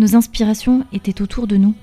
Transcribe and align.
Nos 0.00 0.16
inspirations 0.16 0.86
étaient 0.94 1.20
autour 1.20 1.46
de 1.46 1.58
nous. 1.58 1.74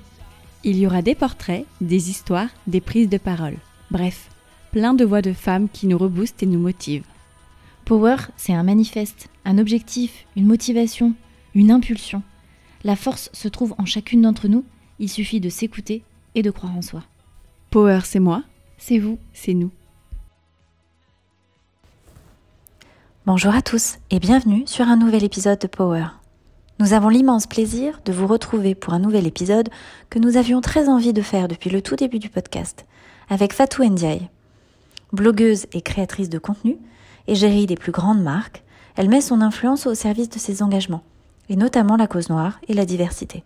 Il 0.64 0.76
y 0.76 0.88
aura 0.88 1.02
des 1.02 1.14
portraits, 1.14 1.64
des 1.80 2.10
histoires, 2.10 2.48
des 2.66 2.80
prises 2.80 3.08
de 3.08 3.16
parole. 3.16 3.54
Bref, 3.92 4.28
plein 4.72 4.92
de 4.92 5.04
voix 5.04 5.22
de 5.22 5.32
femmes 5.32 5.68
qui 5.68 5.86
nous 5.86 5.96
reboostent 5.96 6.42
et 6.42 6.46
nous 6.46 6.58
motivent. 6.58 7.06
Power, 7.84 8.16
c'est 8.36 8.52
un 8.52 8.64
manifeste, 8.64 9.28
un 9.44 9.56
objectif, 9.56 10.26
une 10.34 10.46
motivation, 10.46 11.14
une 11.54 11.70
impulsion. 11.70 12.24
La 12.82 12.96
force 12.96 13.30
se 13.32 13.46
trouve 13.46 13.76
en 13.78 13.84
chacune 13.84 14.22
d'entre 14.22 14.48
nous, 14.48 14.64
il 14.98 15.08
suffit 15.08 15.38
de 15.38 15.48
s'écouter 15.48 16.02
et 16.34 16.42
de 16.42 16.50
croire 16.50 16.76
en 16.76 16.82
soi. 16.82 17.04
Power, 17.70 18.00
c'est 18.02 18.18
moi, 18.18 18.42
C'est 18.78 18.98
vous. 18.98 19.20
c'est 19.32 19.54
nous. 19.54 19.70
Bonjour 23.26 23.54
à 23.54 23.62
tous 23.62 23.98
et 24.10 24.18
bienvenue 24.18 24.64
sur 24.66 24.88
un 24.88 24.96
nouvel 24.96 25.22
épisode 25.22 25.60
de 25.60 25.68
Power. 25.68 26.17
Nous 26.80 26.92
avons 26.92 27.08
l'immense 27.08 27.48
plaisir 27.48 28.00
de 28.04 28.12
vous 28.12 28.28
retrouver 28.28 28.76
pour 28.76 28.94
un 28.94 29.00
nouvel 29.00 29.26
épisode 29.26 29.68
que 30.10 30.20
nous 30.20 30.36
avions 30.36 30.60
très 30.60 30.88
envie 30.88 31.12
de 31.12 31.22
faire 31.22 31.48
depuis 31.48 31.70
le 31.70 31.82
tout 31.82 31.96
début 31.96 32.20
du 32.20 32.30
podcast, 32.30 32.86
avec 33.28 33.52
Fatou 33.52 33.82
Ndiaye. 33.82 34.28
Blogueuse 35.12 35.66
et 35.72 35.80
créatrice 35.80 36.28
de 36.28 36.38
contenu, 36.38 36.78
égérie 37.26 37.66
des 37.66 37.74
plus 37.74 37.90
grandes 37.90 38.22
marques, 38.22 38.62
elle 38.94 39.08
met 39.08 39.20
son 39.20 39.40
influence 39.40 39.88
au 39.88 39.94
service 39.96 40.28
de 40.28 40.38
ses 40.38 40.62
engagements, 40.62 41.02
et 41.48 41.56
notamment 41.56 41.96
la 41.96 42.06
cause 42.06 42.30
noire 42.30 42.60
et 42.68 42.74
la 42.74 42.84
diversité. 42.84 43.42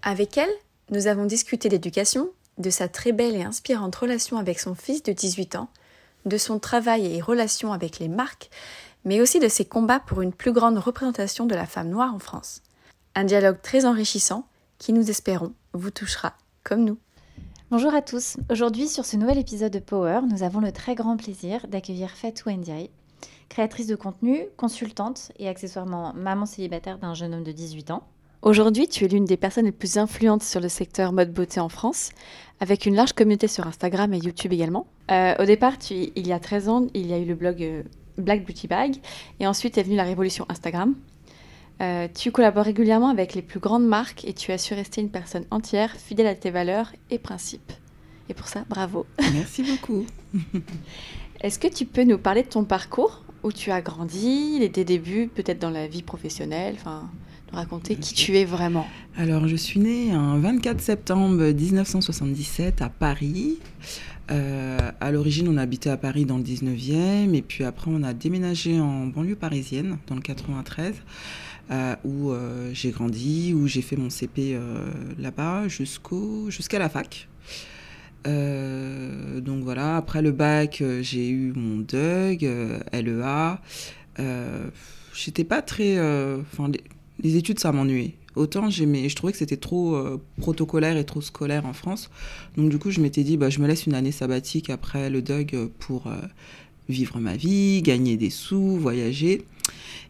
Avec 0.00 0.38
elle, 0.38 0.48
nous 0.90 1.06
avons 1.06 1.26
discuté 1.26 1.68
d'éducation, 1.68 2.30
de 2.56 2.70
sa 2.70 2.88
très 2.88 3.12
belle 3.12 3.36
et 3.36 3.42
inspirante 3.42 3.94
relation 3.94 4.38
avec 4.38 4.58
son 4.58 4.74
fils 4.74 5.02
de 5.02 5.12
18 5.12 5.56
ans, 5.56 5.68
de 6.24 6.38
son 6.38 6.58
travail 6.58 7.14
et 7.14 7.20
relations 7.20 7.74
avec 7.74 7.98
les 7.98 8.08
marques, 8.08 8.48
mais 9.04 9.20
aussi 9.20 9.38
de 9.38 9.48
ses 9.48 9.66
combats 9.66 10.00
pour 10.00 10.22
une 10.22 10.32
plus 10.32 10.52
grande 10.52 10.78
représentation 10.78 11.44
de 11.44 11.54
la 11.54 11.66
femme 11.66 11.90
noire 11.90 12.14
en 12.14 12.18
France. 12.18 12.62
Un 13.14 13.24
dialogue 13.24 13.60
très 13.62 13.84
enrichissant 13.86 14.44
qui, 14.78 14.92
nous 14.92 15.10
espérons, 15.10 15.52
vous 15.72 15.90
touchera 15.90 16.34
comme 16.64 16.84
nous. 16.84 16.98
Bonjour 17.70 17.94
à 17.94 18.02
tous. 18.02 18.36
Aujourd'hui, 18.50 18.88
sur 18.88 19.04
ce 19.04 19.16
nouvel 19.16 19.38
épisode 19.38 19.72
de 19.72 19.78
Power, 19.78 20.20
nous 20.28 20.42
avons 20.42 20.60
le 20.60 20.72
très 20.72 20.94
grand 20.94 21.16
plaisir 21.16 21.66
d'accueillir 21.68 22.10
Fatou 22.10 22.50
Ndiaye, 22.50 22.90
créatrice 23.48 23.86
de 23.86 23.94
contenu, 23.96 24.44
consultante 24.56 25.32
et 25.38 25.48
accessoirement 25.48 26.12
maman 26.14 26.46
célibataire 26.46 26.98
d'un 26.98 27.14
jeune 27.14 27.34
homme 27.34 27.44
de 27.44 27.52
18 27.52 27.90
ans. 27.90 28.02
Aujourd'hui, 28.42 28.88
tu 28.88 29.04
es 29.04 29.08
l'une 29.08 29.26
des 29.26 29.36
personnes 29.36 29.66
les 29.66 29.72
plus 29.72 29.98
influentes 29.98 30.42
sur 30.42 30.60
le 30.60 30.68
secteur 30.70 31.12
mode 31.12 31.32
beauté 31.32 31.60
en 31.60 31.68
France, 31.68 32.10
avec 32.60 32.86
une 32.86 32.94
large 32.94 33.12
communauté 33.12 33.48
sur 33.48 33.66
Instagram 33.66 34.14
et 34.14 34.18
YouTube 34.18 34.52
également. 34.52 34.86
Euh, 35.10 35.34
au 35.38 35.44
départ, 35.44 35.78
tu- 35.78 36.10
il 36.16 36.26
y 36.26 36.32
a 36.32 36.40
13 36.40 36.68
ans, 36.68 36.86
il 36.94 37.06
y 37.06 37.12
a 37.12 37.18
eu 37.18 37.26
le 37.26 37.34
blog 37.34 37.62
euh, 37.62 37.82
Black 38.16 38.46
Beauty 38.46 38.66
Bag, 38.66 38.96
et 39.40 39.46
ensuite 39.46 39.76
est 39.76 39.82
venue 39.82 39.96
la 39.96 40.04
révolution 40.04 40.46
Instagram. 40.48 40.94
Euh, 41.80 42.08
tu 42.14 42.30
collabores 42.30 42.64
régulièrement 42.64 43.08
avec 43.08 43.34
les 43.34 43.42
plus 43.42 43.58
grandes 43.60 43.86
marques 43.86 44.24
et 44.26 44.34
tu 44.34 44.52
as 44.52 44.58
su 44.58 44.74
rester 44.74 45.00
une 45.00 45.08
personne 45.10 45.44
entière, 45.50 45.92
fidèle 45.96 46.26
à 46.26 46.34
tes 46.34 46.50
valeurs 46.50 46.92
et 47.10 47.18
principes. 47.18 47.72
Et 48.28 48.34
pour 48.34 48.48
ça, 48.48 48.64
bravo. 48.68 49.06
Merci 49.32 49.62
beaucoup. 49.62 50.04
Est-ce 51.40 51.58
que 51.58 51.68
tu 51.68 51.86
peux 51.86 52.04
nous 52.04 52.18
parler 52.18 52.42
de 52.42 52.48
ton 52.48 52.64
parcours, 52.64 53.24
où 53.42 53.50
tu 53.50 53.70
as 53.70 53.80
grandi, 53.80 54.58
les- 54.58 54.70
tes 54.70 54.84
débuts, 54.84 55.30
peut-être 55.34 55.58
dans 55.58 55.70
la 55.70 55.86
vie 55.88 56.02
professionnelle, 56.02 56.74
enfin, 56.78 57.08
nous 57.50 57.56
raconter 57.58 57.96
qui 57.96 58.12
tu 58.12 58.36
es 58.36 58.44
vraiment? 58.44 58.86
Alors, 59.16 59.48
je 59.48 59.56
suis 59.56 59.80
née 59.80 60.12
un 60.12 60.38
24 60.38 60.80
septembre 60.82 61.42
1977 61.50 62.82
à 62.82 62.90
Paris. 62.90 63.58
Euh, 64.30 64.78
à 65.00 65.10
l'origine, 65.10 65.48
on 65.48 65.56
habitait 65.56 65.90
à 65.90 65.96
Paris 65.96 66.24
dans 66.26 66.36
le 66.36 66.44
19e, 66.44 67.34
et 67.34 67.42
puis 67.42 67.64
après, 67.64 67.90
on 67.92 68.02
a 68.04 68.12
déménagé 68.12 68.78
en 68.78 69.06
banlieue 69.06 69.34
parisienne, 69.34 69.96
dans 70.06 70.14
le 70.14 70.20
93, 70.20 70.94
euh, 70.94 70.98
où 72.04 72.30
euh, 72.30 72.70
j'ai 72.72 72.90
grandi, 72.90 73.54
où 73.54 73.66
j'ai 73.66 73.82
fait 73.82 73.96
mon 73.96 74.10
CP 74.10 74.54
euh, 74.54 74.90
là-bas 75.18 75.68
jusqu'au, 75.68 76.50
jusqu'à 76.50 76.78
la 76.78 76.88
fac. 76.88 77.28
Euh, 78.26 79.40
donc 79.40 79.64
voilà, 79.64 79.96
après 79.96 80.22
le 80.22 80.32
bac, 80.32 80.80
euh, 80.80 81.02
j'ai 81.02 81.28
eu 81.28 81.52
mon 81.54 81.78
DUG, 81.78 82.44
euh, 82.44 82.78
LEA. 82.92 83.60
Euh, 84.18 84.68
J'étais 85.14 85.44
pas 85.44 85.62
très. 85.62 85.96
euh, 85.98 86.38
Enfin, 86.52 86.70
les, 87.22 87.36
études, 87.36 87.58
ça 87.58 87.72
m'ennuyait. 87.72 88.14
Autant 88.36 88.70
je 88.70 89.14
trouvais 89.14 89.32
que 89.32 89.38
c'était 89.38 89.56
trop 89.56 89.96
euh, 89.96 90.20
protocolaire 90.38 90.96
et 90.96 91.04
trop 91.04 91.20
scolaire 91.20 91.66
en 91.66 91.72
France. 91.72 92.10
Donc 92.56 92.70
du 92.70 92.78
coup, 92.78 92.90
je 92.90 93.00
m'étais 93.00 93.24
dit, 93.24 93.36
bah, 93.36 93.50
je 93.50 93.58
me 93.58 93.66
laisse 93.66 93.86
une 93.86 93.94
année 93.94 94.12
sabbatique 94.12 94.70
après 94.70 95.10
le 95.10 95.20
DUG 95.20 95.54
euh, 95.54 95.68
pour 95.80 96.06
euh, 96.06 96.14
vivre 96.88 97.18
ma 97.18 97.36
vie, 97.36 97.82
gagner 97.82 98.16
des 98.16 98.30
sous, 98.30 98.76
voyager. 98.76 99.42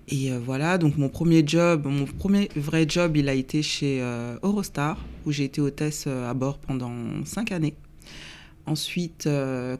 Et 0.09 0.33
euh, 0.33 0.39
voilà, 0.45 0.79
donc 0.79 0.97
mon 0.99 1.09
premier 1.09 1.43
job, 1.47 1.87
mon 1.87 2.05
premier 2.05 2.49
vrai 2.57 2.87
job, 2.89 3.17
il 3.17 3.29
a 3.29 3.35
été 3.35 3.63
chez 3.63 4.01
euh, 4.01 4.37
Eurostar, 4.43 4.99
où 5.25 5.33
j'ai 5.33 5.45
été 5.45 5.61
hôtesse 5.61 6.05
euh, 6.07 6.29
à 6.29 6.35
bord 6.35 6.59
pendant 6.59 6.93
cinq 7.25 7.53
années. 7.53 7.75
Ensuite, 8.67 9.29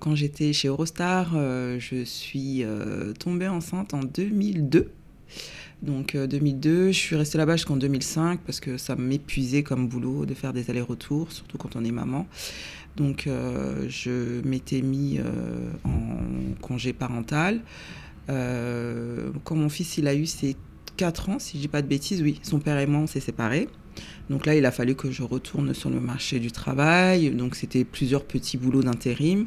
quand 0.01 0.17
j'étais 0.17 0.53
chez 0.53 0.67
Eurostar, 0.67 1.35
je 1.79 2.03
suis 2.05 2.65
tombée 3.21 3.47
enceinte 3.47 3.95
en 3.95 4.01
2002. 4.01 4.91
Donc 5.83 6.15
euh, 6.15 6.27
2002, 6.27 6.87
je 6.91 6.99
suis 6.99 7.15
restée 7.15 7.39
là-bas 7.39 7.57
jusqu'en 7.57 7.77
2005 7.77 8.41
parce 8.41 8.59
que 8.59 8.79
ça 8.79 8.97
m'épuisait 8.97 9.63
comme 9.63 9.87
boulot 9.87 10.27
de 10.27 10.35
faire 10.35 10.53
des 10.53 10.71
allers-retours, 10.71 11.31
surtout 11.31 11.57
quand 11.57 11.77
on 11.77 11.85
est 11.85 11.93
maman. 11.93 12.27
Donc 12.97 13.29
je 13.89 14.41
m'étais 14.45 14.83
mis 14.83 15.21
en 15.85 16.57
congé 16.61 16.93
parental. 16.93 17.61
Euh, 18.29 19.31
quand 19.45 19.57
mon 19.57 19.69
fils 19.69 19.99
il 19.99 20.07
a 20.07 20.15
eu 20.15 20.27
ses 20.27 20.57
4 20.97 21.31
ans, 21.31 21.39
si 21.39 21.57
je 21.57 21.63
dis 21.63 21.69
pas 21.69 21.83
de 21.83 21.87
bêtises, 21.87 22.23
oui, 22.23 22.41
son 22.43 22.59
père 22.59 22.79
et 22.79 22.87
moi 22.87 23.01
on 23.01 23.07
s'est 23.07 23.21
séparés. 23.21 23.69
Donc 24.29 24.47
là, 24.47 24.55
il 24.55 24.65
a 24.65 24.71
fallu 24.71 24.95
que 24.95 25.11
je 25.11 25.23
retourne 25.23 25.75
sur 25.75 25.91
le 25.91 26.01
marché 26.01 26.39
du 26.39 26.53
travail. 26.53 27.31
Donc 27.31 27.57
c'était 27.57 27.85
plusieurs 27.85 28.25
petits 28.25 28.57
boulots 28.57 28.83
d'intérim. 28.83 29.47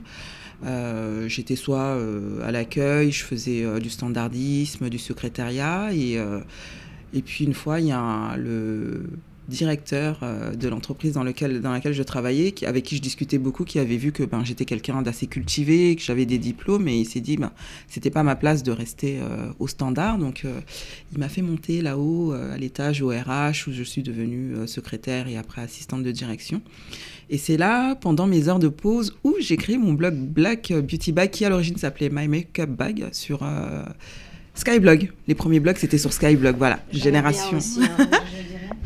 Euh, 0.65 1.27
J'étais 1.27 1.55
soit 1.55 1.79
euh, 1.79 2.45
à 2.45 2.51
l'accueil, 2.51 3.11
je 3.11 3.23
faisais 3.23 3.79
du 3.79 3.89
standardisme, 3.89 4.89
du 4.89 4.99
secrétariat. 4.99 5.93
Et, 5.93 6.17
et 7.13 7.21
puis 7.21 7.45
une 7.45 7.53
fois, 7.53 7.79
il 7.79 7.87
y 7.87 7.91
a 7.91 8.35
le 8.37 9.03
directeur 9.47 10.19
euh, 10.23 10.53
de 10.55 10.67
l'entreprise 10.69 11.13
dans, 11.13 11.23
lequel- 11.23 11.61
dans 11.61 11.71
laquelle 11.71 11.93
je 11.93 12.03
travaillais, 12.03 12.51
qui, 12.53 12.65
avec 12.65 12.83
qui 12.85 12.95
je 12.97 13.01
discutais 13.01 13.37
beaucoup, 13.37 13.65
qui 13.65 13.77
avait 13.79 13.97
vu 13.97 14.11
que 14.11 14.23
ben, 14.23 14.43
j'étais 14.45 14.65
quelqu'un 14.65 15.01
d'assez 15.01 15.27
cultivé, 15.27 15.95
que 15.95 16.01
j'avais 16.01 16.25
des 16.25 16.37
diplômes, 16.37 16.87
et 16.87 16.97
il 16.99 17.05
s'est 17.05 17.19
dit 17.19 17.37
ben, 17.37 17.51
c'était 17.87 18.09
pas 18.09 18.23
ma 18.23 18.35
place 18.35 18.63
de 18.63 18.71
rester 18.71 19.19
euh, 19.21 19.47
au 19.59 19.67
standard. 19.67 20.17
Donc 20.17 20.43
euh, 20.45 20.59
il 21.11 21.19
m'a 21.19 21.29
fait 21.29 21.41
monter 21.41 21.81
là-haut, 21.81 22.31
à 22.33 22.57
l'étage 22.57 23.01
au 23.01 23.09
RH, 23.09 23.67
où 23.67 23.71
je 23.71 23.83
suis 23.83 24.01
devenue 24.03 24.67
secrétaire 24.67 25.27
et 25.27 25.37
après 25.37 25.61
assistante 25.61 26.03
de 26.03 26.11
direction. 26.11 26.61
Et 27.29 27.37
c'est 27.37 27.57
là, 27.57 27.95
pendant 27.95 28.27
mes 28.27 28.47
heures 28.47 28.59
de 28.59 28.67
pause, 28.67 29.15
où 29.23 29.35
j'ai 29.39 29.57
créé 29.57 29.77
mon 29.77 29.93
blog 29.93 30.13
Black 30.15 30.71
Beauty 30.71 31.11
Bag, 31.11 31.29
qui 31.31 31.45
à 31.45 31.49
l'origine 31.49 31.77
s'appelait 31.77 32.09
My 32.11 32.27
Makeup 32.27 32.69
Bag, 32.69 33.05
sur 33.11 33.45
Skyblog. 34.55 35.11
Les 35.27 35.35
premiers 35.35 35.59
blogs, 35.59 35.77
c'était 35.77 35.97
sur 35.97 36.13
Skyblog, 36.13 36.55
voilà, 36.57 36.79
génération. 36.91 37.57
Aussi, 37.57 37.79
hein, 37.83 38.09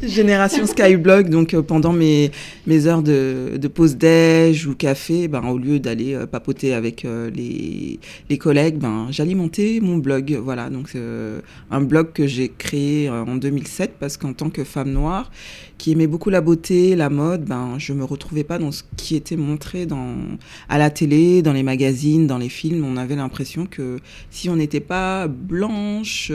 Génération 0.03 0.67
Skyblog, 0.67 1.29
donc 1.29 1.55
euh, 1.55 1.63
pendant 1.63 1.91
mes, 1.91 2.29
mes 2.67 2.85
heures 2.85 3.01
de, 3.01 3.57
de 3.57 3.67
pause 3.67 3.95
déj 3.95 4.67
ou 4.67 4.75
café, 4.75 5.27
ben, 5.27 5.43
au 5.47 5.57
lieu 5.57 5.79
d'aller 5.79 6.13
euh, 6.13 6.27
papoter 6.27 6.75
avec 6.75 7.03
euh, 7.03 7.31
les, 7.31 7.99
les 8.29 8.37
collègues, 8.37 8.77
ben, 8.77 9.07
j'alimentais 9.09 9.79
mon 9.81 9.97
blog. 9.97 10.39
Voilà, 10.43 10.69
donc 10.69 10.95
un 11.71 11.81
blog 11.81 12.11
que 12.13 12.27
j'ai 12.27 12.49
créé 12.49 13.09
en 13.09 13.35
2007 13.35 13.93
parce 13.99 14.17
qu'en 14.17 14.33
tant 14.33 14.49
que 14.49 14.63
femme 14.63 14.91
noire 14.91 15.31
qui 15.77 15.91
aimait 15.91 16.07
beaucoup 16.07 16.31
la 16.31 16.41
beauté, 16.41 16.95
la 16.95 17.09
mode, 17.09 17.45
ben, 17.45 17.75
je 17.77 17.93
me 17.93 18.03
retrouvais 18.03 18.43
pas 18.43 18.57
dans 18.57 18.71
ce 18.71 18.83
qui 18.95 19.15
était 19.15 19.35
montré 19.35 19.85
dans, 19.85 20.15
à 20.69 20.77
la 20.77 20.89
télé, 20.89 21.41
dans 21.43 21.53
les 21.53 21.61
magazines, 21.63 22.25
dans 22.25 22.39
les 22.39 22.49
films. 22.49 22.83
On 22.83 22.97
avait 22.97 23.15
l'impression 23.15 23.67
que 23.67 23.99
si 24.31 24.49
on 24.49 24.55
n'était 24.55 24.79
pas 24.79 25.27
blanche, 25.27 26.31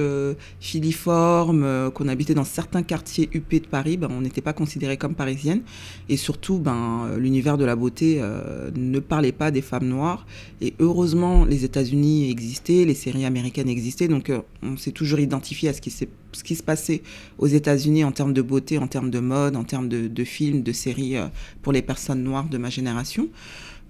filiforme, 0.60 1.90
qu'on 1.92 2.08
habitait 2.08 2.34
dans 2.34 2.44
certains 2.44 2.82
quartiers 2.82 3.28
UP 3.34 3.51
de 3.60 3.66
Paris, 3.66 3.96
ben, 3.96 4.08
on 4.10 4.20
n'était 4.20 4.40
pas 4.40 4.52
considéré 4.52 4.96
comme 4.96 5.14
parisienne. 5.14 5.62
Et 6.08 6.16
surtout, 6.16 6.58
ben, 6.58 7.16
l'univers 7.18 7.58
de 7.58 7.64
la 7.64 7.76
beauté 7.76 8.18
euh, 8.20 8.70
ne 8.74 8.98
parlait 9.00 9.32
pas 9.32 9.50
des 9.50 9.62
femmes 9.62 9.88
noires. 9.88 10.26
Et 10.60 10.74
heureusement, 10.78 11.44
les 11.44 11.64
États-Unis 11.64 12.30
existaient, 12.30 12.84
les 12.84 12.94
séries 12.94 13.24
américaines 13.24 13.68
existaient. 13.68 14.08
Donc, 14.08 14.30
euh, 14.30 14.40
on 14.62 14.76
s'est 14.76 14.92
toujours 14.92 15.20
identifié 15.20 15.68
à 15.68 15.72
ce 15.72 15.80
qui, 15.80 15.90
ce 15.90 16.44
qui 16.44 16.54
se 16.54 16.62
passait 16.62 17.02
aux 17.38 17.46
États-Unis 17.46 18.04
en 18.04 18.12
termes 18.12 18.32
de 18.32 18.42
beauté, 18.42 18.78
en 18.78 18.86
termes 18.86 19.10
de 19.10 19.20
mode, 19.20 19.56
en 19.56 19.64
termes 19.64 19.88
de, 19.88 20.24
films, 20.24 20.62
de 20.62 20.72
séries 20.72 21.16
euh, 21.16 21.26
pour 21.62 21.72
les 21.72 21.82
personnes 21.82 22.22
noires 22.22 22.48
de 22.48 22.58
ma 22.58 22.70
génération. 22.70 23.28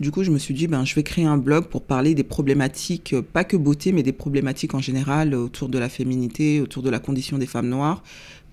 Du 0.00 0.10
coup, 0.10 0.24
je 0.24 0.30
me 0.30 0.38
suis 0.38 0.54
dit, 0.54 0.66
ben, 0.66 0.84
je 0.84 0.94
vais 0.94 1.02
créer 1.02 1.26
un 1.26 1.36
blog 1.36 1.66
pour 1.66 1.82
parler 1.82 2.14
des 2.14 2.24
problématiques, 2.24 3.14
pas 3.32 3.44
que 3.44 3.56
beauté, 3.56 3.92
mais 3.92 4.02
des 4.02 4.12
problématiques 4.12 4.74
en 4.74 4.80
général 4.80 5.34
autour 5.34 5.68
de 5.68 5.78
la 5.78 5.88
féminité, 5.88 6.60
autour 6.60 6.82
de 6.82 6.90
la 6.90 6.98
condition 6.98 7.38
des 7.38 7.46
femmes 7.46 7.68
noires, 7.68 8.02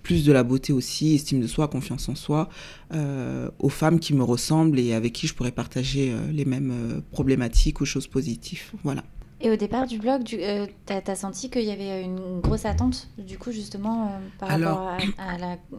plus 0.04 0.26
de 0.26 0.32
la 0.32 0.44
beauté 0.44 0.74
aussi, 0.74 1.16
estime 1.16 1.42
de 1.42 1.48
soi, 1.48 1.68
confiance 1.68 2.10
en 2.10 2.16
soi, 2.16 2.50
euh, 2.94 3.50
aux 3.60 3.70
femmes 3.70 4.00
qui 4.00 4.14
me 4.14 4.24
ressemblent 4.24 4.80
et 4.80 4.94
avec 4.94 5.14
qui 5.14 5.28
je 5.28 5.34
pourrais 5.34 5.52
partager 5.52 6.12
euh, 6.12 6.32
les 6.32 6.46
mêmes 6.46 6.72
euh, 6.72 7.02
problématiques 7.12 7.82
ou 7.82 7.86
choses 7.86 8.08
positives. 8.08 8.72
Voilà. 8.84 9.04
Et 9.42 9.50
au 9.50 9.56
départ 9.56 9.88
du 9.88 10.00
blog, 10.00 10.24
tu 10.24 10.38
as, 10.44 11.16
senti 11.16 11.50
qu'il 11.50 11.64
y 11.64 11.72
avait 11.72 12.04
une 12.04 12.42
grosse 12.42 12.66
attente, 12.66 13.08
du 13.18 13.38
coup, 13.38 13.54
justement, 13.54 14.20
par 14.38 14.50
rapport 14.50 14.98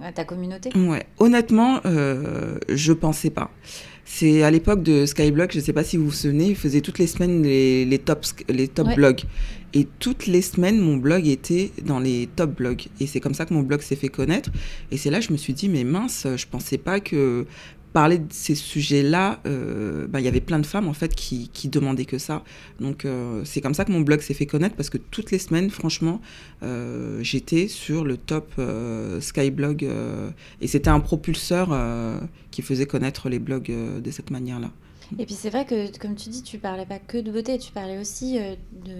à, 0.00 0.12
ta 0.12 0.24
communauté? 0.24 0.70
Ouais, 0.74 1.04
honnêtement, 1.18 1.78
je 1.84 2.92
pensais 2.94 3.28
pas. 3.28 3.50
C'est 4.06 4.42
à 4.42 4.50
l'époque 4.50 4.82
de 4.82 5.04
Skyblog, 5.04 5.52
je 5.52 5.58
ne 5.58 5.62
sais 5.62 5.74
pas 5.74 5.84
si 5.84 5.98
vous 5.98 6.06
vous 6.06 6.10
souvenez, 6.10 6.48
il 6.48 6.56
faisait 6.56 6.80
toutes 6.80 6.98
les 6.98 7.06
semaines 7.06 7.42
les, 7.42 7.84
les 7.84 7.98
top, 7.98 8.24
les 8.48 8.66
top 8.66 8.88
blogs. 8.96 9.20
Et 9.72 9.86
toutes 9.98 10.26
les 10.26 10.42
semaines, 10.42 10.78
mon 10.78 10.96
blog 10.96 11.26
était 11.26 11.70
dans 11.84 12.00
les 12.00 12.28
top 12.34 12.56
blogs. 12.56 12.86
Et 12.98 13.06
c'est 13.06 13.20
comme 13.20 13.34
ça 13.34 13.46
que 13.46 13.54
mon 13.54 13.62
blog 13.62 13.82
s'est 13.82 13.96
fait 13.96 14.08
connaître. 14.08 14.50
Et 14.90 14.96
c'est 14.96 15.10
là 15.10 15.20
que 15.20 15.26
je 15.26 15.32
me 15.32 15.36
suis 15.36 15.52
dit, 15.52 15.68
mais 15.68 15.84
mince, 15.84 16.26
je 16.36 16.46
pensais 16.46 16.78
pas 16.78 17.00
que 17.00 17.46
parler 17.92 18.18
de 18.18 18.26
ces 18.30 18.54
sujets-là, 18.54 19.40
euh, 19.46 20.06
ben, 20.06 20.20
il 20.20 20.24
y 20.24 20.28
avait 20.28 20.40
plein 20.40 20.58
de 20.58 20.66
femmes 20.66 20.88
en 20.88 20.92
fait 20.92 21.14
qui, 21.14 21.50
qui 21.52 21.68
demandaient 21.68 22.04
que 22.04 22.18
ça. 22.18 22.44
Donc 22.78 23.04
euh, 23.04 23.42
c'est 23.44 23.60
comme 23.60 23.74
ça 23.74 23.84
que 23.84 23.92
mon 23.92 24.00
blog 24.00 24.20
s'est 24.20 24.34
fait 24.34 24.46
connaître 24.46 24.76
parce 24.76 24.90
que 24.90 24.98
toutes 24.98 25.30
les 25.30 25.38
semaines, 25.38 25.70
franchement, 25.70 26.20
euh, 26.62 27.18
j'étais 27.22 27.68
sur 27.68 28.04
le 28.04 28.16
top 28.16 28.60
Skyblog 29.20 29.88
et 30.60 30.66
c'était 30.66 30.90
un 30.90 31.00
propulseur 31.00 31.76
qui 32.50 32.62
faisait 32.62 32.86
connaître 32.86 33.28
les 33.28 33.38
blogs 33.38 33.72
de 34.02 34.10
cette 34.10 34.30
manière-là. 34.30 34.70
Et 35.18 35.26
puis 35.26 35.34
c'est 35.34 35.50
vrai 35.50 35.64
que, 35.64 35.96
comme 35.98 36.14
tu 36.14 36.28
dis, 36.28 36.42
tu 36.42 36.58
parlais 36.58 36.86
pas 36.86 36.98
que 36.98 37.18
de 37.18 37.30
beauté, 37.30 37.58
tu 37.58 37.72
parlais 37.72 37.98
aussi 37.98 38.38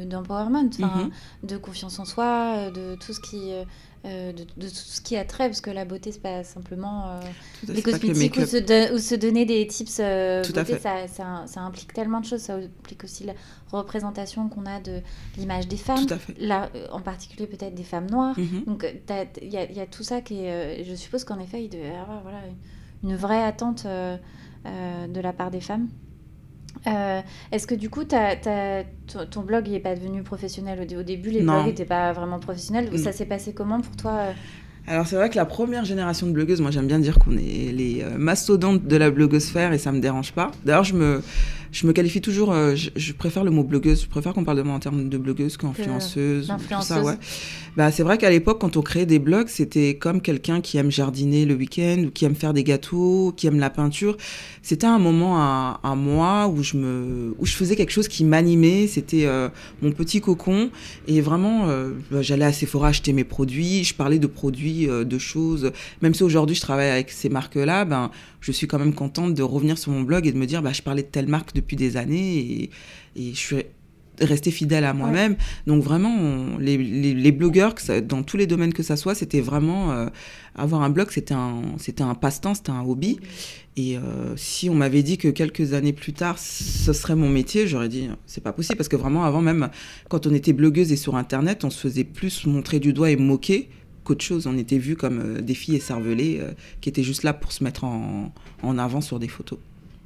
d'empowerment, 0.07 0.71
mhm. 0.79 1.11
de 1.43 1.57
confiance 1.57 1.99
en 1.99 2.05
soi, 2.05 2.71
de 2.71 2.97
tout 2.97 3.13
ce 3.13 3.21
qui 3.21 3.53
euh, 4.07 4.33
de, 4.33 4.45
tout 4.45 4.75
ce 4.75 5.03
qui 5.03 5.15
a 5.19 5.27
trait, 5.27 5.47
parce 5.49 5.61
que 5.61 5.69
la 5.69 5.85
beauté, 5.85 6.11
c'est 6.11 6.23
pas 6.23 6.43
simplement 6.43 7.11
euh, 7.11 7.21
des 7.65 7.83
cosmétiques 7.83 8.39
ou 8.39 8.47
se, 8.47 8.95
ou 8.95 8.99
se, 8.99 9.15
donner 9.15 9.45
des 9.45 9.67
tips 9.67 9.99
euh, 10.01 10.43
beauté, 10.43 10.79
ça, 10.79 11.07
ça, 11.47 11.61
implique 11.61 11.93
tellement 11.93 12.21
de 12.21 12.25
choses. 12.25 12.41
Ça 12.41 12.55
implique 12.55 13.05
aussi 13.05 13.25
la 13.25 13.35
représentation 13.71 14.49
qu'on 14.49 14.65
a 14.65 14.81
de 14.81 15.03
l'image 15.37 15.69
des 15.69 15.77
femmes, 15.77 16.07
là, 16.39 16.71
en 16.93 17.03
particulier 17.03 17.47
peut-être 17.47 17.75
des 17.75 17.85
femmes 17.85 18.09
noires. 18.09 18.39
Mhm. 18.39 18.65
Donc 18.67 18.87
il 19.43 19.49
y, 19.49 19.75
y, 19.75 19.81
a 19.81 19.87
tout 19.87 20.03
ça 20.03 20.23
qui 20.23 20.45
est. 20.47 20.83
je 20.83 20.95
suppose 20.95 21.25
qu'en 21.25 21.39
effet, 21.39 21.63
il 21.63 21.69
devait 21.69 21.89
y 21.89 21.97
avoir 21.97 22.23
voilà, 22.23 22.41
une 23.05 23.17
vraie 23.17 23.45
attente 23.45 23.87
de 24.65 25.21
la 25.21 25.33
part 25.33 25.51
des 25.51 25.61
femmes. 25.61 25.89
Euh, 26.87 27.21
est-ce 27.53 27.67
que 27.67 27.75
du 27.75 27.91
coup, 27.91 28.05
ton 28.05 29.41
blog 29.43 29.69
n'est 29.69 29.81
pas 29.81 29.95
devenu 29.95 30.23
professionnel 30.23 30.81
au, 30.81 31.03
début 31.03 31.31
Les 31.31 31.43
blogs 31.43 31.67
n'étaient 31.67 31.85
pas 31.85 32.13
vraiment 32.13 32.39
professionnels. 32.39 32.97
Ça 32.99 33.13
s'est 33.13 33.27
passé 33.27 33.53
comment 33.53 33.81
pour 33.81 33.97
toi 33.97 34.13
euh 34.13 34.33
alors 34.87 35.07
c'est 35.07 35.15
vrai 35.15 35.29
que 35.29 35.37
la 35.37 35.45
première 35.45 35.85
génération 35.85 36.27
de 36.27 36.33
blogueuses, 36.33 36.61
moi 36.61 36.71
j'aime 36.71 36.87
bien 36.87 36.99
dire 36.99 37.19
qu'on 37.19 37.37
est 37.37 37.71
les 37.71 38.03
euh, 38.03 38.17
mastodontes 38.17 38.87
de 38.87 38.97
la 38.97 39.11
blogosphère 39.11 39.73
et 39.73 39.79
ça 39.79 39.93
me 39.93 40.01
dérange 40.01 40.33
pas. 40.33 40.51
D'ailleurs 40.65 40.85
je 40.85 40.95
me, 40.95 41.23
je 41.73 41.87
me 41.87 41.93
qualifie 41.93 42.21
toujours, 42.21 42.53
euh, 42.53 42.75
je, 42.75 43.13
préfère 43.13 43.45
le 43.45 43.51
mot 43.51 43.63
blogueuse, 43.63 44.03
je 44.03 44.09
préfère 44.09 44.35
qu'on 44.35 44.45
parle 44.45 44.59
de 44.59 44.63
moi 44.63 44.75
en 44.75 44.81
termes 44.81 45.09
de 45.09 45.19
blogueuse 45.19 45.57
qu'influenceuse. 45.57 46.53
Ça, 46.83 47.03
ouais. 47.03 47.15
Bah, 47.77 47.93
c'est 47.93 48.03
vrai 48.03 48.19
qu'à 48.19 48.31
l'époque, 48.31 48.61
quand 48.61 48.77
on 48.77 48.83
créait 48.83 49.07
des 49.07 49.21
blogs, 49.21 49.49
c'était 49.49 49.95
comme 49.95 50.21
quelqu'un 50.21 50.61
qui 50.61 50.79
aime 50.79 50.91
jardiner 50.91 51.45
le 51.45 51.55
week-end 51.55 52.05
ou 52.07 52.11
qui 52.11 52.25
aime 52.25 52.35
faire 52.35 52.53
des 52.53 52.65
gâteaux, 52.65 53.33
qui 53.37 53.47
aime 53.47 53.61
la 53.61 53.71
peinture. 53.71 54.17
C'était 54.63 54.87
un 54.87 54.99
moment 54.99 55.39
à, 55.39 55.95
moi 55.97 56.49
où 56.49 56.63
je, 56.63 56.77
me, 56.77 57.35
où 57.39 57.47
je 57.47 57.53
faisais 57.53 57.77
quelque 57.77 57.93
chose 57.93 58.09
qui 58.09 58.25
m'animait. 58.25 58.87
C'était 58.87 59.27
euh, 59.27 59.49
mon 59.83 59.93
petit 59.93 60.21
cocon. 60.21 60.71
Et 61.07 61.21
vraiment, 61.21 61.69
euh, 61.69 61.91
bah, 62.11 62.23
j'allais 62.23 62.45
à 62.45 62.53
Sephora 62.53 62.89
acheter 62.89 63.13
mes 63.13 63.25
produits. 63.25 63.85
Je 63.85 63.95
parlais 63.95 64.19
de 64.19 64.27
produits, 64.27 64.87
de 64.87 65.19
choses. 65.19 65.71
Même 66.03 66.15
si 66.15 66.25
aujourd'hui, 66.25 66.57
je 66.57 66.61
travaille 66.61 66.91
avec 66.91 67.11
ces 67.11 67.29
marques-là, 67.29 67.85
ben, 67.85 68.11
je 68.41 68.53
suis 68.53 68.67
quand 68.67 68.79
même 68.79 68.95
contente 68.95 69.35
de 69.35 69.43
revenir 69.43 69.79
sur 69.79 69.93
mon 69.93 70.03
blog 70.03 70.27
et 70.27 70.33
de 70.33 70.39
me 70.39 70.47
dire, 70.47 70.63
bah, 70.63 70.73
je 70.73 70.83
parlais 70.83 71.03
de 71.03 71.09
telle 71.09 71.29
marque 71.29 71.55
depuis 71.61 71.77
des 71.77 71.97
années 71.97 72.39
et, 72.39 72.71
et 73.17 73.31
je 73.33 73.39
suis 73.39 73.65
restée 74.25 74.51
fidèle 74.51 74.85
à 74.85 74.93
moi-même. 74.93 75.37
Donc 75.67 75.83
vraiment, 75.83 76.59
les, 76.59 76.77
les, 76.77 77.33
blogueurs, 77.33 77.75
dans 78.05 78.23
tous 78.23 78.37
les 78.37 78.47
domaines 78.47 78.73
que 78.73 78.83
ça 78.83 78.97
soit, 78.97 79.15
c'était 79.15 79.41
vraiment 79.41 79.93
euh, 79.93 80.07
avoir 80.55 80.83
un 80.83 80.91
blog, 80.91 81.09
c'était 81.11 81.35
un, 81.35 81.63
c'était 81.79 82.03
un 82.03 82.15
passe-temps, 82.15 82.55
c'était 82.55 82.71
un 82.71 82.83
hobby. 82.83 83.19
Et 83.77 83.97
euh, 83.97 84.37
si 84.37 84.69
on 84.69 84.75
m'avait 84.75 85.03
dit 85.03 85.17
que 85.17 85.29
quelques 85.29 85.73
années 85.75 85.93
plus 85.93 86.13
tard, 86.13 86.39
ce 86.39 86.93
serait 86.93 87.17
mon 87.17 87.29
métier, 87.29 87.67
j'aurais 87.67 87.89
dit 87.89 88.09
c'est 88.27 88.43
pas 88.43 88.53
possible 88.53 88.77
parce 88.77 88.89
que 88.89 88.97
vraiment 88.97 89.25
avant 89.25 89.41
même, 89.41 89.71
quand 90.09 90.27
on 90.27 90.35
était 90.35 90.53
blogueuse 90.53 90.93
et 90.93 90.97
sur 90.97 91.17
Internet, 91.17 91.65
on 91.65 91.71
se 91.71 91.79
faisait 91.81 92.05
plus 92.05 92.47
montrer 92.47 92.81
du 92.81 92.93
doigt 92.93 93.11
et 93.11 93.17
moquer 93.17 93.71
qu'autre 94.05 94.25
chose. 94.25 94.47
On 94.47 94.59
était 94.59 94.79
vus 94.79 94.97
comme 94.97 95.21
euh, 95.21 95.41
des 95.41 95.55
filles 95.55 95.77
écervelées 95.77 96.41
qui 96.81 96.89
étaient 96.89 97.03
juste 97.03 97.23
là 97.23 97.33
pour 97.33 97.53
se 97.53 97.65
mettre 97.65 97.85
en, 97.85 98.33
en 98.63 98.79
avant 98.79 99.01
sur 99.01 99.19
des 99.19 99.29
photos. 99.29 99.59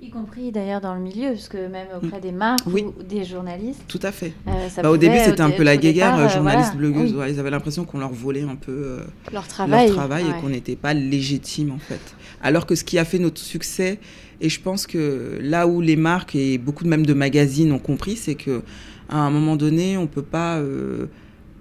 Y 0.05 0.11
compris 0.11 0.53
d'ailleurs 0.53 0.83
dans 0.83 0.95
le 0.95 1.01
milieu, 1.01 1.31
parce 1.31 1.49
que 1.49 1.67
même 1.67 1.87
auprès 1.97 2.21
des 2.21 2.31
marques 2.31 2.67
ou 2.67 2.93
des 3.03 3.25
journalistes. 3.25 3.81
Tout 3.89 4.01
à 4.03 4.13
fait. 4.13 4.35
Euh, 4.47 4.69
bah, 4.83 4.91
au 4.91 4.99
début, 4.99 5.17
c'était 5.17 5.41
un 5.41 5.51
peu 5.51 5.63
la 5.63 5.79
guéguerre, 5.79 6.19
euh, 6.19 6.29
journaliste, 6.29 6.77
blogueuse. 6.77 7.15
ils 7.27 7.41
avaient 7.41 7.51
l'impression 7.51 7.87
qu'on 7.87 7.99
leur 7.99 8.13
volait 8.13 8.43
un 8.43 8.57
peu 8.57 8.73
euh, 8.73 8.99
leur 9.33 9.49
travail, 9.49 9.87
leur 9.87 9.97
travail 9.97 10.25
et 10.29 10.41
qu'on 10.43 10.51
n'était 10.51 10.77
pas 10.77 10.93
légitime 10.93 11.73
en 11.73 11.79
fait. 11.79 12.01
Alors 12.43 12.67
que 12.67 12.75
ce 12.75 12.85
qui 12.85 12.99
a 12.99 13.07
fait 13.07 13.19
notre 13.19 13.41
succès, 13.41 13.99
et 14.43 14.51
je 14.51 14.61
pense 14.61 14.87
que 14.87 15.39
là 15.41 15.67
où 15.67 15.81
les 15.81 15.97
marques 15.97 16.35
et 16.35 16.59
beaucoup 16.59 16.85
même 16.85 17.07
de 17.07 17.15
magazines 17.15 17.73
ont 17.73 17.79
compris, 17.79 18.17
c'est 18.17 18.35
que 18.35 18.63
à 19.09 19.17
un 19.17 19.31
moment 19.31 19.57
donné, 19.57 19.97
on 19.97 20.07
peut 20.07 20.23
pas 20.23 20.61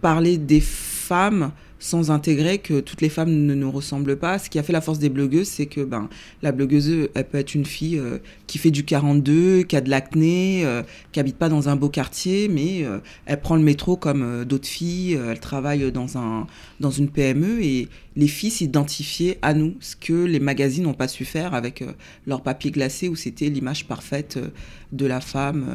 parler 0.02 0.38
des 0.38 0.60
femmes 0.60 1.52
sans 1.84 2.12
intégrer 2.12 2.60
que 2.60 2.80
toutes 2.80 3.02
les 3.02 3.10
femmes 3.10 3.46
ne 3.46 3.54
nous 3.54 3.70
ressemblent 3.70 4.16
pas. 4.16 4.40
Ce 4.40 4.50
qui 4.50 4.58
a 4.58 4.64
fait 4.64 4.72
la 4.72 4.80
force 4.80 5.00
des 5.00 5.10
blogueuses, 5.10 5.50
c'est 5.50 5.66
que 5.66 5.82
ben, 5.82 6.08
la 6.42 6.54
blogueuse, 6.54 7.10
elle 7.14 7.28
peut 7.28 7.38
être 7.38 7.56
une 7.56 7.66
fille 7.66 7.98
euh, 8.00 8.20
qui 8.48 8.58
fait 8.58 8.72
du 8.72 8.86
42, 8.86 9.64
qui 9.64 9.76
a 9.76 9.82
de 9.82 9.90
l'acné, 9.90 10.66
euh, 10.66 10.82
qui 11.12 11.20
habite 11.20 11.36
pas 11.36 11.50
dans 11.50 11.68
un 11.68 11.76
beau 11.76 11.90
quartier, 11.90 12.48
mais 12.48 12.86
euh, 12.86 13.00
elle 13.26 13.42
prend 13.42 13.58
le 13.58 13.64
métro 13.64 13.98
comme 13.98 14.46
d'autres 14.46 14.68
filles, 14.68 15.20
elle 15.30 15.42
travaille 15.42 15.92
dans, 15.92 16.18
un, 16.18 16.48
dans 16.80 16.92
une 16.92 17.10
PME 17.10 17.62
et 17.62 17.90
les 18.16 18.28
filles 18.28 18.52
s'identifiaient 18.52 19.38
à 19.42 19.54
nous, 19.54 19.76
ce 19.82 19.98
que 19.98 20.14
les 20.14 20.40
magazines 20.40 20.86
n'ont 20.86 20.94
pas 20.94 21.10
su 21.10 21.26
faire 21.26 21.54
avec 21.54 21.84
leur 22.26 22.44
papier 22.44 22.72
glacé 22.72 23.10
où 23.10 23.18
c'était 23.18 23.50
l'image 23.50 23.88
parfaite 23.88 24.40
de 24.94 25.06
la 25.06 25.20
femme. 25.20 25.66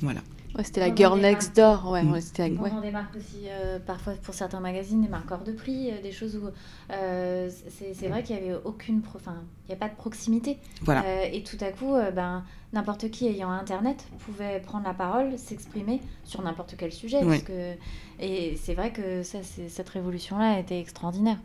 voilà 0.00 0.22
c'était 0.62 0.80
la 0.80 0.94
Girl 0.94 1.18
Next 1.18 1.56
Door. 1.56 1.90
Ouais, 1.90 2.02
mm. 2.02 2.20
c'était 2.20 2.52
On 2.58 2.80
démarque 2.80 3.16
aussi 3.16 3.46
euh, 3.46 3.78
parfois 3.78 4.14
pour 4.22 4.34
certains 4.34 4.60
magazines 4.60 5.00
des 5.00 5.08
marques 5.08 5.30
hors 5.30 5.44
de 5.44 5.52
prix, 5.52 5.90
euh, 5.90 6.02
des 6.02 6.12
choses 6.12 6.36
où 6.36 6.48
euh, 6.92 7.50
c'est 7.68 8.08
vrai 8.08 8.22
qu'il 8.22 8.36
n'y 8.36 8.50
avait 8.50 8.60
aucune, 8.64 9.02
enfin, 9.14 9.36
il 9.64 9.68
n'y 9.68 9.74
a 9.74 9.78
pas 9.78 9.88
de 9.88 9.96
proximité. 9.96 10.58
Voilà. 10.82 11.26
et 11.32 11.42
tout 11.42 11.56
à 11.60 11.70
coup, 11.70 11.94
ben 12.14 12.44
n'importe 12.72 13.10
qui 13.10 13.26
ayant 13.26 13.50
Internet 13.50 14.06
pouvait 14.20 14.60
prendre 14.60 14.86
la 14.86 14.94
parole, 14.94 15.38
s'exprimer 15.38 16.00
sur 16.24 16.42
n'importe 16.42 16.74
quel 16.76 16.92
sujet. 16.92 17.20
Parce 17.24 17.42
que... 17.42 17.74
Et 18.20 18.56
c'est 18.56 18.74
vrai 18.74 18.92
que 18.92 19.22
ça, 19.22 19.38
cette 19.68 19.88
révolution-là 19.88 20.54
a 20.54 20.58
été 20.58 20.78
extraordinaire. 20.78 21.38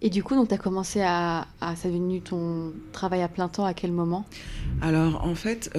Et 0.00 0.10
du 0.10 0.22
coup, 0.22 0.34
donc, 0.34 0.48
tu 0.48 0.54
as 0.54 0.58
commencé 0.58 1.00
à, 1.00 1.46
à. 1.60 1.76
Ça 1.76 1.88
est 1.88 1.92
devenu 1.92 2.20
ton 2.20 2.72
travail 2.92 3.22
à 3.22 3.28
plein 3.28 3.48
temps 3.48 3.64
à 3.64 3.72
quel 3.72 3.90
moment? 3.90 4.26
Alors, 4.82 5.24
en 5.24 5.34
fait, 5.34 5.70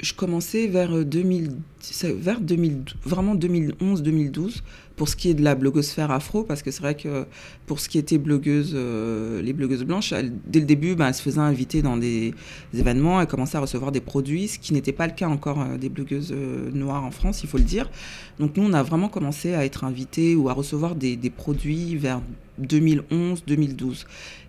je 0.00 0.12
commençais 0.14 0.66
vers 0.66 1.04
2010 1.04 1.50
c'est 1.92 2.12
vers 2.12 2.40
2000, 2.40 2.84
vraiment 3.04 3.34
2011-2012 3.34 4.62
pour 4.96 5.08
ce 5.08 5.16
qui 5.16 5.28
est 5.30 5.34
de 5.34 5.42
la 5.42 5.54
blogosphère 5.54 6.10
afro, 6.10 6.44
parce 6.44 6.62
que 6.62 6.70
c'est 6.70 6.82
vrai 6.82 6.94
que 6.94 7.26
pour 7.66 7.80
ce 7.80 7.88
qui 7.88 7.98
était 7.98 8.18
blogueuse, 8.18 8.72
euh, 8.74 9.42
les 9.42 9.52
blogueuses 9.52 9.84
blanches, 9.84 10.14
dès 10.46 10.60
le 10.60 10.66
début, 10.66 10.94
ben, 10.94 11.08
elles 11.08 11.14
se 11.14 11.22
faisaient 11.22 11.40
inviter 11.40 11.82
dans 11.82 11.96
des, 11.96 12.32
événements, 12.72 13.20
elles 13.20 13.26
commençaient 13.26 13.56
à 13.56 13.60
recevoir 13.60 13.90
des 13.90 14.00
produits, 14.00 14.48
ce 14.48 14.58
qui 14.58 14.72
n'était 14.72 14.92
pas 14.92 15.06
le 15.06 15.12
cas 15.12 15.28
encore 15.28 15.60
euh, 15.60 15.76
des 15.78 15.88
blogueuses 15.88 16.32
euh, 16.32 16.70
noires 16.72 17.04
en 17.04 17.10
France, 17.10 17.42
il 17.42 17.48
faut 17.48 17.58
le 17.58 17.64
dire. 17.64 17.90
Donc 18.38 18.56
nous, 18.56 18.64
on 18.64 18.72
a 18.72 18.82
vraiment 18.82 19.08
commencé 19.08 19.54
à 19.54 19.64
être 19.64 19.84
invités 19.84 20.36
ou 20.36 20.48
à 20.48 20.52
recevoir 20.52 20.94
des, 20.94 21.16
des 21.16 21.30
produits 21.30 21.96
vers 21.96 22.20
2011-2012. 22.62 24.04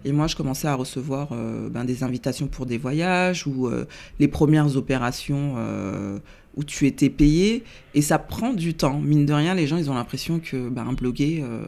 Et 0.05 0.11
moi, 0.11 0.27
je 0.27 0.35
commençais 0.35 0.67
à 0.67 0.75
recevoir 0.75 1.29
ben, 1.71 1.83
des 1.85 2.03
invitations 2.03 2.45
pour 2.45 2.67
des 2.67 2.77
voyages 2.77 3.47
ou 3.47 3.67
les 4.19 4.27
premières 4.27 4.77
opérations 4.77 5.55
où 6.55 6.63
tu 6.63 6.87
étais 6.87 7.09
payé. 7.09 7.63
Et 7.93 8.01
ça 8.01 8.19
prend 8.19 8.53
du 8.53 8.73
temps. 8.73 8.99
Mine 8.99 9.25
de 9.25 9.33
rien, 9.33 9.53
les 9.53 9.67
gens, 9.67 9.77
ils 9.77 9.89
ont 9.89 9.95
l'impression 9.95 10.39
que 10.39 10.69
ben, 10.69 10.93
bloguer, 10.93 11.43
euh, 11.43 11.65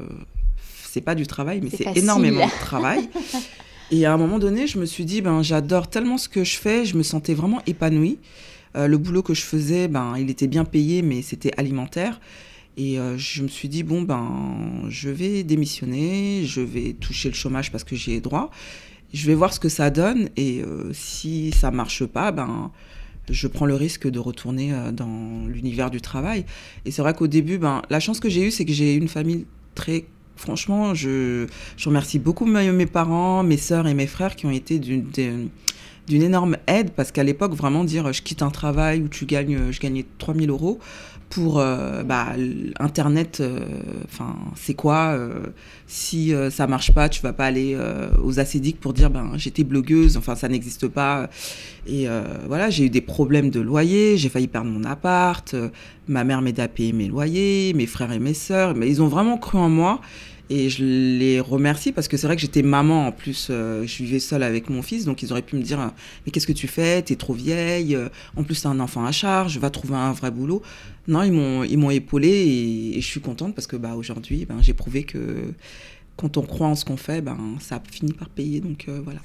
c'est 0.83 1.01
pas 1.01 1.15
du 1.15 1.27
travail, 1.27 1.61
mais 1.61 1.69
C'est 1.69 1.97
énormément 1.97 2.45
de 2.45 2.59
travail. 2.59 3.09
Et 3.91 4.05
à 4.05 4.13
un 4.13 4.17
moment 4.17 4.39
donné, 4.39 4.67
je 4.67 4.79
me 4.79 4.85
suis 4.85 5.05
dit, 5.05 5.21
ben, 5.21 5.41
j'adore 5.43 5.89
tellement 5.89 6.17
ce 6.17 6.29
que 6.29 6.43
je 6.43 6.57
fais, 6.57 6.85
je 6.85 6.97
me 6.97 7.03
sentais 7.03 7.33
vraiment 7.33 7.61
épanouie. 7.65 8.19
Euh, 8.75 8.87
le 8.87 8.97
boulot 8.97 9.23
que 9.23 9.33
je 9.33 9.41
faisais, 9.41 9.87
ben, 9.87 10.15
il 10.17 10.29
était 10.29 10.47
bien 10.47 10.65
payé, 10.65 11.01
mais 11.01 11.21
c'était 11.21 11.51
alimentaire. 11.57 12.19
Et 12.75 12.99
euh, 12.99 13.17
je 13.17 13.41
me 13.41 13.47
suis 13.47 13.69
dit, 13.69 13.83
bon, 13.83 14.03
ben, 14.03 14.85
je 14.89 15.09
vais 15.09 15.43
démissionner, 15.43 16.43
je 16.45 16.61
vais 16.61 16.93
toucher 16.93 17.29
le 17.29 17.35
chômage 17.35 17.71
parce 17.71 17.83
que 17.83 17.95
j'y 17.95 18.13
ai 18.13 18.21
droit. 18.21 18.51
Je 19.13 19.25
vais 19.25 19.35
voir 19.35 19.53
ce 19.53 19.59
que 19.59 19.69
ça 19.69 19.89
donne. 19.89 20.29
Et 20.35 20.61
si 20.91 21.51
ça 21.53 21.71
marche 21.71 22.05
pas, 22.05 22.33
ben, 22.33 22.71
je 23.29 23.47
prends 23.47 23.65
le 23.65 23.75
risque 23.75 24.07
de 24.07 24.19
retourner 24.19 24.73
euh, 24.73 24.91
dans 24.91 25.45
l'univers 25.47 25.89
du 25.89 26.01
travail. 26.01 26.45
Et 26.85 26.91
c'est 26.91 27.01
vrai 27.01 27.13
qu'au 27.13 27.27
début, 27.27 27.57
ben, 27.57 27.81
la 27.89 27.99
chance 27.99 28.19
que 28.19 28.29
j'ai 28.29 28.47
eue, 28.47 28.51
c'est 28.51 28.65
que 28.65 28.73
j'ai 28.73 28.95
une 28.95 29.07
famille 29.07 29.45
très. 29.75 30.05
Franchement, 30.35 30.93
je, 30.93 31.47
je 31.77 31.89
remercie 31.89 32.19
beaucoup 32.19 32.45
mes, 32.45 32.85
parents, 32.85 33.41
mes 33.41 33.57
sœurs 33.57 33.87
et 33.87 33.95
mes 33.95 34.05
frères 34.05 34.35
qui 34.35 34.45
ont 34.45 34.51
été 34.51 34.77
d'une 34.77 35.49
énorme 36.07 36.57
aide 36.67 36.91
parce 36.91 37.11
qu'à 37.11 37.23
l'époque, 37.23 37.53
vraiment 37.53 37.83
dire 37.83 38.13
je 38.13 38.21
quitte 38.21 38.43
un 38.43 38.51
travail 38.51 39.01
où 39.01 39.07
tu 39.07 39.25
gagnes, 39.25 39.71
je 39.71 39.79
gagnais 39.79 40.05
3000 40.19 40.51
euros 40.51 40.79
pour 41.29 41.59
euh, 41.59 42.03
bah, 42.03 42.33
Internet, 42.79 43.39
euh, 43.41 43.59
c'est 44.55 44.73
quoi 44.73 45.13
euh, 45.17 45.47
Si 45.87 46.33
euh, 46.33 46.49
ça 46.49 46.67
marche 46.67 46.93
pas, 46.93 47.09
tu 47.09 47.21
vas 47.21 47.33
pas 47.33 47.45
aller 47.45 47.77
aux 48.23 48.39
acédiques 48.39 48.79
pour 48.79 48.93
dire 48.93 49.09
ben 49.09 49.31
j'étais 49.35 49.63
blogueuse, 49.63 50.17
enfin 50.17 50.35
ça 50.35 50.47
n'existe 50.47 50.87
pas. 50.87 51.29
Et 51.87 52.07
voilà, 52.47 52.69
j'ai 52.69 52.85
eu 52.85 52.89
des 52.89 53.01
problèmes 53.01 53.49
de 53.49 53.59
loyer, 53.59 54.17
j'ai 54.17 54.29
failli 54.29 54.47
perdre 54.47 54.69
mon 54.69 54.83
appart, 54.83 55.55
ma 56.07 56.23
mère 56.23 56.41
m'aidait 56.41 56.63
à 56.63 56.67
payer 56.67 56.93
mes 56.93 57.07
loyers, 57.07 57.73
mes 57.73 57.85
frères 57.85 58.11
et 58.11 58.19
mes 58.19 58.33
sœurs, 58.33 58.75
mais 58.75 58.89
ils 58.89 59.01
ont 59.01 59.07
vraiment 59.07 59.37
cru 59.37 59.57
en 59.57 59.69
moi. 59.69 60.01
Et 60.49 60.69
je 60.69 60.83
les 60.83 61.39
remercie 61.41 61.91
parce 61.91 62.07
que 62.07 62.15
c'est 62.15 62.25
vrai 62.25 62.35
que 62.35 62.41
j'étais 62.41 62.61
maman 62.61 63.07
en 63.07 63.11
plus, 63.11 63.47
euh, 63.49 63.85
je 63.85 64.03
vivais 64.03 64.19
seule 64.19 64.43
avec 64.43 64.69
mon 64.69 64.81
fils, 64.81 65.03
donc 65.03 65.21
ils 65.21 65.31
auraient 65.31 65.41
pu 65.41 65.57
me 65.57 65.61
dire 65.61 65.91
mais 66.25 66.31
qu'est-ce 66.31 66.47
que 66.47 66.53
tu 66.53 66.67
fais? 66.67 67.01
T'es 67.01 67.17
trop 67.17 67.33
vieille, 67.33 67.95
euh, 67.95 68.07
en 68.37 68.43
plus 68.43 68.61
t'as 68.61 68.69
un 68.69 68.79
enfant 68.79 69.05
à 69.05 69.11
charge, 69.11 69.57
va 69.59 69.69
trouver 69.69 69.95
un 69.95 70.13
vrai 70.13 70.31
boulot. 70.31 70.61
Non, 71.09 71.23
ils 71.23 71.33
m'ont 71.33 71.63
ils 71.63 71.77
m'ont 71.77 71.91
épaulée 71.91 72.29
et, 72.29 72.97
et 72.97 73.01
je 73.01 73.07
suis 73.07 73.21
contente 73.21 73.55
parce 73.55 73.67
que 73.67 73.75
bah 73.75 73.95
aujourd'hui 73.95 74.45
ben, 74.45 74.57
j'ai 74.61 74.73
prouvé 74.73 75.03
que 75.03 75.53
quand 76.17 76.35
on 76.37 76.41
croit 76.41 76.67
en 76.67 76.75
ce 76.75 76.83
qu'on 76.83 76.97
fait, 76.97 77.21
ben 77.21 77.37
ça 77.59 77.81
finit 77.91 78.11
par 78.11 78.27
payer, 78.29 78.59
donc 78.59 78.85
euh, 78.89 78.99
voilà. 79.03 79.19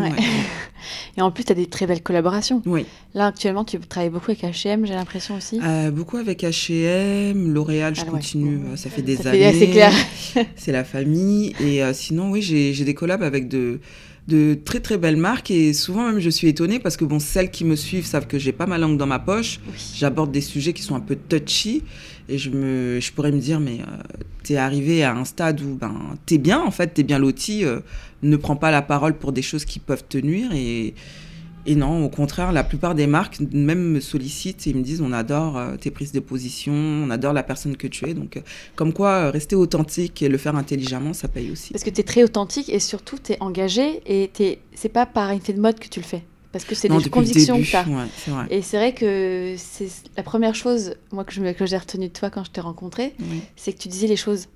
Ouais. 0.00 0.10
Ouais. 0.10 0.16
Et 1.16 1.22
en 1.22 1.30
plus, 1.30 1.44
tu 1.44 1.52
as 1.52 1.54
des 1.54 1.66
très 1.66 1.86
belles 1.86 2.02
collaborations. 2.02 2.62
Oui. 2.64 2.86
Là, 3.14 3.26
actuellement, 3.26 3.64
tu 3.64 3.78
travailles 3.78 4.08
beaucoup 4.10 4.30
avec 4.30 4.42
H&M, 4.42 4.86
j'ai 4.86 4.94
l'impression 4.94 5.36
aussi. 5.36 5.60
Euh, 5.62 5.90
beaucoup 5.90 6.16
avec 6.16 6.42
H&M, 6.42 7.52
L'Oréal, 7.52 7.94
je 7.94 8.02
Ah 8.06 8.10
continue, 8.10 8.60
euh, 8.72 8.76
ça 8.76 8.88
fait 8.88 9.02
des 9.02 9.16
Ça 9.16 9.30
années. 9.32 9.52
c'est 9.52 9.70
clair. 9.70 9.92
c'est 10.56 10.72
la 10.72 10.84
famille. 10.84 11.54
Et 11.60 11.82
euh, 11.82 11.92
sinon, 11.92 12.30
oui, 12.30 12.40
j'ai 12.40 12.72
j'ai 12.72 12.84
des 12.84 12.94
collabs 12.94 13.22
avec 13.22 13.48
de, 13.48 13.80
de 14.28 14.54
très 14.54 14.80
très 14.80 14.98
belles 14.98 15.16
marques. 15.16 15.50
Et 15.50 15.72
souvent 15.72 16.06
même, 16.06 16.20
je 16.20 16.30
suis 16.30 16.46
étonnée 16.48 16.78
parce 16.78 16.96
que 16.96 17.04
bon, 17.04 17.18
celles 17.18 17.50
qui 17.50 17.64
me 17.64 17.74
suivent 17.74 18.06
savent 18.06 18.26
que 18.26 18.38
j'ai 18.38 18.52
pas 18.52 18.66
ma 18.66 18.78
langue 18.78 18.96
dans 18.98 19.06
ma 19.06 19.18
poche. 19.18 19.58
J'aborde 19.94 20.30
des 20.30 20.42
sujets 20.42 20.72
qui 20.72 20.82
sont 20.82 20.94
un 20.94 21.00
peu 21.00 21.16
touchy. 21.16 21.82
Et 22.28 22.36
je, 22.36 22.50
me, 22.50 23.00
je 23.00 23.10
pourrais 23.12 23.32
me 23.32 23.40
dire, 23.40 23.58
mais 23.58 23.80
euh, 23.80 24.16
t'es 24.42 24.56
arrivé 24.56 25.02
à 25.02 25.16
un 25.16 25.24
stade 25.24 25.62
où 25.62 25.74
ben, 25.74 25.94
t'es 26.26 26.36
bien, 26.36 26.60
en 26.60 26.70
fait, 26.70 26.88
t'es 26.88 27.02
bien 27.02 27.18
loti. 27.18 27.64
euh, 27.64 27.80
ne 28.22 28.36
prends 28.36 28.56
pas 28.56 28.70
la 28.70 28.82
parole 28.82 29.14
pour 29.14 29.32
des 29.32 29.42
choses 29.42 29.64
qui 29.64 29.78
peuvent 29.78 30.04
te 30.06 30.18
nuire. 30.18 30.52
Et, 30.54 30.94
et 31.70 31.74
non, 31.74 32.04
au 32.04 32.08
contraire, 32.08 32.50
la 32.52 32.64
plupart 32.64 32.94
des 32.94 33.06
marques 33.06 33.38
même 33.52 33.82
me 33.92 34.00
sollicitent 34.00 34.66
et 34.66 34.74
me 34.74 34.82
disent 34.82 35.00
on 35.00 35.12
adore 35.12 35.56
euh, 35.58 35.76
tes 35.76 35.90
prises 35.90 36.12
de 36.12 36.20
position, 36.20 36.72
on 36.72 37.10
adore 37.10 37.32
la 37.32 37.42
personne 37.42 37.76
que 37.76 37.86
tu 37.86 38.08
es. 38.08 38.14
Donc, 38.14 38.36
euh, 38.36 38.40
comme 38.74 38.92
quoi, 38.92 39.10
euh, 39.26 39.30
rester 39.30 39.54
authentique 39.54 40.22
et 40.22 40.28
le 40.28 40.38
faire 40.38 40.56
intelligemment, 40.56 41.12
ça 41.12 41.28
paye 41.28 41.50
aussi. 41.50 41.72
Parce 41.72 41.84
que 41.84 41.90
tu 41.90 42.00
es 42.00 42.04
très 42.04 42.22
authentique 42.24 42.68
et 42.68 42.80
surtout, 42.80 43.18
tu 43.22 43.32
es 43.32 43.36
engagé 43.40 44.00
et 44.06 44.28
t'es- 44.32 44.60
c'est 44.74 44.88
pas 44.88 45.06
par 45.06 45.30
effet 45.30 45.52
de 45.52 45.60
mode 45.60 45.78
que 45.78 45.88
tu 45.88 46.00
le 46.00 46.04
fais. 46.06 46.24
Parce 46.50 46.64
que 46.64 46.74
c'est 46.74 46.88
des 46.88 47.10
convictions 47.10 47.54
début, 47.56 47.66
que 47.66 47.70
tu 47.70 47.76
as. 47.76 47.82
ouais, 47.86 48.06
c'est 48.16 48.30
vrai. 48.30 48.46
Et 48.50 48.62
c'est 48.62 48.78
vrai 48.78 48.94
que 48.94 49.54
c'est 49.58 49.88
la 50.16 50.22
première 50.22 50.54
chose, 50.54 50.94
moi, 51.12 51.24
que 51.24 51.32
j'ai 51.66 51.76
retenue 51.76 52.08
de 52.08 52.12
toi 52.12 52.30
quand 52.30 52.42
je 52.44 52.50
t'ai 52.50 52.62
rencontré, 52.62 53.14
Oui. 53.20 53.40
c'est 53.56 53.74
que 53.74 53.78
tu 53.78 53.88
disais 53.88 54.06
les 54.06 54.16
choses. 54.16 54.46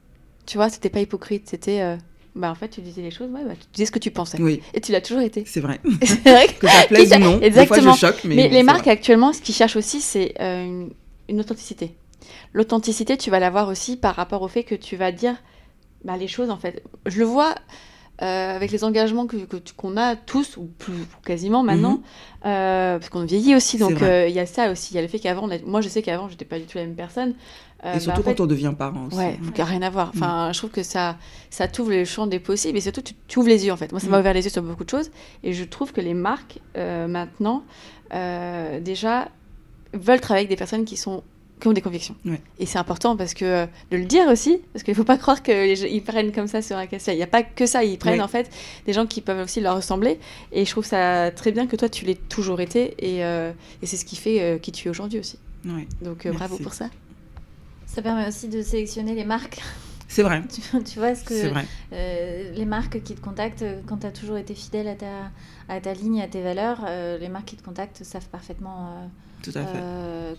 Tu 0.47 0.57
vois, 0.57 0.71
c'était 0.71 0.88
pas 0.88 1.00
hypocrite. 1.00 1.49
C'était. 1.50 1.83
euh, 1.83 1.97
bah, 2.34 2.50
en 2.50 2.54
fait, 2.54 2.68
tu 2.68 2.80
disais 2.80 3.02
les 3.02 3.10
choses, 3.10 3.30
ouais, 3.30 3.44
bah, 3.44 3.54
tu 3.54 3.66
disais 3.72 3.86
ce 3.86 3.90
que 3.92 3.98
tu 3.98 4.10
pensais. 4.10 4.40
Oui. 4.40 4.62
Et 4.74 4.80
tu 4.80 4.92
l'as 4.92 5.00
toujours 5.00 5.22
été. 5.22 5.44
C'est 5.46 5.60
vrai. 5.60 5.80
C'est 6.02 6.20
vrai 6.30 6.46
Que 6.48 6.66
ça 6.66 6.84
plaise 6.88 7.12
ou 7.12 7.18
non, 7.18 7.36
des 7.38 7.66
fois, 7.66 7.80
je 7.80 7.88
Exactement. 7.88 7.94
choque, 7.94 8.24
mais 8.24 8.36
mais 8.36 8.48
bon, 8.48 8.54
les 8.54 8.62
marques 8.62 8.84
vrai. 8.84 8.92
actuellement, 8.92 9.32
ce 9.32 9.40
qu'ils 9.42 9.54
cherchent 9.54 9.76
aussi, 9.76 10.00
c'est 10.00 10.34
euh, 10.40 10.64
une, 10.64 10.90
une 11.28 11.40
authenticité. 11.40 11.94
L'authenticité, 12.52 13.16
tu 13.16 13.30
vas 13.30 13.38
l'avoir 13.38 13.68
aussi 13.68 13.96
par 13.96 14.14
rapport 14.14 14.42
au 14.42 14.48
fait 14.48 14.64
que 14.64 14.74
tu 14.74 14.96
vas 14.96 15.12
dire 15.12 15.36
bah, 16.04 16.16
les 16.16 16.28
choses, 16.28 16.50
en 16.50 16.56
fait. 16.58 16.82
Je 17.06 17.18
le 17.18 17.24
vois 17.26 17.54
euh, 18.22 18.56
avec 18.56 18.70
les 18.70 18.84
engagements 18.84 19.26
que, 19.26 19.36
qu'on 19.76 19.96
a 19.96 20.14
tous, 20.16 20.56
ou 20.56 20.70
plus 20.78 20.94
ou 20.94 21.06
quasiment 21.24 21.62
maintenant, 21.62 22.00
euh, 22.46 22.98
parce 22.98 23.08
qu'on 23.10 23.24
vieillit 23.24 23.54
aussi, 23.56 23.76
Mhm. 23.78 23.88
Donc 23.88 24.02
euh, 24.02 24.26
il 24.28 24.34
y 24.34 24.38
a 24.40 24.46
ça 24.46 24.70
aussi. 24.70 24.92
Il 24.94 24.96
y 24.96 24.98
a 24.98 25.02
le 25.02 25.08
fait 25.08 25.18
qu'avant, 25.18 25.48
moi 25.66 25.80
je 25.80 25.88
sais 25.88 26.02
qu'avant, 26.02 26.28
j'étais 26.28 26.44
pas 26.44 26.58
du 26.58 26.64
tout 26.66 26.78
la 26.78 26.84
même 26.84 26.94
personne. 26.94 27.30
Et 27.84 27.94
bah, 27.94 27.98
surtout 28.00 28.20
en 28.20 28.22
fait- 28.22 28.34
quand 28.36 28.44
on 28.44 28.46
devient 28.46 28.72
parent 28.78 29.06
aussi. 29.08 29.16
Ouais, 29.18 29.36
a 29.58 29.64
rien 29.64 29.82
à 29.82 29.90
voir. 29.90 30.08
Mm. 30.08 30.18
Enfin, 30.18 30.50
je 30.52 30.58
trouve 30.58 30.70
que 30.70 30.84
ça, 30.84 31.16
ça 31.50 31.66
t'ouvre 31.66 31.90
le 31.90 32.04
champ 32.04 32.28
des 32.28 32.38
possibles 32.38 32.78
et 32.78 32.80
surtout 32.80 33.02
tu, 33.26 33.38
ouvres 33.40 33.48
les 33.48 33.66
yeux 33.66 33.72
en 33.72 33.76
fait. 33.76 33.90
Moi, 33.90 34.00
ça 34.00 34.06
m'a 34.08 34.18
Mm. 34.18 34.20
ouvert 34.20 34.34
les 34.34 34.44
yeux 34.44 34.50
sur 34.50 34.62
beaucoup 34.62 34.84
de 34.84 34.90
choses 34.90 35.10
et 35.42 35.52
je 35.52 35.64
trouve 35.64 35.92
que 35.92 36.00
les 36.00 36.14
marques 36.14 36.60
maintenant 36.76 37.64
déjà 38.80 39.28
veulent 39.94 40.20
travailler 40.20 40.46
avec 40.46 40.50
des 40.50 40.56
personnes 40.56 40.84
qui 40.84 40.96
sont 40.96 41.22
qui 41.62 41.69
ont 41.69 41.73
des 41.73 41.81
convictions. 41.81 42.16
Ouais. 42.25 42.40
Et 42.59 42.66
c'est 42.66 42.78
important 42.78 43.16
parce 43.16 43.35
que 43.35 43.45
euh, 43.45 43.66
de 43.92 43.97
le 43.97 44.04
dire 44.04 44.26
aussi, 44.28 44.59
parce 44.73 44.83
qu'il 44.83 44.97
faut 44.97 45.04
pas 45.04 45.16
croire 45.16 45.42
qu'ils 45.45 46.02
prennent 46.02 46.33
comme 46.33 46.49
ça 46.49 46.61
sur 46.61 46.76
un 46.76 46.87
casse 46.87 47.07
Il 47.07 47.14
n'y 47.14 47.23
a 47.23 47.28
pas 47.28 47.45
que 47.45 47.66
ça, 47.66 47.85
ils 47.85 47.97
prennent 47.99 48.14
Ouais. 48.19 48.21
en 48.21 48.28
fait 48.28 48.50
des 48.85 48.92
gens 48.92 49.07
qui 49.07 49.21
peuvent 49.21 49.45
aussi 49.45 49.61
leur 49.61 49.76
ressembler. 49.76 50.19
Et 50.50 50.64
je 50.64 50.71
trouve 50.73 50.85
ça 50.85 51.31
très 51.31 51.52
bien 51.52 51.69
que 51.69 51.76
toi 51.76 51.88
tu 51.88 52.04
l'aies 52.04 52.19
toujours 52.28 52.61
été 52.61 52.95
et, 52.99 53.25
euh, 53.25 53.52
et 53.81 53.87
c'est 53.87 53.97
ce 53.97 54.04
qui 54.04 54.16
fait 54.16 54.42
euh, 54.42 54.59
qui 54.59 54.73
tu 54.73 54.88
es 54.88 54.90
aujourd'hui 54.90 55.21
aussi. 55.21 55.38
Ouais. 55.64 55.87
Donc 56.02 56.26
euh, 56.26 56.33
bravo 56.33 56.59
pour 56.59 56.75
ça. 56.75 56.90
Ça 57.87 58.02
permet 58.02 58.26
aussi 58.26 58.49
de 58.49 58.61
sélectionner 58.62 59.14
les 59.14 59.25
marques. 59.25 59.61
C'est 60.12 60.23
vrai. 60.23 60.42
Tu, 60.47 60.61
tu 60.85 60.99
vois, 60.99 61.14
ce 61.14 61.25
que 61.25 61.33
euh, 61.95 62.52
les 62.52 62.64
marques 62.66 63.02
qui 63.02 63.14
te 63.14 63.21
contactent, 63.23 63.62
euh, 63.62 63.81
quand 63.87 63.97
tu 63.97 64.07
as 64.07 64.11
toujours 64.11 64.37
été 64.37 64.54
fidèle 64.54 64.87
à 64.88 64.95
ta, 64.95 65.31
à 65.71 65.81
ta 65.81 65.95
ligne, 65.95 66.21
à 66.21 66.28
tes 66.28 66.42
valeurs, 66.42 66.81
euh, 66.87 67.16
les 67.16 67.31
marques 67.31 67.47
qui 67.47 67.57
te 67.57 67.62
contactent 67.64 68.04
savent 68.04 68.28
parfaitement 68.28 68.88
euh, 68.88 69.07
Tout 69.42 69.52
à 69.59 69.64
fait. 69.64 69.78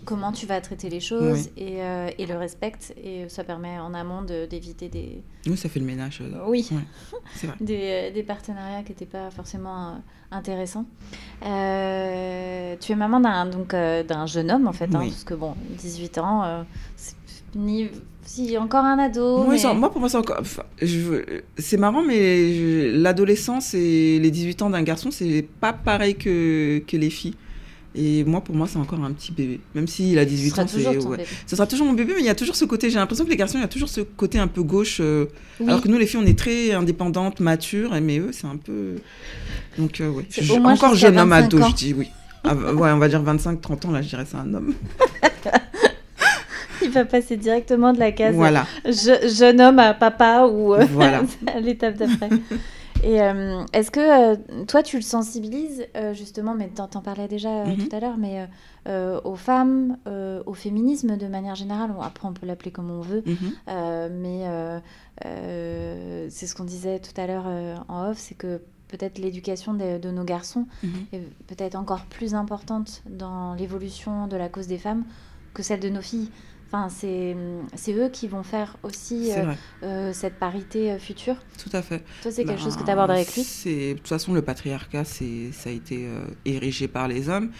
comment 0.04 0.30
tu 0.30 0.46
vas 0.46 0.60
traiter 0.60 0.88
les 0.88 1.00
choses 1.00 1.50
Oui. 1.56 1.64
et, 1.64 1.78
et 2.22 2.26
le 2.26 2.36
respectent. 2.36 2.94
Et 3.02 3.28
ça 3.28 3.42
permet 3.42 3.76
en 3.80 3.94
amont 3.94 4.22
de- 4.22 4.46
d'éviter 4.46 4.88
des, 4.88 5.22
Nous, 5.46 5.56
ça 5.56 5.68
fait 5.68 5.80
le 5.80 5.86
ménage. 5.86 6.22
oui, 6.46 6.68
ouais. 6.70 7.18
C'est 7.34 7.48
vrai. 7.48 7.56
des, 7.60 8.12
des 8.12 8.22
partenariats 8.22 8.84
qui 8.84 8.92
n'étaient 8.92 9.06
pas 9.06 9.30
forcément 9.32 10.00
intéressants. 10.30 10.86
Tu 11.42 12.92
es 12.92 12.96
maman 12.96 13.18
d'un 13.20 14.26
jeune 14.26 14.50
homme 14.52 14.68
en 14.68 14.72
fait, 14.72 14.94
hein, 14.94 15.00
Oui. 15.00 15.08
parce 15.10 15.24
que 15.24 15.34
bon, 15.34 15.54
18 15.78 16.18
ans, 16.18 16.64
c'est 16.96 17.16
ni 17.56 17.88
si 18.26 18.56
encore 18.58 18.84
un 18.84 18.98
ado. 18.98 19.38
Moi, 19.38 19.46
mais- 19.52 19.58
c'est- 19.58 19.74
moi, 19.74 19.90
pour 19.90 20.00
moi, 20.00 20.08
c'est 20.08 20.16
encore. 20.16 20.38
enfin, 20.40 20.62
je- 20.80 21.40
C'est 21.58 21.76
marrant, 21.76 22.02
mais 22.02 22.54
je- 22.54 22.96
l'adolescence 23.02 23.74
et 23.74 24.18
les 24.18 24.30
18 24.30 24.62
ans 24.62 24.70
d'un 24.70 24.82
garçon, 24.82 25.10
c'est 25.10 25.46
pas 25.60 25.72
pareil 25.72 26.14
que, 26.16 26.78
que 26.86 26.96
les 26.96 27.10
filles. 27.10 27.34
Et 27.96 28.24
moi, 28.24 28.40
pour 28.40 28.56
moi, 28.56 28.66
c'est 28.66 28.78
encore 28.78 28.98
un 29.04 29.12
petit 29.12 29.30
bébé. 29.30 29.60
Même 29.74 29.86
s'il 29.86 30.18
a 30.18 30.24
Ce 30.24 30.28
18 30.28 30.50
sera 30.50 30.62
ans, 30.62 30.66
c'est. 30.68 30.84
ouais. 31.06 31.24
Ce 31.46 31.54
sera 31.54 31.64
toujours 31.64 31.86
mon 31.86 31.92
bébé, 31.92 32.12
mais 32.16 32.22
il 32.22 32.26
y 32.26 32.28
a 32.28 32.34
toujours 32.34 32.56
ce 32.56 32.64
côté. 32.64 32.90
J'ai 32.90 32.98
l'impression 32.98 33.24
que 33.24 33.30
les 33.30 33.36
garçons, 33.36 33.56
il 33.56 33.60
y 33.60 33.64
a 33.64 33.68
toujours 33.68 33.88
ce 33.88 34.00
côté 34.00 34.38
un 34.40 34.48
peu 34.48 34.62
gauche. 34.64 34.98
euh, 35.00 35.26
Oui. 35.60 35.68
Alors 35.68 35.80
que 35.80 35.86
nous, 35.86 35.96
les 35.96 36.06
filles, 36.06 36.18
on 36.20 36.26
est 36.26 36.36
très 36.36 36.72
indépendantes, 36.72 37.38
matures, 37.38 37.92
mais 38.02 38.18
eux, 38.18 38.30
c'est 38.32 38.48
un 38.48 38.56
peu. 38.56 38.96
Donc, 39.78 40.00
euh, 40.00 40.08
ouais. 40.10 40.26
Je- 40.28 40.52
encore 40.54 40.96
jeune 40.96 41.18
homme 41.20 41.28
25 41.30 41.44
ado, 41.46 41.60
ans. 41.62 41.68
je 41.68 41.74
dis 41.76 41.94
oui. 41.94 42.08
Ah, 42.42 42.54
ouais, 42.56 42.90
on 42.90 42.98
va 42.98 43.08
dire 43.08 43.22
25-30 43.22 43.86
ans, 43.86 43.92
là, 43.92 44.02
je 44.02 44.08
dirais 44.08 44.26
c'est 44.28 44.36
un 44.38 44.52
homme. 44.52 44.74
Il 46.84 46.90
va 46.90 47.04
passer 47.04 47.36
directement 47.36 47.92
de 47.92 47.98
la 47.98 48.12
case 48.12 48.34
Voilà. 48.34 48.66
je- 48.84 49.28
jeune 49.34 49.60
homme 49.60 49.78
à 49.78 49.94
papa 49.94 50.46
ou 50.46 50.74
euh, 50.74 50.84
Voilà. 50.90 51.22
à 51.54 51.60
l'étape 51.60 51.96
d'après. 51.96 52.28
Et 53.02 53.20
euh, 53.20 53.62
est-ce 53.74 53.90
que 53.90 54.00
euh, 54.32 54.36
toi, 54.66 54.82
tu 54.82 54.96
le 54.96 55.02
sensibilises, 55.02 55.84
euh, 55.94 56.14
justement, 56.14 56.54
mais 56.54 56.68
t'en 56.68 56.86
parlais 57.02 57.28
déjà 57.28 57.64
Mhm. 57.66 57.76
tout 57.88 57.94
à 57.96 58.00
l'heure, 58.00 58.16
mais 58.16 58.48
aux 59.24 59.34
femmes, 59.36 59.98
au 60.46 60.54
féminisme 60.54 61.16
de 61.18 61.26
manière 61.26 61.54
générale, 61.54 61.90
après 62.02 62.26
on 62.28 62.32
peut 62.32 62.46
l'appeler 62.46 62.70
comme 62.70 62.90
on 62.90 63.00
veut, 63.00 63.22
Mhm. 63.26 63.52
mais 64.22 64.44
c'est 66.30 66.46
ce 66.46 66.54
qu'on 66.54 66.64
disait 66.64 66.98
tout 67.00 67.18
à 67.20 67.26
l'heure 67.26 67.46
en 67.88 68.10
off, 68.10 68.16
c'est 68.18 68.34
que 68.36 68.60
peut-être 68.88 69.18
l'éducation 69.18 69.74
de, 69.74 69.98
de 69.98 70.10
nos 70.10 70.24
garçons 70.24 70.66
Mhm. 70.82 70.90
est 71.12 71.22
peut-être 71.46 71.74
encore 71.74 72.04
plus 72.06 72.34
importante 72.34 73.02
dans 73.08 73.54
l'évolution 73.54 74.26
de 74.28 74.36
la 74.36 74.48
cause 74.48 74.66
des 74.66 74.78
femmes 74.78 75.04
que 75.52 75.62
celle 75.62 75.80
de 75.80 75.88
nos 75.88 76.00
filles. 76.02 76.30
Enfin, 76.74 76.88
c'est 76.88 77.92
eux 77.92 78.08
qui 78.12 78.26
vont 78.26 78.42
faire 78.42 78.76
aussi 78.82 79.30
euh, 79.32 79.52
euh, 79.84 80.12
cette 80.12 80.40
parité 80.40 80.90
euh, 80.90 80.98
future. 80.98 81.36
tout 81.62 81.70
à 81.72 81.82
fait. 81.82 82.02
Toi, 82.22 82.32
c'est 82.32 82.44
quelque 82.44 82.56
Ben, 82.58 82.64
chose 82.64 82.76
que 82.76 82.82
tu 82.84 82.90
abordes 82.90 83.12
avec 83.12 83.32
lui? 83.34 83.42
De 83.42 83.92
toute 83.94 84.08
façon, 84.08 84.34
le 84.34 84.42
patriarcat, 84.42 85.04
ça 85.04 85.24
a 85.66 85.72
été 85.72 86.06
euh, 86.06 86.24
érigé 86.44 86.88
par 86.88 87.06
les 87.06 87.28
hommes. 87.28 87.50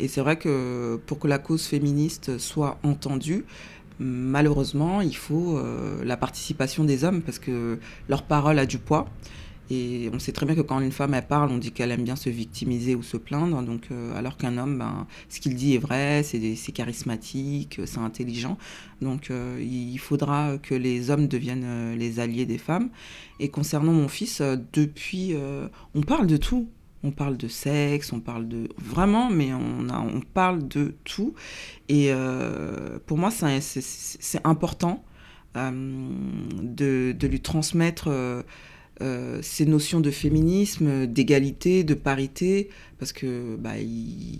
Et 0.00 0.08
c'est 0.08 0.20
vrai 0.20 0.36
que 0.36 1.00
pour 1.06 1.20
que 1.20 1.28
la 1.28 1.38
cause 1.38 1.66
féministe 1.66 2.38
soit 2.38 2.78
entendue, 2.82 3.44
malheureusement, 4.00 5.00
il 5.00 5.16
faut 5.16 5.56
euh, 5.56 6.02
la 6.04 6.16
participation 6.16 6.82
des 6.82 7.04
hommes 7.04 7.22
parce 7.22 7.38
que 7.38 7.78
leur 8.08 8.24
parole 8.24 8.58
a 8.58 8.66
du 8.66 8.78
poids. 8.78 9.06
Et 9.70 10.10
on 10.12 10.18
sait 10.18 10.32
très 10.32 10.44
bien 10.44 10.54
que 10.54 10.60
quand 10.60 10.78
une 10.80 10.92
femme 10.92 11.14
elle 11.14 11.26
parle, 11.26 11.50
on 11.50 11.58
dit 11.58 11.72
qu'elle 11.72 11.90
aime 11.90 12.04
bien 12.04 12.16
se 12.16 12.28
victimiser 12.28 12.94
ou 12.94 13.02
se 13.02 13.16
plaindre. 13.16 13.62
Donc, 13.62 13.88
euh, 13.90 14.16
alors 14.16 14.36
qu'un 14.36 14.58
homme, 14.58 14.78
ben, 14.78 15.06
ce 15.28 15.40
qu'il 15.40 15.54
dit 15.54 15.74
est 15.74 15.78
vrai, 15.78 16.22
c'est, 16.22 16.72
charismatique, 16.72 17.80
c'est 17.86 17.98
intelligent. 17.98 18.58
Donc, 19.00 19.30
euh, 19.30 19.58
il 19.62 19.98
faudra 19.98 20.58
que 20.58 20.74
les 20.74 21.10
hommes 21.10 21.28
deviennent 21.28 21.64
euh, 21.64 21.96
les 21.96 22.20
alliés 22.20 22.46
des 22.46 22.58
femmes. 22.58 22.90
Et 23.40 23.48
concernant 23.48 23.92
mon 23.92 24.08
fils, 24.08 24.40
euh, 24.40 24.56
depuis, 24.72 25.30
euh, 25.34 25.68
on 25.94 26.02
parle 26.02 26.26
de 26.26 26.36
tout. 26.36 26.68
On 27.02 27.10
parle 27.10 27.36
de 27.36 27.48
sexe, 27.48 28.14
on 28.14 28.20
parle 28.20 28.48
de 28.48 28.68
vraiment, 28.78 29.28
mais 29.28 29.52
on, 29.52 29.90
a, 29.90 30.00
on 30.00 30.20
parle 30.20 30.66
de 30.66 30.94
tout. 31.04 31.34
Et 31.90 32.06
euh, 32.10 32.98
pour 33.04 33.18
moi, 33.18 33.30
c'est 33.30 34.40
important 34.44 35.04
euh, 35.56 35.70
de, 36.62 37.12
de 37.12 37.26
lui 37.26 37.40
transmettre 37.40 38.08
euh, 38.08 38.42
euh, 38.42 38.42
ces 39.42 39.66
notions 39.66 40.00
de 40.00 40.10
féminisme, 40.10 41.06
d'égalité, 41.06 41.84
de 41.84 41.94
parité, 41.94 42.68
parce 42.98 43.12
que 43.12 43.56
bah, 43.56 43.78
il, 43.78 44.38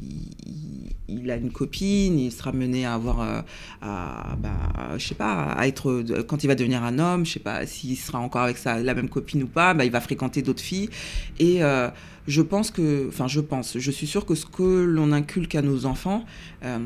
il- 1.08 1.30
a 1.30 1.36
une 1.36 1.50
copine, 1.52 2.18
il 2.18 2.30
sera 2.30 2.52
mené 2.52 2.84
à 2.84 2.94
avoir, 2.94 3.20
euh, 3.20 3.40
à, 3.80 4.36
bah, 4.38 4.96
je 4.98 5.06
sais 5.06 5.14
pas, 5.14 5.44
à 5.52 5.66
être, 5.66 6.04
quand 6.28 6.44
il 6.44 6.46
va 6.48 6.54
devenir 6.54 6.82
un 6.82 6.98
homme, 6.98 7.24
je 7.24 7.32
sais 7.32 7.40
pas 7.40 7.66
s'il 7.66 7.96
sera 7.96 8.18
encore 8.18 8.42
avec 8.42 8.58
sa, 8.58 8.78
la 8.80 8.94
même 8.94 9.08
copine 9.08 9.42
ou 9.42 9.46
pas, 9.46 9.74
bah, 9.74 9.84
il 9.84 9.90
va 9.90 10.00
fréquenter 10.00 10.42
d'autres 10.42 10.62
filles. 10.62 10.90
Et 11.38 11.62
euh, 11.62 11.88
je 12.26 12.42
pense 12.42 12.70
que, 12.70 13.08
enfin, 13.08 13.26
je 13.26 13.40
pense, 13.40 13.78
je 13.78 13.90
suis 13.90 14.06
sûre 14.06 14.26
que 14.26 14.34
ce 14.34 14.46
que 14.46 14.84
l'on 14.84 15.12
inculque 15.12 15.54
à 15.54 15.62
nos 15.62 15.86
enfants, 15.86 16.24
euh, 16.64 16.78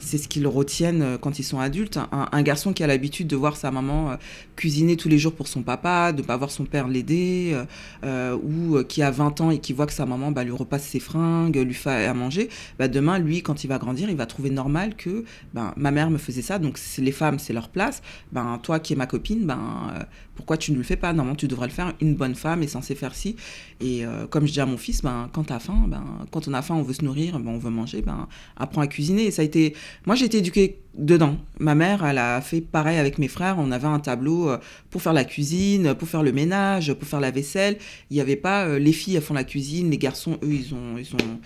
c'est 0.00 0.18
ce 0.18 0.28
qu'ils 0.28 0.46
retiennent 0.46 1.18
quand 1.20 1.38
ils 1.38 1.44
sont 1.44 1.60
adultes. 1.60 1.98
Un, 2.12 2.42
garçon 2.42 2.72
qui 2.72 2.82
a 2.82 2.86
l'habitude 2.86 3.26
de 3.26 3.36
voir 3.36 3.56
sa 3.56 3.70
maman 3.70 4.16
cuisiner 4.56 4.96
tous 4.96 5.08
les 5.08 5.18
jours 5.18 5.32
pour 5.32 5.48
son 5.48 5.62
papa, 5.62 6.12
de 6.12 6.20
pas 6.22 6.36
voir 6.36 6.50
son 6.50 6.64
père 6.64 6.88
l'aider, 6.88 7.56
ou 8.02 8.82
qui 8.86 9.02
a 9.02 9.10
20 9.10 9.40
ans 9.40 9.50
et 9.50 9.58
qui 9.58 9.72
voit 9.72 9.86
que 9.86 9.92
sa 9.94 10.04
maman 10.04 10.30
bah, 10.30 10.44
lui 10.44 10.52
repasse 10.52 10.84
ses 10.84 11.00
fringues, 11.04 11.56
lui 11.56 11.74
fait 11.74 12.06
à 12.06 12.14
manger, 12.14 12.48
bah, 12.78 12.88
demain, 12.88 13.18
lui, 13.18 13.42
quand 13.42 13.64
il 13.64 13.68
va 13.68 13.78
grandir, 13.78 14.10
il 14.10 14.16
va 14.16 14.26
trouver 14.26 14.50
normal 14.50 14.96
que 14.96 15.24
ben, 15.52 15.72
ma 15.76 15.90
mère 15.90 16.10
me 16.10 16.18
faisait 16.18 16.42
ça, 16.42 16.58
donc 16.58 16.78
les 16.98 17.12
femmes, 17.12 17.38
c'est 17.38 17.52
leur 17.52 17.68
place. 17.68 18.02
Ben, 18.32 18.58
toi 18.62 18.80
qui 18.80 18.92
es 18.92 18.96
ma 18.96 19.06
copine, 19.06 19.46
ben, 19.46 19.92
euh, 19.94 20.02
pourquoi 20.34 20.56
tu 20.56 20.72
ne 20.72 20.76
le 20.76 20.82
fais 20.82 20.96
pas? 20.96 21.12
Normalement, 21.12 21.36
tu 21.36 21.48
devrais 21.48 21.66
le 21.66 21.72
faire. 21.72 21.92
Une 22.00 22.14
bonne 22.14 22.34
femme 22.34 22.62
est 22.62 22.68
censée 22.68 22.94
faire 22.94 23.14
ci. 23.14 23.36
Et 23.80 24.04
euh, 24.04 24.26
comme 24.26 24.46
je 24.46 24.52
dis 24.52 24.60
à 24.60 24.66
mon 24.66 24.76
fils, 24.76 25.02
ben, 25.02 25.28
quand 25.32 25.50
as 25.50 25.58
faim, 25.58 25.84
ben, 25.86 26.04
quand 26.30 26.48
on 26.48 26.54
a 26.54 26.62
faim, 26.62 26.74
on 26.74 26.82
veut 26.82 26.94
se 26.94 27.04
nourrir, 27.04 27.38
ben, 27.38 27.50
on 27.50 27.58
veut 27.58 27.70
manger, 27.70 28.02
ben, 28.02 28.28
apprends 28.56 28.80
à 28.80 28.86
cuisiner. 28.86 29.24
Et 29.24 29.30
ça 29.30 29.42
a 29.42 29.44
été... 29.44 29.74
Moi, 30.06 30.16
j'ai 30.16 30.26
été 30.26 30.38
éduquée 30.38 30.80
dedans. 30.96 31.36
Ma 31.58 31.74
mère, 31.74 32.04
elle 32.04 32.18
a 32.18 32.40
fait 32.40 32.60
pareil 32.60 32.98
avec 32.98 33.18
mes 33.18 33.28
frères. 33.28 33.56
On 33.58 33.70
avait 33.70 33.86
un 33.86 34.00
tableau 34.00 34.50
euh, 34.50 34.58
pour 34.90 35.02
faire 35.02 35.12
la 35.12 35.24
cuisine, 35.24 35.94
pour 35.94 36.08
faire 36.08 36.22
le 36.22 36.32
ménage, 36.32 36.92
pour 36.94 37.08
faire 37.08 37.20
la 37.20 37.30
vaisselle. 37.30 37.78
Il 38.10 38.14
n'y 38.14 38.20
avait 38.20 38.36
pas 38.36 38.66
euh, 38.66 38.78
les 38.78 38.92
filles, 38.92 39.16
elles 39.16 39.22
font 39.22 39.34
la 39.34 39.44
cuisine, 39.44 39.90
les 39.90 39.98
garçons, 39.98 40.38
eux, 40.42 40.52
ils 40.52 40.74
ont, 40.74 40.98
ils 40.98 41.14
ont 41.14 41.38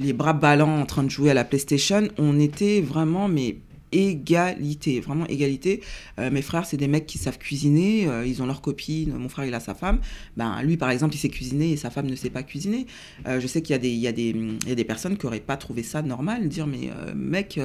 les 0.00 0.12
bras 0.12 0.32
ballants 0.32 0.80
en 0.80 0.86
train 0.86 1.02
de 1.02 1.10
jouer 1.10 1.30
à 1.30 1.34
la 1.34 1.44
PlayStation. 1.44 2.08
On 2.18 2.38
était 2.38 2.80
vraiment, 2.80 3.28
mais 3.28 3.58
égalité, 3.92 5.00
vraiment 5.00 5.26
égalité. 5.26 5.82
Euh, 6.18 6.30
mes 6.30 6.42
frères, 6.42 6.66
c'est 6.66 6.76
des 6.76 6.88
mecs 6.88 7.06
qui 7.06 7.18
savent 7.18 7.38
cuisiner, 7.38 8.06
euh, 8.08 8.26
ils 8.26 8.42
ont 8.42 8.46
leur 8.46 8.60
copine, 8.60 9.14
mon 9.16 9.28
frère, 9.28 9.44
il 9.46 9.54
a 9.54 9.60
sa 9.60 9.74
femme. 9.74 10.00
Ben, 10.36 10.62
lui, 10.62 10.76
par 10.76 10.90
exemple, 10.90 11.14
il 11.14 11.18
sait 11.18 11.28
cuisiner 11.28 11.72
et 11.72 11.76
sa 11.76 11.90
femme 11.90 12.06
ne 12.06 12.16
sait 12.16 12.30
pas 12.30 12.42
cuisiner. 12.42 12.86
Euh, 13.26 13.40
je 13.40 13.46
sais 13.46 13.62
qu'il 13.62 13.72
y, 13.72 13.76
a 13.76 13.78
des- 13.78 13.90
il 13.90 13.98
y, 13.98 14.68
y 14.68 14.72
a 14.72 14.74
des 14.74 14.84
personnes 14.84 15.16
qui 15.16 15.26
n'auraient 15.26 15.40
pas 15.40 15.56
trouvé 15.56 15.82
ça 15.82 16.02
normal, 16.02 16.48
dire, 16.48 16.66
mais 16.66 16.90
mec, 17.14 17.58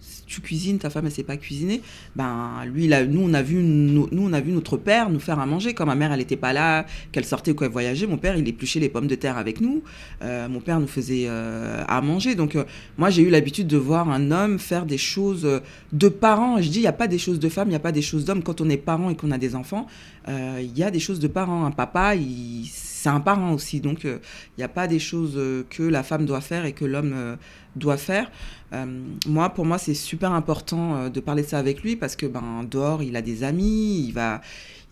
si 0.00 0.22
tu 0.26 0.40
cuisines, 0.40 0.78
ta 0.78 0.90
femme, 0.90 1.06
elle 1.06 1.12
sait 1.12 1.22
pas 1.22 1.36
cuisiner. 1.36 1.82
Ben, 2.16 2.64
lui, 2.72 2.86
là, 2.86 3.04
nous, 3.04 3.20
on 3.22 3.34
a 3.34 3.42
vu, 3.42 3.56
no- 3.62 4.08
nous, 4.12 4.22
on 4.28 4.32
a 4.32 4.40
vu 4.40 4.52
notre 4.52 4.76
père 4.76 5.10
nous 5.10 5.18
faire 5.20 5.38
à 5.38 5.46
manger. 5.46 5.74
Quand 5.74 5.86
ma 5.86 5.94
mère, 5.94 6.12
elle 6.12 6.18
n'était 6.18 6.36
pas 6.36 6.52
là, 6.52 6.86
qu'elle 7.12 7.24
sortait 7.24 7.50
ou 7.50 7.54
qu'elle 7.54 7.70
voyageait, 7.70 8.06
mon 8.06 8.16
père, 8.16 8.36
il 8.36 8.46
épluchait 8.46 8.80
les 8.80 8.88
pommes 8.88 9.06
de 9.08 9.14
terre 9.16 9.36
avec 9.36 9.60
nous. 9.60 9.82
Euh, 10.22 10.48
mon 10.48 10.60
père 10.60 10.78
nous 10.80 10.86
faisait 10.86 11.24
euh, 11.28 11.82
à 11.88 12.00
manger. 12.00 12.34
Donc, 12.34 12.54
euh, 12.56 12.64
moi, 12.96 13.10
j'ai 13.10 13.22
eu 13.22 13.30
l'habitude 13.30 13.66
de 13.66 13.76
voir 13.76 14.08
un 14.10 14.30
homme 14.30 14.58
faire 14.58 14.86
des 14.86 14.98
choses 14.98 15.46
de 15.92 16.08
parents. 16.08 16.60
Je 16.62 16.68
dis, 16.68 16.78
il 16.78 16.82
n'y 16.82 16.86
a 16.86 16.92
pas 16.92 17.08
des 17.08 17.18
choses 17.18 17.40
de 17.40 17.48
femmes, 17.48 17.68
il 17.68 17.72
n'y 17.72 17.76
a 17.76 17.80
pas 17.80 17.92
des 17.92 18.02
choses 18.02 18.24
d'hommes. 18.24 18.42
Quand 18.42 18.60
on 18.60 18.68
est 18.70 18.76
parent 18.76 19.10
et 19.10 19.16
qu'on 19.16 19.30
a 19.30 19.38
des 19.38 19.54
enfants, 19.54 19.86
il 20.28 20.76
y 20.76 20.82
a 20.82 20.90
des 20.90 21.00
choses 21.00 21.20
de 21.20 21.28
parents. 21.28 21.64
Un 21.64 21.70
papa, 21.70 22.14
il- 22.14 22.66
c'est 22.70 23.08
un 23.08 23.20
parent 23.20 23.52
aussi. 23.52 23.80
Donc, 23.80 24.04
il 24.04 24.18
n'y 24.58 24.64
a 24.64 24.68
pas 24.68 24.86
des 24.86 24.98
choses 24.98 25.38
que 25.70 25.82
la 25.82 26.02
femme 26.02 26.26
doit 26.26 26.40
faire 26.40 26.64
et 26.66 26.72
que 26.72 26.84
l'homme 26.84 27.36
doit 27.78 27.96
faire. 27.96 28.30
Euh, 28.72 28.86
moi, 29.26 29.50
pour 29.50 29.64
moi, 29.64 29.78
c'est 29.78 29.94
super 29.94 30.32
important 30.32 30.96
euh, 30.96 31.08
de 31.08 31.20
parler 31.20 31.42
de 31.42 31.48
ça 31.48 31.58
avec 31.58 31.82
lui 31.82 31.96
parce 31.96 32.16
que 32.16 32.26
ben 32.26 32.64
dehors, 32.70 33.02
il 33.02 33.16
a 33.16 33.22
des 33.22 33.42
amis, 33.44 34.04
il 34.06 34.12
va, 34.12 34.42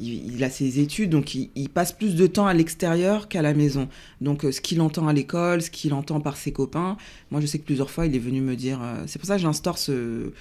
il, 0.01 0.42
a 0.42 0.51
ses 0.51 0.81
études, 0.81 1.11
donc 1.11 1.35
il, 1.35 1.68
passe 1.68 1.92
plus 1.92 2.14
de 2.14 2.27
temps 2.27 2.46
à 2.46 2.55
l'extérieur 2.55 3.29
qu'à 3.29 3.42
la 3.42 3.55
maison. 3.55 3.88
Donc, 4.20 4.44
euh, 4.44 4.53
ce 4.53 4.61
qu'il 4.61 4.81
entend 4.81 5.09
à 5.09 5.12
l'école, 5.12 5.61
ce 5.61 5.70
qu'il 5.70 5.92
entend 5.92 6.20
par 6.20 6.37
ses 6.37 6.53
copains, 6.53 6.96
moi, 7.31 7.40
je 7.40 7.46
sais 7.46 7.59
que 7.59 7.64
plusieurs 7.64 7.90
fois, 7.90 8.07
il 8.07 8.14
est 8.14 8.20
venu 8.20 8.40
me 8.40 8.57
dire. 8.57 8.81
c'est 9.07 9.18
pour 9.18 9.27
ça 9.27 9.37
que 9.37 9.42
j'instaure 9.42 9.79
ce 9.79 10.33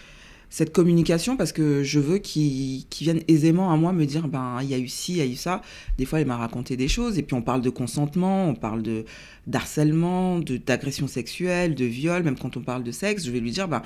cette 0.50 0.72
communication 0.72 1.36
parce 1.36 1.52
que 1.52 1.84
je 1.84 2.00
veux 2.00 2.18
qu'il 2.18 2.86
qu'il 2.86 3.06
vienne 3.06 3.22
aisément 3.28 3.74
à 3.74 3.76
moi 3.76 3.92
me 3.92 4.06
dire 4.06 4.28
ben 4.28 4.60
il 4.62 4.70
y 4.70 4.74
a 4.74 4.78
eu 4.78 4.88
ci, 4.88 5.14
il 5.14 5.18
y 5.18 5.22
a 5.22 5.26
eu 5.26 5.36
ça. 5.36 5.62
Des 5.98 6.06
fois 6.06 6.22
il 6.22 6.26
m'a 6.26 6.38
raconté 6.38 6.78
des 6.78 6.88
choses 6.88 7.18
et 7.18 7.24
puis 7.24 7.34
on 7.34 7.42
parle 7.42 7.62
de 7.62 7.70
consentement, 7.70 8.48
on 8.48 8.56
parle 8.56 8.82
de 8.82 9.04
d'harcèlement, 9.48 10.40
d'agression 10.40 11.08
sexuelle, 11.08 11.76
de 11.76 11.86
viol, 11.86 12.24
même 12.24 12.38
quand 12.38 12.58
on 12.58 12.62
parle 12.62 12.84
de 12.84 12.92
sexe, 12.92 13.26
je 13.26 13.32
vais 13.32 13.40
lui 13.40 13.52
dire 13.52 13.68
ben 13.68 13.82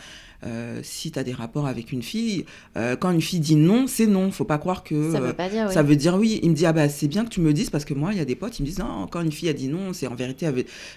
euh, 0.45 0.79
si 0.83 1.11
tu 1.11 1.19
as 1.19 1.23
des 1.23 1.33
rapports 1.33 1.67
avec 1.67 1.91
une 1.91 2.01
fille, 2.01 2.45
euh, 2.77 2.95
quand 2.95 3.11
une 3.11 3.21
fille 3.21 3.41
dit 3.41 3.57
non, 3.57 3.87
c'est 3.87 4.07
non, 4.07 4.31
faut 4.31 4.45
pas 4.45 4.57
croire 4.57 4.83
que 4.83 5.11
Ça 5.11 5.19
veut 5.19 5.29
euh, 5.29 5.33
pas 5.33 5.49
dire 5.49 5.65
oui. 5.67 5.73
ça 5.73 5.83
veut 5.83 5.97
dire 5.97 6.15
oui. 6.15 6.39
Il 6.43 6.51
me 6.51 6.55
dit 6.55 6.65
ah 6.65 6.71
bah 6.71 6.87
c'est 6.87 7.09
bien 7.09 7.25
que 7.25 7.29
tu 7.29 7.41
me 7.41 7.47
le 7.47 7.53
dises 7.53 7.69
parce 7.69 7.83
que 7.83 7.93
moi 7.93 8.11
il 8.13 8.17
y 8.17 8.21
a 8.21 8.25
des 8.25 8.35
potes 8.35 8.57
ils 8.59 8.61
me 8.61 8.67
disent 8.67 8.79
non 8.79 9.07
quand 9.11 9.21
une 9.21 9.33
fille 9.33 9.49
a 9.49 9.53
dit 9.53 9.67
non 9.67 9.91
c'est 9.91 10.07
en 10.07 10.15
vérité 10.15 10.49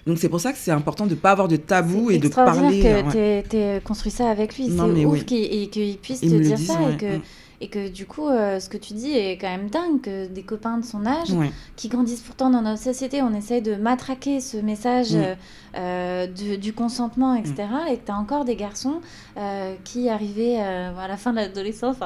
donc 0.07 0.18
c'est 0.18 0.29
pour 0.29 0.40
ça 0.40 0.53
que 0.53 0.59
c'est 0.59 0.70
important 0.70 1.07
de 1.07 1.16
pas 1.16 1.33
avoir 1.33 1.48
de 1.48 1.57
tabou 1.57 2.11
et 2.11 2.18
de 2.18 2.29
parler. 2.29 2.81
que 2.81 2.87
euh, 2.87 3.03
ouais. 3.03 3.44
t'aies 3.48 3.81
construit 3.83 4.12
ça 4.12 4.31
avec 4.31 4.57
lui. 4.57 4.70
C'est 4.70 5.05
ouf 5.05 5.12
oui. 5.12 5.25
qu'il 5.25 5.98
puisse 5.98 6.20
te 6.20 6.27
le 6.27 6.40
dire 6.40 6.59
ça 6.59 6.81
ouais, 6.81 6.94
et 6.94 6.96
que 6.96 7.16
mm. 7.16 7.22
Et 7.62 7.68
que 7.68 7.88
du 7.88 8.07
coup 8.07 8.27
euh, 8.29 8.59
ce 8.61 8.68
que 8.68 8.77
tu 8.77 8.92
dis 8.92 9.12
est 9.12 9.38
quand 9.38 9.48
même 9.48 9.70
dingue 9.70 10.01
que 10.01 10.27
des 10.27 10.42
copains 10.42 10.79
de 10.79 10.85
son 10.85 11.07
âge 11.07 11.31
Ouais. 11.31 11.51
qui 11.77 11.88
grandissent 11.88 12.20
pourtant 12.20 12.51
dans 12.51 12.61
notre 12.62 12.83
société, 12.83 13.22
on 13.22 13.33
essaye 13.35 13.62
de 13.62 13.77
matraquer 13.77 14.40
ce 14.40 14.57
message 14.57 15.12
Mm. 15.12 15.16
euh, 15.22 15.35
euh, 15.77 16.27
du, 16.59 16.72
consentement, 16.75 17.35
etc. 17.35 17.55
Et 17.90 17.96
que 17.96 18.07
tu 18.07 18.12
as 18.12 18.16
encore 18.16 18.44
des 18.44 18.57
garçons 18.57 19.01
euh, 19.38 19.75
qui, 19.85 20.09
arrivés 20.09 20.61
à 20.61 21.09
la 21.09 21.16
fin 21.16 21.31
de 21.31 21.37
l'adolescence, 21.37 21.96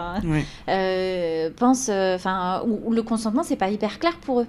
euh, 0.68 1.50
pensent, 1.56 1.88
enfin, 1.90 2.62
où, 2.66 2.80
où 2.90 2.92
le 2.92 3.02
consentement, 3.02 3.42
c'est 3.42 3.56
pas 3.56 3.70
hyper 3.70 3.98
clair 3.98 4.16
pour 4.18 4.40
eux. 4.40 4.46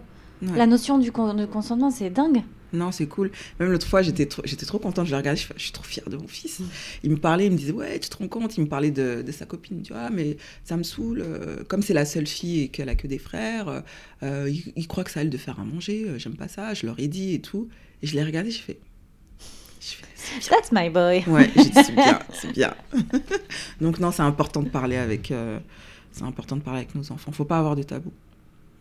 La 0.55 0.67
notion 0.67 0.99
du 0.99 1.11
con- 1.11 1.33
de 1.33 1.45
consentement, 1.45 1.89
c'est 1.89 2.09
dingue. 2.11 2.43
Non, 2.73 2.91
c'est 2.91 3.07
cool. 3.07 3.31
Même 3.59 3.71
l'autre 3.71 3.87
fois, 3.87 4.01
j'étais 4.01 4.25
trop, 4.25 4.41
j'étais 4.45 4.65
trop 4.65 4.77
contente. 4.79 5.05
Je 5.05 5.11
le 5.11 5.17
regardais, 5.17 5.39
je, 5.39 5.47
fais, 5.47 5.53
je 5.57 5.63
suis 5.63 5.71
trop 5.71 5.83
fière 5.85 6.09
de 6.09 6.17
mon 6.17 6.27
fils. 6.27 6.61
Il 7.03 7.11
me 7.11 7.17
parlait, 7.17 7.45
il 7.45 7.51
me 7.53 7.57
disait 7.57 7.71
Ouais, 7.71 7.97
tu 7.99 8.09
te 8.09 8.17
rends 8.17 8.27
compte? 8.27 8.57
Il 8.57 8.61
me 8.65 8.67
parlait 8.67 8.91
de, 8.91 9.21
de 9.25 9.31
sa 9.31 9.45
copine. 9.45 9.79
Dit 9.81 9.91
Ah, 9.95 10.09
mais 10.11 10.37
ça 10.65 10.75
me 10.77 10.83
saoule. 10.83 11.21
euh, 11.21 11.63
Comme 11.67 11.81
c'est 11.81 11.93
la 11.93 12.05
seule 12.05 12.27
fille 12.27 12.63
et 12.63 12.67
qu'elle 12.67 12.89
a 12.89 12.95
que 12.95 13.07
des 13.07 13.19
frères, 13.19 13.83
euh, 14.23 14.49
il, 14.49 14.73
il 14.75 14.87
croit 14.87 15.03
que 15.03 15.11
c'est 15.11 15.19
à 15.19 15.21
elle 15.23 15.29
de 15.29 15.37
faire 15.37 15.59
à 15.59 15.63
manger. 15.63 16.05
euh, 16.07 16.19
J'aime 16.19 16.35
pas 16.35 16.47
ça. 16.49 16.73
Je 16.73 16.85
leur 16.85 16.99
ai 16.99 17.07
dit 17.07 17.33
et 17.35 17.39
tout. 17.41 17.69
Et 18.03 18.07
je 18.07 18.15
l'ai 18.15 18.23
regardé, 18.23 18.51
je 18.51 18.59
fais, 18.59 18.77
C'est 19.79 19.97
bien. 19.99 20.39
That's 20.49 20.71
my 20.73 20.89
boy. 20.89 21.23
Ouais, 21.27 21.49
j'ai 21.55 21.63
dit 21.63 21.71
C'est 21.73 21.95
bien, 21.95 22.19
c'est 22.33 22.51
bien. 22.51 22.75
Donc, 23.81 23.99
non, 23.99 24.11
c'est 24.11 24.21
important 24.23 24.61
de 24.61 24.69
parler 24.69 24.97
avec. 24.97 25.31
euh, 25.31 25.59
c'est 26.11 26.23
important 26.23 26.55
de 26.57 26.61
parler 26.61 26.79
avec 26.81 26.95
nos 26.95 27.11
enfants. 27.11 27.31
Faut 27.31 27.45
pas 27.45 27.59
avoir 27.59 27.75
de 27.75 27.83
tabou. 27.83 28.11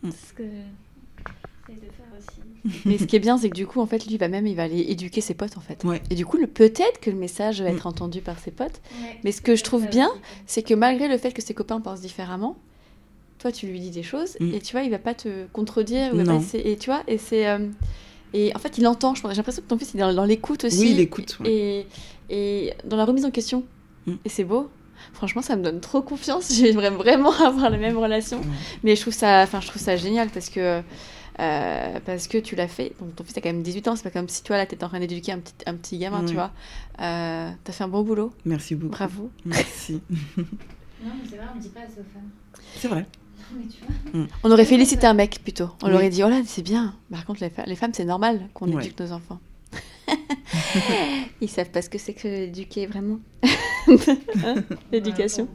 C'est 0.05 0.11
ce 0.29 0.33
que 0.35 0.43
de 1.69 1.75
faire 1.75 2.07
aussi. 2.19 2.81
Mais 2.85 2.99
ce 2.99 3.05
qui 3.05 3.17
est 3.17 3.21
bien, 3.21 3.39
c'est 3.39 3.49
que 3.51 3.55
du 3.55 3.67
coup, 3.67 3.81
en 3.81 3.87
fait, 3.87 4.07
lui, 4.07 4.17
va 4.17 4.29
même, 4.29 4.47
il 4.47 4.57
va 4.57 4.65
aller 4.65 4.81
éduquer 4.89 5.21
ses 5.21 5.35
potes, 5.35 5.57
en 5.57 5.61
fait. 5.61 5.83
Ouais. 5.85 6.03
Et 6.11 6.15
du 6.15 6.27
coup, 6.27 6.39
peut-être 6.47 7.01
que 7.01 7.11
le 7.11 7.17
message 7.17 7.63
va 7.63 7.69
être 7.71 7.87
entendu 7.87 8.21
par 8.21 8.39
ses 8.39 8.51
potes. 8.51 8.81
Mais 9.25 9.33
ce 9.33 9.41
que 9.41 9.55
je 9.57 9.65
trouve 9.65 9.87
bien, 9.89 10.11
c'est 10.47 10.63
que 10.63 10.75
malgré 10.75 11.09
le 11.09 11.19
fait 11.19 11.33
que 11.33 11.43
ses 11.43 11.55
copains 11.55 11.81
pensent 11.81 12.01
différemment, 12.01 12.57
toi, 13.39 13.53
tu 13.53 13.67
lui 13.67 13.79
dis 13.81 13.91
des 13.91 14.03
choses, 14.03 14.37
Mm. 14.41 14.55
et 14.55 14.61
tu 14.61 14.73
vois, 14.73 14.83
il 14.83 14.91
va 14.91 14.99
pas 14.99 15.15
te 15.15 15.47
contredire, 15.53 16.11
pas 16.13 16.41
et 16.55 16.77
tu 16.77 16.91
vois, 16.91 17.03
et 17.07 17.19
c'est. 17.19 17.47
euh, 17.49 17.69
et 18.33 18.55
en 18.57 18.59
fait, 18.59 18.79
il 18.79 18.87
entend, 18.87 19.15
je 19.15 19.23
pense. 19.23 19.31
J'ai 19.33 19.37
l'impression 19.37 19.63
que 19.63 19.69
ton 19.69 19.79
fils, 19.79 19.93
il 19.95 19.99
est 19.99 20.03
dans, 20.03 20.13
dans 20.15 20.25
l'écoute 20.25 20.65
aussi. 20.65 20.79
Oui, 20.81 20.91
il 20.93 21.01
écoute, 21.01 21.39
ouais. 21.41 21.51
Et, 21.51 21.87
et 22.69 22.75
dans 22.85 22.97
la 22.97 23.05
remise 23.05 23.25
en 23.25 23.31
question. 23.31 23.65
Mm. 24.07 24.15
Et 24.25 24.29
c'est 24.29 24.45
beau. 24.45 24.69
Franchement, 25.13 25.43
ça 25.43 25.57
me 25.57 25.63
donne 25.63 25.81
trop 25.81 26.03
confiance. 26.03 26.53
J'aimerais 26.57 26.91
vraiment 26.91 27.33
avoir 27.33 27.71
la 27.71 27.79
même 27.79 27.97
relation. 27.99 28.39
Ouais. 28.39 28.47
Mais 28.85 28.97
je 28.97 29.01
trouve 29.03 29.15
ça, 29.15 29.43
enfin, 29.43 29.61
je 29.61 29.69
trouve 29.69 29.81
ça 29.83 29.97
génial 29.97 30.29
parce 30.31 30.49
que, 30.51 30.83
euh, 31.41 32.01
parce 32.05 32.29
que 32.29 32.39
tu 32.39 32.57
l'as 32.57 32.69
fait. 32.69 32.93
Donc, 33.01 33.15
ton 33.17 33.25
fils 33.25 33.37
a 33.37 33.41
quand 33.41 33.49
même 33.51 33.63
18 33.63 33.89
ans. 33.89 33.97
C'est 33.97 34.03
pas 34.03 34.11
comme 34.11 34.29
si 34.29 34.43
toi, 34.43 34.57
là, 34.57 34.67
t'étais 34.67 34.85
en 34.85 34.89
train 34.89 35.01
d'éduquer 35.01 35.33
un 35.33 35.39
petit, 35.39 35.55
un 35.67 35.75
petit 35.75 35.99
gamin, 35.99 36.25
tu 36.25 36.35
vois. 36.35 36.51
Euh, 37.01 37.51
T'as 37.65 37.73
fait 37.73 37.85
un 37.85 37.89
bon 37.89 38.03
boulot. 38.03 38.33
Merci 38.45 38.75
beaucoup. 38.75 38.93
Bravo. 38.93 39.31
Merci. 39.45 40.01
Non, 41.05 41.13
mais 41.23 41.29
c'est 41.29 41.37
vrai, 41.37 41.47
on 41.53 41.57
ne 41.57 41.61
dit 41.63 41.69
pas 41.69 41.81
ça 41.83 42.01
aux 42.01 42.13
femmes. 42.13 42.31
C'est 42.79 42.89
vrai. 42.89 43.07
Non, 43.53 43.61
mais 43.61 43.67
tu 43.69 43.85
vois. 44.13 44.27
On 44.43 44.51
aurait 44.51 44.65
félicité 44.65 45.07
un 45.07 45.13
mec 45.13 45.41
plutôt. 45.43 45.69
On 45.83 45.87
Oui. 45.87 45.91
leur 45.91 46.01
aurait 46.01 46.09
dit, 46.09 46.25
oh 46.25 46.29
là, 46.29 46.41
c'est 46.47 46.63
bien. 46.63 46.95
Par 47.13 47.25
contre, 47.27 47.45
les, 47.67 47.77
femmes, 47.77 47.93
c'est 47.93 48.07
normal 48.07 48.49
qu'on 48.55 48.73
Ouais. 48.73 48.83
éduque 48.83 48.99
nos 48.99 49.13
enfants. 49.13 49.39
Ils 51.41 51.49
savent 51.51 51.71
pas 51.71 51.83
ce 51.83 51.91
que 51.91 51.99
c'est 51.99 52.15
que 52.15 52.29
éduquer 52.29 52.87
vraiment. 52.87 53.19
L'éducation. 54.93 55.49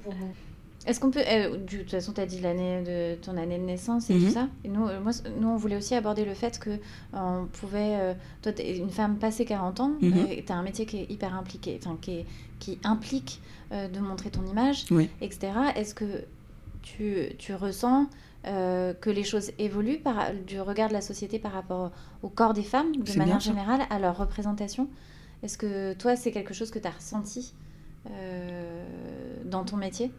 Est-ce 0.88 1.00
qu'on 1.00 1.12
peut. 1.12 1.22
euh, 1.28 1.58
de 1.58 1.78
toute 1.78 1.92
façon, 1.92 2.12
tu 2.12 2.22
as 2.22 2.26
dit 2.26 2.40
l'année 2.40 2.82
de 2.82 3.16
ton 3.22 3.38
année 3.38 3.60
de 3.60 3.64
naissance 3.64 4.10
et 4.10 4.16
Mhm. 4.16 4.26
tout 4.26 4.34
ça. 4.34 4.48
Et 4.64 4.68
nous, 4.68 4.88
euh, 4.88 5.00
moi, 5.00 5.12
nous, 5.40 5.48
on 5.48 5.56
voulait 5.56 5.76
aussi 5.76 5.94
aborder 5.94 6.26
le 6.26 6.34
fait 6.34 6.58
que 6.58 6.72
euh, 6.72 6.78
on 7.14 7.46
pouvait. 7.46 7.98
euh, 8.00 8.14
toi, 8.42 8.52
tu 8.52 8.64
une 8.64 8.90
femme 8.90 9.18
passée 9.18 9.46
40 9.46 9.80
ans, 9.80 9.92
Mhm. 10.02 10.28
tu 10.46 10.52
as 10.52 10.56
un 10.56 10.64
métier 10.64 10.86
qui 10.88 10.98
est 11.02 11.12
hyper 11.12 11.36
impliqué, 11.36 11.80
enfin, 11.84 11.98
qui, 12.02 12.12
est- 12.20 12.26
qui 12.60 12.80
implique 12.84 13.42
euh, 13.72 13.88
de 13.88 14.00
montrer 14.00 14.32
ton 14.32 14.44
image, 14.48 14.86
Oui. 14.90 15.08
etc. 15.22 15.52
Est-ce 15.76 15.94
que 15.94 16.06
tu, 16.82 17.28
tu 17.38 17.54
ressens 17.54 18.08
euh, 18.48 18.94
que 18.94 19.10
les 19.10 19.24
choses 19.24 19.52
évoluent 19.60 20.00
par, 20.00 20.34
du 20.48 20.60
regard 20.60 20.90
de 20.90 20.94
la 20.94 21.02
société 21.02 21.38
par 21.38 21.52
rapport 21.52 21.92
au 22.24 22.30
corps 22.30 22.54
des 22.54 22.64
femmes, 22.64 22.96
de 22.96 23.18
manière 23.18 23.40
générale, 23.40 23.82
à 23.90 24.00
leur 24.00 24.18
représentation. 24.18 24.88
Est-ce 25.44 25.58
que 25.58 25.94
toi, 25.94 26.16
c'est 26.16 26.32
quelque 26.32 26.54
chose 26.54 26.72
que 26.72 26.80
tu 26.80 26.88
as 26.88 26.92
ressenti 26.92 27.54
euh, 28.10 28.84
dans 29.46 29.64
ton 29.64 29.78
métier? 29.78 30.12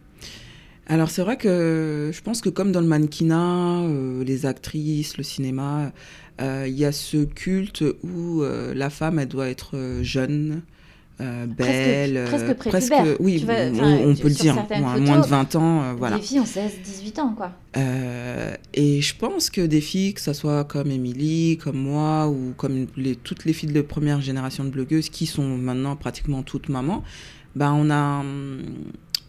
Alors 0.87 1.09
c'est 1.09 1.21
vrai 1.21 1.37
que 1.37 2.11
je 2.13 2.21
pense 2.21 2.41
que 2.41 2.49
comme 2.49 2.73
dans 2.73 2.81
le 2.81 2.87
mannequinat, 2.87 3.81
euh, 3.83 4.23
les 4.23 4.45
actrices, 4.45 5.17
le 5.17 5.23
cinéma, 5.23 5.91
il 6.39 6.73
y 6.73 6.83
a 6.83 6.91
ce 6.91 7.23
culte 7.23 7.85
où 8.03 8.41
la 8.41 8.89
femme, 8.89 9.19
elle 9.19 9.29
doit 9.29 9.49
être 9.49 9.99
jeune, 10.01 10.61
euh, 11.21 11.45
belle, 11.45 12.25
presque 12.25 12.49
euh, 12.49 12.53
prépubère, 12.55 13.05
oui, 13.19 13.39
tu 13.39 13.45
vois, 13.45 13.55
on, 13.55 14.15
peut 14.15 14.29
le 14.29 14.33
dire, 14.33 14.55
moins, 14.79 15.19
de 15.19 15.27
20 15.27 15.55
ans, 15.55 15.81
euh, 15.83 15.93
voilà. 15.95 16.15
Les 16.15 16.21
filles 16.23 16.39
ont 16.39 16.43
16-18 16.43 17.19
ans, 17.21 17.33
quoi. 17.37 17.51
Euh, 17.77 18.55
et 18.73 18.99
je 19.01 19.15
pense 19.15 19.51
que 19.51 19.61
des 19.61 19.81
filles, 19.81 20.15
que 20.15 20.21
ce 20.21 20.33
soit 20.33 20.63
comme 20.63 20.89
Émilie, 20.89 21.57
comme 21.57 21.77
moi, 21.77 22.27
ou 22.27 22.53
comme 22.57 22.87
les, 22.97 23.15
toutes 23.15 23.45
les 23.45 23.53
filles 23.53 23.71
de 23.71 23.81
première 23.81 24.21
génération 24.21 24.63
de 24.63 24.69
blogueuses 24.69 25.09
qui 25.09 25.27
sont 25.27 25.57
maintenant 25.57 25.95
pratiquement 25.95 26.41
toutes 26.41 26.69
mamans, 26.69 27.03
ben 27.55 27.73
on 27.73 27.91
a, 27.91 28.23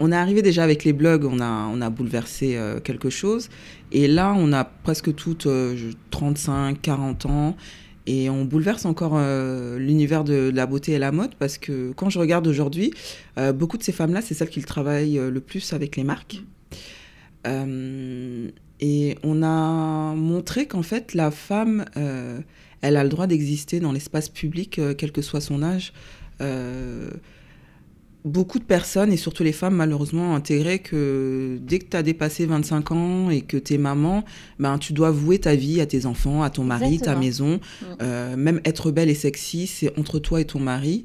on 0.01 0.11
est 0.11 0.16
arrivé 0.16 0.40
déjà 0.42 0.64
avec 0.64 0.85
les 0.85 0.92
blogs, 0.92 1.25
on 1.25 1.40
a, 1.40 1.68
on 1.73 1.81
a 1.81 1.90
bouleversé 1.90 2.57
euh, 2.57 2.81
quelque 2.81 3.11
chose. 3.11 3.49
Et 3.92 4.09
là, 4.09 4.35
on 4.37 4.53
a 4.53 4.64
presque 4.64 5.14
toutes 5.14 5.47
euh, 5.47 5.77
je- 5.77 5.94
35, 6.11 6.81
40 6.81 7.27
ans. 7.27 7.57
Et 8.07 8.29
on 8.29 8.45
bouleverse 8.45 8.85
encore 8.85 9.14
euh, 9.17 9.79
l'univers 9.79 10.25
de, 10.25 10.51
la 10.55 10.67
beauté 10.67 10.93
et 10.93 10.99
la 10.99 11.11
mode 11.11 11.35
parce 11.37 11.57
que 11.57 11.93
quand 11.93 12.11
je 12.11 12.19
regarde 12.19 12.47
aujourd'hui, 12.47 12.93
euh, 13.38 13.53
beaucoup 13.53 13.79
de 13.79 13.83
ces 13.83 13.93
femmes-là, 13.93 14.21
c'est 14.21 14.35
celles 14.35 14.51
qui 14.51 14.61
travaillent 14.62 15.19
euh, 15.19 15.31
le 15.31 15.40
plus 15.40 15.73
avec 15.73 15.97
les 15.97 16.05
marques. 16.05 16.43
Et 18.81 19.19
on 19.23 19.43
a 19.43 20.14
montré 20.14 20.67
qu'en 20.67 20.83
fait, 20.83 21.12
la 21.12 21.31
femme, 21.31 21.85
elle 22.81 22.97
a 22.97 23.05
le 23.05 23.11
droit 23.11 23.27
d'exister 23.27 23.81
dans 23.81 23.93
l'espace 23.93 24.31
public, 24.31 24.81
quel 24.97 25.12
que 25.12 25.21
soit 25.21 25.43
son 25.43 25.62
âge. 25.62 25.93
Beaucoup 28.25 28.59
de 28.59 28.65
personnes, 28.65 29.13
et 29.13 29.19
surtout 29.19 29.43
les 29.43 29.53
femmes, 29.53 29.75
malheureusement, 29.75 30.33
ont 30.33 30.35
intégré 30.35 30.79
que 30.79 31.59
dès 31.61 31.79
que 31.79 31.85
tu 31.91 31.97
as 31.97 32.03
dépassé 32.03 32.47
25 32.47 32.93
ans 32.93 33.29
et 33.29 33.43
que 33.43 33.59
tu 33.59 33.75
es 33.75 33.79
maman, 33.79 34.25
ben, 34.59 34.79
tu 34.79 34.95
dois 34.95 35.11
vouer 35.11 35.39
ta 35.39 35.55
vie 35.55 35.83
à 35.83 35.87
tes 35.87 36.07
enfants, 36.07 36.43
à 36.43 36.49
ton 36.49 36.65
mari, 36.65 36.99
ta 36.99 37.17
maison. 37.17 37.61
Mm. 37.83 37.87
Euh, 38.01 38.37
même 38.37 38.61
être 38.65 38.91
belle 38.91 39.11
et 39.11 39.15
sexy, 39.15 39.67
c'est 39.67 39.99
entre 39.99 40.19
toi 40.19 40.41
et 40.41 40.47
ton 40.47 40.59
mari. 40.59 41.05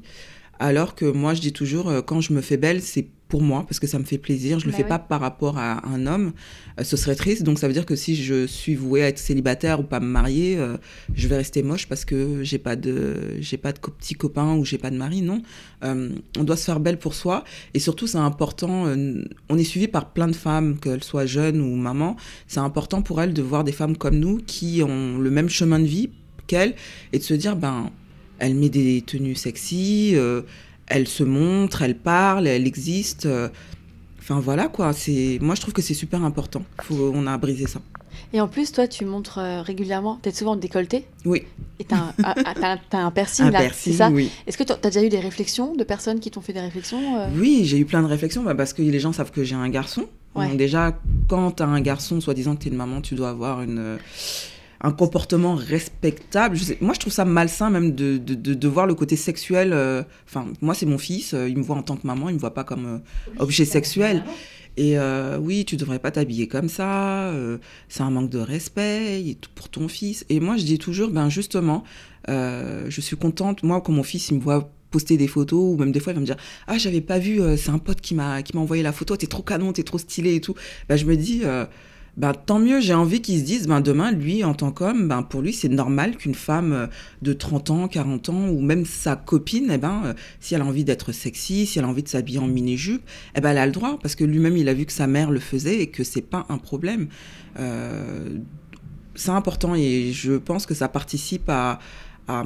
Alors 0.60 0.94
que 0.94 1.06
moi, 1.06 1.34
je 1.34 1.40
dis 1.40 1.52
toujours, 1.52 1.88
euh, 1.88 2.02
quand 2.02 2.20
je 2.20 2.32
me 2.32 2.40
fais 2.42 2.56
belle, 2.58 2.82
c'est 2.82 3.06
pour 3.28 3.40
moi, 3.42 3.62
parce 3.66 3.78
que 3.78 3.86
ça 3.86 3.98
me 3.98 4.04
fait 4.04 4.18
plaisir. 4.18 4.58
Je 4.58 4.66
le 4.66 4.72
Bah 4.72 4.76
fais 4.78 4.82
oui. 4.82 4.88
pas 4.88 4.98
par 4.98 5.20
rapport 5.20 5.56
à 5.56 5.86
un 5.88 6.06
homme. 6.06 6.32
Euh, 6.78 6.82
ce 6.84 6.96
serait 6.96 7.14
triste. 7.14 7.44
Donc 7.44 7.58
ça 7.60 7.66
veut 7.68 7.72
dire 7.72 7.86
que 7.86 7.94
si 7.96 8.16
je 8.16 8.44
suis 8.46 8.74
vouée 8.74 9.04
à 9.04 9.08
être 9.08 9.18
célibataire 9.20 9.78
ou 9.80 9.84
pas 9.84 10.00
me 10.00 10.06
marier, 10.06 10.58
euh, 10.58 10.76
je 11.14 11.28
vais 11.28 11.36
rester 11.36 11.62
moche 11.62 11.86
parce 11.88 12.04
que 12.04 12.42
j'ai 12.42 12.58
pas 12.58 12.74
de, 12.76 13.36
j'ai 13.38 13.56
pas 13.56 13.72
de 13.72 13.78
petit 13.78 14.14
copain 14.14 14.56
ou 14.56 14.64
j'ai 14.64 14.78
pas 14.78 14.90
de 14.90 14.96
mari. 14.96 15.22
Non. 15.22 15.42
Euh, 15.84 16.10
on 16.36 16.44
doit 16.44 16.56
se 16.56 16.64
faire 16.64 16.80
belle 16.80 16.98
pour 16.98 17.14
soi. 17.14 17.44
Et 17.72 17.78
surtout, 17.78 18.06
c'est 18.08 18.18
important. 18.18 18.92
on 19.48 19.56
est 19.58 19.64
suivi 19.64 19.86
par 19.88 20.12
plein 20.12 20.26
de 20.26 20.34
femmes, 20.36 20.78
qu'elles 20.80 21.04
soient 21.04 21.24
jeunes 21.24 21.60
ou 21.60 21.76
mamans. 21.76 22.16
C'est 22.48 22.60
important 22.60 23.00
pour 23.00 23.22
elles 23.22 23.32
de 23.32 23.42
voir 23.42 23.62
des 23.64 23.72
femmes 23.72 23.96
comme 23.96 24.18
nous 24.18 24.38
qui 24.44 24.82
ont 24.82 25.18
le 25.18 25.30
même 25.30 25.48
chemin 25.48 25.78
de 25.78 25.86
vie 25.86 26.10
qu'elles 26.48 26.74
et 27.12 27.18
de 27.18 27.22
se 27.22 27.34
dire, 27.34 27.54
ben, 27.54 27.90
elle 28.40 28.54
met 28.54 28.68
des 28.68 29.02
tenues 29.02 29.34
sexy, 29.36 30.12
euh, 30.14 30.42
elle 30.86 31.06
se 31.06 31.22
montre, 31.24 31.82
elle 31.82 31.96
parle, 31.96 32.46
elle 32.46 32.66
existe. 32.66 33.26
euh, 33.26 33.48
Enfin 34.18 34.38
voilà 34.38 34.68
quoi, 34.68 34.92
c'est 34.92 35.38
moi 35.40 35.54
je 35.54 35.60
trouve 35.60 35.72
que 35.74 35.82
c'est 35.82 35.94
super 35.94 36.22
important. 36.24 36.62
Faut, 36.82 37.10
on 37.14 37.26
a 37.26 37.36
brisé 37.38 37.66
ça. 37.66 37.80
Et 38.32 38.40
en 38.40 38.46
plus, 38.48 38.70
toi, 38.70 38.86
tu 38.86 39.04
montres 39.04 39.38
euh, 39.38 39.62
régulièrement, 39.62 40.18
t'es 40.22 40.30
souvent 40.30 40.54
décolleté. 40.56 41.04
Oui. 41.24 41.42
Et 41.80 41.84
t'as 41.84 41.96
un, 41.96 42.14
ah, 42.22 42.34
ah, 42.44 42.54
t'as 42.54 42.72
un- 42.74 42.78
t'as 42.90 43.10
piercing 43.10 43.46
Un 43.46 43.50
là, 43.50 43.60
piercing, 43.60 43.92
c'est 43.92 43.98
ça 43.98 44.10
oui. 44.10 44.30
Est-ce 44.46 44.56
que 44.58 44.62
t'as 44.62 44.74
as 44.74 44.90
déjà 44.90 45.02
eu 45.04 45.08
des 45.08 45.18
réflexions 45.20 45.74
de 45.74 45.82
personnes 45.84 46.20
qui 46.20 46.30
t'ont 46.30 46.40
fait 46.42 46.52
des 46.52 46.60
réflexions 46.60 47.18
euh? 47.18 47.28
Oui, 47.36 47.62
j'ai 47.64 47.78
eu 47.78 47.86
plein 47.86 48.02
de 48.02 48.06
réflexions 48.08 48.42
bah, 48.44 48.54
parce 48.54 48.72
que 48.72 48.82
les 48.82 49.00
gens 49.00 49.12
savent 49.12 49.30
que 49.32 49.42
j'ai 49.42 49.54
un 49.56 49.68
garçon. 49.68 50.04
Ouais. 50.36 50.46
Donc 50.48 50.58
déjà, 50.58 50.96
quand 51.28 51.52
tu 51.52 51.62
as 51.64 51.66
un 51.66 51.80
garçon, 51.80 52.20
soi-disant 52.20 52.54
que 52.56 52.62
tu 52.62 52.68
es 52.68 52.70
une 52.70 52.76
maman, 52.76 53.00
tu 53.00 53.14
dois 53.16 53.30
avoir 53.30 53.62
une, 53.62 53.98
un 54.82 54.92
comportement 54.92 55.54
respectable. 55.54 56.56
Je 56.56 56.64
sais- 56.64 56.78
moi, 56.80 56.94
je 56.94 57.00
trouve 57.00 57.12
ça 57.12 57.24
malsain 57.24 57.70
même 57.70 57.94
de, 57.94 58.16
de, 58.18 58.34
de, 58.34 58.54
de 58.54 58.68
voir 58.68 58.86
le 58.86 58.94
côté 58.94 59.16
sexuel. 59.16 59.72
euh, 59.72 60.02
Enfin, 60.26 60.46
moi, 60.62 60.74
c'est 60.74 60.86
mon 60.86 60.98
fils, 60.98 61.34
euh, 61.34 61.48
il 61.48 61.56
me 61.58 61.62
voit 61.62 61.76
en 61.76 61.82
tant 61.82 61.96
que 61.96 62.06
maman, 62.06 62.28
il 62.28 62.34
me 62.36 62.38
voit 62.40 62.54
pas 62.54 62.64
comme 62.64 62.86
euh, 62.86 62.98
objet 63.38 63.64
sexuel. 63.64 64.24
Et 64.76 64.96
oui, 65.42 65.66
tu 65.66 65.76
devrais 65.76 65.98
pas 65.98 66.10
t'habiller 66.10 66.48
comme 66.48 66.70
ça, 66.70 67.34
c'est 67.90 68.02
un 68.02 68.10
manque 68.10 68.30
de 68.30 68.38
respect 68.38 69.36
pour 69.54 69.68
ton 69.68 69.88
fils. 69.88 70.24
Et 70.30 70.40
moi, 70.40 70.56
je 70.56 70.64
dis 70.64 70.78
toujours, 70.78 71.10
ben 71.10 71.28
justement, 71.28 71.84
je 72.28 73.00
suis 73.00 73.16
contente, 73.16 73.62
moi, 73.62 73.82
quand 73.82 73.92
mon 73.92 74.04
fils, 74.04 74.30
il 74.30 74.36
me 74.36 74.40
voit 74.40 74.70
poster 74.90 75.16
des 75.18 75.26
photos, 75.28 75.74
ou 75.74 75.76
même 75.76 75.92
des 75.92 76.00
fois, 76.00 76.12
il 76.12 76.14
va 76.16 76.20
me 76.20 76.26
dire, 76.26 76.36
ah, 76.66 76.78
j'avais 76.78 77.00
pas 77.02 77.18
vu, 77.18 77.42
euh, 77.42 77.56
c'est 77.56 77.70
un 77.70 77.78
pote 77.78 78.00
qui 78.00 78.14
m'a 78.14 78.42
qui 78.42 78.56
m'a 78.56 78.62
envoyé 78.62 78.82
la 78.82 78.92
photo, 78.92 79.16
t'es 79.16 79.26
trop 79.26 79.42
canon, 79.42 79.72
t'es 79.72 79.82
trop 79.82 79.98
stylé 79.98 80.34
et 80.36 80.40
tout. 80.40 80.54
Ben, 80.88 80.96
je 80.96 81.04
me 81.04 81.16
dis, 81.16 81.42
euh, 81.44 81.66
ben, 82.20 82.34
tant 82.34 82.58
mieux, 82.58 82.80
j'ai 82.80 82.92
envie 82.94 83.22
qu'ils 83.22 83.38
se 83.40 83.44
disent, 83.44 83.66
ben, 83.66 83.80
demain, 83.80 84.12
lui, 84.12 84.44
en 84.44 84.52
tant 84.54 84.70
qu'homme, 84.72 85.08
ben, 85.08 85.22
pour 85.22 85.40
lui, 85.40 85.52
c'est 85.54 85.68
normal 85.70 86.16
qu'une 86.16 86.34
femme 86.34 86.72
euh, 86.72 86.86
de 87.22 87.32
30 87.32 87.70
ans, 87.70 87.88
40 87.88 88.28
ans, 88.28 88.48
ou 88.48 88.60
même 88.60 88.84
sa 88.84 89.16
copine, 89.16 89.70
eh 89.72 89.78
ben, 89.78 90.02
euh, 90.04 90.14
si 90.38 90.54
elle 90.54 90.60
a 90.60 90.66
envie 90.66 90.84
d'être 90.84 91.12
sexy, 91.12 91.64
si 91.66 91.78
elle 91.78 91.84
a 91.86 91.88
envie 91.88 92.02
de 92.02 92.08
s'habiller 92.08 92.38
en 92.38 92.46
mini-jupe, 92.46 93.02
eh 93.36 93.40
ben, 93.40 93.50
elle 93.52 93.58
a 93.58 93.66
le 93.66 93.72
droit, 93.72 93.98
parce 94.02 94.14
que 94.14 94.24
lui-même, 94.24 94.56
il 94.56 94.68
a 94.68 94.74
vu 94.74 94.84
que 94.84 94.92
sa 94.92 95.06
mère 95.06 95.30
le 95.30 95.40
faisait 95.40 95.80
et 95.80 95.86
que 95.86 96.04
c'est 96.04 96.20
pas 96.20 96.44
un 96.50 96.58
problème. 96.58 97.08
Euh, 97.58 98.38
c'est 99.14 99.30
important 99.30 99.74
et 99.74 100.12
je 100.12 100.32
pense 100.34 100.66
que 100.66 100.74
ça 100.74 100.88
participe 100.88 101.48
à, 101.48 101.78
à, 102.28 102.44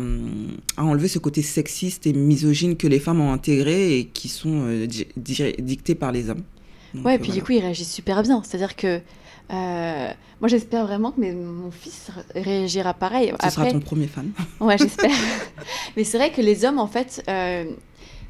à 0.77 0.85
enlever 0.85 1.09
ce 1.09 1.19
côté 1.19 1.43
sexiste 1.43 2.07
et 2.07 2.13
misogyne 2.13 2.77
que 2.77 2.87
les 2.87 2.99
femmes 3.01 3.21
ont 3.21 3.33
intégré 3.33 3.99
et 3.99 4.05
qui 4.07 4.29
sont 4.29 4.63
euh, 4.67 4.87
di- 4.87 5.07
di- 5.17 5.53
dictés 5.59 5.95
par 5.95 6.11
les 6.13 6.31
hommes. 6.31 6.43
Donc, 6.95 7.05
Ouais, 7.07 7.17
et 7.17 7.19
puis 7.19 7.29
voilà. 7.29 7.41
du 7.41 7.45
coup, 7.45 7.53
il 7.53 7.61
réagit 7.61 7.85
super 7.85 8.23
bien. 8.23 8.41
C'est-à-dire 8.45 8.77
que 8.77 9.01
euh, 9.53 10.11
moi, 10.41 10.49
j'espère 10.49 10.87
vraiment 10.87 11.13
que 11.13 11.21
mes- 11.21 11.33
mon 11.33 11.71
fils 11.71 12.11
ré- 12.35 12.41
réagira 12.43 12.95
pareil. 12.95 13.33
Ce 13.43 13.51
sera 13.51 13.63
Après- 13.63 13.73
ton 13.73 13.81
premier 13.81 14.07
fan. 14.07 14.31
Ouais, 14.61 14.77
j'espère. 14.79 15.11
Mais 15.97 16.05
c'est 16.05 16.19
vrai 16.19 16.31
que 16.33 16.41
les 16.41 16.65
hommes, 16.65 16.79
en 16.79 16.87
fait, 16.87 17.23
euh, 17.29 17.65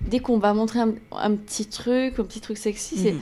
dès 0.00 0.18
qu'on 0.20 0.38
va 0.38 0.55
montrer 0.55 0.81
un, 0.81 0.94
un 1.12 1.35
petit 1.37 1.66
truc, 1.66 2.18
un 2.18 2.24
petit 2.24 2.40
truc 2.40 2.59
sexy, 2.59 2.96
c'est. 2.98 3.12
Mhm. 3.12 3.20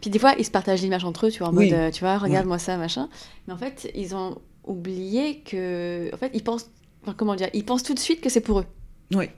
Puis 0.00 0.10
des 0.10 0.18
fois, 0.18 0.34
ils 0.38 0.44
se 0.44 0.50
partagent 0.50 0.82
l'image 0.82 1.04
entre 1.04 1.26
eux, 1.26 1.30
tu 1.30 1.38
vois, 1.40 1.48
en 1.48 1.54
Oui. 1.56 1.70
mode, 1.70 1.78
euh, 1.78 1.90
tu 1.90 2.00
vois, 2.00 2.18
regarde-moi 2.18 2.58
ça, 2.58 2.76
machin. 2.76 3.08
Mais 3.46 3.54
en 3.54 3.58
fait, 3.58 3.90
ils 3.94 4.14
ont 4.14 4.36
oublié 4.66 5.40
que. 5.40 6.10
En 6.14 6.16
fait, 6.18 6.30
ils 6.34 6.42
pensent. 6.44 6.70
enfin, 7.02 7.14
comment 7.16 7.34
dire 7.34 7.48
Ils 7.54 7.64
pensent 7.64 7.82
tout 7.82 7.94
de 7.94 7.98
suite 7.98 8.20
que 8.20 8.28
c'est 8.28 8.40
pour 8.42 8.60
eux. 8.60 8.66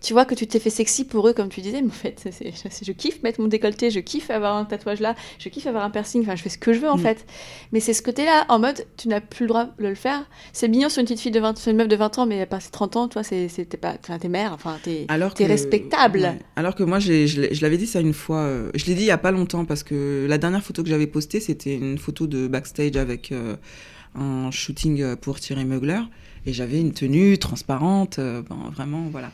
Tu 0.01 0.13
vois 0.13 0.25
que 0.25 0.35
tu 0.35 0.47
t'es 0.47 0.59
fait 0.59 0.71
sexy 0.71 1.05
pour 1.05 1.29
eux, 1.29 1.33
comme 1.33 1.49
tu 1.49 1.61
disais, 1.61 1.83
mais 1.83 1.89
en 1.89 1.91
fait, 1.91 2.29
c'est- 2.31 2.85
je 2.85 2.93
kiffe 2.93 3.23
mettre 3.23 3.41
mon 3.41 3.49
décolleté, 3.49 3.91
je 3.91 4.01
kiffe 4.01 4.31
avoir 4.31 4.57
un 4.57 4.65
tatouage 4.65 5.01
là, 5.01 5.15
je 5.39 5.49
kiffe 5.49 5.67
avoir 5.67 5.85
un 5.85 5.91
piercing, 5.91 6.23
enfin, 6.23 6.37
je 6.37 6.43
fais 6.43 6.49
ce 6.49 6.59
que 6.59 6.73
je 6.73 6.79
veux 6.81 6.89
en 6.89 6.97
Mm. 6.97 7.03
fait. 7.03 7.27
Mais 7.73 7.81
c'est 7.81 7.93
ce 7.95 8.03
côté-là, 8.03 8.47
en 8.49 8.59
mode, 8.59 8.87
tu 8.97 9.09
n'as 9.09 9.21
plus 9.21 9.45
le 9.45 9.49
droit 9.49 9.65
de 9.65 9.87
le 9.89 9.95
faire. 9.95 10.29
C'est 10.53 10.69
mignon 10.69 10.89
sur 10.89 11.01
une 11.01 11.07
petite 11.07 11.21
fille 11.21 11.31
de 11.33 11.41
20, 11.41 11.57
sur 11.59 11.71
une 11.71 11.77
meuf 11.77 11.89
de 11.89 11.97
20 11.97 12.19
ans, 12.19 12.27
mais 12.27 12.47
passé 12.47 12.69
30 12.73 12.97
ans, 12.97 13.09
toi, 13.09 13.23
c'est 13.23 13.49
c'est- 13.49 13.65
t'es 13.67 13.77
pas, 13.77 13.95
t'es 13.97 14.29
mère, 14.29 14.53
enfin, 14.53 14.79
t'es 14.83 15.05
Alors 15.09 15.35
t'es 15.35 15.45
que- 15.45 15.49
respectable. 15.51 16.21
ouais. 16.21 16.39
Alors 16.57 16.75
que 16.75 16.83
moi, 16.83 16.99
j'ai- 16.99 17.27
je 17.27 17.63
l'avais 17.63 17.77
dit 17.79 17.87
ça 17.87 18.01
une 18.01 18.13
fois. 18.15 18.39
euh, 18.39 18.71
je 18.75 18.87
l'ai 18.87 18.95
dit 18.95 19.03
il 19.03 19.07
y 19.07 19.11
a 19.11 19.19
pas 19.19 19.31
longtemps 19.31 19.65
parce 19.65 19.83
que 19.83 20.27
la 20.29 20.39
dernière 20.39 20.63
photo 20.63 20.83
que 20.83 20.89
j'avais 20.89 21.07
postée, 21.07 21.41
c'était 21.41 21.75
une 21.75 21.99
photo 21.99 22.27
de 22.27 22.47
backstage 22.49 22.97
avec 22.97 23.33
euh, 23.33 23.57
un 24.15 24.51
shooting 24.51 25.17
pour 25.17 25.41
Thierry 25.41 25.65
Mugler. 25.65 26.01
Et 26.49 26.53
j'avais 26.53 26.81
une 26.81 26.93
tenue 26.93 27.39
transparente, 27.39 28.19
euh, 28.21 28.41
ben, 28.49 28.57
vraiment, 28.73 29.09
voilà. 29.11 29.33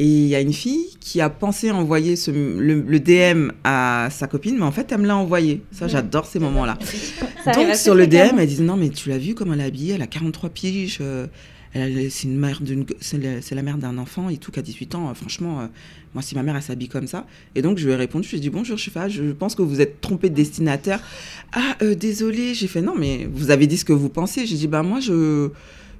Et 0.00 0.04
il 0.04 0.28
y 0.28 0.36
a 0.36 0.40
une 0.40 0.52
fille 0.52 0.86
qui 1.00 1.20
a 1.20 1.28
pensé 1.28 1.72
envoyer 1.72 2.14
ce, 2.14 2.30
le, 2.30 2.80
le 2.82 3.00
DM 3.00 3.50
à 3.64 4.06
sa 4.12 4.28
copine, 4.28 4.56
mais 4.56 4.64
en 4.64 4.70
fait, 4.70 4.92
elle 4.92 5.00
me 5.00 5.06
l'a 5.08 5.16
envoyé. 5.16 5.62
Ça, 5.72 5.88
j'adore 5.88 6.24
ces 6.24 6.38
moments-là. 6.38 6.78
Donc, 7.52 7.74
sur 7.74 7.96
le. 7.96 8.06
DM, 8.06 8.38
elle 8.38 8.46
dit 8.48 8.62
Non, 8.62 8.76
mais 8.76 8.90
tu 8.90 9.08
l'as 9.08 9.18
vu 9.18 9.34
comment 9.34 9.54
elle 9.54 9.60
est 9.60 9.64
habillée 9.64 9.94
Elle 9.94 10.02
a 10.02 10.06
43 10.06 10.50
piges. 10.50 10.98
euh, 11.00 11.26
c'est 11.74 12.24
une 12.28 12.38
mère 12.38 12.60
d'une, 12.60 12.86
c'est 13.00 13.54
la, 13.54 13.62
mère 13.62 13.76
d'un 13.76 13.98
enfant 13.98 14.28
et 14.28 14.36
tout 14.36 14.52
qui 14.52 14.60
a 14.60 14.62
18 14.62 14.94
ans. 14.94 15.10
euh, 15.10 15.14
franchement, 15.14 15.60
euh, 15.60 15.66
moi, 16.14 16.22
si 16.22 16.34
ma 16.36 16.42
mère 16.44 16.54
elle 16.56 16.62
s'habille 16.62 16.88
comme 16.88 17.08
ça. 17.08 17.26
Et 17.56 17.62
donc, 17.62 17.78
je 17.78 17.84
lui 17.86 17.92
ai 17.92 17.96
répondu 17.96 18.24
Je 18.24 18.30
lui 18.32 18.38
ai 18.38 18.40
dit 18.40 18.50
Bonjour, 18.50 18.76
je 18.78 18.90
je 19.08 19.32
pense 19.32 19.56
que 19.56 19.62
vous 19.62 19.80
êtes 19.80 20.00
trompé 20.00 20.30
de 20.30 20.34
destinataire. 20.36 21.00
Ah, 21.52 21.76
euh, 21.82 21.96
désolé. 21.96 22.54
J'ai 22.54 22.68
fait 22.68 22.82
Non, 22.82 22.94
mais 22.96 23.28
vous 23.32 23.50
avez 23.50 23.66
dit 23.66 23.76
ce 23.76 23.84
que 23.84 23.92
vous 23.92 24.08
pensez. 24.08 24.46
J'ai 24.46 24.56
dit 24.56 24.68
Bah, 24.68 24.84
moi, 24.84 25.00
je. 25.00 25.50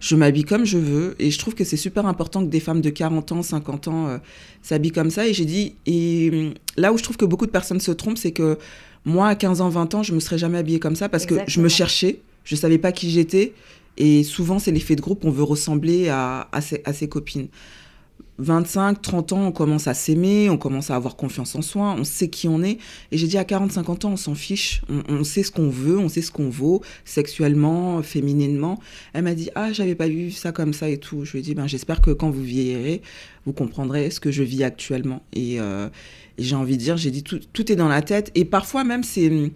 Je 0.00 0.14
m'habille 0.16 0.44
comme 0.44 0.64
je 0.64 0.78
veux 0.78 1.16
et 1.18 1.30
je 1.30 1.38
trouve 1.38 1.54
que 1.54 1.64
c'est 1.64 1.76
super 1.76 2.06
important 2.06 2.44
que 2.44 2.50
des 2.50 2.60
femmes 2.60 2.80
de 2.80 2.90
40 2.90 3.32
ans, 3.32 3.42
50 3.42 3.88
ans 3.88 4.06
euh, 4.08 4.18
s'habillent 4.62 4.92
comme 4.92 5.10
ça. 5.10 5.26
Et 5.26 5.34
j'ai 5.34 5.44
dit, 5.44 5.74
et 5.86 6.30
hum, 6.32 6.54
là 6.76 6.92
où 6.92 6.98
je 6.98 7.02
trouve 7.02 7.16
que 7.16 7.24
beaucoup 7.24 7.46
de 7.46 7.50
personnes 7.50 7.80
se 7.80 7.90
trompent, 7.90 8.18
c'est 8.18 8.32
que 8.32 8.58
moi, 9.04 9.28
à 9.28 9.34
15 9.34 9.60
ans, 9.60 9.68
20 9.68 9.94
ans, 9.94 10.02
je 10.02 10.14
me 10.14 10.20
serais 10.20 10.38
jamais 10.38 10.58
habillée 10.58 10.80
comme 10.80 10.96
ça 10.96 11.08
parce 11.08 11.26
que 11.26 11.34
je 11.46 11.60
me 11.60 11.68
cherchais, 11.68 12.20
je 12.44 12.54
savais 12.56 12.78
pas 12.78 12.92
qui 12.92 13.10
j'étais. 13.10 13.54
Et 13.96 14.22
souvent, 14.22 14.58
c'est 14.58 14.70
l'effet 14.70 14.94
de 14.94 15.00
groupe, 15.00 15.24
on 15.24 15.30
veut 15.30 15.42
ressembler 15.42 16.08
à, 16.08 16.48
à, 16.52 16.60
ses, 16.60 16.82
à 16.84 16.92
ses 16.92 17.08
copines. 17.08 17.48
25, 18.38 19.02
30 19.02 19.32
ans, 19.32 19.46
on 19.46 19.52
commence 19.52 19.88
à 19.88 19.94
s'aimer, 19.94 20.48
on 20.48 20.58
commence 20.58 20.90
à 20.90 20.96
avoir 20.96 21.16
confiance 21.16 21.56
en 21.56 21.62
soi, 21.62 21.94
on 21.98 22.04
sait 22.04 22.28
qui 22.28 22.46
on 22.46 22.62
est. 22.62 22.78
Et 23.10 23.18
j'ai 23.18 23.26
dit 23.26 23.36
à 23.36 23.44
40, 23.44 23.72
50 23.72 24.04
ans, 24.04 24.12
on 24.12 24.16
s'en 24.16 24.36
fiche, 24.36 24.82
on, 25.08 25.24
sait 25.24 25.42
ce 25.42 25.50
qu'on 25.50 25.68
veut, 25.68 25.98
on 25.98 26.08
sait 26.08 26.22
ce 26.22 26.30
qu'on 26.30 26.48
vaut, 26.48 26.80
sexuellement, 27.04 28.00
fémininement. 28.02 28.78
Elle 29.12 29.24
m'a 29.24 29.34
dit, 29.34 29.50
ah, 29.56 29.72
j'avais 29.72 29.96
pas 29.96 30.06
vu 30.06 30.30
ça 30.30 30.52
comme 30.52 30.72
ça 30.72 30.88
et 30.88 30.98
tout. 30.98 31.24
Je 31.24 31.32
lui 31.32 31.38
ai 31.40 31.42
dit, 31.42 31.54
ben, 31.54 31.66
j'espère 31.66 32.00
que 32.00 32.12
quand 32.12 32.30
vous 32.30 32.42
vieillirez, 32.42 33.02
vous 33.44 33.52
comprendrez 33.52 34.10
ce 34.10 34.20
que 34.20 34.30
je 34.30 34.44
vis 34.44 34.62
actuellement. 34.62 35.22
Et, 35.32 35.60
euh, 35.60 35.88
j'ai 36.38 36.54
envie 36.54 36.76
de 36.76 36.82
dire, 36.82 36.96
j'ai 36.96 37.10
dit, 37.10 37.24
tout 37.24 37.72
est 37.72 37.76
dans 37.76 37.88
la 37.88 38.02
tête. 38.02 38.30
Et 38.36 38.44
parfois 38.44 38.84
même, 38.84 39.02
c'est 39.02 39.50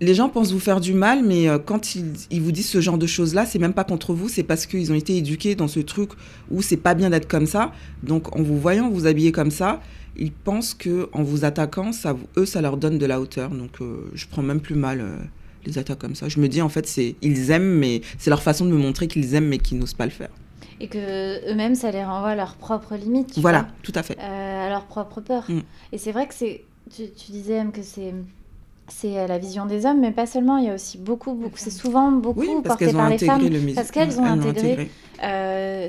les 0.00 0.14
gens 0.14 0.28
pensent 0.28 0.52
vous 0.52 0.60
faire 0.60 0.80
du 0.80 0.92
mal, 0.92 1.22
mais 1.24 1.48
euh, 1.48 1.58
quand 1.58 1.94
ils, 1.94 2.12
ils 2.30 2.42
vous 2.42 2.52
disent 2.52 2.68
ce 2.68 2.80
genre 2.80 2.98
de 2.98 3.06
choses-là, 3.06 3.46
c'est 3.46 3.58
même 3.58 3.72
pas 3.72 3.84
contre 3.84 4.12
vous, 4.12 4.28
c'est 4.28 4.42
parce 4.42 4.66
qu'ils 4.66 4.92
ont 4.92 4.94
été 4.94 5.16
éduqués 5.16 5.54
dans 5.54 5.68
ce 5.68 5.80
truc 5.80 6.10
où 6.50 6.60
c'est 6.62 6.76
pas 6.76 6.94
bien 6.94 7.10
d'être 7.10 7.28
comme 7.28 7.46
ça. 7.46 7.72
Donc 8.02 8.36
en 8.36 8.42
vous 8.42 8.58
voyant 8.58 8.90
vous 8.90 9.06
habiller 9.06 9.32
comme 9.32 9.50
ça, 9.50 9.80
ils 10.18 10.32
pensent 10.32 10.74
que 10.74 11.08
en 11.12 11.22
vous 11.22 11.44
attaquant, 11.44 11.92
ça, 11.92 12.16
eux, 12.36 12.46
ça 12.46 12.60
leur 12.60 12.76
donne 12.76 12.98
de 12.98 13.06
la 13.06 13.20
hauteur. 13.20 13.50
Donc 13.50 13.80
euh, 13.80 14.10
je 14.14 14.26
prends 14.26 14.42
même 14.42 14.60
plus 14.60 14.74
mal 14.74 15.00
euh, 15.00 15.16
les 15.64 15.78
attaques 15.78 15.98
comme 15.98 16.14
ça. 16.14 16.28
Je 16.28 16.40
me 16.40 16.48
dis 16.48 16.60
en 16.60 16.68
fait, 16.68 16.86
c'est 16.86 17.16
ils 17.22 17.50
aiment, 17.50 17.78
mais 17.78 18.02
c'est 18.18 18.30
leur 18.30 18.42
façon 18.42 18.66
de 18.66 18.70
me 18.70 18.78
montrer 18.78 19.08
qu'ils 19.08 19.34
aiment, 19.34 19.48
mais 19.48 19.58
qu'ils 19.58 19.78
n'osent 19.78 19.94
pas 19.94 20.04
le 20.06 20.10
faire. 20.12 20.30
Et 20.78 20.88
que 20.88 21.50
eux-mêmes, 21.50 21.74
ça 21.74 21.90
les 21.90 22.04
renvoie 22.04 22.30
à 22.30 22.34
leurs 22.34 22.56
propres 22.56 22.96
limites. 22.96 23.38
Voilà, 23.38 23.60
vois, 23.62 23.68
tout 23.82 23.92
à 23.94 24.02
fait. 24.02 24.18
euh, 24.20 24.66
à 24.66 24.68
leurs 24.68 24.84
propres 24.84 25.22
peurs. 25.22 25.50
Mm. 25.50 25.60
Et 25.92 25.96
c'est 25.98 26.12
vrai 26.12 26.26
que 26.28 26.34
c'est. 26.34 26.64
Tu, 26.94 27.04
tu 27.16 27.32
disais 27.32 27.54
M, 27.54 27.72
que 27.72 27.82
c'est. 27.82 28.12
C'est 28.88 29.18
euh, 29.18 29.26
la 29.26 29.38
vision 29.38 29.66
des 29.66 29.84
hommes, 29.84 30.00
mais 30.00 30.12
pas 30.12 30.26
seulement. 30.26 30.58
Il 30.58 30.66
y 30.66 30.70
a 30.70 30.74
aussi 30.74 30.96
beaucoup, 30.98 31.34
beaucoup. 31.34 31.56
C'est 31.56 31.70
souvent 31.70 32.12
beaucoup 32.12 32.40
Oui, 32.40 32.48
porté 32.62 32.86
ont 32.88 32.92
par 32.92 33.08
les 33.08 33.18
femmes. 33.18 33.42
le. 33.48 33.74
Parce 33.74 33.90
qu'elles 33.90 34.18
ont 34.20 34.24
l'ont 34.24 34.40
intégré, 34.40 34.72
intégré. 34.72 34.90
euh, 35.24 35.88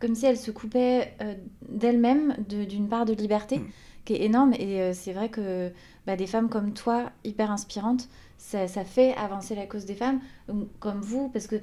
comme 0.00 0.14
si 0.14 0.26
elles 0.26 0.36
se 0.36 0.50
coupaient 0.50 1.14
euh, 1.20 1.34
d'elles-mêmes 1.68 2.36
de- 2.48 2.64
d'une 2.64 2.88
part 2.88 3.04
de 3.06 3.12
liberté 3.12 3.58
Mm. 3.58 3.64
qui 4.04 4.14
est 4.14 4.22
énorme. 4.24 4.52
Et 4.54 4.80
euh, 4.80 4.92
c'est 4.94 5.12
vrai 5.12 5.28
que 5.30 5.70
bah, 6.06 6.16
des 6.16 6.26
femmes 6.26 6.48
comme 6.48 6.72
toi, 6.72 7.10
hyper 7.24 7.50
inspirantes, 7.50 8.08
ça, 8.38 8.68
ça 8.68 8.84
fait 8.84 9.14
avancer 9.14 9.54
la 9.54 9.66
cause 9.66 9.84
des 9.84 9.94
femmes, 9.94 10.20
ou 10.48 10.68
comme 10.80 11.00
vous, 11.00 11.28
parce 11.28 11.46
que 11.46 11.56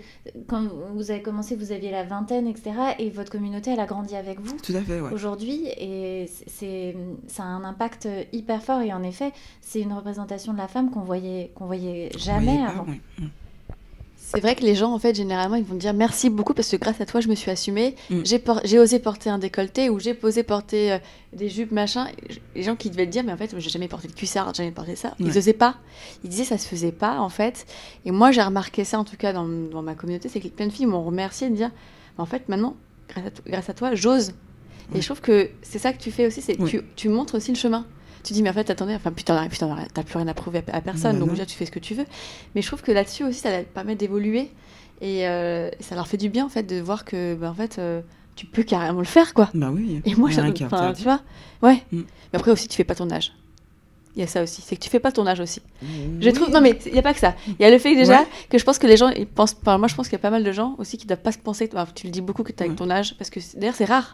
quand 0.47 0.67
vous 0.93 1.09
avez 1.09 1.21
commencé, 1.21 1.55
vous 1.55 1.71
aviez 1.71 1.89
la 1.89 2.03
vingtaine, 2.03 2.47
etc. 2.47 2.71
Et 2.99 3.09
votre 3.09 3.31
communauté, 3.31 3.71
elle 3.71 3.79
a 3.79 3.85
grandi 3.85 4.15
avec 4.15 4.39
vous 4.39 4.55
Tout 4.61 4.73
à 4.75 4.81
fait, 4.81 4.99
ouais. 5.01 5.11
aujourd'hui 5.11 5.67
et 5.77 6.29
c'est 6.47 6.95
ça 7.27 7.43
a 7.43 7.45
un 7.47 7.63
impact 7.63 8.07
hyper 8.33 8.61
fort 8.61 8.81
et 8.81 8.93
en 8.93 9.03
effet 9.03 9.31
c'est 9.61 9.81
une 9.81 9.93
représentation 9.93 10.53
de 10.53 10.57
la 10.57 10.67
femme 10.67 10.91
qu'on 10.91 11.01
voyait 11.01 11.51
qu'on 11.55 11.65
voyait 11.65 12.09
jamais 12.17 12.45
voyez 12.45 12.65
pas, 12.65 12.71
avant 12.71 12.85
ouais. 12.85 13.01
C'est 14.17 14.39
vrai 14.41 14.55
que 14.55 14.63
les 14.63 14.75
gens, 14.75 14.91
en 14.91 14.99
fait, 14.99 15.15
généralement, 15.15 15.55
ils 15.55 15.63
vont 15.63 15.75
te 15.75 15.79
dire 15.79 15.93
merci 15.93 16.29
beaucoup 16.29 16.53
parce 16.53 16.69
que 16.69 16.77
grâce 16.77 16.99
à 16.99 17.05
toi, 17.05 17.21
je 17.21 17.27
me 17.27 17.35
suis 17.35 17.51
assumée. 17.51 17.95
Mm. 18.09 18.21
J'ai 18.25 18.39
por- 18.39 18.61
osé 18.77 18.99
porter 18.99 19.29
un 19.29 19.37
décolleté 19.37 19.89
ou 19.89 19.99
j'ai 19.99 20.17
osé 20.23 20.43
porter 20.43 20.93
euh, 20.93 20.97
des 21.33 21.47
jupes, 21.47 21.71
machin. 21.71 22.07
Les 22.55 22.63
gens 22.63 22.75
qui 22.75 22.89
devaient 22.89 23.05
te 23.05 23.11
dire, 23.11 23.23
mais 23.23 23.31
en 23.33 23.37
fait, 23.37 23.53
j'ai 23.57 23.69
jamais 23.69 23.87
porté 23.87 24.07
de 24.07 24.13
cuissard, 24.13 24.51
j'ai 24.53 24.63
jamais 24.63 24.71
porté 24.73 24.95
ça. 24.95 25.13
Ils 25.19 25.37
osaient 25.37 25.53
pas. 25.53 25.75
Ils 26.23 26.29
disaient, 26.29 26.43
ça 26.43 26.57
se 26.57 26.67
faisait 26.67 26.91
pas, 26.91 27.19
en 27.19 27.29
fait. 27.29 27.65
Et 28.05 28.11
moi, 28.11 28.31
j'ai 28.31 28.41
remarqué 28.41 28.83
ça, 28.83 28.97
en 28.99 29.03
tout 29.03 29.15
cas, 29.17 29.31
dans, 29.31 29.45
dans 29.47 29.81
ma 29.83 29.95
communauté, 29.95 30.27
c'est 30.27 30.39
que 30.39 30.47
plein 30.47 30.67
de 30.67 30.71
filles 30.73 30.87
m'ont 30.87 31.03
remercié 31.03 31.49
de 31.49 31.55
dire, 31.55 31.71
en 32.17 32.25
fait, 32.25 32.49
maintenant, 32.49 32.75
grâce 33.09 33.25
à, 33.27 33.31
to- 33.31 33.43
grâce 33.45 33.69
à 33.69 33.73
toi, 33.73 33.95
j'ose. 33.95 34.29
Et 34.91 34.95
Ouais. 34.95 35.01
je 35.01 35.05
trouve 35.05 35.21
que 35.21 35.49
c'est 35.61 35.79
ça 35.79 35.93
que 35.93 35.99
tu 36.01 36.11
fais 36.11 36.25
aussi, 36.27 36.41
c'est 36.41 36.55
que 36.55 36.61
Ouais. 36.63 36.69
tu, 36.69 36.81
tu 36.95 37.09
montres 37.09 37.35
aussi 37.35 37.51
le 37.51 37.57
chemin. 37.57 37.85
Tu 38.25 38.33
dis, 38.33 38.41
mais 38.41 38.49
en 38.49 38.53
fait, 38.53 38.69
attendez, 38.71 38.95
enfin, 38.95 39.11
putain, 39.11 39.47
putain, 39.47 39.77
t'as 39.93 40.03
plus 40.03 40.17
rien 40.17 40.27
à 40.27 40.33
prouver 40.33 40.63
à, 40.71 40.77
à 40.77 40.81
personne, 40.81 41.13
bah 41.13 41.19
donc 41.19 41.29
déjà, 41.29 41.45
tu 41.45 41.55
fais 41.55 41.65
ce 41.67 41.71
que 41.71 41.77
tu 41.79 41.93
veux. 41.93 42.05
Mais 42.55 42.61
je 42.63 42.67
trouve 42.67 42.81
que 42.81 42.91
là-dessus 42.91 43.23
aussi, 43.23 43.39
ça 43.39 43.49
permettre 43.73 43.99
d'évoluer. 43.99 44.49
Et 45.01 45.27
euh, 45.27 45.69
ça 45.79 45.93
leur 45.93 46.07
fait 46.07 46.17
du 46.17 46.29
bien, 46.29 46.45
en 46.45 46.49
fait, 46.49 46.63
de 46.63 46.79
voir 46.81 47.05
que, 47.05 47.35
bah, 47.35 47.51
en 47.51 47.53
fait, 47.53 47.77
euh, 47.77 48.01
tu 48.35 48.47
peux 48.47 48.63
carrément 48.63 48.99
le 48.99 49.05
faire, 49.05 49.33
quoi. 49.33 49.49
Bah 49.53 49.69
oui. 49.71 50.01
Et 50.05 50.15
moi, 50.15 50.31
est 50.31 50.63
enfin, 50.63 50.93
tu 50.93 51.03
vois, 51.03 51.21
ouais. 51.61 51.83
Mm. 51.91 51.99
Mais 51.99 52.39
après 52.39 52.51
aussi, 52.51 52.67
tu 52.67 52.75
fais 52.75 52.83
pas 52.83 52.95
ton 52.95 53.11
âge. 53.11 53.31
Il 54.15 54.21
y 54.21 54.23
a 54.23 54.27
ça 54.27 54.41
aussi, 54.41 54.61
c'est 54.61 54.77
que 54.77 54.81
tu 54.81 54.89
fais 54.89 55.01
pas 55.01 55.11
ton 55.11 55.27
âge 55.27 55.41
aussi. 55.41 55.61
Je 55.83 56.27
Oui. 56.27 56.33
trouve, 56.33 56.49
non 56.49 56.61
mais 56.61 56.79
il 56.85 56.95
y 56.95 56.99
a 56.99 57.01
pas 57.01 57.13
que 57.13 57.19
ça. 57.19 57.35
Il 57.47 57.61
y 57.61 57.65
a 57.65 57.69
le 57.69 57.77
fait 57.77 57.91
que 57.91 57.97
déjà 57.97 58.21
Ouais. 58.21 58.27
que 58.49 58.57
je 58.57 58.63
pense 58.63 58.79
que 58.79 58.87
les 58.87 58.95
gens, 58.95 59.09
ils 59.09 59.27
pensent, 59.27 59.57
enfin, 59.61 59.77
moi 59.77 59.89
je 59.89 59.95
pense 59.95 60.07
qu'il 60.07 60.13
y 60.13 60.15
a 60.15 60.19
pas 60.19 60.29
mal 60.29 60.45
de 60.45 60.51
gens 60.53 60.73
aussi 60.77 60.97
qui 60.97 61.05
doivent 61.05 61.21
pas 61.21 61.33
se 61.33 61.37
penser. 61.37 61.69
enfin, 61.73 61.91
tu 61.93 62.07
le 62.07 62.11
dis 62.13 62.21
beaucoup 62.21 62.43
que 62.43 62.53
tu 62.53 62.63
as 62.63 62.65
avec 62.65 62.77
ton 62.77 62.89
âge, 62.89 63.15
parce 63.17 63.29
que 63.29 63.41
d'ailleurs 63.57 63.75
c'est 63.75 63.83
rare. 63.83 64.13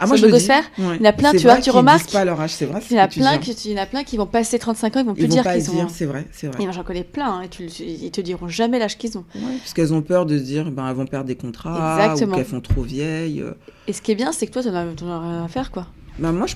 Ah, 0.00 0.06
moi, 0.06 0.16
sur 0.16 0.28
je 0.28 0.32
Ouais. 0.34 0.62
il 0.78 0.84
y 0.96 1.00
en 1.00 1.04
a 1.04 1.12
plein, 1.12 1.30
tu 1.32 1.38
vois, 1.38 1.58
tu 1.58 1.70
remarques. 1.70 2.10
pas 2.10 2.24
leur 2.24 2.40
âge, 2.40 2.50
c'est 2.54 2.66
vrai. 2.66 2.80
Il 2.90 2.96
y 2.96 3.00
en 3.00 3.04
a 3.04 3.08
que 3.08 3.12
tu 3.14 3.20
plein, 3.20 3.32
hein. 3.32 3.38
qui, 3.38 3.52
il 3.66 3.70
y 3.72 3.78
en 3.78 3.82
a 3.82 3.86
plein 3.86 4.02
qui 4.04 4.16
vont 4.16 4.26
passer 4.26 4.58
35 4.58 4.96
ans, 4.96 5.00
ils 5.00 5.06
vont 5.06 5.14
plus 5.14 5.22
Ils 5.24 5.28
vont 5.28 5.34
dire 5.42 5.52
qu'ils 5.52 5.70
ont. 5.70 5.88
c'est 5.88 6.06
vrai, 6.06 6.26
c'est 6.32 6.48
vrai. 6.48 6.72
J'en 6.72 6.82
connais 6.82 7.04
plein, 7.04 7.38
hein, 7.38 7.42
et 7.42 7.48
tu 7.48 7.64
ils 7.64 8.10
te 8.10 8.20
diront 8.20 8.48
jamais 8.48 8.78
l'âge 8.78 8.98
qu'ils 8.98 9.16
ont. 9.16 9.24
Ouais, 9.34 9.56
parce 9.58 9.72
qu'elles 9.74 9.94
ont 9.94 10.02
peur 10.02 10.26
de 10.26 10.36
se 10.38 10.42
dire 10.42 10.70
ben 10.70 10.88
elles 10.88 10.96
vont 10.96 11.06
perdre 11.06 11.26
des 11.26 11.36
contrats 11.36 11.98
Exactement. 12.04 12.32
ou 12.32 12.36
qu'elles 12.36 12.44
font 12.46 12.60
trop 12.60 12.82
vieilles. 12.82 13.40
euh. 13.42 13.52
Et 13.86 13.92
ce 13.92 14.02
qui 14.02 14.12
est 14.12 14.16
bien, 14.16 14.32
c'est 14.32 14.46
que 14.46 14.52
toi, 14.52 14.62
t'en 14.62 14.74
as, 14.74 14.84
t'en 14.94 15.08
as 15.10 15.20
rien 15.20 15.44
à 15.44 15.48
faire, 15.48 15.70
quoi. 15.70 15.86
Ben, 16.18 16.32
moi 16.32 16.46
je 16.46 16.54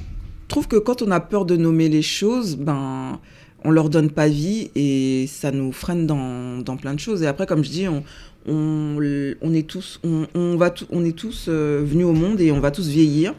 trouve 0.49 0.67
que 0.69 0.77
quand 0.77 1.03
on 1.03 1.11
a 1.11 1.21
peur 1.21 1.45
de 1.45 1.57
nommer 1.57 1.89
les 1.89 2.03
choses, 2.03 2.57
ben 2.57 3.19
on 3.65 3.71
leur 3.71 3.89
donne 3.91 4.11
pas 4.11 4.29
vie 4.29 4.71
et 4.77 5.27
ça 5.29 5.51
nous 5.51 5.73
freine 5.73 6.07
dans, 6.07 6.59
dans 6.59 6.77
plein 6.77 6.95
de 6.95 7.01
choses. 7.01 7.23
Et 7.23 7.27
après 7.27 7.47
comme 7.47 7.65
je 7.65 7.71
dis, 7.71 7.89
on, 7.89 8.03
on, 8.47 8.97
on 9.43 9.55
est 9.55 9.67
tous 9.67 10.01
on, 10.05 10.27
on 10.35 10.57
va 10.57 10.73
on 10.91 11.05
est 11.05 11.17
tous 11.17 11.47
euh, 11.49 11.83
venus 11.85 12.07
au 12.07 12.13
monde 12.13 12.41
et 12.41 12.53
on 12.53 12.61
va 12.61 12.71
tous 12.71 12.87
vieillir. 12.89 13.35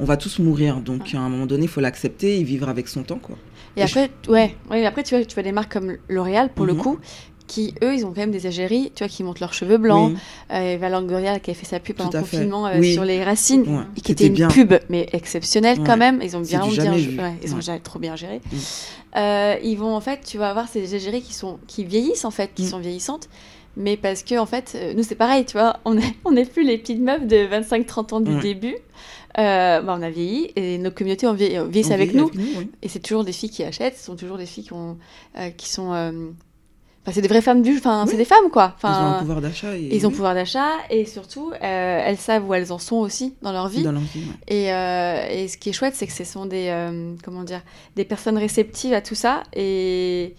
On 0.00 0.04
va 0.04 0.16
tous 0.16 0.38
mourir, 0.38 0.76
donc 0.80 1.12
à 1.12 1.18
un 1.18 1.28
moment 1.28 1.46
donné, 1.46 1.64
il 1.64 1.68
faut 1.68 1.80
l'accepter 1.80 2.38
et 2.38 2.44
vivre 2.44 2.68
avec 2.68 2.86
son 2.86 3.02
temps, 3.02 3.18
quoi. 3.20 3.36
Et 3.76 3.80
Et 3.80 3.82
après, 3.82 4.10
ouais, 4.28 4.54
ouais, 4.70 4.86
après 4.86 5.02
tu 5.02 5.16
vois, 5.16 5.24
tu 5.24 5.34
vois 5.34 5.42
des 5.42 5.50
marques 5.50 5.72
comme 5.72 5.96
L'Oréal, 6.08 6.50
pour 6.54 6.66
le 6.66 6.74
Mhm. 6.74 6.78
coup, 6.78 6.98
qui 7.48 7.74
eux, 7.82 7.94
ils 7.94 8.04
ont 8.04 8.10
quand 8.10 8.20
même 8.20 8.30
des 8.30 8.46
égéries, 8.46 8.92
tu 8.94 9.02
vois, 9.02 9.08
qui 9.08 9.24
montent 9.24 9.40
leurs 9.40 9.54
cheveux 9.54 9.76
blancs. 9.76 10.12
Oui. 10.12 10.18
Euh, 10.52 11.38
qui 11.42 11.50
a 11.50 11.54
fait 11.54 11.66
sa 11.66 11.80
pub 11.80 11.96
pendant 11.96 12.10
le 12.12 12.20
confinement 12.20 12.66
euh, 12.68 12.78
Oui. 12.78 12.92
sur 12.92 13.04
les 13.04 13.24
racines, 13.24 13.62
Ouais, 13.62 13.82
qui 14.04 14.12
était 14.12 14.28
une 14.28 14.34
bien. 14.34 14.46
pub, 14.48 14.74
mais 14.88 15.08
exceptionnelle 15.12 15.78
quand 15.84 15.96
même. 15.96 16.20
Ils 16.22 16.36
ont 16.36 16.42
bien, 16.42 16.60
bien, 16.68 16.92
ouais, 16.92 17.34
ils 17.42 17.54
ont 17.56 17.60
jamais 17.60 17.80
trop 17.80 17.98
bien 17.98 18.14
géré. 18.14 18.40
Mm. 18.52 18.56
Euh, 19.16 19.56
ils 19.64 19.76
vont 19.76 19.96
en 19.96 20.00
fait, 20.00 20.20
tu 20.24 20.38
vas 20.38 20.50
avoir 20.50 20.68
ces 20.68 20.94
égéries 20.94 21.22
qui 21.22 21.34
sont 21.34 21.58
qui 21.66 21.84
vieillissent 21.84 22.24
en 22.24 22.30
fait, 22.30 22.50
qui 22.54 22.62
Mm. 22.64 22.68
sont 22.68 22.78
vieillissantes. 22.78 23.28
Mais 23.80 23.96
parce 23.96 24.22
que 24.24 24.36
en 24.38 24.44
fait, 24.46 24.72
euh, 24.74 24.92
nous 24.94 25.02
c'est 25.04 25.14
pareil, 25.14 25.44
tu 25.46 25.52
vois, 25.52 25.78
on 25.84 25.96
est 25.96 26.12
on 26.24 26.32
n'est 26.32 26.44
plus 26.44 26.64
les 26.64 26.76
petites 26.78 27.00
meufs 27.00 27.26
de 27.26 27.36
25-30 27.46 28.14
ans 28.14 28.20
du 28.20 28.34
Ouais. 28.34 28.40
début. 28.42 28.76
Euh, 29.38 29.80
bah, 29.82 29.94
on 29.96 30.02
a 30.02 30.10
vieilli 30.10 30.50
et 30.56 30.78
nos 30.78 30.90
communautés 30.90 31.32
vieilli, 31.32 31.58
vieillissent 31.70 31.92
avec 31.92 32.10
vieillit 32.10 32.30
nous. 32.34 32.58
oui. 32.58 32.70
Et 32.82 32.88
c'est 32.88 32.98
toujours 32.98 33.22
des 33.24 33.30
filles 33.32 33.50
qui 33.50 33.62
achètent, 33.62 33.96
ce 33.96 34.04
sont 34.06 34.16
toujours 34.16 34.36
des 34.36 34.46
filles 34.46 34.64
qui, 34.64 34.72
ont, 34.72 34.98
euh, 35.38 35.50
qui 35.50 35.68
sont. 35.68 35.92
euh, 35.92 36.10
Enfin, 37.08 37.14
c'est 37.14 37.22
des 37.22 37.28
vraies 37.28 37.40
femmes 37.40 37.62
du. 37.62 37.78
Enfin, 37.78 38.04
Oui. 38.04 38.10
c'est 38.10 38.16
des 38.18 38.26
femmes, 38.26 38.50
quoi. 38.52 38.76
Ils 38.84 38.86
ont 38.86 38.90
un 38.90 39.18
pouvoir 39.20 39.40
d'achat. 39.40 39.74
Et... 39.76 39.96
ils 39.96 40.04
ont 40.06 40.10
oui, 40.10 40.14
pouvoir 40.14 40.34
d'achat 40.34 40.68
et 40.90 41.06
surtout, 41.06 41.50
euh, 41.52 42.02
elles 42.04 42.18
savent 42.18 42.46
où 42.46 42.52
elles 42.52 42.70
en 42.70 42.78
sont 42.78 42.96
aussi 42.96 43.34
dans 43.40 43.52
leur 43.52 43.68
vie. 43.68 43.82
Dans 43.82 43.92
leur 43.92 44.02
vie, 44.02 44.20
ouais. 44.20 44.54
Et, 44.54 44.72
euh, 44.74 45.26
et 45.30 45.48
ce 45.48 45.56
qui 45.56 45.70
est 45.70 45.72
chouette, 45.72 45.94
c'est 45.94 46.06
que 46.06 46.12
ce 46.12 46.24
sont 46.24 46.44
des, 46.44 46.68
euh, 46.68 47.14
comment 47.24 47.44
dire, 47.44 47.62
des 47.96 48.04
personnes 48.04 48.36
réceptives 48.36 48.92
à 48.92 49.00
tout 49.00 49.14
ça. 49.14 49.42
Et, 49.54 50.34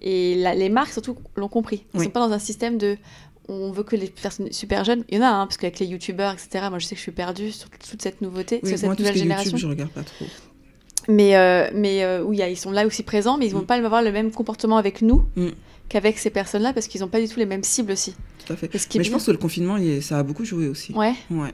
et 0.00 0.34
la- 0.36 0.54
les 0.54 0.70
marques, 0.70 0.92
surtout, 0.92 1.16
l'ont 1.36 1.48
compris. 1.48 1.84
Ils 1.92 1.96
ne 1.96 2.00
Oui. 2.00 2.06
sont 2.06 2.12
pas 2.12 2.20
dans 2.26 2.32
un 2.32 2.38
système 2.38 2.78
de 2.78 2.96
on 3.50 3.70
veut 3.72 3.82
que 3.82 3.94
les 3.96 4.06
personnes 4.06 4.50
super 4.52 4.84
jeunes, 4.84 5.04
il 5.10 5.18
y 5.18 5.20
en 5.20 5.24
a, 5.24 5.28
hein, 5.28 5.46
parce 5.46 5.58
qu'avec 5.58 5.78
les 5.78 5.84
youtubeurs, 5.84 6.32
etc., 6.32 6.64
moi 6.70 6.78
je 6.78 6.86
sais 6.86 6.94
que 6.94 6.98
je 6.98 7.02
suis 7.02 7.12
perdue 7.12 7.52
sur 7.52 7.68
toute 7.68 8.00
cette 8.00 8.22
nouveauté, 8.22 8.60
sur 8.64 8.78
cette 8.78 8.84
moi, 8.86 8.96
tout 8.96 9.02
ce 9.02 9.08
nouvelle 9.08 9.12
qui 9.12 9.18
est 9.18 9.22
génération. 9.24 9.50
YouTube, 9.50 9.60
je 9.60 9.66
regarde 9.68 9.90
pas 9.90 10.02
trop. 10.02 10.24
Mais, 11.08 11.36
euh, 11.36 11.68
mais 11.74 12.02
euh, 12.02 12.24
ils 12.32 12.56
sont 12.56 12.70
là 12.70 12.86
aussi 12.86 13.02
présents, 13.02 13.36
mais 13.36 13.44
ils 13.44 13.52
vont 13.52 13.60
Mm. 13.60 13.66
pas 13.66 13.74
avoir 13.74 14.00
le 14.00 14.10
même 14.12 14.30
comportement 14.30 14.78
avec 14.78 15.02
nous 15.02 15.26
Mm. 15.36 15.48
Qu'avec 15.88 16.18
ces 16.18 16.30
personnes-là, 16.30 16.72
parce 16.72 16.86
qu'ils 16.88 17.00
n'ont 17.02 17.08
pas 17.08 17.20
du 17.20 17.28
tout 17.28 17.38
les 17.38 17.46
mêmes 17.46 17.62
cibles 17.64 17.92
aussi. 17.92 18.14
Tout 18.46 18.52
à 18.52 18.56
fait. 18.56 18.70
Mais 18.96 19.04
je 19.04 19.10
pense 19.10 19.26
que 19.26 19.30
le 19.30 19.38
confinement, 19.38 19.76
il 19.76 19.86
est- 19.88 20.00
ça 20.00 20.18
a 20.18 20.22
beaucoup 20.22 20.44
joué 20.44 20.68
aussi. 20.68 20.92
Ouais, 20.92 21.14
Ouais. 21.30 21.52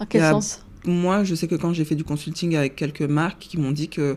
en 0.00 0.06
quel 0.06 0.22
a- 0.22 0.30
sens? 0.32 0.62
Moi, 0.84 1.24
je 1.24 1.34
sais 1.34 1.48
que 1.48 1.56
quand 1.56 1.72
j'ai 1.72 1.84
fait 1.84 1.94
du 1.96 2.04
consulting 2.04 2.54
avec 2.56 2.76
quelques 2.76 3.02
marques 3.02 3.38
qui 3.40 3.58
m'ont 3.58 3.72
dit 3.72 3.88
que 3.88 4.16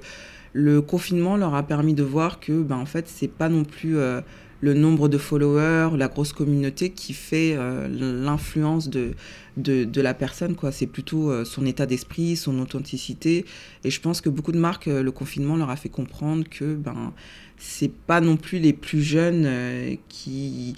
le 0.54 0.82
confinement 0.82 1.36
leur 1.38 1.54
a 1.56 1.64
permis 1.64 1.94
de 1.94 2.04
voir 2.04 2.40
que, 2.40 2.62
ben, 2.62 2.78
en 2.78 2.86
fait, 2.86 3.08
c'est 3.08 3.28
pas 3.28 3.50
non 3.50 3.64
plus 3.64 3.98
euh, 3.98 4.22
le 4.62 4.74
nombre 4.74 5.08
de 5.08 5.18
followers, 5.18 5.96
la 5.98 6.08
grosse 6.10 6.34
communauté 6.34 6.90
qui 6.92 7.14
fait 7.14 7.56
euh, 7.56 7.88
l'influence 8.24 8.90
de, 8.90 9.12
de, 9.58 9.84
de 9.84 10.02
la 10.02 10.14
personne, 10.14 10.56
quoi. 10.56 10.72
C'est 10.72 10.86
plutôt 10.88 11.32
euh, 11.32 11.46
son 11.46 11.66
état 11.66 11.86
d'esprit, 11.86 12.36
son 12.36 12.60
authenticité. 12.60 13.46
Et 13.84 13.90
je 13.90 14.02
pense 14.02 14.22
que 14.22 14.30
beaucoup 14.30 14.52
de 14.52 14.60
marques, 14.60 14.88
le 14.88 15.12
confinement 15.12 15.56
leur 15.56 15.70
a 15.70 15.76
fait 15.76 15.90
comprendre 15.90 16.44
que, 16.50 16.76
ben, 16.76 17.14
c'est 17.60 17.92
pas 17.92 18.22
non 18.22 18.38
plus 18.38 18.58
les 18.58 18.74
plus 18.74 19.04
jeunes 19.04 19.44
euh, 19.46 19.96
qui 20.08 20.76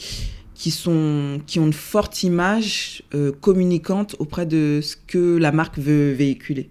qui, 0.55 0.69
sont, 0.69 1.41
qui 1.47 1.59
ont 1.59 1.65
une 1.65 1.73
forte 1.73 2.21
image 2.21 3.01
euh, 3.15 3.31
communicante 3.31 4.15
auprès 4.19 4.45
de 4.45 4.79
ce 4.83 4.95
que 4.95 5.37
la 5.37 5.51
marque 5.51 5.79
veut 5.79 6.11
véhiculer. 6.11 6.69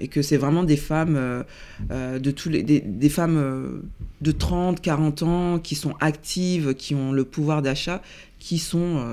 Et 0.00 0.08
que 0.08 0.22
c'est 0.22 0.36
vraiment 0.36 0.64
des 0.64 0.76
femmes, 0.76 1.16
euh, 1.16 2.18
de 2.18 2.30
tous 2.32 2.48
les, 2.48 2.64
des, 2.64 2.80
des 2.80 3.08
femmes 3.08 3.82
de 4.20 4.32
30, 4.32 4.80
40 4.80 5.22
ans 5.22 5.58
qui 5.60 5.76
sont 5.76 5.94
actives, 6.00 6.74
qui 6.74 6.96
ont 6.96 7.12
le 7.12 7.24
pouvoir 7.24 7.62
d'achat, 7.62 8.02
qui 8.40 8.58
sont, 8.58 9.06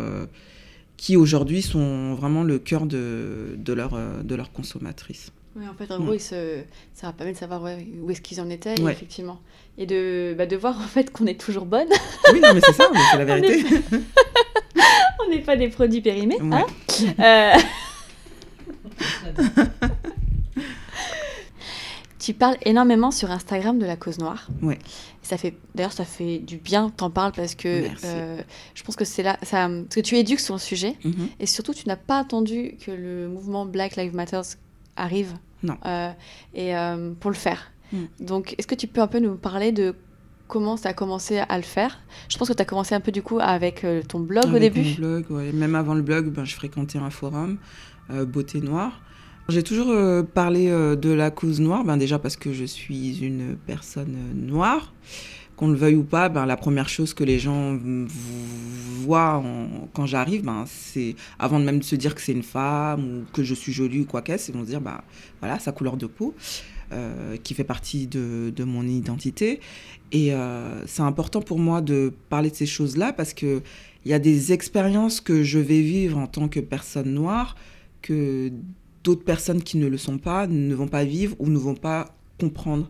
qui 0.98 1.16
aujourd'hui 1.16 1.62
sont 1.62 2.16
vraiment 2.16 2.44
le 2.44 2.58
cœur 2.58 2.88
de, 2.88 3.56
de 3.56 3.74
leur, 3.74 3.96
de 4.24 4.36
leur 4.36 4.52
consommatrice. 4.52 5.33
Oui, 5.56 5.66
en 5.68 5.74
fait, 5.76 5.92
en 5.94 6.00
Ouais. 6.00 6.06
gros, 6.06 6.18
se... 6.20 6.62
ça 6.94 7.08
va 7.08 7.14
permettre 7.14 7.38
de 7.38 7.40
savoir 7.42 7.62
ouais, 7.62 7.86
où 8.02 8.10
est-ce 8.10 8.22
qu'ils 8.22 8.42
en 8.42 8.50
étaient, 8.50 8.80
Ouais. 8.82 8.92
effectivement. 8.92 9.40
Et 9.78 9.86
de, 9.86 10.34
bah, 10.38 10.46
de 10.48 10.56
voir, 10.56 10.76
en 10.78 10.88
fait, 10.88 11.12
qu'on 11.12 11.28
est 11.28 11.40
toujours 11.40 11.66
bonne. 11.66 11.88
Oui, 12.34 12.40
non, 12.40 12.54
mais 12.54 12.62
c'est 12.66 12.74
ça, 12.74 12.86
c'est 13.12 13.18
la 13.18 13.26
vérité. 13.26 13.66
On 15.26 15.30
n'est 15.30 15.42
pas 15.42 15.56
des 15.56 15.70
produits 15.70 16.02
périmés, 16.02 16.42
Ouais. 16.42 16.58
hein 16.58 16.66
Euh, 17.20 17.54
Tu 22.20 22.34
parles 22.34 22.56
énormément 22.64 23.12
sur 23.12 23.32
Instagram 23.32 23.78
de 23.80 23.86
la 23.86 23.98
cause 23.98 24.18
noire. 24.18 24.48
Ouais. 24.62 24.76
Et 24.76 25.26
Ça 25.26 25.38
fait, 25.38 25.56
d'ailleurs, 25.76 25.92
ça 25.92 26.06
fait 26.06 26.38
du 26.40 26.56
bien 26.56 26.90
que 26.90 26.96
t'en 26.96 27.10
parles 27.10 27.34
parce 27.34 27.54
que 27.54 27.84
euh, 28.06 28.42
je 28.74 28.84
pense 28.84 28.96
que 28.96 29.04
c'est 29.04 29.24
là, 29.24 29.38
ça, 29.44 29.68
parce 29.68 29.96
que 29.96 30.00
tu 30.00 30.16
éduques 30.18 30.40
sur 30.40 30.54
le 30.56 30.60
sujet 30.60 30.96
Mhm. 31.04 31.28
et 31.42 31.46
surtout 31.46 31.74
tu 31.74 31.86
n'as 31.88 31.98
pas 31.98 32.20
attendu 32.20 32.78
que 32.82 32.92
le 32.92 33.28
mouvement 33.28 33.66
Black 33.66 33.98
Lives 33.98 34.16
Matter 34.16 34.40
arrive. 34.96 35.34
Non. 35.64 35.78
euh, 35.86 36.12
et 36.54 36.76
euh, 36.76 37.14
pour 37.20 37.32
le 37.32 37.38
faire. 37.38 37.72
Mm. 37.94 37.98
Donc, 38.20 38.56
est-ce 38.58 38.68
que 38.68 38.76
tu 38.76 38.88
peux 38.88 39.02
un 39.02 39.08
peu 39.08 39.20
nous 39.20 39.36
parler 39.36 39.72
de 39.72 39.96
comment 40.48 40.76
ça 40.76 40.90
a 40.90 40.94
commencé 40.94 41.38
à 41.38 41.56
le 41.58 41.64
faire? 41.64 42.00
Je 42.30 42.38
pense 42.38 42.50
que 42.50 42.54
tu 42.54 42.62
as 42.62 42.66
commencé 42.66 42.94
un 42.94 43.00
peu 43.00 43.12
du 43.12 43.22
coup 43.22 43.40
avec 43.40 43.84
euh, 43.84 44.02
ton 44.04 44.20
blog 44.20 44.54
au 44.54 44.60
début. 44.60 44.84
mon 44.84 44.96
blog, 44.96 45.26
ouais. 45.30 45.52
Même 45.54 45.76
avant 45.76 45.94
le 45.94 46.02
blog, 46.02 46.30
ben, 46.30 46.44
je 46.44 46.54
fréquentais 46.56 47.00
un 47.00 47.10
forum, 47.10 47.58
euh, 48.12 48.26
Beauté 48.26 48.60
Noire. 48.62 49.02
J'ai 49.50 49.64
toujours 49.64 49.90
euh, 49.90 50.24
parlé 50.24 50.70
euh, 50.70 50.96
de 50.96 51.10
la 51.10 51.30
cause 51.30 51.60
noire, 51.60 51.84
ben, 51.84 51.98
déjà 51.98 52.18
parce 52.18 52.38
que 52.38 52.54
je 52.54 52.64
suis 52.64 53.20
une 53.20 53.58
personne 53.66 54.16
noire. 54.34 54.94
Qu'on 55.64 55.70
le 55.70 55.78
veuille 55.78 55.96
ou 55.96 56.04
pas, 56.04 56.28
ben, 56.28 56.46
la 56.46 56.58
première 56.58 56.90
chose 56.90 57.14
que 57.14 57.24
les 57.24 57.40
gens 57.40 57.80
voient 59.06 59.36
en- 59.36 59.88
quand 59.94 60.06
j'arrive, 60.06 60.44
ben, 60.44 60.66
c'est 60.68 61.16
avant 61.40 61.58
même 61.58 61.80
de 61.80 61.86
se 61.86 61.96
dire 61.96 62.16
que 62.16 62.22
c'est 62.22 62.34
une 62.34 62.44
femme 62.44 63.00
ou 63.06 63.24
que 63.32 63.46
je 63.46 63.54
suis 63.54 63.72
jolie 63.72 64.02
ou 64.02 64.06
quoi 64.06 64.22
qu'est-ce, 64.22 64.52
ils 64.52 64.58
vont 64.58 64.66
se 64.66 64.70
dire 64.72 64.82
ben, 64.82 65.00
voilà, 65.40 65.60
sa 65.60 65.72
couleur 65.72 65.96
de 65.96 66.06
peau, 66.06 66.36
euh, 66.92 67.38
qui 67.38 67.54
fait 67.54 67.64
partie 67.64 68.08
de, 68.08 68.64
mon 68.66 68.86
identité. 68.86 69.62
Et 70.12 70.34
euh, 70.34 70.86
c'est 70.86 71.02
important 71.02 71.42
pour 71.42 71.60
moi 71.60 71.80
de 71.80 72.12
parler 72.28 72.50
de 72.50 72.56
ces 72.56 72.66
choses-là 72.66 73.14
parce 73.14 73.34
que 73.34 73.62
il 74.04 74.12
y 74.12 74.14
a 74.14 74.20
des 74.20 74.52
expériences 74.52 75.22
que 75.22 75.44
je 75.44 75.60
vais 75.60 75.80
vivre 75.80 76.18
en 76.18 76.28
tant 76.28 76.50
que 76.50 76.60
personne 76.60 77.14
noire 77.14 77.56
que 78.02 78.52
d'autres 79.06 79.24
personnes 79.24 79.64
qui 79.64 79.78
ne 79.78 79.88
le 79.88 79.98
sont 79.98 80.18
pas 80.18 80.46
ne 80.46 80.76
vont 80.76 80.90
pas 80.90 81.06
vivre 81.06 81.38
ou 81.40 81.48
ne 81.48 81.58
vont 81.58 81.76
pas 81.76 82.18
comprendre. 82.38 82.90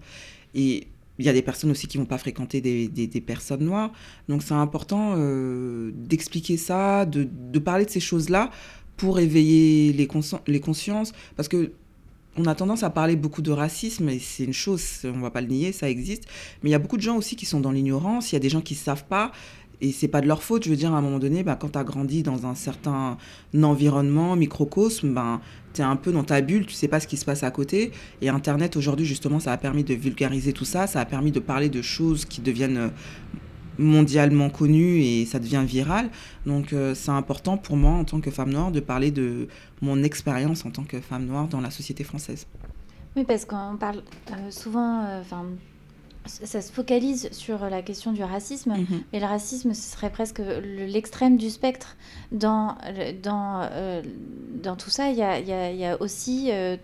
Il 1.20 1.26
y 1.26 1.30
a 1.30 1.34
des 1.34 1.42
personnes 1.42 1.72
aussi 1.72 1.88
qui 1.88 1.98
vont 1.98 2.06
pas 2.06 2.18
fréquenter 2.18 2.60
des, 2.62 2.88
des- 2.88 3.22
personnes 3.22 3.64
noires. 3.66 3.92
Donc 4.30 4.42
c'est 4.44 4.54
important 4.54 5.16
euh, 5.18 5.92
d'expliquer 5.96 6.58
ça, 6.58 7.06
de, 7.06 7.28
de 7.30 7.60
parler 7.60 7.86
de 7.86 7.90
ces 7.92 8.00
choses-là 8.00 8.50
pour 8.98 9.20
éveiller 9.20 9.94
les, 9.94 10.08
consci- 10.08 10.40
les 10.48 10.60
consciences. 10.60 11.14
Parce 11.36 11.48
que 11.48 11.72
on 12.36 12.46
a 12.46 12.56
tendance 12.56 12.82
à 12.82 12.90
parler 12.90 13.16
beaucoup 13.16 13.44
de 13.44 13.52
racisme, 13.52 14.10
et 14.10 14.18
c'est 14.18 14.44
une 14.46 14.54
chose, 14.54 14.84
on 15.04 15.20
va 15.20 15.30
pas 15.30 15.42
le 15.42 15.48
nier, 15.48 15.72
ça 15.72 15.88
existe. 15.88 16.24
Mais 16.64 16.70
il 16.70 16.72
y 16.72 16.76
a 16.76 16.80
beaucoup 16.80 16.98
de 16.98 17.02
gens 17.04 17.16
aussi 17.16 17.36
qui 17.36 17.46
sont 17.46 17.60
dans 17.60 17.72
l'ignorance, 17.72 18.32
il 18.32 18.36
y 18.36 18.38
a 18.38 18.40
des 18.40 18.50
gens 18.50 18.62
qui 18.62 18.74
savent 18.74 19.06
pas, 19.06 19.32
et 19.84 19.92
c'est 19.92 20.08
pas 20.08 20.22
de 20.22 20.28
leur 20.28 20.42
faute. 20.42 20.64
Je 20.64 20.70
veux 20.70 20.78
dire, 20.78 20.94
à 20.94 20.98
un 20.98 21.02
moment 21.02 21.20
donné, 21.20 21.44
bah, 21.44 21.58
quand 21.60 21.74
tu 21.74 21.78
as 21.78 21.84
grandi 21.84 22.24
dans 22.24 22.46
un 22.46 22.56
certain 22.56 23.18
environnement, 23.62 24.38
microcosme, 24.38 25.14
ben, 25.14 25.42
tu 25.74 25.82
es 25.82 25.84
un 25.84 25.98
peu 25.98 26.14
dans 26.14 26.24
ta 26.24 26.40
bulle, 26.40 26.66
tu 26.66 26.74
sais 26.74 26.88
pas 26.88 27.02
ce 27.02 27.08
qui 27.08 27.18
se 27.18 27.26
passe 27.26 27.44
à 27.44 27.52
côté. 27.52 27.92
Et 28.22 28.30
Internet, 28.30 28.78
aujourd'hui, 28.78 29.06
justement, 29.06 29.42
ça 29.42 29.52
a 29.52 29.58
permis 29.58 29.84
de 29.84 29.94
vulgariser 29.94 30.54
tout 30.54 30.64
ça, 30.64 30.88
ça 30.88 31.02
a 31.02 31.06
permis 31.06 31.32
de 31.32 31.42
parler 31.42 31.68
de 31.68 31.82
choses 31.82 32.24
qui 32.24 32.40
deviennent 32.40 32.78
euh, 32.78 32.90
mondialement 33.78 34.50
connues 34.50 35.02
et 35.02 35.26
ça 35.26 35.38
devient 35.38 35.64
viral. 35.68 36.10
Donc, 36.46 36.72
euh, 36.72 36.96
c'est 36.96 37.12
important 37.12 37.58
pour 37.58 37.76
moi, 37.76 37.92
en 37.92 38.06
tant 38.06 38.22
que 38.22 38.32
femme 38.32 38.52
noire, 38.52 38.72
de 38.72 38.80
parler 38.80 39.12
de 39.12 39.50
mon 39.82 40.02
expérience 40.02 40.66
en 40.66 40.72
tant 40.72 40.84
que 40.84 41.02
femme 41.02 41.26
noire 41.26 41.50
dans 41.50 41.60
la 41.60 41.72
société 41.72 42.06
française. 42.06 42.48
Oui, 43.18 43.26
parce 43.26 43.44
qu'on 43.44 43.76
parle 43.78 44.02
euh, 44.32 44.50
souvent, 44.50 45.22
ça 46.26 46.62
se 46.62 46.72
focalise 46.72 47.30
sur 47.32 47.70
la 47.70 47.82
question 47.82 48.12
du 48.14 48.24
racisme, 48.24 48.72
Mhm. 48.74 49.04
mais 49.12 49.20
le 49.20 49.26
racisme, 49.26 49.74
ce 49.74 49.92
serait 49.92 50.10
presque 50.12 50.40
le- 50.40 50.86
l'extrême 50.86 51.38
du 51.38 51.50
spectre. 51.50 51.96
Dans, 52.32 52.76
dans, 53.22 53.62
euh, 53.72 54.02
dans 54.64 54.76
tout 54.76 54.90
ça, 54.90 55.10
il 55.10 55.18
y 55.18 55.22
a, 55.22 55.40
y 55.40 55.52
a- 55.52 55.72
y 55.72 55.86
a 55.86 56.02
aussi 56.02 56.50
euh, 56.52 56.78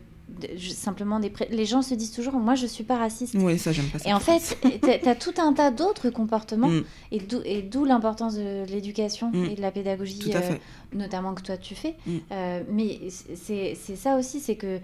simplement 0.70 1.20
des... 1.20 1.30
pré- 1.32 1.48
Les 1.52 1.66
gens 1.66 1.82
se 1.82 1.96
disent 1.96 2.12
toujours, 2.12 2.34
moi, 2.34 2.54
je 2.56 2.68
suis 2.68 2.84
pas 2.84 2.98
raciste. 2.98 3.36
Oui, 3.40 3.58
ça, 3.58 3.72
j'aime 3.72 3.88
pas 3.88 3.98
ça. 4.00 4.10
Et 4.10 4.14
en 4.14 4.20
fait, 4.20 4.58
tu 4.84 5.10
as 5.10 5.16
tout 5.16 5.34
un 5.38 5.54
tas 5.54 5.72
d'autres 5.72 6.10
comportements, 6.10 6.68
Mm, 6.70 6.84
et 7.12 7.62
d'où- 7.64 7.86
l'importance 7.86 8.36
de 8.36 8.66
l'éducation 8.70 9.32
Mm. 9.32 9.46
et 9.46 9.56
de 9.56 9.62
la 9.62 9.72
pédagogie, 9.72 10.20
euh, 10.36 10.56
notamment 10.94 11.34
que 11.34 11.42
toi 11.42 11.58
tu 11.58 11.74
fais. 11.76 11.96
Mm. 12.06 12.12
Euh, 12.32 12.64
mais 12.70 13.00
c'est 13.10 13.76
c'est 13.82 13.96
ça 13.96 14.18
aussi, 14.18 14.40
c'est 14.40 14.56
que 14.56 14.80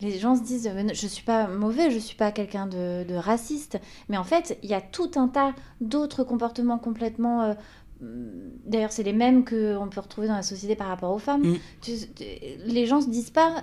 les 0.00 0.18
gens 0.18 0.36
se 0.36 0.42
disent 0.42 0.70
je 0.92 1.06
suis 1.06 1.24
pas 1.24 1.46
mauvais, 1.48 1.90
je 1.90 1.98
suis 1.98 2.16
pas 2.16 2.32
quelqu'un 2.32 2.66
de, 2.66 3.04
de 3.04 3.14
raciste, 3.14 3.78
mais 4.08 4.16
en 4.16 4.24
fait 4.24 4.58
il 4.62 4.70
y 4.70 4.74
a 4.74 4.80
tout 4.80 5.10
un 5.16 5.28
tas 5.28 5.54
d'autres 5.80 6.24
comportements 6.24 6.78
complètement. 6.78 7.42
euh, 7.42 7.54
D'ailleurs, 8.66 8.92
c'est 8.92 9.02
les 9.02 9.12
mêmes 9.12 9.44
qu'on 9.44 9.88
peut 9.90 10.00
retrouver 10.00 10.26
dans 10.28 10.34
la 10.36 10.42
société 10.42 10.74
par 10.76 10.88
rapport 10.88 11.12
aux 11.12 11.18
femmes. 11.18 11.42
Mm. 11.42 11.56
Tu- 11.82 11.92
tu- 12.14 12.24
les 12.66 12.86
gens 12.86 13.00
se 13.00 13.08
disent 13.10 13.30
pas, 13.30 13.62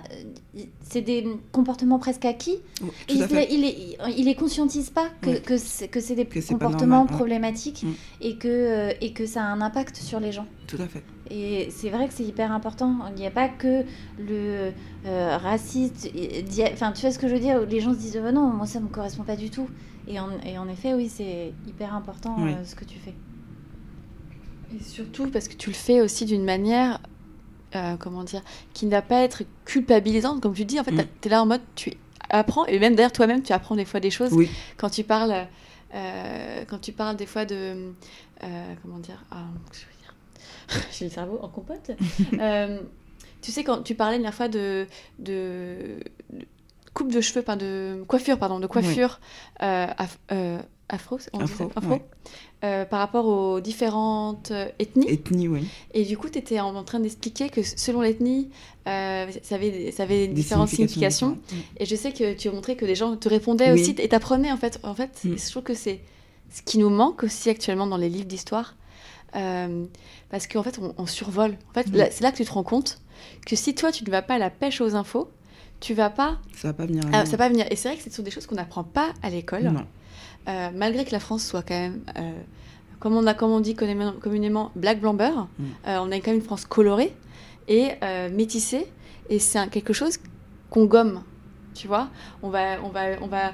c'est 0.82 1.00
des 1.02 1.26
comportements 1.52 1.98
presque 1.98 2.24
acquis. 2.24 2.58
Oui, 2.82 2.88
Ils 3.08 3.22
à 3.22 3.28
fait. 3.28 3.48
il, 3.50 4.24
les- 4.24 4.34
conscientisent 4.34 4.90
pas 4.90 5.08
que, 5.22 5.30
Oui. 5.30 5.42
que 5.42 5.56
c'est 5.56 5.88
que 5.88 6.00
c'est 6.00 6.14
des 6.14 6.26
Que 6.26 6.40
comportements 6.46 6.98
normal, 6.98 7.16
problématiques 7.16 7.82
Mm. 7.84 7.92
et, 8.20 8.36
que, 8.36 8.48
euh, 8.48 8.92
et 9.00 9.12
que 9.12 9.26
ça 9.26 9.42
a 9.42 9.46
un 9.46 9.60
impact 9.60 9.96
sur 9.96 10.20
les 10.20 10.30
gens. 10.32 10.46
Tout 10.66 10.78
à 10.80 10.86
fait. 10.86 11.02
Et 11.30 11.68
c'est 11.70 11.90
vrai 11.90 12.06
que 12.08 12.14
c'est 12.14 12.24
hyper 12.24 12.52
important. 12.52 12.96
Il 13.10 13.20
n'y 13.20 13.26
a 13.26 13.30
pas 13.30 13.48
que 13.48 13.82
le 14.18 14.72
euh, 15.06 15.36
raciste. 15.38 16.10
Enfin, 16.72 16.92
tu 16.92 17.00
vois 17.02 17.10
ce 17.10 17.18
que 17.18 17.28
je 17.28 17.34
veux 17.34 17.40
dire 17.40 17.60
Les 17.66 17.80
gens 17.80 17.92
se 17.92 17.98
disent 17.98 18.20
oh, 18.24 18.30
non, 18.32 18.46
moi 18.48 18.66
ça 18.66 18.80
me 18.80 18.88
correspond 18.88 19.24
pas 19.24 19.36
du 19.36 19.50
tout. 19.50 19.68
Et 20.06 20.18
en, 20.20 20.28
et 20.46 20.56
en 20.58 20.68
effet, 20.68 20.94
oui, 20.94 21.08
c'est 21.08 21.52
hyper 21.66 21.94
important 21.94 22.36
Oui. 22.38 22.52
euh, 22.52 22.64
ce 22.64 22.74
que 22.74 22.84
tu 22.84 22.98
fais. 22.98 23.14
Et 24.74 24.82
surtout 24.82 25.28
parce 25.30 25.48
que 25.48 25.54
tu 25.54 25.70
le 25.70 25.74
fais 25.74 26.00
aussi 26.00 26.24
d'une 26.24 26.44
manière, 26.44 27.00
euh, 27.74 27.96
comment 27.98 28.24
dire, 28.24 28.42
qui 28.74 28.86
ne 28.86 28.90
va 28.90 29.02
pas 29.02 29.22
être 29.22 29.42
culpabilisante, 29.64 30.40
comme 30.42 30.54
tu 30.54 30.64
dis. 30.64 30.78
En 30.80 30.84
fait, 30.84 30.92
Mm. 30.92 31.06
tu 31.20 31.28
es 31.28 31.30
là 31.30 31.42
en 31.42 31.46
mode, 31.46 31.62
tu 31.74 31.92
apprends, 32.30 32.66
et 32.66 32.78
même 32.78 32.94
d'ailleurs 32.94 33.12
toi-même, 33.12 33.42
tu 33.42 33.52
apprends 33.52 33.76
des 33.76 33.84
fois 33.86 34.00
des 34.00 34.10
choses. 34.10 34.32
Oui. 34.32 34.50
Quand 34.76 34.90
tu 34.90 35.04
parles, 35.04 35.46
euh, 35.94 36.64
quand 36.68 36.78
tu 36.80 36.92
parles 36.92 37.16
des 37.16 37.26
fois 37.26 37.44
de, 37.46 37.92
euh, 38.44 38.74
comment 38.82 38.98
dire, 38.98 39.24
ah, 39.30 39.44
qu'est-ce 39.70 39.84
que 39.84 39.86
je 39.86 39.96
veux 39.96 40.02
dire? 40.02 40.88
J'ai 40.98 41.04
le 41.06 41.10
cerveau 41.10 41.38
en 41.42 41.48
compote. 41.48 41.90
Tu 43.40 43.52
sais, 43.52 43.62
quand 43.62 43.82
tu 43.84 43.94
parlais 43.94 44.14
la 44.16 44.18
dernière 44.18 44.34
fois 44.34 44.48
de, 44.48 44.86
de, 45.20 46.00
de 46.32 46.44
coupe 46.92 47.12
de 47.12 47.20
cheveux, 47.20 47.40
enfin 47.40 47.56
de 47.56 48.02
coiffure, 48.08 48.36
pardon, 48.36 48.58
de 48.58 48.66
coiffure 48.66 49.20
euh, 49.62 49.86
af- 49.96 50.18
euh, 50.32 50.58
afro, 50.88 51.18
on 51.32 51.44
dit 51.44 51.52
ça 51.52 51.64
Afro, 51.64 51.72
afro? 51.76 51.90
ouais. 51.92 52.04
Euh, 52.64 52.84
par 52.84 52.98
rapport 52.98 53.26
aux 53.26 53.60
différentes 53.60 54.50
euh, 54.50 54.68
ethnies. 54.78 55.08
Ethnie, 55.08 55.46
oui. 55.48 55.66
Et 55.94 56.04
du 56.04 56.16
coup, 56.18 56.28
tu 56.28 56.38
étais 56.38 56.58
en, 56.60 56.74
en 56.74 56.82
train 56.84 56.98
d'expliquer 57.00 57.50
que 57.50 57.62
selon 57.62 58.00
l'ethnie, 58.00 58.50
euh, 58.88 59.26
ça 59.42 59.54
avait, 59.54 59.92
ça 59.92 60.02
avait 60.04 60.26
Des 60.26 60.34
différentes 60.34 60.68
significations. 60.68 61.38
Et 61.78 61.86
je 61.86 61.94
sais 61.94 62.12
que 62.12 62.34
tu 62.34 62.48
as 62.48 62.52
montré 62.52 62.74
que 62.76 62.84
les 62.84 62.94
gens 62.96 63.16
te 63.16 63.28
répondaient 63.28 63.72
Oui. 63.72 63.80
aussi 63.80 63.90
et 63.98 64.08
t'apprenaient 64.08 64.50
en 64.52 64.56
fait. 64.56 64.80
En 64.82 64.94
fait, 64.94 65.20
Mm. 65.24 65.36
je 65.38 65.50
trouve 65.50 65.62
que 65.62 65.74
c'est 65.74 66.00
ce 66.52 66.62
qui 66.62 66.78
nous 66.78 66.90
manque 66.90 67.22
aussi 67.22 67.48
actuellement 67.50 67.86
dans 67.86 67.96
les 67.98 68.08
livres 68.08 68.26
d'histoire. 68.26 68.74
Euh, 69.36 69.84
parce 70.30 70.46
qu'en 70.46 70.62
fait, 70.62 70.78
on, 70.80 70.94
on 70.98 71.06
survole. 71.06 71.56
En 71.70 71.74
fait, 71.74 71.86
Mm. 71.88 72.08
c'est 72.10 72.22
là 72.22 72.32
que 72.32 72.38
tu 72.38 72.44
te 72.44 72.50
rends 72.52 72.62
compte 72.64 72.98
que 73.46 73.54
si 73.56 73.74
toi, 73.74 73.92
tu 73.92 74.04
ne 74.04 74.10
vas 74.10 74.22
pas 74.22 74.34
à 74.34 74.38
la 74.38 74.50
pêche 74.50 74.80
aux 74.80 74.94
infos, 74.94 75.28
tu 75.80 75.94
vas 75.94 76.10
pas, 76.10 76.38
Ça 76.56 76.68
va 76.68 76.74
pas 76.74 76.86
venir 76.86 77.04
ah, 77.12 77.24
ça 77.24 77.32
va 77.32 77.38
pas 77.38 77.48
venir. 77.50 77.66
Et 77.70 77.76
c'est 77.76 77.88
vrai 77.88 77.96
que 77.98 78.02
ce 78.02 78.10
sont 78.10 78.22
des 78.24 78.32
choses 78.32 78.46
qu'on 78.46 78.56
n'apprend 78.56 78.82
pas 78.82 79.12
à 79.22 79.30
l'école. 79.30 79.70
Euh, 80.48 80.70
malgré 80.74 81.04
que 81.04 81.12
la 81.12 81.20
France 81.20 81.44
soit 81.44 81.62
quand 81.62 81.74
même, 81.78 82.00
euh, 82.16 82.32
comme, 83.00 83.14
on 83.16 83.26
a, 83.26 83.34
comme 83.34 83.50
on 83.50 83.60
dit 83.60 83.74
communément, 83.74 84.70
black 84.76 85.00
blanc 85.00 85.14
beurre, 85.14 85.48
Mm. 85.58 85.64
euh, 85.86 85.98
on 86.00 86.10
a 86.10 86.16
quand 86.16 86.28
même 86.28 86.36
une 86.36 86.42
France 86.42 86.64
colorée 86.64 87.14
et 87.68 87.90
euh, 88.02 88.28
métissée. 88.30 88.86
Et 89.30 89.38
c'est 89.38 89.68
quelque 89.70 89.92
chose 89.92 90.18
qu'on 90.70 90.86
gomme. 90.86 91.22
Tu 91.74 91.86
vois 91.86 92.08
on 92.42 92.48
va, 92.50 92.82
on, 92.82 92.88
va, 92.88 93.02
on 93.22 93.26
va 93.26 93.52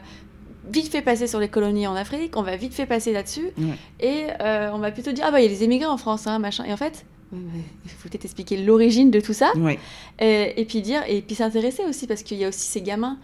vite 0.70 0.90
fait 0.90 1.02
passer 1.02 1.26
sur 1.26 1.40
les 1.40 1.48
colonies 1.48 1.86
en 1.86 1.94
Afrique, 1.94 2.36
on 2.36 2.42
va 2.42 2.56
vite 2.56 2.72
fait 2.74 2.86
passer 2.86 3.12
là-dessus. 3.12 3.50
Ouais. 3.58 3.74
Et 4.00 4.26
euh, 4.40 4.70
on 4.72 4.78
va 4.78 4.90
plutôt 4.92 5.12
dire, 5.12 5.24
ah 5.26 5.30
bah 5.30 5.40
il 5.40 5.44
y 5.44 5.46
a 5.46 5.50
les 5.50 5.62
émigrés 5.64 5.86
en 5.88 5.96
France, 5.98 6.26
hein, 6.26 6.38
machin. 6.38 6.64
Et 6.64 6.72
en 6.72 6.76
fait, 6.78 7.04
il 7.32 7.90
faut 7.90 8.08
peut-être 8.08 8.24
expliquer 8.24 8.56
l'origine 8.58 9.10
de 9.10 9.20
tout 9.20 9.32
ça. 9.32 9.52
Ouais. 9.56 9.78
Et, 10.20 10.60
et 10.60 10.64
puis 10.64 10.82
dire, 10.82 11.02
et 11.08 11.20
puis 11.22 11.34
s'intéresser 11.34 11.84
aussi, 11.84 12.06
parce 12.06 12.22
qu'il 12.22 12.38
y 12.38 12.44
a 12.44 12.48
aussi 12.48 12.66
ces 12.68 12.80
gamins. 12.82 13.18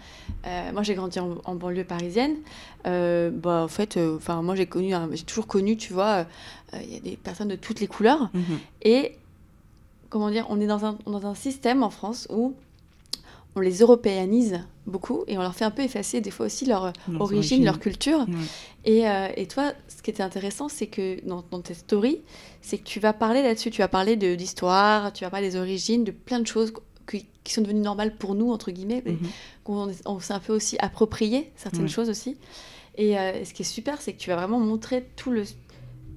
Euh, 0.46 0.72
moi, 0.72 0.82
j'ai 0.82 0.94
grandi 0.94 1.20
en, 1.20 1.36
en 1.44 1.55
banlieue 1.55 1.84
parisienne. 1.84 2.36
Euh, 2.86 3.30
bah, 3.30 3.62
en 3.64 3.68
fait, 3.68 3.96
euh, 3.96 4.16
enfin, 4.16 4.42
moi, 4.42 4.57
j'ai 4.57 4.66
connu, 4.66 4.94
un- 4.94 5.09
j'ai 5.12 5.22
toujours 5.24 5.46
connu, 5.46 5.76
tu 5.76 5.92
vois, 5.92 6.26
euh, 6.74 6.78
il 6.82 6.92
y 6.92 6.96
a 6.96 7.01
des 7.01 7.16
personnes 7.16 7.48
de 7.48 7.57
toutes 7.57 7.80
les 7.80 7.86
couleurs. 7.86 8.30
Mhm. 8.34 8.59
Et 8.82 9.12
comment 10.09 10.30
dire, 10.30 10.46
on 10.48 10.61
est 10.61 10.66
dans 10.66 10.84
un, 10.84 10.98
dans 11.07 11.26
un 11.26 11.34
système 11.34 11.82
en 11.82 11.90
France 11.90 12.26
où 12.30 12.55
on 13.57 13.61
les 13.61 13.78
européanise 13.78 14.61
beaucoup 14.86 15.24
et 15.26 15.36
on 15.38 15.42
leur 15.42 15.55
fait 15.55 15.64
un 15.64 15.70
peu 15.70 15.82
effacer 15.82 16.20
des 16.20 16.30
fois 16.30 16.46
aussi 16.46 16.66
leur 16.66 16.84
origine, 17.09 17.20
origines. 17.20 17.64
leur 17.64 17.78
culture. 17.80 18.20
Ouais. 18.20 18.34
Et, 18.84 19.09
euh, 19.09 19.28
et 19.36 19.46
toi, 19.46 19.72
ce 19.88 20.03
qui 20.03 20.11
était 20.11 20.22
intéressant, 20.22 20.68
c'est 20.68 20.86
que 20.86 21.24
dans, 21.26 21.44
dans 21.51 21.61
tes 21.61 21.74
stories, 21.74 22.20
c'est 22.62 22.78
que 22.78 22.84
tu 22.84 23.01
vas 23.01 23.12
parler 23.12 23.42
là-dessus, 23.42 23.70
tu 23.70 23.82
vas 23.82 23.88
parler 23.88 24.16
d'histoire, 24.16 25.12
tu 25.12 25.24
vas 25.24 25.30
parler 25.30 25.51
des 25.51 25.57
origines, 25.57 26.05
de 26.05 26.11
plein 26.12 26.40
de 26.40 26.46
choses 26.46 26.72
qui, 27.09 27.26
qui 27.44 27.53
sont 27.53 27.62
devenues 27.62 27.80
normales 27.80 28.14
pour 28.16 28.34
nous, 28.34 28.53
entre 28.53 28.70
guillemets, 28.70 29.03
Mhm. 29.05 29.18
qu'on 29.64 29.90
on 30.07 30.20
s'est 30.20 30.32
un 30.32 30.38
peu 30.40 30.53
aussi 30.55 30.76
approprié 30.78 31.51
certaines 31.57 31.82
Ouais. 31.82 31.88
choses 31.88 32.09
aussi. 32.09 32.36
Et 32.96 33.18
euh, 33.18 33.44
ce 33.44 33.53
qui 33.53 33.62
est 33.62 33.64
super, 33.64 34.01
c'est 34.01 34.12
que 34.12 34.18
tu 34.18 34.30
vas 34.30 34.36
vraiment 34.36 34.61
montrer 34.61 35.09
tout 35.16 35.30
le... 35.30 35.44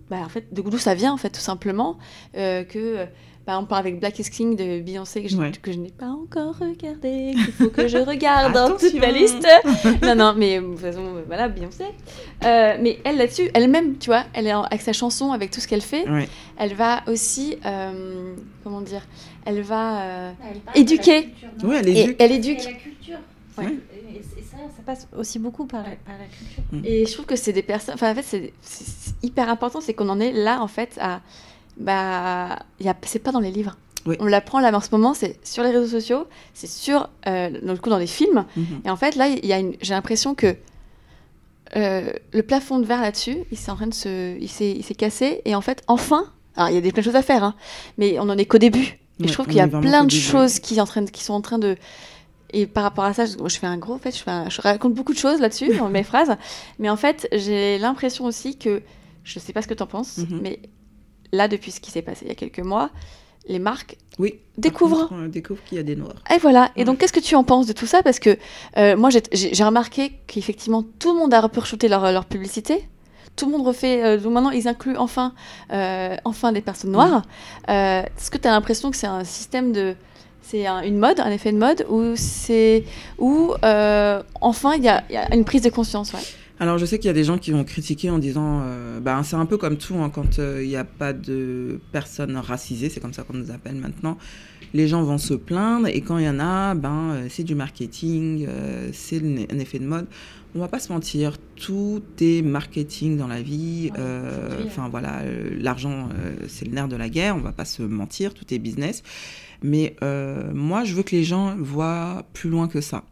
Bah, 0.09 0.17
en 0.23 0.29
fait, 0.29 0.53
de 0.53 0.61
d'où 0.61 0.77
ça 0.77 0.93
vient, 0.95 1.13
en 1.13 1.17
fait, 1.17 1.29
tout 1.31 1.39
simplement, 1.41 1.97
euh, 2.37 2.63
que... 2.63 3.05
on 3.47 3.65
part 3.65 3.79
avec 3.79 3.99
Black 3.99 4.17
is 4.19 4.29
King 4.29 4.55
de 4.55 4.79
Beyoncé 4.81 5.21
que 5.21 5.27
je, 5.29 5.35
Ouais. 5.37 5.51
que 5.61 5.71
je 5.71 5.77
n'ai 5.77 5.91
pas 5.91 6.07
encore 6.07 6.55
regardé, 6.59 7.31
qu'il 7.33 7.51
faut 7.53 7.69
que 7.69 7.87
je 7.87 7.97
regarde 7.97 8.53
dans 8.53 8.69
toute 8.77 8.93
ma 8.93 9.11
liste. 9.11 9.45
non, 10.01 10.15
non, 10.15 10.33
mais 10.37 10.59
de 10.61 10.65
toute 10.65 10.79
façon, 10.79 11.03
euh, 11.17 11.23
voilà, 11.27 11.49
Beyoncé. 11.49 11.83
Euh, 12.45 12.77
mais 12.81 12.99
elle, 13.03 13.17
là-dessus, 13.17 13.49
elle-même, 13.53 13.97
tu 13.97 14.07
vois, 14.09 14.23
elle 14.33 14.47
est 14.47 14.53
en- 14.53 14.63
avec 14.63 14.81
sa 14.81 14.93
chanson, 14.93 15.31
avec 15.33 15.51
tout 15.51 15.59
ce 15.59 15.67
qu'elle 15.67 15.81
fait, 15.81 16.09
Ouais. 16.09 16.29
elle 16.57 16.73
va 16.73 17.03
aussi, 17.07 17.57
euh, 17.65 18.33
comment 18.63 18.81
dire, 18.81 19.05
elle 19.45 19.61
va 19.61 20.01
euh, 20.03 20.31
éduquer. 20.75 21.29
Ouais, 21.63 21.77
elle 21.79 21.89
Et 21.89 22.01
éduque. 22.01 22.15
elle 22.19 22.31
éduque. 22.31 22.57
culture. 22.81 23.17
Ouais. 23.57 23.65
Et, 24.15 24.21
ça, 24.43 24.57
ça 24.57 24.83
passe 24.85 25.07
aussi 25.17 25.37
beaucoup 25.39 25.65
par 25.65 25.81
la, 25.81 25.89
par 25.89 26.15
la 26.17 26.25
culture. 26.25 26.89
Et 26.89 27.05
je 27.05 27.11
trouve 27.13 27.25
que 27.25 27.35
c'est 27.35 27.53
des 27.53 27.63
personnes. 27.63 27.95
Enfin, 27.95 28.11
en 28.11 28.15
fait, 28.15 28.53
c'est 28.61 29.13
hyper 29.21 29.49
important, 29.49 29.81
c'est 29.81 29.93
qu'on 29.93 30.09
en 30.09 30.19
est 30.19 30.31
là, 30.31 30.61
en 30.61 30.67
fait, 30.67 30.97
à. 31.01 31.21
Bah. 31.77 32.59
C'est 33.03 33.19
pas 33.19 33.31
dans 33.31 33.39
les 33.39 33.51
livres. 33.51 33.75
Oui. 34.05 34.17
On 34.19 34.25
l'apprend 34.25 34.59
là 34.59 34.75
en 34.75 34.81
ce 34.81 34.89
moment, 34.91 35.13
c'est 35.13 35.39
sur 35.47 35.63
les 35.63 35.69
réseaux 35.71 35.87
sociaux, 35.87 36.27
c'est 36.53 36.67
sur. 36.69 37.09
Euh, 37.27 37.49
dans 37.61 37.71
le 37.73 37.79
coup, 37.79 37.89
dans 37.89 37.97
les 37.97 38.07
films. 38.07 38.45
Mhm. 38.57 38.81
Et 38.85 38.89
en 38.89 38.97
fait, 38.97 39.15
là, 39.15 39.27
il 39.29 39.45
y 39.45 39.53
a 39.53 39.59
une... 39.59 39.75
j'ai 39.81 39.93
l'impression 39.93 40.35
que. 40.35 40.55
euh, 41.75 42.11
le 42.33 42.43
plafond 42.43 42.79
de 42.79 42.85
verre 42.85 43.01
là-dessus, 43.01 43.37
il 43.51 43.57
s'est 43.57 43.71
en 43.71 43.75
train 43.75 43.87
de 43.87 43.93
se, 43.93 44.37
il 44.39 44.49
s'est, 44.49 44.93
cassé 44.95 45.41
et 45.45 45.55
en 45.55 45.61
fait, 45.61 45.81
enfin, 45.87 46.25
alors 46.55 46.69
il 46.69 46.75
y 46.75 46.77
a 46.77 46.81
des 46.81 46.91
plein 46.91 47.01
de 47.01 47.05
choses 47.05 47.15
à 47.15 47.21
faire, 47.23 47.43
hein, 47.43 47.55
mais 47.97 48.19
on 48.19 48.23
en 48.29 48.37
est 48.37 48.45
qu'au 48.45 48.57
début. 48.59 48.99
Et 49.19 49.23
Ouais, 49.23 49.27
je 49.27 49.33
trouve 49.33 49.45
qu'il 49.47 49.55
y 49.55 49.61
a 49.61 49.67
plein 49.67 50.03
de 50.03 50.09
début. 50.09 50.21
choses 50.21 50.59
qui, 50.59 50.79
en 50.81 50.85
train 50.85 51.01
de- 51.03 51.09
qui 51.09 51.23
sont 51.23 51.33
en 51.33 51.41
train 51.41 51.57
de. 51.59 51.77
Et 52.51 52.67
par 52.67 52.83
rapport 52.83 53.05
à 53.05 53.13
ça, 53.13 53.25
je, 53.25 53.57
fais 53.57 53.65
un 53.67 53.77
gros. 53.77 53.93
En 53.93 53.99
fait, 53.99 54.15
je, 54.15 54.21
fais 54.21 54.29
un- 54.31 54.49
je 54.49 54.61
raconte 54.61 54.93
beaucoup 54.93 55.13
de 55.13 55.17
choses 55.17 55.39
là-dessus, 55.39 55.75
dans 55.77 55.89
mes 55.89 56.03
phrases. 56.03 56.35
Mais 56.77 56.89
en 56.89 56.97
fait, 56.97 57.27
j'ai 57.31 57.77
l'impression 57.79 58.25
aussi 58.25 58.57
que. 58.57 58.81
Je 59.23 59.39
sais 59.39 59.53
pas 59.53 59.61
ce 59.61 59.67
que 59.67 59.73
tu 59.73 59.81
en 59.81 59.87
penses, 59.87 60.17
Mhm. 60.17 60.39
mais 60.43 60.59
là, 61.33 61.49
depuis 61.49 61.71
ce 61.71 61.81
qui 61.81 61.91
s'est 61.91 62.01
passé 62.01 62.21
il 62.25 62.29
y 62.29 62.31
a 62.31 62.35
quelques 62.35 62.59
mois, 62.59 62.89
les 63.49 63.59
marques 63.59 63.97
Oui. 64.19 64.39
découvrent. 64.57 65.09
contre, 65.09 65.21
on 65.21 65.27
découvre 65.27 65.61
qu'il 65.65 65.77
y 65.77 65.81
a 65.81 65.83
des 65.83 65.97
noirs. 65.97 66.15
Et 66.33 66.37
voilà. 66.37 66.71
Et 66.77 66.85
donc, 66.85 66.99
qu'est-ce 66.99 67.11
que 67.11 67.19
tu 67.19 67.35
en 67.35 67.43
penses 67.43 67.67
de 67.67 67.73
tout 67.73 67.85
ça? 67.87 68.01
Parce 68.01 68.19
que 68.19 68.37
euh, 68.77 68.95
moi, 68.95 69.09
j'ai- 69.09 69.63
remarqué 69.65 70.13
qu'effectivement, 70.27 70.81
tout 70.99 71.11
le 71.11 71.19
monde 71.19 71.33
a 71.33 71.41
repershooté 71.41 71.89
leur, 71.89 72.09
leur 72.11 72.23
publicité. 72.25 72.87
Tout 73.35 73.47
le 73.47 73.51
monde 73.51 73.65
refait. 73.67 74.01
euh, 74.03 74.17
donc 74.17 74.31
maintenant, 74.31 74.51
ils 74.51 74.67
incluent 74.69 74.95
enfin, 74.95 75.33
euh, 75.73 76.15
enfin 76.23 76.51
des 76.53 76.61
personnes 76.61 76.91
noires. 76.91 77.23
Euh, 77.69 78.03
Est-ce 78.03 78.29
que 78.31 78.37
tu 78.37 78.47
as 78.47 78.51
l'impression 78.51 78.91
que 78.91 78.95
c'est 78.97 79.07
un 79.07 79.23
système 79.25 79.73
de. 79.73 79.95
C'est 80.45 80.67
un- 80.67 80.81
une 80.83 80.97
mode, 80.99 81.19
un 81.19 81.31
effet 81.31 81.51
de 81.51 81.57
mode, 81.57 81.85
ou 81.89 82.13
c'est. 82.15 82.83
Ou 83.17 83.53
enfin, 84.41 84.73
il 84.75 84.83
y, 84.83 84.89
a 84.89 85.03
il 85.09 85.15
y 85.15 85.17
a 85.17 85.33
une 85.35 85.45
prise 85.45 85.61
de 85.63 85.69
conscience, 85.69 86.13
ouais? 86.13 86.19
Alors, 86.63 86.77
je 86.77 86.85
sais 86.85 86.97
qu'il 86.97 87.07
y 87.07 87.09
a 87.09 87.13
des 87.13 87.25
gens 87.25 87.37
qui 87.37 87.51
vont 87.51 87.65
critiquer 87.65 88.09
en 88.09 88.19
disant, 88.19 88.61
euh, 88.63 89.01
bah, 89.01 89.19
c'est 89.25 89.35
un 89.35 89.45
peu 89.45 89.57
comme 89.57 89.75
tout, 89.75 89.95
hein, 89.95 90.09
quand 90.09 90.39
euh, 90.39 90.61
il 90.63 90.69
n'y 90.69 90.77
a 90.77 90.85
pas 90.85 91.11
de 91.11 91.81
personnes 91.91 92.37
racisées, 92.37 92.87
c'est 92.87 93.01
comme 93.01 93.11
ça 93.11 93.23
qu'on 93.23 93.33
nous 93.33 93.51
appelle 93.51 93.75
maintenant, 93.75 94.17
les 94.73 94.87
gens 94.87 95.03
vont 95.03 95.17
se 95.17 95.33
plaindre, 95.33 95.87
et 95.87 95.99
quand 95.99 96.19
il 96.19 96.23
y 96.23 96.29
en 96.29 96.39
a, 96.39 96.73
ben, 96.73 97.09
euh, 97.11 97.27
c'est 97.29 97.43
du 97.43 97.53
marketing, 97.53 98.47
c'est 98.93 99.17
un 99.17 99.59
effet 99.59 99.77
de 99.77 99.85
mode. 99.85 100.07
On 100.55 100.59
va 100.59 100.69
pas 100.69 100.79
se 100.79 100.93
mentir, 100.93 101.37
tout 101.57 102.01
est 102.21 102.41
marketing 102.41 103.17
dans 103.17 103.27
la 103.27 103.41
vie. 103.41 103.91
euh, 103.99 104.63
Enfin 104.65 104.87
voilà, 104.87 105.21
l'argent, 105.59 106.07
c'est 106.47 106.63
le 106.65 106.71
nerf 106.71 106.87
de 106.87 106.95
la 106.95 107.09
guerre. 107.09 107.35
On 107.35 107.41
va 107.41 107.51
pas 107.51 107.65
se 107.65 107.83
mentir, 107.83 108.33
tout 108.33 108.45
est 108.53 108.59
business. 108.59 109.03
Mais 109.63 109.97
moi, 110.53 110.85
je 110.85 110.93
veux 110.95 111.03
que 111.03 111.13
les 111.13 111.25
gens 111.25 111.57
voient 111.57 112.23
plus 112.31 112.49
loin 112.49 112.69
que 112.69 112.79
ça. 112.79 113.03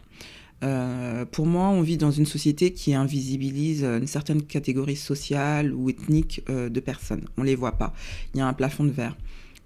Euh, 0.64 1.26
pour 1.26 1.48
moi, 1.48 1.70
on 1.70 1.82
vit 1.82 1.98
dans 1.98 2.12
une 2.12 2.26
société 2.26 2.72
qui 2.72 2.94
invisibilise 2.94 3.84
une 3.84 4.08
certaine 4.08 4.44
catégorie 4.44 4.96
sociale 4.96 5.74
ou 5.74 5.90
ethnique 5.90 6.44
euh, 6.50 6.70
de 6.70 6.80
personnes. 6.80 7.26
On 7.38 7.44
les 7.44 7.56
voit 7.56 7.78
pas. 7.78 7.94
Il 8.34 8.38
y 8.38 8.42
a 8.42 8.48
un 8.48 8.54
plafond 8.54 8.84
de 8.84 8.92
verre. 8.92 9.18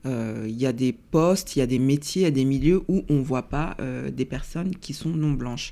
Euh, 0.06 0.46
Il 0.48 0.56
y 0.56 0.66
a 0.66 0.74
des 0.74 0.94
postes, 0.94 1.56
il 1.56 1.60
y 1.60 1.62
a 1.62 1.68
des 1.68 1.80
métiers, 1.80 2.22
il 2.22 2.26
y 2.26 2.28
a 2.28 2.32
des 2.32 2.46
milieux 2.46 2.84
où 2.88 3.04
on 3.10 3.22
voit 3.22 3.50
pas 3.50 3.76
euh, 3.80 4.10
des 4.12 4.26
personnes 4.26 4.76
qui 4.76 4.94
sont 4.94 5.10
non 5.10 5.32
blanches. 5.32 5.72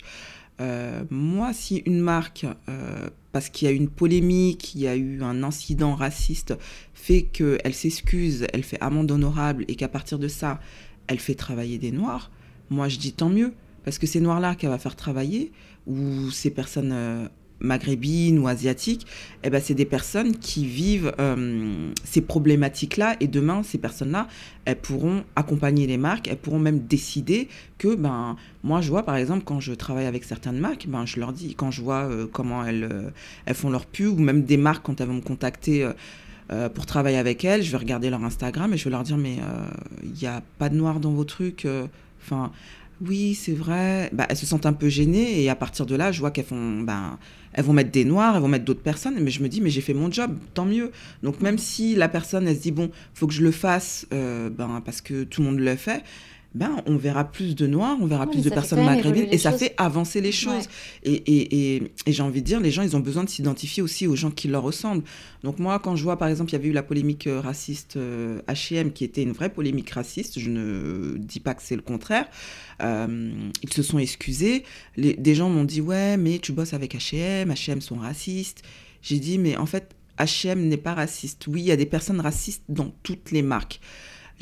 Euh, 0.61 1.03
moi, 1.09 1.53
si 1.53 1.77
une 1.85 1.99
marque, 1.99 2.45
euh, 2.69 3.09
parce 3.31 3.49
qu'il 3.49 3.67
y 3.67 3.71
a 3.71 3.73
eu 3.73 3.77
une 3.77 3.89
polémique, 3.89 4.75
il 4.75 4.81
y 4.81 4.87
a 4.87 4.95
eu 4.95 5.23
un 5.23 5.43
incident 5.43 5.95
raciste, 5.95 6.55
fait 6.93 7.23
qu'elle 7.23 7.73
s'excuse, 7.73 8.45
elle 8.53 8.63
fait 8.63 8.79
amende 8.81 9.11
honorable 9.11 9.65
et 9.67 9.75
qu'à 9.75 9.87
partir 9.87 10.19
de 10.19 10.27
ça, 10.27 10.59
elle 11.07 11.19
fait 11.19 11.35
travailler 11.35 11.77
des 11.79 11.91
noirs, 11.91 12.31
moi 12.69 12.87
je 12.87 12.97
dis 12.97 13.13
tant 13.13 13.29
mieux. 13.29 13.53
Parce 13.83 13.97
que 13.97 14.07
ces 14.07 14.19
noirs-là 14.19 14.55
qu'elle 14.55 14.69
va 14.69 14.77
faire 14.77 14.95
travailler, 14.95 15.51
ou 15.87 16.31
ces 16.31 16.49
personnes 16.49 16.91
euh, 16.93 17.27
maghrébines 17.59 18.39
ou 18.39 18.47
asiatiques, 18.47 19.05
eh 19.43 19.49
ben, 19.49 19.61
c'est 19.61 19.73
des 19.73 19.85
personnes 19.85 20.35
qui 20.35 20.65
vivent 20.65 21.13
euh, 21.19 21.91
ces 22.03 22.21
problématiques-là. 22.21 23.15
Et 23.19 23.27
demain, 23.27 23.63
ces 23.63 23.77
personnes-là, 23.77 24.27
elles 24.65 24.79
pourront 24.79 25.23
accompagner 25.35 25.87
les 25.87 25.97
marques, 25.97 26.27
elles 26.27 26.37
pourront 26.37 26.59
même 26.59 26.79
décider 26.79 27.47
que, 27.77 27.95
ben, 27.95 28.37
moi, 28.63 28.81
je 28.81 28.89
vois, 28.89 29.03
par 29.03 29.15
exemple, 29.15 29.43
quand 29.45 29.59
je 29.59 29.73
travaille 29.73 30.05
avec 30.05 30.23
certaines 30.23 30.59
marques, 30.59 30.87
ben, 30.87 31.05
je 31.05 31.19
leur 31.19 31.33
dis, 31.33 31.55
quand 31.55 31.71
je 31.71 31.81
vois 31.81 32.03
euh, 32.03 32.27
comment 32.31 32.65
elles, 32.65 32.89
elles 33.45 33.55
font 33.55 33.69
leur 33.69 33.85
pub, 33.85 34.19
ou 34.19 34.21
même 34.21 34.43
des 34.43 34.57
marques, 34.57 34.85
quand 34.85 34.99
elles 35.01 35.07
vont 35.07 35.15
me 35.15 35.21
contacter... 35.21 35.89
pour 36.75 36.85
travailler 36.85 37.17
avec 37.17 37.43
elles, 37.45 37.63
je 37.63 37.71
vais 37.71 37.77
regarder 37.77 38.11
leur 38.11 38.23
Instagram 38.23 38.71
et 38.73 38.77
je 38.77 38.83
vais 38.83 38.91
leur 38.91 39.01
dire 39.01 39.17
mais 39.17 39.37
il 40.03 40.11
n'y 40.11 40.27
a 40.27 40.43
pas 40.59 40.69
de 40.69 40.75
noir 40.75 40.99
dans 40.99 41.11
vos 41.11 41.23
trucs. 41.23 41.65
Enfin, 42.21 42.51
oui, 43.07 43.35
c'est 43.35 43.53
vrai. 43.53 44.09
Bah, 44.13 44.25
elles 44.29 44.37
se 44.37 44.45
sentent 44.45 44.65
un 44.65 44.73
peu 44.73 44.89
gênées 44.89 45.41
et 45.41 45.49
à 45.49 45.55
partir 45.55 45.85
de 45.85 45.95
là, 45.95 46.11
je 46.11 46.19
vois 46.19 46.31
qu'elles 46.31 46.45
font, 46.45 46.81
ben, 46.81 47.17
elles 47.53 47.63
vont 47.63 47.73
mettre 47.73 47.91
des 47.91 48.05
noirs, 48.05 48.35
elles 48.35 48.41
vont 48.41 48.47
mettre 48.47 48.65
d'autres 48.65 48.81
personnes, 48.81 49.15
mais 49.19 49.31
je 49.31 49.43
me 49.43 49.49
dis 49.49 49.61
mais 49.61 49.69
j'ai 49.69 49.81
fait 49.81 49.93
mon 49.93 50.11
job, 50.11 50.37
tant 50.53 50.65
mieux. 50.65 50.91
Donc 51.21 51.41
même 51.41 51.57
si 51.57 51.95
la 51.95 52.09
personne 52.09 52.47
elle 52.47 52.55
se 52.55 52.61
dit 52.61 52.71
bon, 52.71 52.89
faut 53.13 53.27
que 53.27 53.33
je 53.33 53.43
le 53.43 53.51
fasse, 53.51 54.07
euh, 54.13 54.49
ben 54.49 54.81
parce 54.83 55.01
que 55.01 55.23
tout 55.23 55.41
le 55.41 55.47
monde 55.47 55.59
le 55.59 55.75
fait. 55.75 56.03
Ben, 56.55 56.83
on 56.85 56.97
verra 56.97 57.31
plus 57.31 57.55
de 57.55 57.65
noirs, 57.65 57.97
on 57.99 58.05
verra 58.05 58.25
Oui, 58.25 58.33
plus 58.33 58.43
de 58.43 58.49
personnes 58.51 58.85
maghrébines 58.85 59.27
et 59.31 59.39
ça 59.39 59.49
choses. 59.51 59.59
fait 59.59 59.73
avancer 59.77 60.21
les 60.21 60.31
choses. 60.31 60.67
Et, 61.03 61.13
et, 61.13 61.75
et, 61.75 61.91
et 62.05 62.11
j'ai 62.11 62.21
envie 62.21 62.41
de 62.41 62.45
dire, 62.45 62.59
les 62.59 62.69
gens, 62.69 62.83
ils 62.83 62.95
ont 62.95 62.99
besoin 62.99 63.23
de 63.23 63.29
s'identifier 63.29 63.81
aussi 63.81 64.05
aux 64.05 64.15
gens 64.15 64.29
qui 64.29 64.47
leur 64.47 64.61
ressemblent. 64.61 65.03
Donc 65.43 65.57
moi, 65.57 65.79
quand 65.79 65.95
je 65.95 66.03
vois, 66.03 66.17
par 66.17 66.27
exemple, 66.27 66.51
il 66.51 66.53
y 66.53 66.55
avait 66.57 66.67
eu 66.67 66.73
la 66.73 66.83
polémique 66.83 67.25
euh, 67.25 67.41
raciste 67.41 67.97
euh, 67.97 68.39
H&M, 68.47 68.91
qui 68.91 69.03
était 69.03 69.23
une 69.23 69.31
vraie 69.31 69.49
polémique 69.49 69.89
raciste, 69.89 70.39
je 70.39 70.49
ne 70.51 71.17
dis 71.17 71.39
pas 71.39 71.55
que 71.55 71.63
c'est 71.63 71.75
le 71.75 71.81
contraire, 71.81 72.27
euh, 72.83 73.31
ils 73.63 73.73
se 73.73 73.81
sont 73.81 73.97
excusés. 73.97 74.63
Les, 74.95 75.15
des 75.15 75.33
gens 75.33 75.49
m'ont 75.49 75.63
dit, 75.63 75.81
ouais, 75.81 76.17
mais 76.17 76.37
tu 76.37 76.51
bosses 76.51 76.73
avec 76.73 76.95
H&M, 76.95 77.51
H&M 77.51 77.81
sont 77.81 77.95
racistes. 77.95 78.61
J'ai 79.01 79.17
dit, 79.19 79.39
mais 79.39 79.57
en 79.57 79.65
fait, 79.65 79.95
H&M 80.19 80.67
n'est 80.67 80.77
pas 80.77 80.93
raciste. 80.93 81.47
Oui, 81.47 81.61
il 81.61 81.65
y 81.65 81.71
a 81.71 81.75
des 81.75 81.87
personnes 81.87 82.19
racistes 82.21 82.63
dans 82.69 82.93
toutes 83.01 83.31
les 83.31 83.41
marques. 83.41 83.81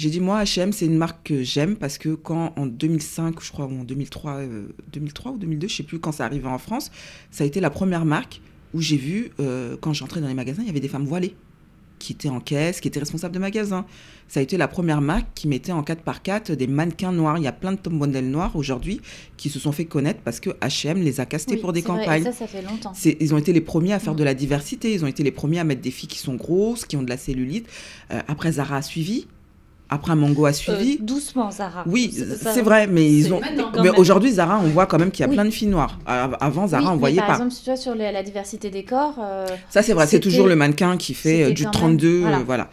J'ai 0.01 0.09
dit, 0.09 0.19
moi, 0.19 0.41
H&M, 0.43 0.71
c'est 0.73 0.87
une 0.87 0.97
marque 0.97 1.27
que 1.27 1.43
j'aime 1.43 1.75
parce 1.75 1.99
que 1.99 2.09
quand, 2.15 2.53
en 2.57 2.65
2005, 2.65 3.35
je 3.39 3.51
crois, 3.51 3.65
ou 3.67 3.81
en 3.81 3.83
2003, 3.83 4.31
euh, 4.37 4.67
2003 4.93 5.33
ou 5.33 5.37
2002, 5.37 5.67
je 5.67 5.75
sais 5.75 5.83
plus, 5.83 5.99
quand 5.99 6.11
ça 6.11 6.25
arrivait 6.25 6.47
en 6.47 6.57
France, 6.57 6.89
ça 7.29 7.43
a 7.43 7.47
été 7.47 7.59
la 7.59 7.69
première 7.69 8.03
marque 8.05 8.41
où 8.73 8.81
j'ai 8.81 8.97
vu, 8.97 9.29
euh, 9.39 9.77
quand 9.79 9.93
j'entrais 9.93 10.19
dans 10.19 10.27
les 10.27 10.33
magasins, 10.33 10.63
il 10.63 10.67
y 10.67 10.71
avait 10.71 10.79
des 10.79 10.87
femmes 10.87 11.05
voilées. 11.05 11.35
qui 11.99 12.13
était 12.13 12.29
en 12.29 12.39
caisse, 12.39 12.81
qui 12.81 12.87
était 12.87 12.99
responsable 12.99 13.35
de 13.35 13.37
magasin. 13.39 13.85
Ça 14.27 14.39
a 14.39 14.43
été 14.43 14.57
la 14.57 14.67
première 14.67 15.01
marque 15.01 15.27
qui 15.35 15.47
mettait 15.47 15.71
en 15.71 15.83
4x4 15.83 16.51
des 16.55 16.65
mannequins 16.65 17.11
noirs. 17.11 17.37
Il 17.37 17.43
y 17.43 17.47
a 17.47 17.51
plein 17.51 17.73
de 17.73 17.77
top 17.77 17.93
modèles 17.93 18.31
noirs 18.31 18.55
aujourd'hui 18.55 19.01
qui 19.37 19.49
se 19.49 19.59
sont 19.59 19.71
fait 19.71 19.85
connaître 19.85 20.19
parce 20.23 20.39
que 20.39 20.49
H&M 20.61 20.99
les 20.99 21.19
a 21.19 21.27
castés 21.27 21.53
Oui, 21.53 21.61
pour 21.61 21.73
des 21.73 21.81
c'est 21.81 21.87
vrai, 21.89 22.01
et 22.01 22.05
campagnes. 22.05 22.23
ça, 22.23 22.31
ça 22.31 22.47
fait 22.47 22.63
longtemps. 22.63 22.91
Ils 23.05 23.33
ont 23.35 23.37
été 23.37 23.53
les 23.53 23.61
premiers 23.61 23.93
à 23.93 23.99
faire 23.99 24.13
Mm. 24.13 24.17
de 24.17 24.23
la 24.23 24.33
diversité. 24.33 24.91
Ils 24.95 25.03
ont 25.05 25.07
été 25.07 25.21
les 25.21 25.29
premiers 25.31 25.59
à 25.59 25.63
mettre 25.63 25.81
des 25.81 25.91
filles 25.91 26.09
qui 26.09 26.17
sont 26.17 26.33
grosses, 26.33 26.85
qui 26.85 26.97
ont 26.97 27.03
de 27.03 27.09
la 27.09 27.17
cellulite. 27.17 27.67
Euh, 28.09 28.19
après, 28.27 28.53
Zara 28.53 28.77
a 28.77 28.81
suivi. 28.81 29.27
Après, 29.93 30.15
Mango 30.15 30.45
a 30.45 30.53
suivi. 30.53 30.93
Euh, 31.01 31.03
doucement, 31.05 31.51
Zara. 31.51 31.83
Oui, 31.85 32.11
c'est 32.41 32.61
vrai, 32.61 32.87
mais 32.87 33.05
ils 33.11 33.33
ont. 33.33 33.41
Mais 33.83 33.89
aujourd'hui, 33.89 34.31
Zara, 34.31 34.59
on 34.63 34.67
voit 34.69 34.85
quand 34.85 34.97
même 34.97 35.11
qu'il 35.11 35.21
y 35.23 35.25
a 35.25 35.29
Oui. 35.29 35.35
plein 35.35 35.43
de 35.43 35.49
filles 35.51 35.67
noires. 35.67 35.99
Av- 36.05 36.37
Avant, 36.39 36.65
Zara, 36.67 36.83
Oui, 36.83 36.89
on 36.89 36.93
mais 36.93 36.99
voyait 36.99 37.17
par 37.17 37.27
pas. 37.27 37.33
exemple, 37.33 37.53
tu 37.53 37.65
vois, 37.69 37.75
sur 37.75 37.93
la 37.93 38.23
diversité 38.23 38.69
des 38.69 38.85
corps, 38.85 39.15
euh, 39.19 39.45
Ça, 39.69 39.83
c'est 39.83 39.91
vrai, 39.93 40.07
c'est 40.07 40.21
toujours 40.21 40.47
le 40.47 40.55
mannequin 40.55 40.95
qui 40.95 41.13
fait 41.13 41.43
euh, 41.43 41.51
du 41.51 41.65
quand 41.65 41.71
32, 41.71 42.07
même- 42.07 42.21
voilà. 42.21 42.37
voilà. 42.39 42.43
voilà. 42.45 42.69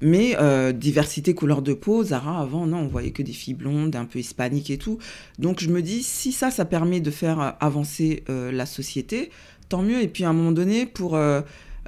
Mais 0.00 0.34
euh, 0.40 0.72
diversité 0.72 1.34
couleur 1.34 1.60
de 1.62 1.74
peau, 1.74 2.02
Zara, 2.04 2.40
avant, 2.40 2.64
non, 2.66 2.78
on 2.78 2.88
voyait 2.88 3.10
que 3.10 3.22
des 3.22 3.32
filles 3.32 3.54
blondes, 3.54 3.94
un 3.94 4.06
peu 4.06 4.18
hispaniques 4.18 4.70
et 4.70 4.78
tout. 4.78 4.96
Donc 5.38 5.60
je 5.60 5.68
me 5.68 5.82
dis, 5.82 6.02
si 6.02 6.32
ça, 6.32 6.50
ça 6.50 6.64
permet 6.64 7.00
de 7.00 7.10
faire 7.10 7.54
avancer 7.60 8.24
euh, 8.30 8.50
la 8.50 8.64
société, 8.66 9.30
tant 9.68 9.82
mieux. 9.82 10.00
Et 10.00 10.08
puis 10.08 10.24
à 10.24 10.30
un 10.30 10.32
moment 10.32 10.52
donné, 10.52 10.86
pour 10.86 11.16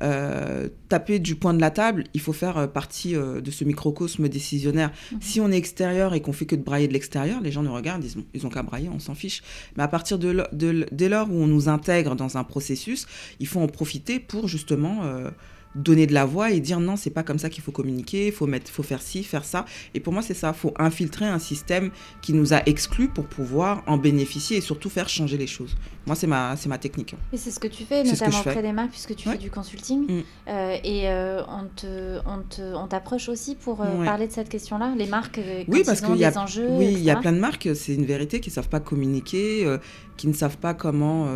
euh, 0.03 0.69
taper 0.89 1.19
du 1.19 1.37
point 1.37 1.55
de 1.55 1.61
la 1.61 1.71
table, 1.71 2.05
il 2.15 2.21
faut 2.21 2.33
faire 2.33 2.59
euh, 2.59 2.67
partie 2.67 3.15
euh, 3.15 3.41
de 3.41 3.51
ce 3.51 3.65
microcosme 3.65 4.29
décisionnaire. 4.29 4.91
Mhm. 5.13 5.19
Si 5.21 5.41
on 5.41 5.51
est 5.51 5.57
extérieur 5.57 6.15
et 6.15 6.21
qu'on 6.21 6.33
fait 6.33 6.47
que 6.47 6.57
de 6.57 6.63
brailler 6.63 6.89
de 6.89 6.93
l'extérieur, 6.93 7.41
les 7.41 7.53
gens 7.53 7.63
nous 7.63 7.73
regardent, 7.73 8.05
ils 8.05 8.15
bon, 8.17 8.25
ils 8.35 8.47
ont 8.47 8.51
qu'à 8.51 8.63
brailler, 8.63 8.89
on 8.93 8.99
s'en 8.99 9.15
fiche. 9.15 9.43
Mais 9.77 9.83
à 9.83 9.89
partir 9.89 10.19
de, 10.19 10.47
dès 10.53 11.09
lors 11.09 11.31
où 11.31 11.35
on 11.35 11.47
nous 11.47 11.69
intègre 11.69 12.17
dans 12.17 12.37
un 12.37 12.45
processus, 12.45 13.07
il 13.41 13.47
faut 13.47 13.61
en 13.61 13.69
profiter 13.69 14.19
pour 14.19 14.49
justement 14.49 15.05
euh, 15.05 15.31
donner 15.75 16.07
de 16.07 16.15
la 16.15 16.25
voix 16.25 16.51
et 16.51 16.61
dire 16.61 16.81
non, 16.81 16.97
c'est 16.97 17.11
pas 17.11 17.23
comme 17.23 17.39
ça 17.39 17.51
qu'il 17.51 17.63
faut 17.63 17.73
communiquer, 17.73 18.29
il 18.29 18.33
faut, 18.33 18.47
mettre, 18.47 18.71
faut 18.71 18.83
faire 18.83 19.03
ci, 19.03 19.25
faire 19.25 19.45
ça. 19.45 19.65
Et 19.95 20.01
pour 20.01 20.13
moi, 20.13 20.23
c'est 20.23 20.35
ça, 20.35 20.53
il 20.57 20.59
faut 20.59 20.75
infiltrer 20.79 21.27
un 21.27 21.39
système 21.39 21.91
qui 22.23 22.33
nous 22.33 22.53
a 22.53 22.63
exclus 22.67 23.09
pour 23.09 23.27
pouvoir 23.27 23.83
en 23.87 23.97
bénéficier 23.97 24.57
et 24.57 24.61
surtout 24.61 24.91
faire 24.91 25.09
changer 25.09 25.37
les 25.37 25.47
choses. 25.47 25.77
Moi, 26.07 26.15
c'est 26.15 26.27
ma, 26.27 26.55
c'est 26.57 26.69
ma 26.69 26.77
technique. 26.79 27.15
Et 27.33 27.37
c'est 27.39 27.51
ce 27.51 27.59
que 27.59 27.67
tu 27.67 27.85
fais, 27.85 28.05
ce 28.05 28.11
que 28.11 28.15
notamment 28.25 28.41
auprès 28.41 28.61
des 28.63 28.73
marques, 28.73 28.91
puisque 28.91 29.15
tu 29.17 29.27
Ouais. 29.29 29.37
fais 29.37 29.41
du 29.41 29.51
consulting. 29.51 30.07
Mm. 30.07 30.23
Euh, 30.49 30.77
et 30.85 31.09
euh, 31.09 31.43
on 31.49 31.65
te, 31.75 32.19
on 32.27 32.43
te- 32.43 32.75
on 32.75 32.87
t'approche 32.87 33.29
aussi 33.31 33.55
pour 33.55 33.81
euh, 33.83 33.99
Ouais. 33.99 34.05
parler 34.05 34.27
de 34.27 34.33
cette 34.33 34.49
question-là, 34.51 34.93
les 34.99 35.07
marques, 35.07 35.37
quand 35.37 35.73
Oui, 35.73 35.83
parce 35.87 36.01
ils 36.01 36.05
ont 36.05 36.09
qu'il 36.13 36.21
y 36.21 36.25
a, 36.27 36.31
des 36.31 36.39
enjeux. 36.39 36.69
oui, 36.71 36.89
il 36.93 37.03
y 37.03 37.11
a 37.11 37.17
plein 37.17 37.33
de 37.33 37.39
marques, 37.39 37.69
c'est 37.75 37.95
une 37.95 38.05
vérité, 38.05 38.41
qui 38.41 38.51
ne 38.51 38.55
savent 38.55 38.69
pas 38.69 38.81
communiquer, 38.81 39.67
qui 40.17 40.29
ne 40.29 40.35
savent 40.35 40.59
pas 40.59 40.75
comment. 40.75 41.27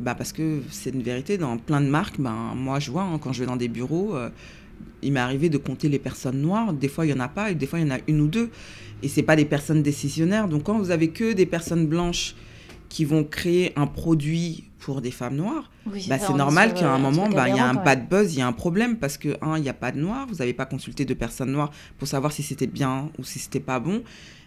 bah, 0.00 0.14
parce 0.14 0.32
que 0.32 0.60
c'est 0.70 0.90
une 0.90 1.02
vérité, 1.02 1.36
dans 1.38 1.56
plein 1.58 1.80
de 1.82 1.88
marques, 1.88 2.18
ben, 2.18 2.52
moi 2.56 2.78
je 2.80 2.90
vois, 2.90 3.02
hein, 3.02 3.18
quand 3.20 3.32
je 3.32 3.40
vais 3.40 3.46
dans 3.46 3.56
des 3.56 3.68
bureaux, 3.68 4.14
il 5.02 5.12
m'est 5.12 5.20
arrivé 5.20 5.50
de 5.50 5.58
compter 5.58 5.88
les 5.90 5.98
personnes 5.98 6.40
noires. 6.40 6.72
Des 6.72 6.88
fois, 6.88 7.04
il 7.04 7.12
n'y 7.12 7.20
en 7.20 7.22
a 7.22 7.28
pas, 7.28 7.50
et 7.50 7.54
des 7.54 7.66
fois, 7.66 7.78
il 7.78 7.86
y 7.86 7.90
en 7.92 7.94
a 7.94 7.98
une 8.08 8.22
ou 8.22 8.26
deux. 8.26 8.50
Et 9.02 9.08
c'est 9.08 9.22
pas 9.22 9.36
des 9.36 9.44
personnes 9.44 9.82
décisionnaires. 9.82 10.48
Donc, 10.48 10.62
quand 10.64 10.78
vous 10.78 10.90
avez 10.90 11.08
que 11.08 11.32
des 11.34 11.44
personnes 11.46 11.86
blanches 11.86 12.34
qui 12.88 13.04
vont 13.04 13.24
créer 13.24 13.72
un 13.76 13.86
produit 13.86 14.64
pour 14.78 15.00
des 15.00 15.10
femmes 15.10 15.36
noires, 15.36 15.70
Oui, 15.86 16.04
bah, 16.08 16.18
c'est 16.18 16.34
normal 16.34 16.74
qu'à 16.74 16.92
un 16.92 16.98
euh, 16.98 17.02
moment, 17.02 17.28
bah, 17.30 17.48
il 17.48 17.56
y 17.56 17.58
a 17.58 17.66
un 17.66 17.74
bad 17.74 18.08
buzz, 18.08 18.34
il 18.34 18.40
y 18.40 18.42
a 18.42 18.46
un 18.46 18.52
problème 18.52 18.98
parce 18.98 19.16
que, 19.16 19.36
un, 19.40 19.56
il 19.56 19.62
n'y 19.62 19.68
a 19.70 19.74
pas 19.74 19.92
de 19.92 19.98
noirs, 19.98 20.26
vous 20.28 20.36
n'avez 20.36 20.52
pas 20.52 20.66
consulté 20.66 21.06
de 21.06 21.14
personnes 21.14 21.52
noires 21.52 21.70
pour 21.98 22.06
savoir 22.06 22.32
si 22.32 22.42
c'était 22.42 22.66
bien 22.66 23.08
ou 23.18 23.24
si 23.24 23.38
c'était 23.38 23.60
pas 23.60 23.80
bon. 23.80 24.02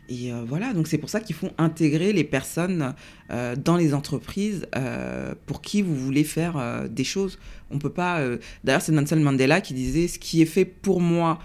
Et 0.10 0.32
euh, 0.32 0.44
voilà, 0.48 0.74
donc 0.74 0.88
c'est 0.88 0.98
pour 0.98 1.10
ça 1.10 1.20
qu'il 1.20 1.36
faut 1.36 1.50
intégrer 1.58 2.14
les 2.14 2.24
personnes 2.24 2.94
euh, 3.30 3.56
dans 3.56 3.76
les 3.76 3.94
entreprises 3.94 4.66
euh, 4.76 5.34
pour 5.46 5.62
qui 5.62 5.82
vous 5.82 5.96
voulez 5.96 6.24
faire 6.24 6.88
des 6.90 7.04
choses. 7.04 7.38
On 7.72 7.80
peut 7.80 7.92
pas. 7.92 8.22
D'ailleurs, 8.64 8.82
c'est 8.82 8.92
Nelson 8.92 9.18
Mandela 9.18 9.60
qui 9.60 9.74
disait 9.74 10.08
ce 10.08 10.20
qui 10.20 10.42
est 10.42 10.46
fait 10.46 10.66
pour 10.66 11.02
moi 11.02 11.40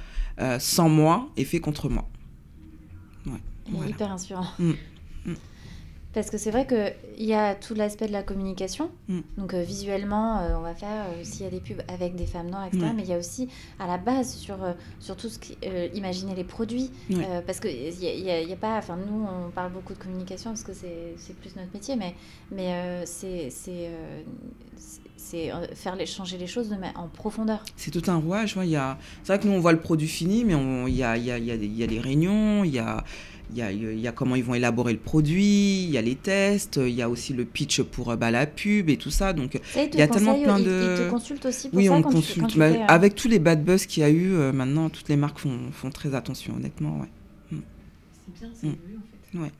sans 0.58 0.88
moi 0.88 1.28
est 1.36 1.44
fait 1.44 1.60
contre 1.60 1.88
moi. 1.88 2.08
Ouais, 3.26 3.38
voilà. 3.70 3.90
hyper 3.90 4.10
inspirant. 4.10 4.46
Mm. 4.58 4.72
Mm. 6.12 6.14
Parce 6.14 6.30
que 6.30 6.38
c'est 6.38 6.50
vrai 6.50 6.66
qu'il 6.66 7.24
y 7.24 7.34
a 7.34 7.54
tout 7.54 7.74
l'aspect 7.74 8.06
de 8.06 8.12
la 8.12 8.22
communication. 8.22 8.90
Mm. 9.08 9.20
Donc 9.38 9.54
euh, 9.54 9.62
visuellement, 9.62 10.40
euh, 10.40 10.56
on 10.56 10.60
va 10.60 10.74
faire 10.74 11.06
euh, 11.08 11.24
s'il 11.24 11.44
y 11.44 11.46
a 11.46 11.50
des 11.50 11.60
pubs 11.60 11.82
avec 11.88 12.14
des 12.14 12.26
femmes 12.26 12.50
noires, 12.50 12.66
etc. 12.66 12.86
Mais 12.94 13.02
il 13.02 13.08
y 13.08 13.14
a 13.14 13.18
aussi 13.18 13.48
à 13.78 13.86
la 13.86 13.98
base 13.98 14.34
sur, 14.34 14.62
euh, 14.62 14.72
sur 15.00 15.16
tout 15.16 15.28
ce 15.28 15.38
qui... 15.38 15.56
euh, 15.64 15.88
imaginer 15.94 16.34
les 16.34 16.44
produits. 16.44 16.90
Euh, 17.10 17.40
parce 17.46 17.60
qu'il 17.60 17.70
n'y 17.72 18.52
a, 18.52 18.56
pas... 18.56 18.76
Enfin, 18.78 18.96
nous, 18.96 19.26
on 19.26 19.50
parle 19.50 19.72
beaucoup 19.72 19.94
de 19.94 19.98
communication 19.98 20.50
parce 20.50 20.62
que 20.62 20.72
c'est 20.74 21.36
plus 21.36 21.56
notre 21.56 21.72
métier. 21.72 21.96
Mais, 21.96 22.14
mais 22.50 22.72
euh, 22.72 23.02
c'est 23.06 23.50
c'est, 23.50 23.88
euh, 23.88 24.22
euh, 25.34 25.66
faire 25.74 25.96
les, 25.96 26.06
changer 26.06 26.36
les 26.36 26.46
choses 26.46 26.68
de 26.68 26.76
en 26.94 27.08
profondeur. 27.08 27.64
C'est 27.76 27.90
tout 27.90 28.10
un 28.10 28.16
rouage. 28.16 28.56
ouais, 28.56 28.68
y 28.68 28.76
a... 28.76 28.98
C'est 29.22 29.32
vrai 29.32 29.42
que 29.42 29.48
nous, 29.48 29.54
on 29.54 29.60
voit 29.60 29.72
le 29.72 29.80
produit 29.80 30.08
fini, 30.08 30.44
mais 30.44 30.54
il 30.88 30.94
y, 30.94 31.02
a, 31.02 31.16
y, 31.16 31.30
a, 31.30 31.38
y, 31.38 31.50
a, 31.50 31.56
des- 31.56 31.66
y 31.66 31.82
a 31.82 31.86
les 31.86 32.00
réunions, 32.00 32.64
il 32.64 32.74
y 32.74 32.78
a, 32.78 33.04
il 33.52 33.58
y, 33.58 33.62
a, 33.62 33.70
il 33.70 34.00
y 34.00 34.08
a 34.08 34.12
comment 34.12 34.34
ils 34.34 34.42
vont 34.44 34.54
élaborer 34.54 34.92
le 34.94 34.98
produit, 34.98 35.84
il 35.84 35.90
y 35.90 35.98
a 35.98 36.02
les 36.02 36.14
tests, 36.16 36.80
il 36.82 36.94
y 36.94 37.02
a 37.02 37.08
aussi 37.10 37.32
le 37.34 37.44
pitch 37.44 37.82
pour 37.82 38.10
euh, 38.10 38.16
bah, 38.16 38.30
la 38.30 38.46
pub 38.46 38.88
et 38.88 38.96
tout 38.96 39.10
ça. 39.10 39.32
Donc, 39.32 39.60
Ça, 39.72 39.82
il 39.84 39.94
y 39.94 40.02
a 40.02 40.08
tellement 40.08 40.40
plein 40.40 40.58
de... 40.58 40.64
Ils 40.98 41.04
te 41.04 41.10
consultent 41.10 41.46
aussi 41.46 41.68
pour 41.68 41.78
oui, 41.78 41.86
ça 41.86 41.92
on 41.92 42.02
quand 42.02 42.08
tu- 42.10 42.14
consulte. 42.16 42.40
quand 42.40 42.46
tu 42.48 42.58
Bah, 42.58 42.72
fais, 42.72 42.80
euh, 42.80 42.86
Avec 42.88 43.14
tous 43.14 43.28
les 43.28 43.38
bad 43.38 43.62
buzz 43.64 43.86
qu'il 43.86 44.02
y 44.02 44.06
a 44.06 44.10
eu, 44.10 44.32
euh, 44.32 44.52
maintenant, 44.52 44.88
toutes 44.88 45.08
les 45.08 45.16
marques 45.16 45.38
font, 45.38 45.58
font 45.72 45.90
très 45.90 46.14
attention, 46.14 46.54
honnêtement. 46.56 47.00
Ouais. 47.00 47.08
C'est 47.50 48.40
bien, 48.40 48.50
c'est 48.54 48.66
Mm. 48.66 48.70
voulu 48.70 48.96
en 48.96 49.38
fait. 49.38 49.38
Ouais. 49.44 49.52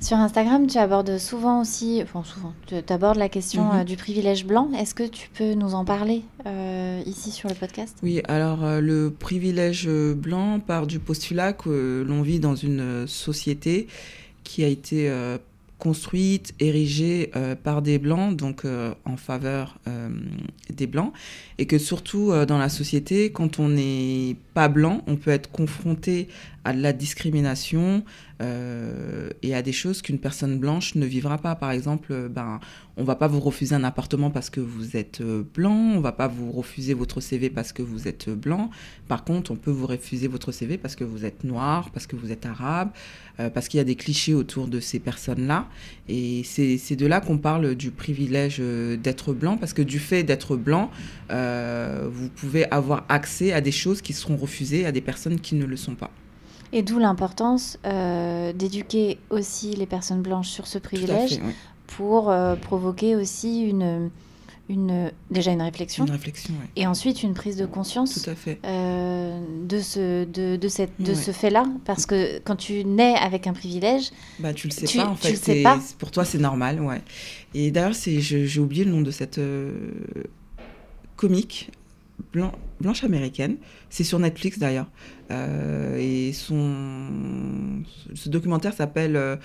Sur 0.00 0.18
Instagram, 0.18 0.66
tu 0.66 0.76
abordes 0.78 1.16
souvent 1.18 1.60
aussi, 1.62 2.00
enfin 2.02 2.22
souvent, 2.24 2.52
tu 2.66 2.74
abordes 2.92 3.16
la 3.16 3.28
question 3.28 3.64
Mhm. 3.72 3.80
euh, 3.80 3.84
du 3.84 3.96
privilège 3.96 4.44
blanc. 4.44 4.70
Est-ce 4.78 4.94
que 4.94 5.06
tu 5.06 5.28
peux 5.30 5.54
nous 5.54 5.74
en 5.74 5.84
parler 5.84 6.22
euh, 6.46 7.00
ici 7.06 7.30
sur 7.30 7.48
le 7.48 7.54
podcast? 7.54 7.96
Oui, 8.02 8.20
alors 8.28 8.64
euh, 8.64 8.80
le 8.80 9.10
privilège 9.10 9.88
blanc 9.88 10.60
part 10.60 10.86
du 10.86 10.98
postulat 10.98 11.52
que 11.54 12.04
l'on 12.06 12.20
vit 12.22 12.38
dans 12.40 12.54
une 12.56 13.06
société 13.06 13.86
qui 14.42 14.62
a 14.62 14.68
été 14.68 15.08
euh, 15.08 15.38
construite, 15.78 16.54
érigée 16.60 17.30
par 17.62 17.82
des 17.82 17.98
blancs, 17.98 18.36
donc 18.36 18.62
en 19.04 19.16
faveur 19.18 19.76
des 20.72 20.86
blancs, 20.86 21.12
et 21.58 21.66
que 21.66 21.76
surtout 21.76 22.32
dans 22.48 22.56
la 22.56 22.70
société, 22.70 23.30
quand 23.32 23.58
on 23.58 23.68
n'est 23.68 24.36
pas 24.54 24.68
blanc, 24.68 25.02
on 25.06 25.16
peut 25.16 25.32
être 25.32 25.50
confronté 25.50 26.28
à 26.64 26.72
de 26.72 26.80
la 26.80 26.94
discrimination 26.94 28.02
euh, 28.42 29.30
et 29.42 29.54
à 29.54 29.62
des 29.62 29.72
choses 29.72 30.02
qu'une 30.02 30.18
personne 30.18 30.58
blanche 30.58 30.94
ne 30.96 31.06
vivra 31.06 31.38
pas. 31.38 31.54
Par 31.54 31.70
exemple, 31.70 32.08
euh, 32.12 32.28
ben, 32.28 32.58
on 32.96 33.04
va 33.04 33.14
pas 33.14 33.28
vous 33.28 33.40
refuser 33.40 33.74
un 33.74 33.84
appartement 33.84 34.30
parce 34.30 34.50
que 34.50 34.60
vous 34.60 34.96
êtes 34.96 35.20
euh, 35.20 35.44
blanc, 35.54 35.92
on 35.94 36.00
va 36.00 36.12
pas 36.12 36.26
vous 36.26 36.50
refuser 36.50 36.94
votre 36.94 37.20
CV 37.20 37.48
parce 37.48 37.72
que 37.72 37.82
vous 37.82 38.08
êtes 38.08 38.28
blanc. 38.30 38.70
Par 39.06 39.24
contre, 39.24 39.52
on 39.52 39.56
peut 39.56 39.70
vous 39.70 39.86
refuser 39.86 40.26
votre 40.26 40.50
CV 40.50 40.78
parce 40.78 40.96
que 40.96 41.04
vous 41.04 41.24
êtes 41.24 41.44
noir, 41.44 41.90
parce 41.90 42.06
que 42.06 42.16
vous 42.16 42.32
êtes 42.32 42.46
arabe, 42.46 42.90
parce 43.52 43.68
qu'il 43.68 43.78
y 43.78 43.80
a 43.80 43.84
des 43.84 43.96
clichés 43.96 44.32
autour 44.32 44.68
de 44.68 44.80
ces 44.80 44.98
personnes-là. 44.98 45.68
Et 46.08 46.42
c'est 46.44 46.96
de 46.96 47.06
là 47.06 47.20
qu'on 47.20 47.38
parle 47.38 47.74
du 47.74 47.90
privilège 47.90 48.58
d'être 48.58 49.32
blanc, 49.32 49.56
parce 49.56 49.72
que 49.72 49.82
du 49.82 49.98
fait 49.98 50.22
d'être 50.22 50.56
blanc, 50.56 50.90
vous 51.30 52.28
pouvez 52.34 52.70
avoir 52.70 53.04
accès 53.08 53.52
à 53.52 53.60
des 53.60 53.72
choses 53.72 54.00
qui 54.00 54.12
seront 54.12 54.36
refusées 54.36 54.86
à 54.86 54.92
des 54.92 55.00
personnes 55.00 55.40
qui 55.40 55.54
ne 55.56 55.66
le 55.66 55.76
sont 55.76 55.94
pas. 55.94 56.10
Et 56.76 56.82
d'où 56.82 56.98
l'importance 56.98 57.78
euh, 57.86 58.52
d'éduquer 58.52 59.18
aussi 59.30 59.70
les 59.74 59.86
personnes 59.86 60.20
blanches 60.22 60.48
sur 60.48 60.66
ce 60.66 60.78
privilège 60.78 61.36
fait, 61.36 61.40
oui. 61.42 61.52
pour 61.86 62.30
euh, 62.30 62.56
provoquer 62.56 63.14
aussi 63.14 63.62
une, 63.62 64.10
une, 64.68 65.12
déjà 65.30 65.52
une 65.52 65.62
réflexion 65.62 66.04
Une 66.04 66.10
réflexion, 66.10 66.52
oui. 66.60 66.66
et 66.74 66.86
ensuite 66.88 67.22
une 67.22 67.32
prise 67.34 67.56
de 67.56 67.64
conscience 67.66 68.20
Tout 68.22 68.28
à 68.30 68.34
fait. 68.34 68.58
euh, 68.66 69.40
de 69.68 69.78
ce, 69.78 70.24
de, 70.24 70.56
de 70.56 70.68
cette, 70.68 71.00
de 71.00 71.14
ce 71.14 71.30
fait-là. 71.30 71.64
Parce 71.84 72.06
que 72.06 72.40
quand 72.40 72.56
tu 72.56 72.84
nais 72.84 73.14
avec 73.20 73.46
un 73.46 73.52
privilège, 73.52 74.10
Bah, 74.40 74.52
tu 74.52 74.66
le 74.66 74.72
sais 74.72 74.86
Tu- 74.86 74.98
pas, 74.98 75.06
en 75.06 75.14
tu 75.14 75.22
fait. 75.28 75.30
le 75.30 75.36
sais 75.36 75.62
pas. 75.62 75.78
Pour 75.98 76.10
toi, 76.10 76.24
c'est 76.24 76.38
normal, 76.38 76.80
ouais. 76.80 77.02
Et 77.54 77.70
d'ailleurs, 77.70 77.92
j'ai 77.94 78.58
oublié 78.60 78.84
le 78.84 78.90
nom 78.90 79.00
de 79.00 79.12
cette 79.12 79.38
comique 81.16 81.70
blan- 82.32 82.52
blanche 82.80 83.04
américaine. 83.04 83.56
C'est 83.90 84.04
sur 84.04 84.18
Netflix, 84.18 84.58
d'ailleurs. 84.58 84.86
Euh, 85.30 85.96
et 85.98 86.32
son... 86.32 87.82
Ce 88.14 88.28
documentaire 88.28 88.72
s'appelle... 88.74 89.16
euh, 89.16 89.36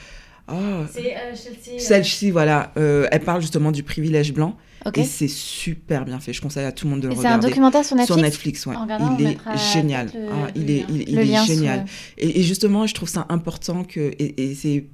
oh, 0.52 0.56
c'est 0.92 1.04
Chelsea. 1.36 1.80
Celle-ci, 1.80 2.32
voilà. 2.32 2.72
Euh, 2.78 3.08
elle 3.12 3.22
parle 3.22 3.42
justement 3.42 3.72
du 3.72 3.84
privilège 3.84 4.34
blanc. 4.34 4.58
Et 4.96 5.04
c'est 5.04 5.28
super 5.28 6.06
bien 6.06 6.20
fait. 6.22 6.32
Je 6.32 6.42
conseille 6.42 6.66
à 6.66 6.72
tout 6.72 6.86
le 6.86 6.92
monde 6.92 7.02
de 7.02 7.08
le 7.08 7.14
Et 7.14 7.16
c'est 7.18 7.22
un 7.26 7.36
regarder. 7.36 7.48
documentaire 7.48 7.84
sur 7.84 7.98
Netflix 7.98 8.14
Sur 8.16 8.24
Netflix, 8.24 8.66
ouais. 8.66 8.76
En 8.78 8.84
regardant, 8.84 9.14
on 9.14 9.18
il 9.20 9.28
est 9.28 9.38
génial. 9.74 10.08
le- 10.14 10.28
Ah, 10.32 10.48
le 10.56 10.62
il 10.62 10.72
est, 10.72 10.78
lien. 10.80 10.86
il, 10.90 11.10
il 11.10 11.20
est 11.20 11.46
génial. 11.46 11.80
euh, 11.80 11.84
Et, 12.18 12.40
et 12.40 12.44
justement, 12.44 12.88
je 12.88 12.94
trouve 12.94 13.10
ça 13.10 13.26
important 13.30 13.84
que, 13.84 14.00
et, 14.00 14.42
et 14.52 14.56
c'est 14.56 14.86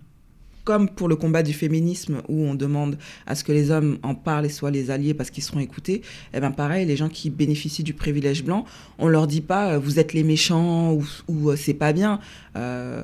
comme 0.66 0.90
pour 0.90 1.08
le 1.08 1.16
combat 1.16 1.44
du 1.44 1.54
féminisme 1.54 2.22
où 2.28 2.44
on 2.44 2.56
demande 2.56 2.98
à 3.28 3.36
ce 3.36 3.44
que 3.44 3.52
les 3.52 3.72
hommes 3.72 4.00
en 4.04 4.16
parlent 4.16 4.48
et 4.48 4.50
soient 4.50 4.72
les 4.72 4.92
alliés 4.92 5.14
parce 5.14 5.30
qu'ils 5.30 5.44
seront 5.44 5.60
écoutés, 5.60 6.02
et 6.34 6.40
ben 6.40 6.52
pareil, 6.52 6.86
les 6.86 6.98
gens 6.98 7.08
qui 7.08 7.30
bénéficient 7.30 7.84
du 7.84 7.94
privilège 7.94 8.44
blanc, 8.44 8.66
on 8.98 9.08
leur 9.08 9.28
dit 9.28 9.42
pas 9.42 9.74
euh, 9.74 9.80
vous 9.80 10.00
êtes 10.00 10.14
les 10.14 10.24
méchants 10.24 10.98
ou, 11.28 11.50
euh, 11.50 11.56
c'est 11.56 11.76
pas 11.76 11.94
bien. 11.94 12.20
Euh, 12.58 13.04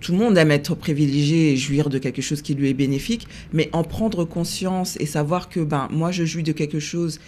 tout 0.00 0.12
le 0.12 0.18
monde 0.18 0.38
aime 0.38 0.52
être 0.52 0.76
privilégié 0.76 1.52
et 1.52 1.56
jouir 1.56 1.88
de 1.88 1.98
quelque 1.98 2.22
chose 2.22 2.42
qui 2.42 2.54
lui 2.54 2.68
est 2.68 2.74
bénéfique, 2.74 3.26
mais 3.52 3.68
en 3.72 3.82
prendre 3.82 4.24
conscience 4.24 4.96
et 5.00 5.06
savoir 5.06 5.48
que 5.48 5.60
ben 5.60 5.88
moi 5.90 6.12
je 6.12 6.24
jouis 6.24 6.44
de 6.44 6.52
quelque 6.52 6.78
chose 6.78 7.18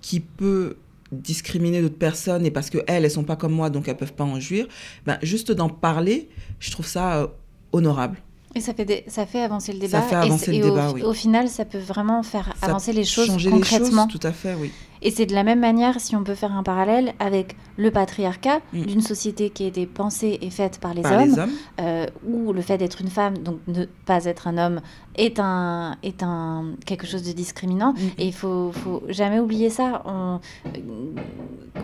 qui 0.00 0.18
peut 0.20 0.76
discriminer 1.12 1.82
d'autres 1.82 1.98
personnes 1.98 2.44
et 2.46 2.50
parce 2.50 2.70
que 2.70 2.78
elles, 2.88 3.04
elles 3.04 3.10
sont 3.10 3.22
pas 3.22 3.36
comme 3.36 3.52
moi, 3.52 3.70
donc 3.70 3.86
elles 3.86 3.96
peuvent 3.96 4.14
pas 4.14 4.24
en 4.24 4.40
jouir. 4.40 4.66
Ben, 5.04 5.18
juste 5.22 5.52
d'en 5.52 5.68
parler, 5.68 6.28
je 6.58 6.72
trouve 6.72 6.86
ça 6.86 7.32
honorable. 7.72 8.16
Et 8.56 8.60
ça 8.60 8.72
fait, 8.72 9.04
ça 9.06 9.26
fait 9.26 9.42
avancer 9.42 9.72
le 9.74 9.78
débat. 9.78 10.00
Ça 10.00 10.06
fait 10.08 10.14
avancer 10.14 10.50
et, 10.50 10.58
le 10.58 10.66
et 10.66 10.70
débat, 10.70 10.88
au, 10.88 10.94
oui. 10.94 11.02
au 11.02 11.12
final, 11.12 11.48
ça 11.48 11.66
peut 11.66 11.78
vraiment 11.78 12.22
faire 12.22 12.54
Ça 12.58 12.66
avancer 12.68 12.94
les 12.94 13.04
choses 13.04 13.26
Changer 13.26 13.50
concrètement. 13.50 14.06
les 14.06 14.12
choses, 14.12 14.20
tout 14.20 14.26
à 14.26 14.32
fait, 14.32 14.54
oui. 14.54 14.72
Et 15.06 15.10
c'est 15.12 15.26
de 15.26 15.34
la 15.34 15.44
même 15.44 15.60
manière, 15.60 16.00
si 16.00 16.16
on 16.16 16.24
peut 16.24 16.34
faire 16.34 16.50
un 16.52 16.64
parallèle 16.64 17.14
avec 17.20 17.56
le 17.76 17.90
patriarcat 17.92 18.58
Mm. 18.72 18.82
d'une 18.86 19.00
société 19.00 19.50
qui 19.50 19.62
a 19.64 19.66
été 19.68 19.86
pensée 19.86 20.38
et 20.42 20.50
faite 20.50 20.78
par 20.80 20.94
les 20.94 21.02
Par 21.02 21.12
hommes, 21.12 21.28
les 21.30 21.38
hommes. 21.38 21.50
euh, 21.80 22.06
où 22.26 22.52
le 22.52 22.60
fait 22.60 22.76
d'être 22.78 23.00
une 23.00 23.08
femme, 23.08 23.38
donc 23.38 23.58
ne 23.68 23.84
pas 24.04 24.24
être 24.24 24.48
un 24.48 24.58
homme, 24.58 24.80
est 25.16 25.38
un, 25.38 25.96
est 26.02 26.22
un 26.22 26.72
quelque 26.84 27.06
chose 27.06 27.22
de 27.22 27.32
discriminant. 27.32 27.92
Mm. 27.92 27.98
Et 28.18 28.26
il 28.26 28.32
faut, 28.34 28.72
faut 28.72 29.02
jamais 29.08 29.38
oublier 29.38 29.70
ça. 29.70 30.02
On, 30.06 30.40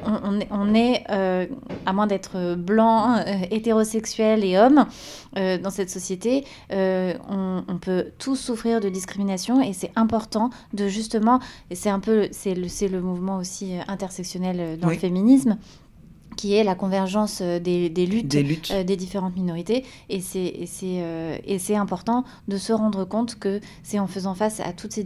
on, 0.07 0.41
on 0.51 0.75
est, 0.75 1.05
euh, 1.11 1.47
à 1.87 1.93
moins 1.93 2.07
d'être 2.09 2.57
blanc, 2.57 3.17
euh, 3.19 3.23
hétérosexuel 3.51 4.45
et 4.45 4.59
homme, 4.59 4.87
euh, 5.39 5.59
dans 5.59 5.71
cette 5.71 5.91
société, 5.91 6.45
euh, 6.73 7.15
on, 7.31 7.63
on 7.69 7.79
peut 7.79 8.07
tous 8.19 8.37
souffrir 8.37 8.81
de 8.81 8.89
discrimination 8.89 9.61
et 9.63 9.73
c'est 9.73 9.93
important 9.97 10.51
de 10.73 10.89
justement, 10.89 11.39
c'est 11.71 11.91
un 11.91 12.01
peu, 12.01 12.29
c'est 12.33 12.55
le, 12.55 12.67
le 12.91 13.01
mouvement 13.13 13.37
aussi 13.39 13.75
euh, 13.77 13.81
intersectionnel 13.89 14.57
euh, 14.61 14.77
dans 14.77 14.89
Oui. 14.89 14.95
le 14.95 15.01
féminisme, 15.01 15.59
qui 16.37 16.55
est 16.55 16.65
la 16.65 16.75
convergence 16.75 17.41
euh, 17.43 17.59
des, 17.61 17.91
des 17.91 18.07
luttes, 18.07 18.29
Des 18.29 18.43
luttes. 18.43 18.71
euh, 18.73 18.85
des 18.85 18.97
différentes 18.97 19.37
minorités. 19.37 19.85
Et 20.09 20.21
c'est, 20.21 20.55
euh, 20.83 21.37
important 21.77 22.25
de 22.49 22.57
se 22.57 22.73
rendre 22.73 23.05
compte 23.05 23.39
que 23.39 23.61
c'est 23.83 23.99
en 23.99 24.07
faisant 24.07 24.35
face 24.35 24.59
à 24.61 24.73
toutes 24.73 24.93
ces, 24.93 25.05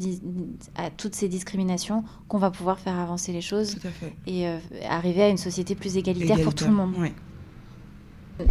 à 0.76 0.90
toutes 0.90 1.14
ces 1.16 1.28
discriminations 1.28 2.04
qu'on 2.28 2.38
va 2.38 2.50
pouvoir 2.50 2.78
faire 2.78 2.98
avancer 2.98 3.32
les 3.32 3.40
choses 3.40 3.76
et 4.26 4.46
euh, 4.48 4.58
arriver 4.88 5.22
à 5.22 5.28
une 5.28 5.36
société 5.36 5.74
plus 5.74 5.96
égalitaire, 5.96 6.40
pour 6.42 6.54
tout 6.54 6.66
le 6.66 6.72
monde. 6.74 6.92
Oui. 6.98 7.12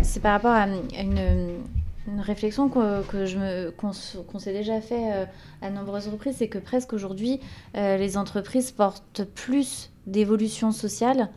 C'est 0.03 0.21
par 0.21 0.33
rapport 0.33 0.51
à 0.51 0.67
une, 0.67 0.81
une 0.99 1.49
réflexion 2.19 2.69
que, 2.69 3.03
que 3.07 3.25
je 3.25 3.37
me, 3.37 3.71
qu'on, 3.71 3.91
s'est 4.39 4.53
déjà 4.53 4.79
fait 4.81 5.13
euh, 5.13 5.25
à 5.61 5.69
nombreuses 5.69 6.07
reprises, 6.07 6.37
c'est 6.37 6.47
que 6.47 6.59
presque 6.59 6.93
aujourd'hui, 6.93 7.39
euh, 7.75 7.97
les 7.97 8.17
entreprises 8.17 8.71
portent 8.71 9.23
plus 9.23 9.91
d'évolution 10.05 10.71
sociale 10.71 11.29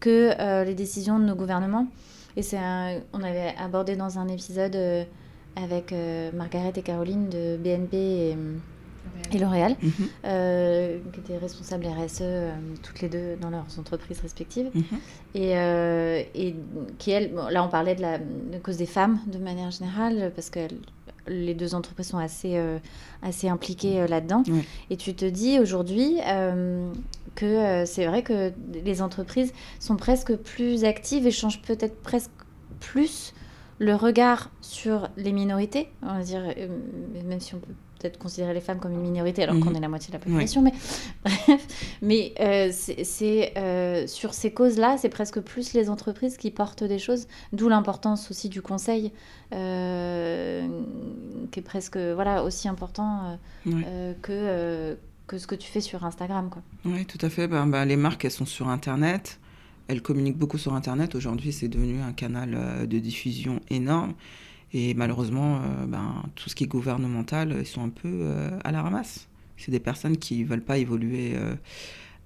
que 0.00 0.32
euh, 0.40 0.64
les 0.64 0.74
décisions 0.74 1.18
de 1.18 1.24
nos 1.24 1.34
gouvernements. 1.34 1.86
Et 2.36 2.42
c'est 2.42 2.58
on 3.12 3.22
avait 3.22 3.54
abordé 3.58 3.96
dans 3.96 4.18
un 4.18 4.28
épisode 4.28 4.76
avec 5.56 5.92
Margaret 6.34 6.72
et 6.76 6.82
Caroline 6.82 7.28
de 7.28 7.56
BNP 7.56 8.36
et 9.32 9.38
L'Oréal, 9.38 9.76
Mhm. 9.82 9.92
euh, 10.24 10.98
qui 11.12 11.20
étaient 11.20 11.36
responsables 11.38 11.86
RSE 11.86 12.18
euh, 12.22 12.52
toutes 12.82 13.00
les 13.00 13.08
deux 13.08 13.36
dans 13.40 13.50
leurs 13.50 13.66
entreprises 13.78 14.20
respectives 14.20 14.70
Mhm. 14.74 14.82
et, 15.34 15.56
euh, 15.58 16.22
et 16.34 16.54
qui 16.98 17.10
elles, 17.10 17.32
bon, 17.32 17.48
là 17.48 17.62
on 17.64 17.68
parlait 17.68 17.94
de 17.94 18.02
la 18.02 18.18
de 18.18 18.58
cause 18.62 18.76
des 18.76 18.86
femmes 18.86 19.18
de 19.26 19.38
manière 19.38 19.70
générale 19.70 20.32
parce 20.34 20.50
que 20.50 20.60
les 21.26 21.52
deux 21.54 21.74
entreprises 21.74 22.08
sont 22.08 22.18
assez 22.18 22.56
euh, 22.56 22.78
assez 23.22 23.48
impliquées 23.48 24.00
euh, 24.00 24.06
là-dedans 24.06 24.42
et 24.88 24.96
tu 24.96 25.14
te 25.14 25.26
dis 25.26 25.58
aujourd'hui 25.60 26.16
euh, 26.26 26.90
que 27.34 27.44
euh, 27.44 27.84
c'est 27.84 28.06
vrai 28.06 28.22
que 28.22 28.50
les 28.84 29.02
entreprises 29.02 29.52
sont 29.78 29.96
presque 29.96 30.34
plus 30.36 30.84
actives 30.84 31.26
et 31.26 31.30
changent 31.30 31.60
peut-être 31.60 32.00
presque 32.02 32.30
plus 32.80 33.34
le 33.78 33.94
regard 33.94 34.50
sur 34.62 35.08
les 35.18 35.32
minorités 35.32 35.88
on 36.02 36.14
va 36.14 36.22
dire 36.22 36.42
euh, 36.56 36.68
même 37.26 37.40
si 37.40 37.54
on 37.54 37.58
peut 37.58 37.74
peut-être 37.98 38.18
considérer 38.18 38.54
les 38.54 38.60
femmes 38.60 38.78
comme 38.78 38.92
une 38.92 39.00
minorité 39.00 39.42
alors 39.42 39.56
Mhm. 39.56 39.64
qu'on 39.64 39.74
est 39.74 39.80
la 39.80 39.88
moitié 39.88 40.08
de 40.08 40.14
la 40.14 40.18
population 40.20 40.62
mais 40.62 40.72
bref 41.24 41.66
mais 42.02 42.32
euh, 42.40 42.70
c'est 42.72 43.52
euh, 43.56 44.06
sur 44.06 44.34
ces 44.34 44.52
causes-là, 44.52 44.96
c'est 44.98 45.08
presque 45.08 45.40
plus 45.40 45.72
les 45.72 45.90
entreprises 45.90 46.36
qui 46.36 46.50
portent 46.50 46.84
des 46.84 46.98
choses, 46.98 47.26
d'où 47.52 47.68
l'importance 47.68 48.30
aussi 48.30 48.48
du 48.48 48.62
conseil, 48.62 49.12
euh, 49.52 50.66
qui 51.50 51.60
est 51.60 51.62
presque 51.62 51.96
voilà 51.96 52.44
aussi 52.44 52.68
important 52.68 53.38
que 54.22 54.96
que 55.26 55.36
ce 55.38 55.46
que 55.46 55.54
tu 55.54 55.68
fais 55.70 55.82
sur 55.82 56.04
Instagram, 56.06 56.48
quoi. 56.50 56.62
Oui, 56.86 57.04
tout 57.04 57.18
à 57.20 57.28
fait. 57.28 57.48
Ben, 57.48 57.66
ben, 57.66 57.84
les 57.84 57.96
marques, 57.96 58.24
elles 58.24 58.30
sont 58.30 58.46
sur 58.46 58.68
Internet. 58.68 59.38
Elles 59.86 60.00
communiquent 60.00 60.38
beaucoup 60.38 60.56
sur 60.56 60.72
Internet. 60.74 61.14
Aujourd'hui, 61.14 61.52
c'est 61.52 61.68
devenu 61.68 62.00
un 62.00 62.12
canal 62.12 62.86
de 62.88 62.98
diffusion 62.98 63.60
énorme. 63.68 64.14
Et 64.72 64.94
malheureusement, 64.94 65.56
euh, 65.56 65.86
ben, 65.86 66.22
tout 66.34 66.48
ce 66.48 66.54
qui 66.54 66.64
est 66.64 66.68
gouvernemental, 66.68 67.56
ils 67.58 67.66
sont 67.66 67.82
un 67.82 67.88
peu 67.88 68.08
euh, 68.08 68.50
à 68.64 68.72
la 68.72 68.82
ramasse. 68.82 69.28
C'est 69.56 69.70
des 69.72 69.80
personnes 69.80 70.16
qui 70.18 70.42
ne 70.42 70.46
veulent 70.46 70.62
pas 70.62 70.78
évoluer 70.78 71.32
euh, 71.34 71.54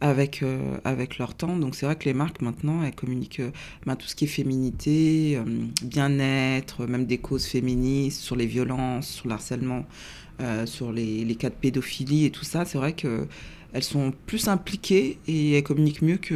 avec, 0.01 0.43
euh, 0.43 0.77
avec 0.85 1.19
leur 1.19 1.35
temps. 1.35 1.57
Donc 1.57 1.75
c'est 1.77 1.87
vrai 1.87 1.97
que 1.97 2.05
les 2.05 2.15
marques, 2.15 2.43
maintenant, 2.43 2.83
elles 2.83 2.95
communiquent 2.95 3.41
euh, 3.41 3.53
ben, 3.87 3.97
tout 3.97 4.07
ce 4.07 4.17
qui 4.17 4.25
est 4.25 4.29
féminité, 4.29 5.37
euh, 5.37 5.45
bien-être, 5.83 6.87
même 6.87 7.07
des 7.07 7.19
causes 7.19 7.47
féministes, 7.47 8.21
sur 8.21 8.37
les 8.37 8.47
violences, 8.47 9.09
sur 9.09 9.29
le 9.29 9.35
harcèlement, 9.35 9.87
sur 10.65 10.91
les, 10.91 11.25
les 11.25 11.35
cas 11.37 11.51
de 11.51 11.55
pédophilie 11.55 12.25
et 12.25 12.31
tout 12.31 12.45
ça. 12.45 12.65
C'est 12.65 12.77
vrai 12.77 12.95
que 12.95 13.29
elles 13.73 13.85
sont 13.85 14.13
plus 14.27 14.49
impliquées 14.49 15.19
et 15.29 15.53
elles 15.53 15.63
communiquent 15.63 16.03
mieux 16.03 16.17
que 16.17 16.35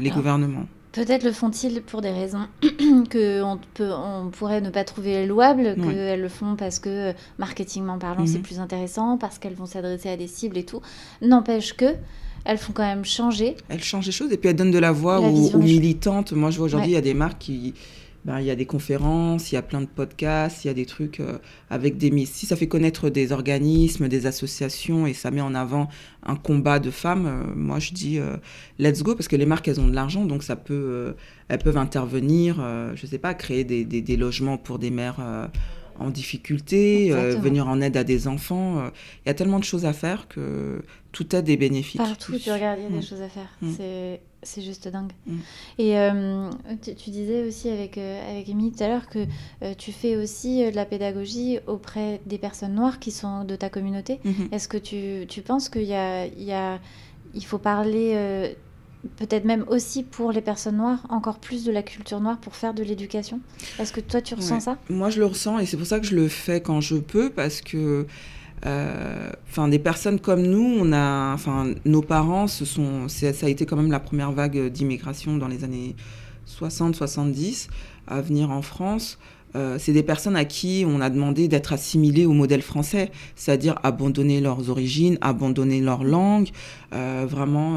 les 0.00 0.10
Alors, 0.10 0.16
gouvernements. 0.18 0.66
Peut-être 0.94 1.24
le 1.24 1.32
font-ils 1.32 1.82
pour 1.82 2.00
des 2.02 2.10
raisons 2.12 2.46
que 3.10 3.42
on, 3.42 3.58
peut, 3.74 3.90
on 3.92 4.30
pourrait 4.30 4.60
ne 4.60 4.70
pas 4.70 4.84
trouver 4.84 5.26
louables, 5.26 5.74
qu'elles 5.74 6.20
le 6.20 6.28
font 6.28 6.54
parce 6.56 6.78
que, 6.78 7.12
marketingment 7.38 7.98
parlant, 7.98 8.26
c'est 8.26 8.38
Mhm. 8.38 8.42
plus 8.44 8.60
intéressant, 8.60 9.18
parce 9.18 9.38
qu'elles 9.38 9.54
vont 9.54 9.66
s'adresser 9.66 10.08
à 10.08 10.16
des 10.16 10.28
cibles 10.28 10.56
et 10.56 10.64
tout. 10.64 10.80
N'empêche 11.20 11.72
que, 11.74 11.96
elles 12.44 12.58
font 12.58 12.72
quand 12.72 12.84
même 12.86 13.04
changer. 13.04 13.56
Elles 13.68 13.82
changent 13.82 14.06
les 14.06 14.12
choses 14.12 14.30
et 14.32 14.36
puis 14.36 14.50
elles 14.50 14.56
donnent 14.56 14.70
de 14.70 14.78
la 14.78 14.92
voix 14.92 15.20
La 15.20 15.28
aux, 15.28 15.58
militantes. 15.58 16.32
Moi, 16.32 16.50
je 16.50 16.58
vois 16.58 16.66
aujourd'hui, 16.66 16.90
il 16.90 16.94
Ouais. 16.94 16.96
y 16.96 16.98
a 16.98 17.04
des 17.04 17.14
marques 17.14 17.38
qui. 17.38 17.74
Ben, 18.24 18.40
il 18.40 18.46
y 18.46 18.50
a 18.50 18.56
des 18.56 18.64
conférences, 18.66 19.52
il 19.52 19.56
y 19.56 19.58
a 19.58 19.62
plein 19.62 19.80
de 19.82 19.86
podcasts, 19.86 20.64
il 20.64 20.68
y 20.68 20.70
a 20.70 20.74
des 20.74 20.86
trucs 20.86 21.20
euh, 21.20 21.38
avec 21.70 21.98
des. 21.98 22.10
Si 22.26 22.46
ça 22.46 22.56
fait 22.56 22.68
connaître 22.68 23.10
des 23.10 23.32
organismes, 23.32 24.08
des 24.08 24.26
associations 24.26 25.06
et 25.06 25.12
ça 25.12 25.30
met 25.30 25.40
en 25.42 25.54
avant 25.54 25.88
un 26.24 26.36
combat 26.36 26.78
de 26.78 26.90
femmes, 26.90 27.26
euh, 27.26 27.54
moi 27.54 27.78
je 27.80 27.92
dis 27.92 28.18
euh, 28.18 28.36
let's 28.78 29.02
go 29.02 29.14
parce 29.14 29.28
que 29.28 29.36
les 29.36 29.46
marques 29.46 29.68
elles 29.68 29.80
ont 29.80 29.88
de 29.88 29.94
l'argent 29.94 30.24
donc 30.24 30.42
ça 30.42 30.56
peut, 30.56 30.72
euh, 30.74 31.12
elles 31.48 31.58
peuvent 31.58 31.76
intervenir, 31.76 32.56
euh, 32.60 32.92
je 32.94 33.06
sais 33.06 33.18
pas, 33.18 33.34
créer 33.34 33.64
des, 33.64 33.84
des- 33.84 34.00
des 34.02 34.16
logements 34.16 34.56
pour 34.56 34.78
des 34.78 34.90
mères 34.90 35.16
euh, 35.20 35.46
en 35.98 36.10
difficulté, 36.10 37.12
euh, 37.12 37.36
venir 37.36 37.68
en 37.68 37.80
aide 37.80 37.96
à 37.96 38.04
des 38.04 38.28
enfants. 38.28 38.78
euh. 38.78 38.88
Il 39.24 39.28
y 39.28 39.30
a 39.30 39.34
tellement 39.34 39.58
de 39.58 39.64
choses 39.64 39.84
à 39.84 39.92
faire 39.92 40.28
que 40.28 40.82
tout 41.12 41.34
aide 41.36 41.48
est 41.48 41.56
bénéfique. 41.56 41.98
Partout, 42.00 42.38
tu 42.38 42.50
regardes, 42.50 42.78
il 42.80 42.84
y 42.84 42.86
a 42.86 42.90
Mm. 42.90 43.00
des 43.00 43.06
choses 43.06 43.22
à 43.22 43.28
faire. 43.28 43.48
Mm. 43.62 43.72
C'est, 44.42 44.60
juste 44.62 44.88
dingue. 44.88 45.12
Mm. 45.26 45.36
Et 45.78 45.98
euh, 45.98 46.50
tu, 46.82 46.94
tu 46.94 47.10
disais 47.10 47.44
aussi 47.46 47.68
avec, 47.70 47.96
avec 47.96 48.48
Émilie 48.48 48.72
tout 48.72 48.82
à 48.84 48.88
l'heure 48.88 49.08
que 49.08 49.26
tu 49.78 49.90
fais 49.92 50.16
aussi 50.16 50.64
de 50.70 50.76
la 50.76 50.84
pédagogie 50.84 51.58
auprès 51.66 52.20
des 52.26 52.36
personnes 52.38 52.74
noires 52.74 52.98
qui 52.98 53.10
sont 53.10 53.44
de 53.44 53.56
ta 53.56 53.70
communauté. 53.70 54.20
Mhm. 54.24 54.48
Est-ce 54.52 54.68
que 54.68 54.76
tu, 54.76 55.26
tu 55.28 55.40
penses 55.42 55.68
qu'il 55.70 55.82
y 55.84 55.94
a, 55.94 56.26
il 56.26 56.42
y 56.42 56.52
a, 56.52 56.78
il 57.34 57.44
faut 57.44 57.58
parler 57.58 58.12
euh, 58.14 58.52
peut-être 59.16 59.44
même 59.44 59.64
aussi 59.68 60.02
pour 60.02 60.32
les 60.32 60.40
personnes 60.40 60.76
noires, 60.76 61.04
encore 61.08 61.38
plus 61.38 61.64
de 61.64 61.72
la 61.72 61.82
culture 61.82 62.20
noire 62.20 62.38
pour 62.38 62.54
faire 62.56 62.74
de 62.74 62.82
l'éducation? 62.82 63.40
Est-ce 63.78 63.92
que 63.92 64.00
toi, 64.00 64.20
tu 64.20 64.34
ressens 64.34 64.54
Ouais. 64.56 64.60
ça? 64.60 64.76
Moi, 64.90 65.10
je 65.10 65.18
le 65.20 65.26
ressens 65.26 65.58
et 65.58 65.66
c'est 65.66 65.76
pour 65.76 65.86
ça 65.86 66.00
que 66.00 66.06
je 66.06 66.14
le 66.16 66.28
fais 66.28 66.60
quand 66.60 66.80
je 66.80 66.96
peux 66.96 67.30
parce 67.30 67.60
que, 67.60 68.06
euh, 68.66 69.30
enfin, 69.48 69.68
des 69.68 69.78
personnes 69.78 70.18
comme 70.20 70.42
nous, 70.42 70.76
on 70.80 70.92
a, 70.92 71.32
enfin, 71.34 71.66
nos 71.84 72.02
parents, 72.02 72.46
ce 72.46 72.64
sont, 72.64 73.08
c'est- 73.08 73.32
ça 73.32 73.46
a 73.46 73.48
été 73.48 73.66
quand 73.66 73.76
même 73.76 73.90
la 73.92 74.00
première 74.00 74.32
vague 74.32 74.68
d'immigration 74.68 75.36
dans 75.36 75.48
les 75.48 75.64
années 75.64 75.96
60-70 76.46 77.68
à 78.06 78.20
venir 78.20 78.50
en 78.50 78.62
France. 78.62 79.18
Euh, 79.56 79.76
c'est 79.78 79.92
des 79.92 80.02
personnes 80.02 80.34
à 80.34 80.44
qui 80.44 80.84
on 80.86 81.00
a 81.00 81.08
demandé 81.10 81.46
d'être 81.46 81.72
assimilés 81.72 82.26
au 82.26 82.32
modèle 82.32 82.60
français, 82.62 83.12
c'est-à-dire 83.36 83.78
abandonner 83.84 84.40
leurs 84.40 84.68
origines, 84.68 85.16
abandonner 85.20 85.80
leur 85.80 86.02
langue, 86.02 86.48
euh, 86.92 87.24
vraiment 87.28 87.76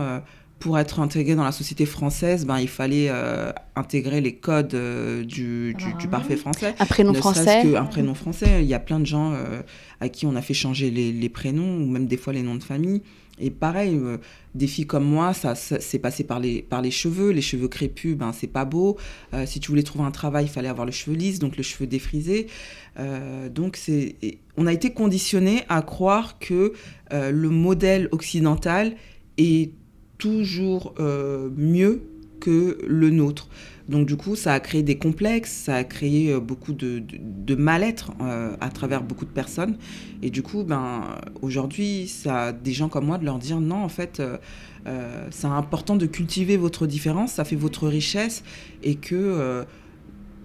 pour 0.59 0.79
être 0.79 0.99
intégré 0.99 1.35
dans 1.35 1.43
la 1.43 1.51
société 1.51 1.85
française, 1.85 2.45
ben, 2.45 2.59
il 2.59 2.67
fallait 2.67 3.07
euh, 3.09 3.51
intégrer 3.75 4.21
les 4.21 4.35
codes 4.35 4.73
euh, 4.73 5.23
du, 5.23 5.75
du- 5.75 5.93
du 5.99 6.07
parfait 6.07 6.35
français. 6.35 6.73
Un 6.79 6.85
prénom 6.85 7.11
Ne 7.11 7.17
français. 7.17 7.61
qu'un 7.71 7.85
prénom 7.85 8.15
français. 8.15 8.63
Il 8.63 8.67
y 8.67 8.73
a 8.73 8.79
plein 8.79 8.99
de 8.99 9.05
gens 9.05 9.33
euh, 9.33 9.61
à 10.01 10.09
qui 10.09 10.25
on 10.25 10.35
a 10.35 10.41
fait 10.41 10.55
changer 10.55 10.89
les, 10.89 11.11
les 11.11 11.29
prénoms 11.29 11.77
ou 11.77 11.85
même 11.85 12.07
des 12.07 12.17
fois 12.17 12.33
les 12.33 12.41
noms 12.41 12.55
de 12.55 12.63
famille. 12.63 13.01
Et 13.39 13.51
pareil, 13.51 13.93
euh, 13.95 14.17
des 14.55 14.65
filles 14.65 14.87
comme 14.87 15.03
moi, 15.05 15.31
ça, 15.31 15.53
ça 15.53 15.79
s'est 15.79 15.99
passé 15.99 16.23
par 16.23 16.39
les, 16.39 16.63
par 16.63 16.81
les 16.81 16.89
cheveux. 16.89 17.29
Les 17.29 17.41
cheveux 17.43 17.67
crépus, 17.67 18.15
ben, 18.17 18.31
c'est 18.33 18.47
pas 18.47 18.65
beau. 18.65 18.97
Euh, 19.35 19.45
si 19.45 19.59
tu 19.59 19.69
voulais 19.69 19.83
trouver 19.83 20.05
un 20.05 20.11
travail, 20.11 20.45
il 20.45 20.49
fallait 20.49 20.69
avoir 20.69 20.87
le 20.87 20.91
cheveu 20.91 21.15
lisse, 21.15 21.37
donc 21.37 21.55
le 21.55 21.61
cheveu 21.61 21.85
défrisé. 21.85 22.47
Euh, 22.97 23.47
donc 23.49 23.77
c'est, 23.77 24.15
on 24.57 24.65
a 24.65 24.73
été 24.73 24.89
conditionné 24.89 25.65
à 25.69 25.83
croire 25.83 26.39
que 26.39 26.73
euh, 27.13 27.29
le 27.29 27.49
modèle 27.49 28.09
occidental 28.11 28.95
est 29.37 29.69
toujours 30.17 30.93
euh, 30.99 31.49
mieux 31.55 32.03
que 32.39 32.77
le 32.85 33.09
nôtre. 33.09 33.47
Donc 33.89 34.05
du 34.05 34.17
coup, 34.17 34.35
ça 34.35 34.53
a 34.53 34.59
créé 34.59 34.83
des 34.83 34.97
complexes, 34.97 35.51
ça 35.51 35.75
a 35.75 35.83
créé 35.83 36.33
euh, 36.33 36.39
beaucoup 36.39 36.73
de, 36.73 37.01
mal-être 37.55 38.11
euh, 38.21 38.55
à 38.59 38.69
travers 38.69 39.01
beaucoup 39.01 39.25
de 39.25 39.31
personnes. 39.31 39.77
Et 40.21 40.29
du 40.29 40.43
coup, 40.43 40.63
ben, 40.63 41.03
aujourd'hui, 41.41 42.07
ça 42.07 42.45
a 42.45 42.51
des 42.51 42.73
gens 42.73 42.89
comme 42.89 43.05
moi 43.05 43.17
de 43.17 43.25
leur 43.25 43.39
dire 43.39 43.59
non, 43.59 43.83
en 43.83 43.89
fait, 43.89 44.21
c'est 45.31 45.47
important 45.47 45.97
de 45.97 46.05
cultiver 46.05 46.55
votre 46.55 46.87
différence, 46.87 47.33
ça 47.33 47.43
fait 47.43 47.57
votre 47.57 47.89
richesse 47.89 48.43
et 48.83 48.95
que 48.95 49.65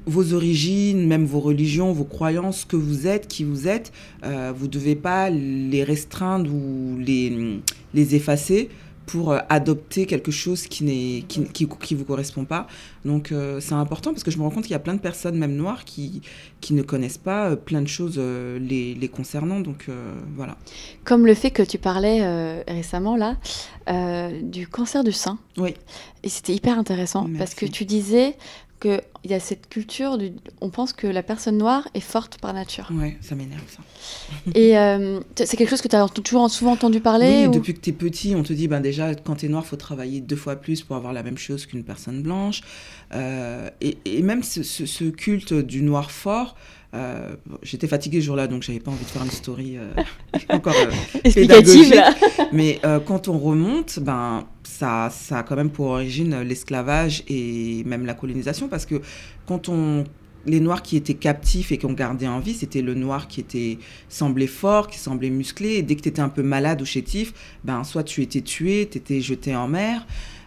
vos 0.05 0.33
origines, 0.33 1.07
même 1.07 1.25
vos 1.25 1.39
religions, 1.39 1.93
vos 1.93 2.03
croyances, 2.03 2.64
que 2.64 2.75
vous 2.75 3.07
êtes, 3.07 3.29
qui 3.29 3.45
vous 3.45 3.68
êtes, 3.68 3.93
vous 4.25 4.66
ne 4.66 4.70
devez 4.70 4.97
pas 4.97 5.31
les 5.31 5.85
restreindre 5.85 6.53
ou 6.53 6.99
les 6.99 8.14
effacer 8.16 8.68
pour 9.07 9.32
euh, 9.32 9.38
adopter 9.48 10.07
quelque 10.07 10.30
chose 10.30 10.66
qui 10.66 10.84
n'est 10.84 11.22
qui, 11.22 11.44
qui, 11.46 11.94
vous 11.94 12.05
correspond 12.05 12.44
pas. 12.44 12.66
Donc 13.05 13.32
euh, 13.32 13.61
c'est 13.61 13.74
important 13.74 14.12
parce 14.12 14.22
que 14.22 14.30
je 14.30 14.38
me 14.38 14.42
rends 14.42 14.50
compte 14.50 14.64
qu'il 14.64 14.72
y 14.72 14.76
a 14.76 14.80
plein 14.80 14.94
de 14.94 15.00
personnes, 15.00 15.36
même 15.36 15.55
noires, 15.55 15.84
qui, 15.84 16.22
qui 16.61 16.74
ne 16.74 16.82
connaissent 16.82 17.18
pas 17.18 17.50
euh, 17.50 17.57
plein 17.57 17.82
de 17.82 17.88
choses 17.88 18.18
les, 18.18 18.94
les, 18.94 19.09
concernant. 19.09 19.61
Donc 19.61 19.88
voilà. 20.36 20.57
Comme 21.05 21.26
le 21.26 21.34
fait 21.34 21.50
que 21.50 21.62
tu 21.62 21.78
parlais 21.78 22.62
récemment 22.64 23.16
là 23.16 23.36
du 24.42 24.66
cancer 24.68 25.05
du 25.05 25.12
sein. 25.12 25.38
Oui. 25.57 25.74
Et 26.22 26.28
c'était 26.28 26.55
hyper 26.55 26.78
intéressant 26.78 27.28
parce 27.36 27.55
que 27.55 27.66
tu 27.66 27.84
disais 27.84 28.36
il 28.85 29.30
y 29.30 29.35
a 29.35 29.41
cette 29.41 29.68
culture, 29.68 30.18
du, 30.18 30.33
on 30.61 30.70
pense 30.70 30.93
que 30.93 31.07
la 31.07 31.22
personne 31.22 31.59
noire 31.59 31.89
est 31.95 32.01
forte 32.01 32.39
par 32.39 32.53
nature. 32.53 32.91
Ouais, 32.93 33.16
ça 33.20 33.35
m'énerve 33.35 33.62
ça. 33.68 33.83
Et 34.55 34.76
euh, 34.76 35.20
c'est 35.37 35.57
quelque 35.57 35.70
chose 35.70 35.83
que 35.83 35.89
tu 35.89 35.97
as 35.97 36.09
toujours 36.09 36.51
souvent 36.51 36.72
entendu 36.72 37.01
parler 37.01 37.47
Oui, 37.47 37.55
depuis 37.55 37.74
que 37.74 37.80
tu 37.80 37.91
es 37.91 37.93
petit, 37.93 38.35
on 38.35 38.43
te 38.43 38.53
dit 38.53 38.68
ben 38.68 38.80
déjà, 38.80 39.14
quand 39.14 39.37
tu 39.37 39.47
es 39.47 39.49
noir, 39.49 39.62
il 39.64 39.68
faut 39.68 39.76
travailler 39.76 40.20
deux 40.20 40.37
fois 40.37 40.57
plus 40.57 40.83
pour 40.83 40.97
avoir 40.97 41.12
la 41.12 41.22
même 41.22 41.39
chose 41.39 41.66
qu'une 41.66 41.85
personne 41.85 42.22
blanche. 42.22 42.62
Euh, 43.14 43.70
et, 43.80 43.99
et, 44.05 44.22
même 44.22 44.43
ce, 44.43 44.62
ce, 44.62 45.05
culte 45.05 45.53
du 45.53 45.83
noir 45.83 46.11
fort, 46.11 46.57
euh, 46.95 47.36
j'étais 47.62 47.86
fatiguée 47.86 48.20
ce 48.20 48.26
jour-là, 48.26 48.47
donc 48.47 48.62
j'avais 48.62 48.80
pas 48.80 48.90
envie 48.90 49.05
de 49.05 49.09
faire 49.09 49.22
une 49.22 49.30
story 49.30 49.78
euh, 49.78 49.93
encore 50.51 50.74
euh, 50.76 51.30
pédagogique. 51.32 51.95
Mais 52.53 52.80
quand 53.07 53.28
on 53.28 53.38
remonte, 53.38 53.99
ben 54.01 54.45
ça, 54.62 55.09
ça 55.11 55.38
a 55.38 55.43
quand 55.43 55.57
même 55.57 55.70
pour 55.70 55.86
origine 55.86 56.40
l'esclavage 56.43 57.24
et 57.28 57.82
même 57.84 58.05
la 58.05 58.14
colonisation, 58.14 58.68
parce 58.68 58.84
que 58.84 59.01
quand 59.47 59.68
on 59.68 60.05
les 60.45 60.61
noirs 60.61 60.82
qui 60.82 60.97
étaient 60.97 61.14
captifs 61.14 61.72
et 61.72 61.78
qui 61.78 61.86
ont 61.86 61.93
gardé 61.93 62.26
en 62.26 62.40
vie, 62.40 62.55
c'était 62.55 62.82
le 62.82 62.95
noir 62.95 63.28
qui 63.28 63.40
était 63.40 63.78
semblait 64.09 64.47
fort, 64.47 64.88
qui 64.88 64.99
semblait 64.99 65.30
musclé. 65.30 65.74
Et 65.74 65.82
dès 65.82 65.95
que 65.95 66.01
tu 66.01 66.09
étais 66.09 66.20
un 66.20 66.28
peu 66.28 66.43
malade 66.43 66.82
ou 66.82 66.84
chétif, 66.84 67.32
ben 67.64 67.84
soit 67.84 68.03
tu 68.03 68.22
étais 68.22 68.40
tué, 68.40 68.88
tu 68.90 68.99
étais 68.99 69.20
jeté 69.20 69.55
en 69.55 69.68
mer. 69.68 70.05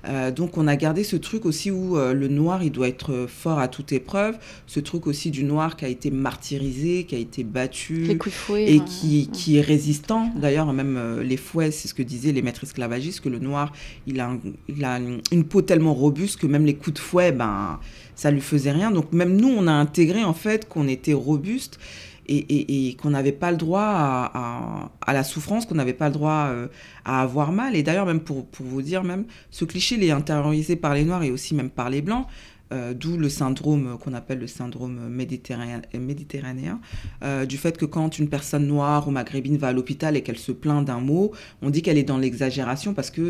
Euh, 0.07 0.31
donc 0.31 0.57
on 0.57 0.67
a 0.67 0.75
gardé 0.75 1.03
ce 1.03 1.15
truc 1.15 1.45
aussi 1.45 1.71
où 1.71 1.97
euh, 1.97 2.13
le 2.13 2.27
noir, 2.27 2.63
il 2.63 2.71
doit 2.71 2.87
être 2.87 3.25
fort 3.27 3.59
à 3.59 3.67
toute 3.67 3.91
épreuve. 3.91 4.37
Ce 4.67 4.79
truc 4.79 5.07
aussi 5.07 5.31
du 5.31 5.43
noir 5.43 5.75
qui 5.75 5.85
a 5.85 5.87
été 5.87 6.11
martyrisé, 6.11 7.05
qui 7.05 7.15
a 7.15 7.17
été 7.17 7.43
battu 7.43 8.09
et 8.57 8.79
qui, 8.79 9.29
qui, 9.31 9.57
est 9.57 9.61
résistant. 9.61 10.31
D'ailleurs, 10.35 10.71
même 10.73 10.97
euh, 10.97 11.23
les 11.23 11.37
fouets, 11.37 11.71
c'est 11.71 11.87
ce 11.87 11.93
que 11.93 12.03
disaient 12.03 12.31
les 12.31 12.41
maîtres 12.41 12.63
esclavagistes, 12.63 13.21
que 13.21 13.29
le 13.29 13.39
noir, 13.39 13.71
il 14.07 14.19
a, 14.19 14.31
il 14.69 14.83
a 14.83 14.99
une 15.31 15.43
peau 15.43 15.61
tellement 15.61 15.93
robuste 15.93 16.39
que 16.39 16.47
même 16.47 16.65
les 16.65 16.75
coups 16.75 16.95
de 16.95 16.99
fouet, 16.99 17.31
ben, 17.31 17.79
ça 18.15 18.31
lui 18.31 18.41
faisait 18.41 18.71
rien. 18.71 18.91
Donc 18.91 19.11
même 19.13 19.35
nous, 19.35 19.49
on 19.49 19.67
a 19.67 19.71
intégré 19.71 20.23
en 20.23 20.33
fait 20.33 20.67
qu'on 20.67 20.87
était 20.87 21.13
robuste 21.13 21.79
et, 22.27 22.95
qu'on 23.01 23.09
n'avait 23.09 23.31
pas 23.31 23.51
le 23.51 23.57
droit 23.57 23.81
à, 23.83 25.13
la 25.13 25.23
souffrance, 25.23 25.65
qu'on 25.65 25.75
n'avait 25.75 25.93
pas 25.93 26.07
le 26.07 26.13
droit 26.13 26.47
euh, 26.49 26.67
à 27.03 27.21
avoir 27.21 27.51
mal. 27.51 27.75
Et 27.75 27.83
d'ailleurs, 27.83 28.05
même 28.05 28.21
pour, 28.21 28.47
vous 28.59 28.81
dire, 28.81 29.03
même 29.03 29.25
ce 29.51 29.65
cliché, 29.65 29.95
il 29.95 30.03
est 30.03 30.11
intériorisé 30.11 30.75
par 30.75 30.93
les 30.93 31.03
Noirs 31.03 31.23
et 31.23 31.31
aussi 31.31 31.55
même 31.55 31.69
par 31.69 31.89
les 31.89 32.01
Blancs. 32.01 32.27
Euh, 32.73 32.95
d'où 32.95 33.15
le 33.15 33.29
syndrome 33.29 33.95
qu'on 33.99 34.15
appelle 34.15 34.39
le 34.39 34.47
syndrome 34.47 35.07
méditerranéen, 35.07 35.83
méditerranéen 35.93 36.79
euh, 37.23 37.45
du 37.45 37.57
fait 37.57 37.77
que 37.77 37.85
quand 37.85 38.17
une 38.17 38.27
personne 38.27 38.65
noire 38.65 39.07
ou 39.07 39.11
maghrébine 39.11 39.55
va 39.57 39.67
à 39.67 39.71
l'hôpital 39.71 40.17
et 40.17 40.23
qu'elle 40.23 40.39
se 40.39 40.51
plaint 40.51 40.83
d'un 40.83 40.99
mot, 40.99 41.31
on 41.61 41.69
dit 41.69 41.83
qu'elle 41.83 41.99
est 41.99 42.03
dans 42.03 42.17
l'exagération 42.17 42.95
parce 42.95 43.11
que 43.11 43.29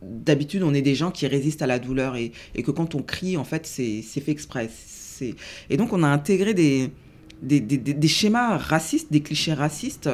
d'habitude 0.00 0.62
on 0.62 0.74
est 0.74 0.82
des 0.82 0.94
gens 0.94 1.10
qui 1.10 1.26
résistent 1.26 1.62
à 1.62 1.66
la 1.66 1.80
douleur 1.80 2.14
et, 2.14 2.30
et 2.54 2.62
que 2.62 2.70
quand 2.70 2.94
on 2.94 3.02
crie, 3.02 3.36
en 3.36 3.42
fait, 3.42 3.66
c'est 3.66 4.00
fait 4.00 4.30
exprès. 4.30 4.70
Et 5.70 5.76
donc 5.76 5.92
on 5.92 6.04
a 6.04 6.08
intégré 6.08 6.54
des, 6.54 6.92
des, 7.42 8.08
schémas 8.08 8.56
racistes, 8.56 9.12
des 9.12 9.20
clichés 9.20 9.54
racistes. 9.54 10.10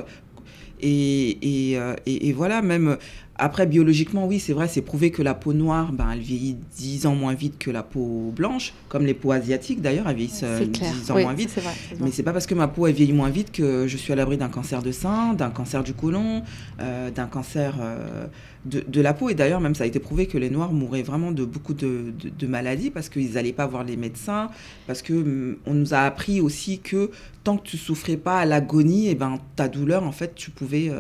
Et, 0.81 1.39
euh, 1.77 1.95
et, 2.05 2.33
voilà, 2.33 2.61
même 2.61 2.99
après, 3.37 3.66
biologiquement, 3.66 4.26
oui, 4.26 4.39
c'est 4.39 4.53
vrai, 4.53 4.68
c'est 4.68 4.80
prouvé 4.80 5.11
que 5.11 5.20
la 5.20 5.35
peau 5.35 5.53
noire, 5.53 5.93
ben, 5.93 6.09
elle 6.12 6.20
vieillit 6.20 6.57
10 6.76 7.07
ans 7.07 7.16
moins 7.16 7.35
vite 7.35 7.59
que 7.59 7.70
la 7.70 7.82
peau 7.82 8.32
blanche, 8.35 8.72
comme 8.89 9.05
les 9.07 9.14
peaux 9.14 9.32
asiatiques 9.32 9.82
d'ailleurs, 9.82 10.09
elles 10.09 10.16
vieillissent 10.16 10.45
10 10.45 11.11
ans 11.11 11.18
moins 11.18 11.35
vite. 11.35 11.51
Vrai, 11.51 11.72
Mais 12.01 12.12
c'est 12.12 12.22
pas 12.22 12.32
parce 12.32 12.47
que 12.47 12.55
ma 12.55 12.68
peau, 12.68 12.87
elle 12.87 12.95
vieillit 12.95 13.12
moins 13.12 13.30
vite 13.30 13.51
que 13.51 13.89
je 13.89 13.97
suis 13.97 14.12
à 14.12 14.16
l'abri 14.16 14.37
d'un 14.37 14.49
cancer 14.49 14.82
de 14.82 14.93
sein, 14.93 15.35
d'un 15.35 15.51
cancer 15.51 15.82
du 15.82 15.95
côlon, 15.95 16.43
euh, 16.78 17.11
d'un 17.11 17.26
cancer 17.26 17.74
euh, 17.80 18.26
de, 18.66 18.85
de, 18.87 19.01
la 19.01 19.14
peau. 19.14 19.28
Et 19.30 19.35
d'ailleurs, 19.35 19.61
même 19.61 19.74
ça 19.74 19.82
a 19.82 19.89
été 19.89 19.99
prouvé 19.99 20.26
que 20.26 20.39
les 20.39 20.51
Noirs 20.51 20.72
mouraient 20.72 21.03
vraiment 21.03 21.32
de 21.32 21.45
beaucoup 21.45 21.74
de, 21.74 22.12
de, 22.39 22.47
maladies 22.47 22.91
parce 22.91 23.09
qu'ils 23.09 23.32
n'allaient 23.32 23.53
pas 23.53 23.66
voir 23.66 23.82
les 23.82 23.97
médecins, 23.97 24.49
parce 24.87 25.03
que 25.03 25.12
mm, 25.12 25.57
on 25.66 25.74
nous 25.74 25.93
a 25.93 25.99
appris 25.99 26.41
aussi 26.41 26.78
que 26.78 27.11
tant 27.43 27.57
que 27.57 27.66
tu 27.66 27.78
souffrais 27.78 28.16
pas 28.16 28.39
à 28.39 28.45
l'agonie, 28.45 29.09
et 29.09 29.11
eh 29.11 29.14
ben, 29.16 29.41
ta 29.57 29.66
douleur, 29.66 30.05
en 30.05 30.12
fait, 30.12 30.37
tu 30.37 30.53
pouvais... 30.53 30.93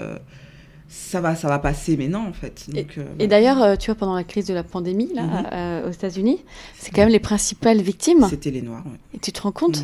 Ça 0.88 1.20
va, 1.20 1.34
ça 1.34 1.48
va 1.48 1.58
passer, 1.58 1.96
mais 1.96 2.08
non, 2.08 2.28
en 2.28 2.32
fait. 2.32 2.66
et, 2.74 2.86
euh, 2.98 3.26
d'ailleurs, 3.26 3.62
euh, 3.62 3.76
tu 3.76 3.86
vois, 3.86 3.94
pendant 3.94 4.14
la 4.14 4.24
crise 4.24 4.46
de 4.46 4.54
la 4.54 4.62
pandémie, 4.62 5.12
là, 5.14 5.22
mhm. 5.22 5.46
euh, 5.52 5.88
aux 5.88 5.92
États-Unis, 5.92 6.38
c'est 6.78 6.90
quand 6.90 7.00
même 7.00 7.10
les 7.10 7.20
principales 7.20 7.80
victimes. 7.80 8.26
C'était 8.28 8.50
les 8.50 8.62
Noirs, 8.62 8.84
oui. 8.86 8.98
Et 9.14 9.18
tu 9.18 9.32
te 9.32 9.40
rends 9.40 9.52
compte 9.52 9.82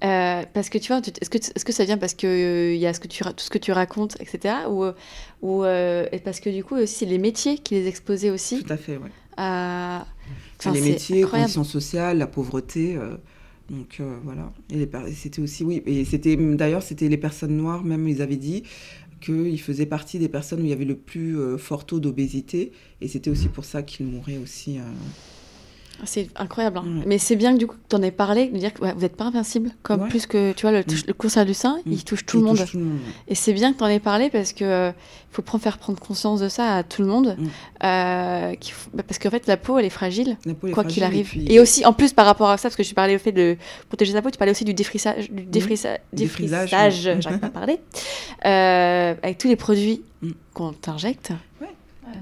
Parce 0.00 0.68
que, 0.68 0.78
tu 0.78 0.92
vois, 0.92 1.00
est-ce 1.00 1.30
que, 1.30 1.38
est 1.38 1.58
-ce 1.58 1.64
que 1.64 1.72
ça 1.72 1.84
vient 1.84 1.98
parce 1.98 2.14
qu'il 2.14 2.28
il 2.28 2.76
y 2.76 2.86
a 2.86 2.92
ce 2.92 3.00
que 3.00 3.08
tu, 3.08 3.24
tout 3.24 3.32
ce 3.38 3.50
que 3.50 3.58
tu 3.58 3.72
racontes, 3.72 4.16
etc. 4.20 4.54
Ou, 4.68 4.84
ou 5.40 5.64
et 5.64 6.20
parce 6.22 6.40
que, 6.40 6.50
du 6.50 6.62
coup, 6.64 6.76
aussi, 6.76 7.06
les 7.06 7.18
métiers 7.18 7.58
qui 7.58 7.74
les 7.74 7.88
exposaient 7.88 8.30
aussi. 8.30 8.62
Tout 8.62 8.72
à 8.72 8.76
fait, 8.76 8.98
oui. 8.98 9.10
les 10.72 10.80
métiers, 10.80 11.16
les 11.22 11.28
conditions 11.28 11.64
sociales, 11.64 12.18
la 12.18 12.26
pauvreté... 12.26 12.98
Donc 13.70 14.02
voilà. 14.24 14.52
Et 14.68 14.86
c'était 15.14 15.40
aussi, 15.40 15.64
oui, 15.64 15.82
et 15.86 16.04
c'était 16.04 16.36
d'ailleurs, 16.36 16.82
c'était 16.82 17.08
les 17.08 17.16
personnes 17.16 17.56
noires, 17.56 17.82
même, 17.82 18.06
ils 18.06 18.20
avaient 18.20 18.36
dit, 18.36 18.64
qu'il 19.22 19.60
faisait 19.60 19.86
partie 19.86 20.18
des 20.18 20.28
personnes 20.28 20.60
où 20.60 20.64
il 20.64 20.70
y 20.70 20.74
avait 20.74 20.84
le 20.84 20.96
plus 20.96 21.38
euh, 21.38 21.56
fort 21.56 21.86
taux 21.86 22.00
d'obésité. 22.00 22.72
Et 23.00 23.08
c'était 23.08 23.30
aussi 23.30 23.48
pour 23.48 23.64
ça 23.64 23.82
qu'il 23.82 24.06
mourait 24.06 24.38
aussi. 24.38 24.78
Euh, 26.02 26.06
c'est 26.06 26.28
incroyable. 26.36 26.78
Hein. 26.78 26.84
Mais 27.06 27.18
c'est 27.18 27.36
bien 27.36 27.52
que 27.52 27.58
du 27.58 27.66
coup, 27.66 27.76
tu 27.88 27.96
en 27.96 28.02
aies 28.02 28.10
parlé, 28.10 28.48
de 28.48 28.58
dire 28.58 28.72
que 28.72 28.80
vous 28.80 29.00
n'êtes 29.00 29.16
pas 29.16 29.24
invincible. 29.24 29.70
Comme 29.82 30.08
plus 30.08 30.26
que, 30.26 30.52
tu 30.52 30.62
vois, 30.62 30.72
le, 30.72 30.80
mm. 30.80 31.06
le 31.06 31.12
cancer 31.14 31.46
du 31.46 31.54
sein, 31.54 31.78
il 31.86 31.94
mm. 31.94 32.02
touche 32.02 32.26
tout, 32.26 32.38
le, 32.38 32.44
monde. 32.44 32.64
Et 33.28 33.34
c'est 33.34 33.52
bien 33.52 33.72
que 33.72 33.78
tu 33.78 33.84
en 33.84 33.88
aies 33.88 34.00
parlé 34.00 34.30
parce 34.30 34.52
que 34.52 34.64
euh, 34.64 34.92
faut 35.30 35.42
faire 35.58 35.78
prendre 35.78 35.98
conscience 35.98 36.40
de 36.40 36.48
ça 36.48 36.76
à 36.76 36.82
tout 36.82 37.02
le 37.02 37.08
monde. 37.08 37.36
Mm. 37.38 37.46
Euh, 37.84 38.54
bah, 38.94 39.02
parce 39.06 39.18
qu'en 39.18 39.30
fait, 39.30 39.46
la 39.46 39.56
peau, 39.56 39.78
elle 39.78 39.86
est 39.86 39.90
fragile, 39.90 40.36
quoi 40.72 40.84
qu'il 40.84 41.04
arrive. 41.04 41.32
Et, 41.48 41.60
aussi, 41.60 41.84
en 41.84 41.92
plus, 41.92 42.12
par 42.12 42.26
rapport 42.26 42.50
à 42.50 42.56
ça, 42.56 42.68
parce 42.68 42.76
que 42.76 42.82
je 42.82 42.94
parlais 42.94 43.16
au 43.16 43.18
fait 43.18 43.32
de 43.32 43.56
protéger 43.88 44.12
sa 44.12 44.22
peau, 44.22 44.30
tu 44.30 44.38
parlais 44.38 44.52
aussi 44.52 44.64
du 44.64 44.74
défrisage, 44.74 45.30
du 45.30 45.44
défrissage, 45.44 45.98
défrisage, 46.12 47.00
j'arrive 47.20 47.38
pas 47.38 47.46
à 47.46 47.50
parler, 47.50 47.80
euh, 48.44 49.14
avec 49.22 49.38
tous 49.38 49.48
les 49.48 49.56
produits 49.56 50.02
qu'on 50.54 50.72
t'injecte 50.72 51.32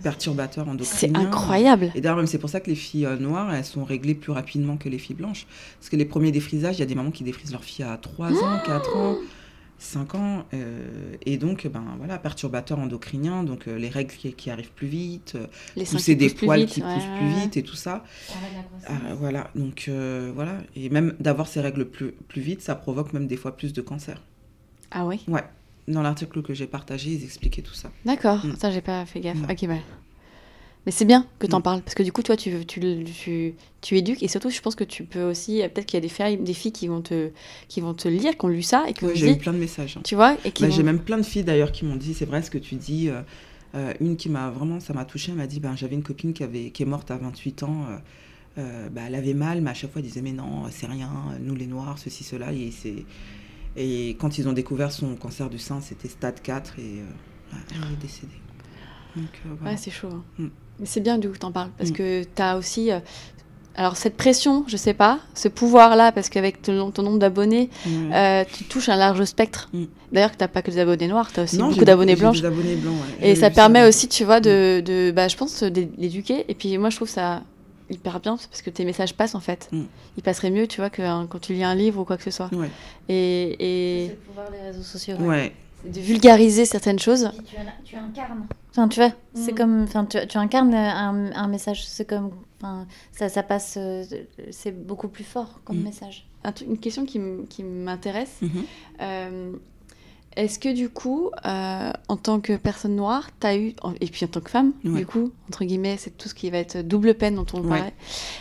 perturbateurs 0.03 0.69
endocriniens. 0.69 0.99
C'est 0.99 1.17
incroyable. 1.17 1.91
Et 1.95 2.01
d'ailleurs, 2.01 2.27
c'est 2.29 2.39
pour 2.39 2.51
ça 2.51 2.61
que 2.61 2.71
les 2.71 2.77
filles 2.77 3.07
euh, 3.07 3.17
noires, 3.17 3.53
elles 3.53 3.65
sont 3.65 3.85
réglées 3.85 4.15
plus 4.15 4.33
rapidement 4.33 4.77
que 4.77 4.89
les 4.89 4.99
filles 4.99 5.17
blanches. 5.17 5.47
Parce 5.79 5.89
que 5.89 5.97
les 5.97 6.05
premiers 6.05 6.33
défrisages, 6.33 6.77
il 6.77 6.81
y 6.81 6.83
a 6.83 6.87
des 6.87 6.95
mamans 6.95 7.11
qui 7.11 7.25
défrisent 7.25 7.53
leurs 7.53 7.65
filles 7.65 7.85
à 7.85 7.97
3 7.97 8.33
ans, 8.33 8.61
4 8.65 8.97
ans. 8.97 9.17
5 9.79 10.15
ans. 10.15 10.45
Euh, 10.53 11.15
et 11.25 11.39
donc, 11.39 11.67
ben 11.67 11.83
voilà, 11.97 12.19
perturbateurs 12.19 12.79
endocriniens, 12.79 13.45
donc 13.45 13.67
euh, 13.67 13.79
les 13.79 13.89
règles 13.89 14.13
qui, 14.13 14.51
arrivent 14.51 14.73
plus 14.73 14.89
vite, 14.89 15.39
les 15.75 15.85
pousser 15.85 16.15
des 16.15 16.29
poils 16.29 16.67
qui 16.67 16.83
poussent 16.83 17.19
plus 17.19 17.41
vite 17.41 17.57
et 17.57 17.63
tout 17.63 17.77
ça. 17.77 18.05
Ah, 18.87 18.93
voilà, 19.19 19.51
donc 19.55 19.91
voilà. 20.35 20.59
Et 20.77 20.91
même 20.91 21.15
d'avoir 21.19 21.49
ces 21.49 21.63
règles 21.63 21.87
plus, 21.87 22.13
plus 22.13 22.43
vite, 22.43 22.61
ça 22.61 22.75
provoque 22.75 23.15
même 23.15 23.27
des 23.27 23.39
fois 23.39 23.57
plus 23.57 23.73
de 23.73 23.81
cancer. 23.81 24.21
Ah 24.91 25.07
oui 25.07 25.21
Ouais 25.29 25.45
dans 25.93 26.03
l'article 26.03 26.43
que 26.43 26.55
j'ai 26.55 26.67
partagé, 26.67 27.11
ils 27.11 27.25
expliquaient 27.25 27.63
tout 27.63 27.75
ça. 27.75 27.91
D'accord, 28.05 28.45
mm. 28.45 28.57
ça 28.57 28.71
j'ai 28.71 28.81
pas 28.81 29.05
fait 29.07 29.21
gaffe. 29.21 29.39
Ok, 29.49 29.67
bah. 29.67 29.75
Mais 30.87 30.93
c'est 30.93 31.05
bien 31.05 31.27
que 31.39 31.47
tu 31.47 31.55
en 31.55 31.59
mm. 31.59 31.63
parles, 31.63 31.83
parce 31.83 31.95
que 31.95 32.03
du 32.03 32.11
coup, 32.11 32.23
toi, 32.23 32.37
tu, 32.37 32.65
tu, 32.67 32.81
tu, 33.05 33.55
tu, 33.81 33.99
éduques, 33.99 34.23
et 34.23 34.29
surtout, 34.29 34.51
je 34.51 34.61
pense 34.61 34.75
que 34.75 34.85
tu 34.85 35.05
peux 35.05 35.23
aussi, 35.23 35.59
peut-être 35.59 35.87
qu'il 35.87 35.97
y 35.97 35.99
a 35.99 36.01
des 36.01 36.09
filles, 36.09 36.39
des 36.39 36.55
filles 36.55 36.73
qui 36.73 36.89
vont 36.89 37.03
te, 37.03 37.31
qui 37.69 37.81
vont 37.81 37.93
te 37.93 38.09
lire, 38.09 38.37
qui 38.37 38.45
ont 38.45 38.49
lu 38.49 38.63
ça, 38.63 38.85
et 38.89 38.95
qui 38.95 39.05
j'ai 39.15 39.33
eu 39.33 39.39
plein 39.39 39.53
de 39.53 39.59
messages. 39.59 39.97
Hein. 39.99 40.03
Tu 40.05 40.15
vois 40.15 40.37
et 40.45 40.53
bah, 40.59 40.71
J'ai 40.71 40.83
même 40.83 41.01
plein 41.01 41.19
de 41.19 41.23
filles 41.23 41.45
d'ailleurs 41.45 41.73
qui 41.73 41.85
m'ont 41.85 41.97
dit, 41.97 42.15
c'est 42.15 42.25
vrai 42.25 42.43
ce 42.43 42.51
que 42.51 42.59
tu 42.59 42.77
dis. 42.77 43.09
Euh, 43.09 43.21
euh, 43.77 43.93
une 44.01 44.17
qui 44.17 44.29
m'a 44.29 44.51
vraiment, 44.51 44.81
ça 44.81 44.93
m'a 44.95 45.05
touchée, 45.05 45.31
elle 45.31 45.39
m'a 45.39 45.47
dit, 45.47 45.61
ben, 45.61 45.77
j'avais 45.77 45.95
une 45.95 46.03
copine 46.03 46.33
qui, 46.33 46.43
avait, 46.43 46.71
qui 46.71 46.83
est 46.83 46.87
morte 46.87 47.11
à 47.11 47.19
28 47.19 47.63
ans. 47.63 47.87
Euh, 48.59 48.89
bah, 48.89 49.03
elle 49.07 49.15
avait 49.15 49.35
mal, 49.35 49.61
mais 49.61 49.71
à 49.71 49.75
chaque 49.75 49.93
fois, 49.93 50.01
elle 50.01 50.09
disait, 50.09 50.23
mais 50.23 50.33
non, 50.33 50.65
c'est 50.71 50.87
rien, 50.87 51.11
nous 51.41 51.55
les 51.55 51.67
noirs, 51.67 51.99
ceci, 51.99 52.25
cela, 52.25 52.53
et 52.53 52.71
c'est 52.73 53.05
et 53.77 54.17
quand 54.21 54.39
ils 54.39 54.49
ont 54.49 54.53
découvert 54.53 54.93
son 54.93 55.15
cancer 55.17 55.49
du 55.49 55.59
sein, 55.59 55.81
c'était 55.81 56.09
stade 56.09 56.41
4 56.43 56.79
et 56.79 57.01
euh, 57.01 57.57
elle 57.75 57.93
est 57.93 57.97
décédée. 58.01 58.33
Donc, 59.17 59.29
euh, 59.47 59.65
Ouais, 59.65 59.77
c'est 59.77 59.91
chaud. 59.91 60.09
Hein. 60.13 60.23
Mm. 60.39 60.47
Mais 60.81 60.87
c'est 60.87 61.01
bien 61.01 61.19
du 61.19 61.29
coup 61.29 61.35
que 61.35 61.39
tu 61.41 61.47
en 61.47 61.53
parles, 61.53 61.71
parce 61.79 61.91
mm. 61.91 61.95
que 61.95 62.25
tu 62.25 62.43
as 62.43 62.57
aussi. 62.57 62.91
Euh, 62.91 63.01
alors 63.77 63.97
cette 63.97 64.17
pression, 64.17 64.65
je 64.67 64.77
sais 64.77 64.95
pas, 64.95 65.21
ce 65.35 65.47
pouvoir-là, 65.47 66.11
parce 66.11 66.29
qu'avec 66.29 66.61
ton, 66.61 66.91
ton 66.91 67.03
nombre 67.03 67.19
d'abonnés, 67.19 67.71
tu 68.53 68.65
touches 68.65 68.89
un 68.89 68.97
large 68.97 69.25
spectre. 69.25 69.71
Mm. 69.73 69.85
D'ailleurs, 70.13 70.33
tu 70.33 70.39
n'as 70.41 70.49
pas 70.49 70.61
que 70.63 70.71
des 70.73 70.79
abonnés 70.81 71.07
noirs, 71.07 71.33
tu 71.33 71.41
as 71.41 71.45
aussi 71.45 71.57
Non, 71.57 71.69
beaucoup 71.71 71.85
d'abonnés 71.85 72.17
blancs. 72.17 72.35
des 72.35 72.45
abonnés 72.45 72.75
blancs, 72.75 72.95
ouais. 73.21 73.31
Et 73.31 73.35
ça 73.37 73.51
permet 73.51 73.87
aussi, 73.87 74.09
tu 74.09 74.25
vois, 74.25 74.41
de, 74.41 74.83
de 74.85 75.13
bah, 75.13 75.29
je 75.29 75.37
pense, 75.37 75.63
d'é- 75.63 75.85
d'éduquer. 75.87 76.45
Et 76.49 76.55
puis 76.55 76.77
moi, 76.79 76.91
je 76.91 76.97
trouve 76.97 77.09
ça 77.09 77.43
hyper 77.91 78.21
bien, 78.21 78.37
parce 78.37 78.63
que 78.63 78.71
tes 78.71 78.85
messages 78.85 79.15
passent 79.15 79.35
en 79.35 79.41
fait. 79.41 79.69
Mm. 79.73 79.83
Ils 80.17 80.23
passeraient 80.23 80.51
mieux, 80.51 80.67
tu 80.67 80.81
vois, 80.81 80.91
que 80.91 81.03
hein, 81.03 81.27
quand 81.29 81.41
tu 81.41 81.53
lis 81.55 81.65
un 81.65 81.75
livre 81.75 82.01
ou 82.01 82.05
quoi 82.05 82.17
que 82.17 82.23
ce 82.25 82.31
soit. 82.31 82.51
Ouais. 82.55 82.71
Et, 83.09 84.05
et 84.05 84.09
le 84.09 84.15
pouvoir 84.17 84.51
des 84.51 84.59
réseaux 84.59 84.83
sociaux. 84.83 85.17
Ouais. 85.17 85.53
de 85.85 85.99
vulgariser 86.01 86.65
certaines 86.67 86.99
choses. 86.99 87.31
Tu, 87.47 87.57
tu 87.85 87.97
incarnes. 87.97 88.47
Enfin, 88.71 88.87
tu 88.89 89.01
vois, 89.01 89.13
c'est 89.35 89.53
Mm. 89.53 89.55
comme, 89.57 89.83
enfin, 89.83 90.05
tu, 90.05 90.19
tu 90.29 90.39
incarnes 90.39 90.75
un, 90.75 91.33
un 91.35 91.49
message. 91.49 91.85
C'est 91.87 92.05
comme, 92.09 92.31
enfin, 92.61 92.87
ça, 93.13 93.29
ça 93.29 93.43
passe. 93.43 93.75
euh, 93.79 94.05
C'est 94.51 94.73
beaucoup 94.87 95.09
plus 95.09 95.25
fort 95.25 95.61
comme 95.65 95.79
Mm. 95.81 95.85
message. 95.85 96.27
Un 96.45 96.53
une 96.67 96.79
question 96.79 97.05
qui 97.05 97.63
m'intéresse. 97.63 98.37
Mhm. 98.41 98.51
Euh, 99.03 99.53
Est-ce 100.37 100.59
que 100.61 100.73
du 100.73 100.89
coup, 100.89 101.31
euh, 101.45 101.91
en 102.09 102.17
tant 102.17 102.39
que 102.41 102.57
personne 102.57 102.95
noire, 102.95 103.31
tu 103.41 103.47
as 103.49 103.57
eu, 103.57 103.75
et 104.01 104.07
puis 104.07 104.25
en 104.25 104.29
tant 104.29 104.41
que 104.41 104.51
femme, 104.51 104.73
Ouais. 104.85 105.01
du 105.01 105.07
coup, 105.07 105.33
entre 105.49 105.65
guillemets, 105.65 105.97
c'est 105.99 106.17
tout 106.17 106.29
ce 106.29 106.35
qui 106.35 106.51
va 106.51 106.59
être 106.59 106.79
double 106.87 107.15
peine 107.15 107.35
dont 107.35 107.47
on 107.53 107.63
Ouais. 107.63 107.69
parlait, 107.69 107.95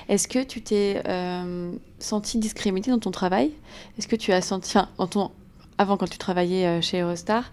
est-ce 0.07 0.27
que 0.27 0.43
tu 0.43 0.61
t'es 0.61 1.01
euh, 1.07 1.71
sentie 1.97 2.37
discriminée 2.37 2.89
dans 2.91 2.99
ton 2.99 3.09
travail? 3.11 3.51
Est-ce 3.97 4.07
que 4.07 4.15
tu 4.15 4.31
as 4.31 4.41
senti, 4.41 4.77
enfin, 4.77 4.87
en 4.99 5.07
ton- 5.07 5.31
avant 5.79 5.97
quand 5.97 6.07
tu 6.09 6.19
travaillais 6.19 6.67
euh, 6.67 6.81
chez 6.81 7.01
Eurostar, 7.01 7.51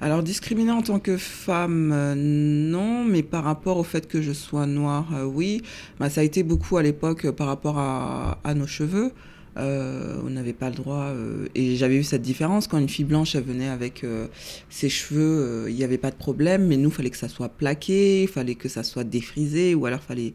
Alors, 0.00 0.22
discriminée 0.22 0.72
en 0.72 0.82
tant 0.82 0.98
que 0.98 1.16
femme, 1.16 1.90
euh, 1.92 2.14
non, 2.16 3.04
mais 3.04 3.22
par 3.22 3.42
rapport 3.44 3.78
au 3.78 3.84
fait 3.84 4.06
que 4.06 4.20
je 4.22 4.32
sois 4.32 4.66
noire, 4.66 5.06
oui. 5.24 5.62
Bah, 5.98 6.10
ça 6.10 6.20
a 6.20 6.24
été 6.24 6.42
beaucoup 6.42 6.76
à 6.76 6.82
l'époque 6.82 7.30
par 7.30 7.46
rapport 7.46 7.78
à, 7.78 8.38
à 8.44 8.54
nos 8.54 8.66
cheveux. 8.66 9.12
Euh, 9.56 10.20
on 10.24 10.30
n'avait 10.30 10.52
pas 10.52 10.68
le 10.68 10.76
droit. 10.76 11.04
euh, 11.04 11.46
et 11.54 11.76
j'avais 11.76 11.96
eu 11.96 12.04
cette 12.04 12.22
différence. 12.22 12.66
Quand 12.66 12.78
une 12.78 12.88
fille 12.88 13.04
blanche, 13.04 13.36
venait 13.36 13.68
avec 13.68 14.04
euh, 14.04 14.26
ses 14.68 14.88
cheveux, 14.88 15.66
il 15.68 15.74
n'y 15.74 15.84
avait 15.84 15.98
pas 15.98 16.10
de 16.10 16.16
problème. 16.16 16.66
Mais 16.66 16.76
nous, 16.76 16.90
fallait 16.90 17.10
que 17.10 17.16
ça 17.16 17.28
soit 17.28 17.48
plaqué, 17.48 18.22
il 18.22 18.28
fallait 18.28 18.54
que 18.56 18.68
ça 18.68 18.82
soit 18.82 19.04
défrisé, 19.04 19.74
ou 19.74 19.86
alors 19.86 20.00
fallait 20.00 20.34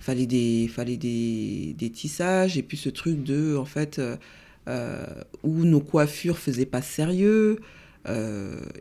fallait 0.00 0.26
des 0.26 0.68
fallait 0.68 0.96
des, 0.96 1.74
des 1.78 1.90
tissages. 1.90 2.58
Et 2.58 2.62
puis 2.62 2.76
ce 2.76 2.88
truc 2.88 3.22
de, 3.22 3.56
en 3.56 3.64
fait, 3.64 4.00
où 5.42 5.64
nos 5.64 5.80
coiffures 5.80 6.38
faisaient 6.38 6.66
pas 6.66 6.82
sérieux. 6.82 7.58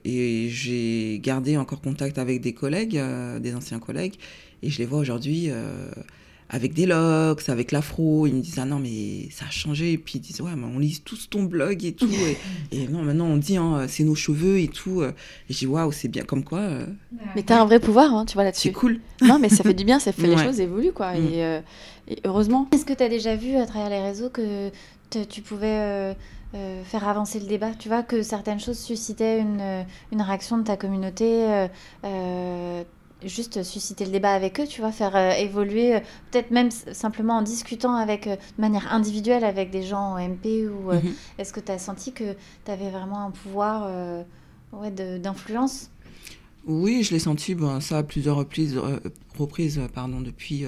Et 0.05 0.47
j'ai 0.49 1.19
gardé 1.21 1.57
encore 1.57 1.81
contact 1.81 2.17
avec 2.17 2.41
des 2.41 2.53
collègues, 2.53 2.99
des 3.41 3.55
anciens 3.55 3.79
collègues, 3.79 4.15
et 4.61 4.69
je 4.69 4.79
les 4.79 4.85
vois 4.85 4.99
aujourd'hui 4.99 5.49
avec 6.53 6.73
des 6.73 6.85
locks, 6.85 7.49
avec 7.49 7.71
l'afro. 7.71 8.27
Ils 8.27 8.35
me 8.35 8.41
disent 8.41 8.59
Ah 8.59 8.65
non, 8.65 8.79
mais 8.79 9.27
ça 9.31 9.45
a 9.47 9.49
changé. 9.49 9.91
Et 9.93 9.97
puis 9.97 10.13
ils 10.15 10.21
disent 10.21 10.39
Ouais, 10.39 10.51
mais 10.55 10.65
on 10.73 10.79
lit 10.79 11.01
tous 11.03 11.29
ton 11.29 11.43
blog 11.43 11.83
et 11.83 11.93
tout. 11.93 12.07
et, 12.71 12.83
et 12.83 12.87
non, 12.87 13.01
maintenant 13.01 13.25
on 13.25 13.37
dit 13.37 13.57
hein, 13.57 13.85
C'est 13.89 14.03
nos 14.03 14.15
cheveux 14.15 14.59
et 14.59 14.67
tout. 14.67 15.03
Et 15.03 15.09
je 15.49 15.57
dis 15.57 15.67
Waouh, 15.67 15.91
c'est 15.91 16.07
bien 16.07 16.23
comme 16.23 16.43
quoi. 16.43 16.59
euh, 16.59 16.85
mais 17.35 17.43
tu 17.43 17.51
as 17.51 17.61
un 17.61 17.65
vrai 17.65 17.79
pouvoir, 17.79 18.13
hein, 18.13 18.25
tu 18.25 18.35
vois 18.35 18.43
là-dessus. 18.43 18.69
c'est 18.69 18.71
cool. 18.73 18.99
Non, 19.21 19.39
mais 19.39 19.49
ça 19.49 19.63
fait 19.63 19.73
du 19.73 19.83
bien, 19.83 19.99
ça 19.99 20.11
fait 20.11 20.27
les 20.27 20.35
Ouais. 20.35 20.43
choses 20.45 20.59
évoluent, 20.59 20.93
quoi. 20.93 21.13
Mm. 21.13 21.25
Et, 21.33 21.43
euh, 21.43 21.59
et 22.07 22.17
heureusement. 22.25 22.67
Est-ce 22.71 22.85
que 22.85 22.93
tu 22.93 23.03
as 23.03 23.09
déjà 23.09 23.35
vu 23.35 23.55
à 23.55 23.65
travers 23.65 23.89
les 23.89 24.01
réseaux 24.01 24.29
que 24.29 24.69
tu 25.29 25.41
pouvais 25.41 25.67
euh, 25.79 26.13
euh, 26.55 26.83
faire 26.83 27.07
avancer 27.07 27.39
le 27.39 27.45
débat 27.47 27.71
Tu 27.79 27.87
vois, 27.87 28.03
que 28.03 28.21
certaines 28.21 28.59
choses 28.59 28.77
suscitaient 28.79 29.39
une, 29.39 29.85
une 30.11 30.21
réaction 30.21 30.57
de 30.57 30.63
ta 30.63 30.77
communauté 30.77 31.25
euh, 31.49 31.67
euh, 32.03 32.83
Juste 33.25 33.63
susciter 33.63 34.05
le 34.05 34.11
débat 34.11 34.33
avec 34.33 34.59
eux, 34.59 34.67
tu 34.67 34.81
vois, 34.81 34.91
faire 34.91 35.15
euh, 35.15 35.31
évoluer, 35.31 35.95
euh, 35.95 35.99
peut-être 36.31 36.51
même 36.51 36.71
simplement 36.71 37.37
en 37.37 37.41
discutant 37.41 37.95
avec, 37.95 38.27
euh, 38.27 38.35
de 38.35 38.61
manière 38.61 38.91
individuelle 38.93 39.43
avec 39.43 39.69
des 39.69 39.83
gens 39.83 40.13
en 40.13 40.17
MP 40.17 40.67
ou 40.67 40.91
Mhm. 40.91 41.13
est-ce 41.37 41.53
que 41.53 41.59
tu 41.59 41.71
as 41.71 41.79
senti 41.79 42.11
que 42.11 42.33
tu 42.65 42.71
avais 42.71 42.89
vraiment 42.89 43.25
un 43.27 43.31
pouvoir 43.31 43.89
ouais, 44.73 44.91
d'influence? 44.91 45.89
Oui, 46.65 47.03
je 47.03 47.11
l'ai 47.11 47.19
senti, 47.19 47.55
ben, 47.55 47.79
ça 47.79 47.99
à 47.99 48.03
plusieurs 48.03 48.35
reprises, 48.37 48.79
reprises 49.37 49.81
pardon, 49.93 50.21
depuis, 50.21 50.65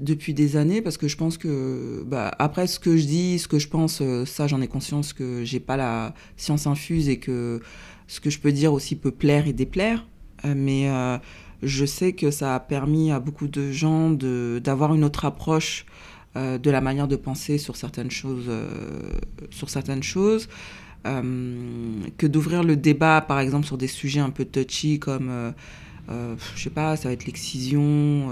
depuis 0.00 0.34
des 0.34 0.56
années, 0.56 0.82
parce 0.82 0.96
que 0.96 1.08
je 1.08 1.16
pense 1.16 1.36
que, 1.36 2.04
bah, 2.06 2.32
après 2.38 2.66
ce 2.66 2.78
que 2.78 2.96
je 2.96 3.06
dis, 3.06 3.38
ce 3.38 3.48
que 3.48 3.58
je 3.58 3.68
pense, 3.68 4.02
ça 4.24 4.46
j'en 4.46 4.60
ai 4.60 4.68
conscience 4.68 5.12
que 5.12 5.44
j'ai 5.44 5.60
pas 5.60 5.76
la 5.76 6.14
science 6.36 6.66
infuse 6.66 7.08
et 7.08 7.18
que 7.18 7.60
ce 8.06 8.20
que 8.20 8.30
je 8.30 8.38
peux 8.38 8.52
dire 8.52 8.72
aussi 8.72 8.94
peut 8.96 9.10
plaire 9.10 9.46
et 9.48 9.52
déplaire, 9.52 10.06
mais 10.44 10.88
euh, 10.88 11.18
je 11.62 11.84
sais 11.84 12.12
que 12.12 12.30
ça 12.30 12.54
a 12.54 12.60
permis 12.60 13.10
à 13.10 13.20
beaucoup 13.20 13.48
de 13.48 13.70
gens 13.72 14.10
d'avoir 14.10 14.94
une 14.94 15.04
autre 15.04 15.24
approche 15.24 15.86
euh, 16.36 16.58
de 16.58 16.70
la 16.70 16.82
manière 16.82 17.08
de 17.08 17.16
penser 17.16 17.56
sur 17.56 17.76
certaines 17.76 18.10
choses, 18.10 18.46
euh, 18.48 18.68
sur 19.50 19.70
certaines 19.70 20.02
choses. 20.02 20.48
Euh, 21.06 22.02
que 22.18 22.26
d'ouvrir 22.26 22.62
le 22.62 22.76
débat, 22.76 23.22
par 23.22 23.40
exemple, 23.40 23.64
sur 23.64 23.78
des 23.78 23.86
sujets 23.86 24.20
un 24.20 24.30
peu 24.30 24.44
touchy 24.44 24.98
comme, 24.98 25.54
je 26.08 26.62
sais 26.62 26.70
pas, 26.70 26.96
ça 26.96 27.08
va 27.08 27.12
être 27.12 27.26
l'excision, 27.26 28.28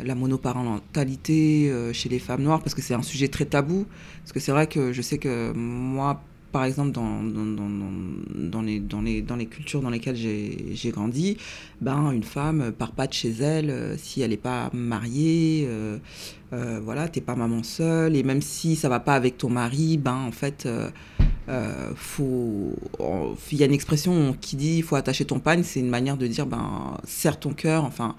la 0.00 0.14
monoparentalité 0.14 1.70
chez 1.92 2.08
les 2.08 2.18
femmes 2.18 2.42
noires, 2.42 2.60
parce 2.60 2.74
que 2.74 2.82
c'est 2.82 2.94
un 2.94 3.02
sujet 3.02 3.28
très 3.28 3.44
tabou. 3.44 3.86
Parce 4.22 4.32
que 4.32 4.40
c'est 4.40 4.52
vrai 4.52 4.66
que 4.66 4.92
je 4.92 5.02
sais 5.02 5.18
que 5.18 5.52
moi, 5.52 6.22
par 6.52 6.64
exemple, 6.64 6.92
dans, 6.92 7.22
dans, 7.22 8.62
les, 8.62 9.46
cultures 9.46 9.80
dans 9.80 9.90
lesquelles 9.90 10.16
j'ai 10.16 10.90
grandi, 10.90 11.38
ben, 11.80 12.12
une 12.12 12.22
femme 12.22 12.72
part 12.72 12.92
pas 12.92 13.06
de 13.06 13.14
chez 13.14 13.30
elle 13.30 13.70
euh, 13.70 13.96
si 13.96 14.20
elle 14.20 14.30
n'est 14.30 14.36
pas 14.36 14.70
mariée. 14.72 15.64
euh, 15.66 15.98
euh, 16.52 16.80
voilà, 16.84 17.08
t'es 17.08 17.22
pas 17.22 17.34
maman 17.34 17.62
seule. 17.62 18.14
Et 18.14 18.22
même 18.22 18.42
si 18.42 18.76
ça 18.76 18.90
va 18.90 19.00
pas 19.00 19.14
avec 19.14 19.38
ton 19.38 19.48
mari, 19.48 19.96
ben, 19.96 20.14
en 20.14 20.32
fait, 20.32 20.68
Il 21.48 23.58
y 23.58 23.62
a 23.62 23.66
une 23.66 23.72
expression 23.72 24.36
qui 24.40 24.56
dit 24.56 24.76
il 24.78 24.82
faut 24.82 24.96
attacher 24.96 25.24
ton 25.24 25.40
pagne. 25.40 25.62
C'est 25.62 25.80
une 25.80 25.88
manière 25.88 26.18
de 26.18 26.26
dire 26.26 26.46
ben, 26.46 26.98
serre 27.04 27.40
ton 27.40 27.54
cœur. 27.54 27.84
Enfin. 27.84 28.16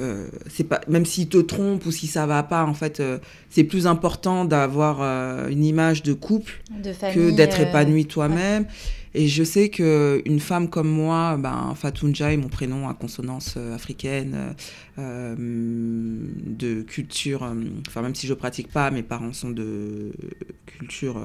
Euh, 0.00 0.28
c'est 0.48 0.64
pas 0.64 0.80
même 0.88 1.06
s'il 1.06 1.28
te 1.28 1.38
trompe 1.38 1.86
ou 1.86 1.92
si 1.92 2.06
ça 2.06 2.26
va 2.26 2.42
pas 2.42 2.64
en 2.64 2.74
fait 2.74 3.00
euh, 3.00 3.18
c'est 3.50 3.64
plus 3.64 3.86
important 3.86 4.44
d'avoir 4.44 4.98
euh, 5.00 5.48
une 5.48 5.64
image 5.64 6.02
de 6.02 6.12
couple 6.12 6.62
de 6.82 6.92
que 7.14 7.30
d'être 7.30 7.60
épanoui 7.60 8.06
toi-même. 8.06 8.66
Et 9.12 9.26
je 9.26 9.42
sais 9.42 9.70
que 9.70 10.22
une 10.24 10.38
femme 10.38 10.70
comme 10.70 10.88
moi, 10.88 11.36
ben, 11.36 11.74
Fatou 11.74 12.06
Ndiaye, 12.06 12.36
mon 12.36 12.46
prénom 12.46 12.88
à 12.88 12.94
consonance 12.94 13.56
africaine, 13.56 14.54
de 14.96 16.82
culture, 16.82 17.52
enfin 17.88 18.02
même 18.02 18.14
si 18.14 18.28
je 18.28 18.34
pratique 18.34 18.70
pas, 18.70 18.92
mes 18.92 19.02
parents 19.02 19.32
sont 19.32 19.50
de 19.50 20.12
culture 20.64 21.20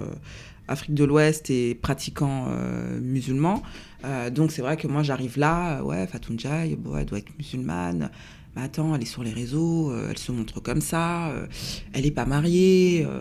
Afrique 0.67 0.95
de 0.95 1.03
l'Ouest 1.03 1.49
et 1.49 1.76
pratiquants 1.76 2.47
euh, 2.49 2.99
musulmans. 2.99 3.61
Euh, 4.03 4.30
donc 4.30 4.51
c'est 4.51 4.61
vrai 4.61 4.78
que 4.78 4.88
moi 4.88 5.03
j'arrive 5.03 5.38
là, 5.38 5.78
euh, 5.78 5.84
ouais, 5.84 6.07
Fatou 6.07 6.34
Ndiaye, 6.34 6.76
bon, 6.76 6.97
elle 6.97 7.05
doit 7.05 7.19
être 7.19 7.38
musulmane. 7.38 8.09
Mais 8.55 8.61
attends, 8.63 8.95
elle 8.95 9.01
est 9.01 9.05
sur 9.05 9.21
les 9.23 9.33
réseaux, 9.33 9.91
euh, 9.91 10.07
elle 10.09 10.17
se 10.17 10.31
montre 10.31 10.61
comme 10.61 10.79
ça, 10.79 11.27
euh, 11.29 11.45
elle 11.93 12.05
est 12.05 12.11
pas 12.11 12.25
mariée. 12.25 13.05
euh, 13.05 13.19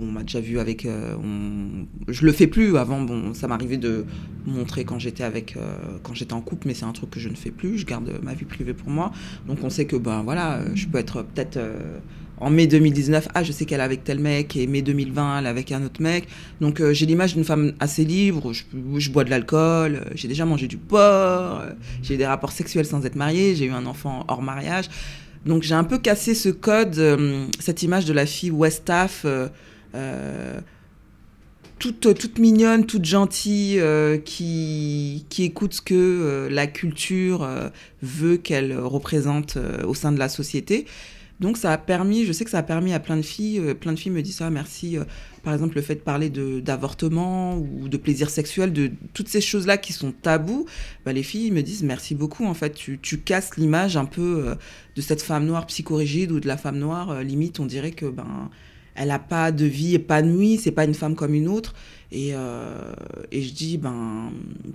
on 0.00 0.06
m'a 0.06 0.22
déjà 0.22 0.40
vu 0.40 0.58
avec. 0.58 0.86
on- 0.88 1.86
Je 2.08 2.26
le 2.26 2.32
fais 2.32 2.48
plus. 2.48 2.76
Avant, 2.76 3.00
bon, 3.02 3.34
ça 3.34 3.46
m'arrivait 3.46 3.76
de 3.76 4.04
montrer 4.46 4.84
quand 4.84 4.98
j'étais 4.98 5.22
avec, 5.22 5.56
quand 6.02 6.14
j'étais 6.14 6.32
en 6.32 6.40
couple, 6.40 6.66
mais 6.66 6.74
c'est 6.74 6.84
un 6.86 6.92
truc 6.92 7.10
que 7.10 7.20
je 7.20 7.28
ne 7.28 7.34
fais 7.36 7.50
plus. 7.52 7.78
Je 7.78 7.86
garde 7.86 8.10
ma 8.22 8.34
vie 8.34 8.44
privée 8.44 8.74
pour 8.74 8.90
moi. 8.90 9.12
Donc 9.46 9.58
on 9.62 9.70
sait 9.70 9.84
que 9.84 9.94
ben 9.96 10.22
voilà, 10.22 10.60
je 10.74 10.86
peux 10.88 10.98
être 10.98 11.22
peut-être 11.22 11.58
en 12.38 12.50
mai 12.50 12.66
2019. 12.66 13.28
Ah, 13.34 13.44
je 13.44 13.52
sais 13.52 13.64
qu'elle 13.66 13.80
est 13.80 13.84
avec 13.84 14.02
tel 14.04 14.18
mec 14.18 14.56
et 14.56 14.66
mai 14.66 14.82
2020, 14.82 15.38
elle 15.38 15.46
est 15.46 15.48
avec 15.48 15.70
un 15.72 15.82
autre 15.84 16.02
mec. 16.02 16.26
Donc 16.60 16.80
euh, 16.80 16.92
j'ai 16.92 17.06
l'image 17.06 17.34
d'une 17.34 17.44
femme 17.44 17.72
assez 17.80 18.04
libre. 18.04 18.52
Je, 18.52 18.64
je 18.98 19.10
bois 19.10 19.24
de 19.24 19.30
l'alcool. 19.30 19.94
euh, 19.96 20.10
J'ai 20.14 20.28
déjà 20.28 20.44
mangé 20.44 20.66
du 20.66 20.76
porc. 20.76 21.00
euh, 21.00 21.70
J'ai 22.02 22.14
eu 22.14 22.16
des 22.16 22.26
rapports 22.26 22.52
sexuels 22.52 22.86
sans 22.86 23.04
être 23.06 23.16
mariée. 23.16 23.54
J'ai 23.54 23.66
eu 23.66 23.70
un 23.72 23.86
enfant 23.86 24.24
hors 24.28 24.42
mariage. 24.42 24.86
Donc 25.46 25.62
j'ai 25.62 25.74
un 25.74 25.84
peu 25.84 25.98
cassé 25.98 26.34
ce 26.34 26.48
code, 26.48 27.00
cette 27.58 27.82
image 27.82 28.04
de 28.04 28.12
la 28.12 28.26
fille 28.26 28.52
Westaf, 28.52 29.26
toute, 31.80 32.14
toute 32.16 32.38
mignonne, 32.38 32.86
toute 32.86 33.04
gentille, 33.04 33.82
qui, 34.24 35.26
qui 35.28 35.42
écoute 35.42 35.74
ce 35.74 35.82
que 35.82 36.46
la 36.48 36.68
culture 36.68 37.44
veut 38.02 38.36
qu'elle 38.36 38.78
représente 38.78 39.58
au 39.84 39.94
sein 39.94 40.12
de 40.12 40.18
la 40.20 40.28
société. 40.28 40.86
Donc 41.42 41.56
ça 41.56 41.72
a 41.72 41.76
permis, 41.76 42.24
je 42.24 42.30
sais 42.30 42.44
que 42.44 42.50
ça 42.50 42.58
a 42.58 42.62
permis 42.62 42.92
à 42.92 43.00
plein 43.00 43.16
de 43.16 43.22
filles, 43.22 43.58
euh, 43.58 43.74
plein 43.74 43.92
de 43.92 43.98
filles 43.98 44.12
me 44.12 44.22
disent 44.22 44.36
ça, 44.36 44.48
merci. 44.48 44.96
euh, 44.96 45.02
par 45.42 45.52
exemple, 45.52 45.74
le 45.74 45.82
fait 45.82 45.96
de 45.96 46.00
parler 46.00 46.30
d'avortement 46.30 47.56
ou 47.58 47.88
de 47.88 47.96
plaisir 47.96 48.30
sexuel, 48.30 48.72
de 48.72 48.92
toutes 49.12 49.26
ces 49.26 49.40
choses-là 49.40 49.76
qui 49.76 49.92
sont 49.92 50.12
tabous, 50.12 50.66
bah, 51.04 51.12
les 51.12 51.24
filles 51.24 51.50
me 51.50 51.62
disent 51.62 51.82
merci 51.82 52.14
beaucoup. 52.14 52.46
En 52.46 52.54
fait, 52.54 52.74
tu, 52.74 53.00
tu 53.02 53.18
casses 53.18 53.56
l'image 53.56 53.96
un 53.96 54.04
peu 54.04 54.44
euh, 54.46 54.54
de 54.94 55.00
cette 55.00 55.20
femme 55.20 55.44
noire 55.44 55.66
psychorigide 55.66 56.30
ou 56.30 56.38
de 56.38 56.46
la 56.46 56.56
femme 56.56 56.78
noire, 56.78 57.24
limite, 57.24 57.58
on 57.58 57.66
dirait 57.66 57.90
que 57.90 58.06
ben 58.06 58.48
elle 58.94 59.10
a 59.10 59.18
pas 59.18 59.50
de 59.52 59.64
vie 59.64 59.94
épanouie, 59.94 60.58
c'est 60.58 60.70
pas 60.70 60.84
une 60.84 60.94
femme 60.94 61.16
comme 61.16 61.34
une 61.34 61.48
autre. 61.48 61.74
Et, 62.12 62.34
et 63.32 63.42
je 63.42 63.52
dis, 63.54 63.78
ben, 63.78 64.30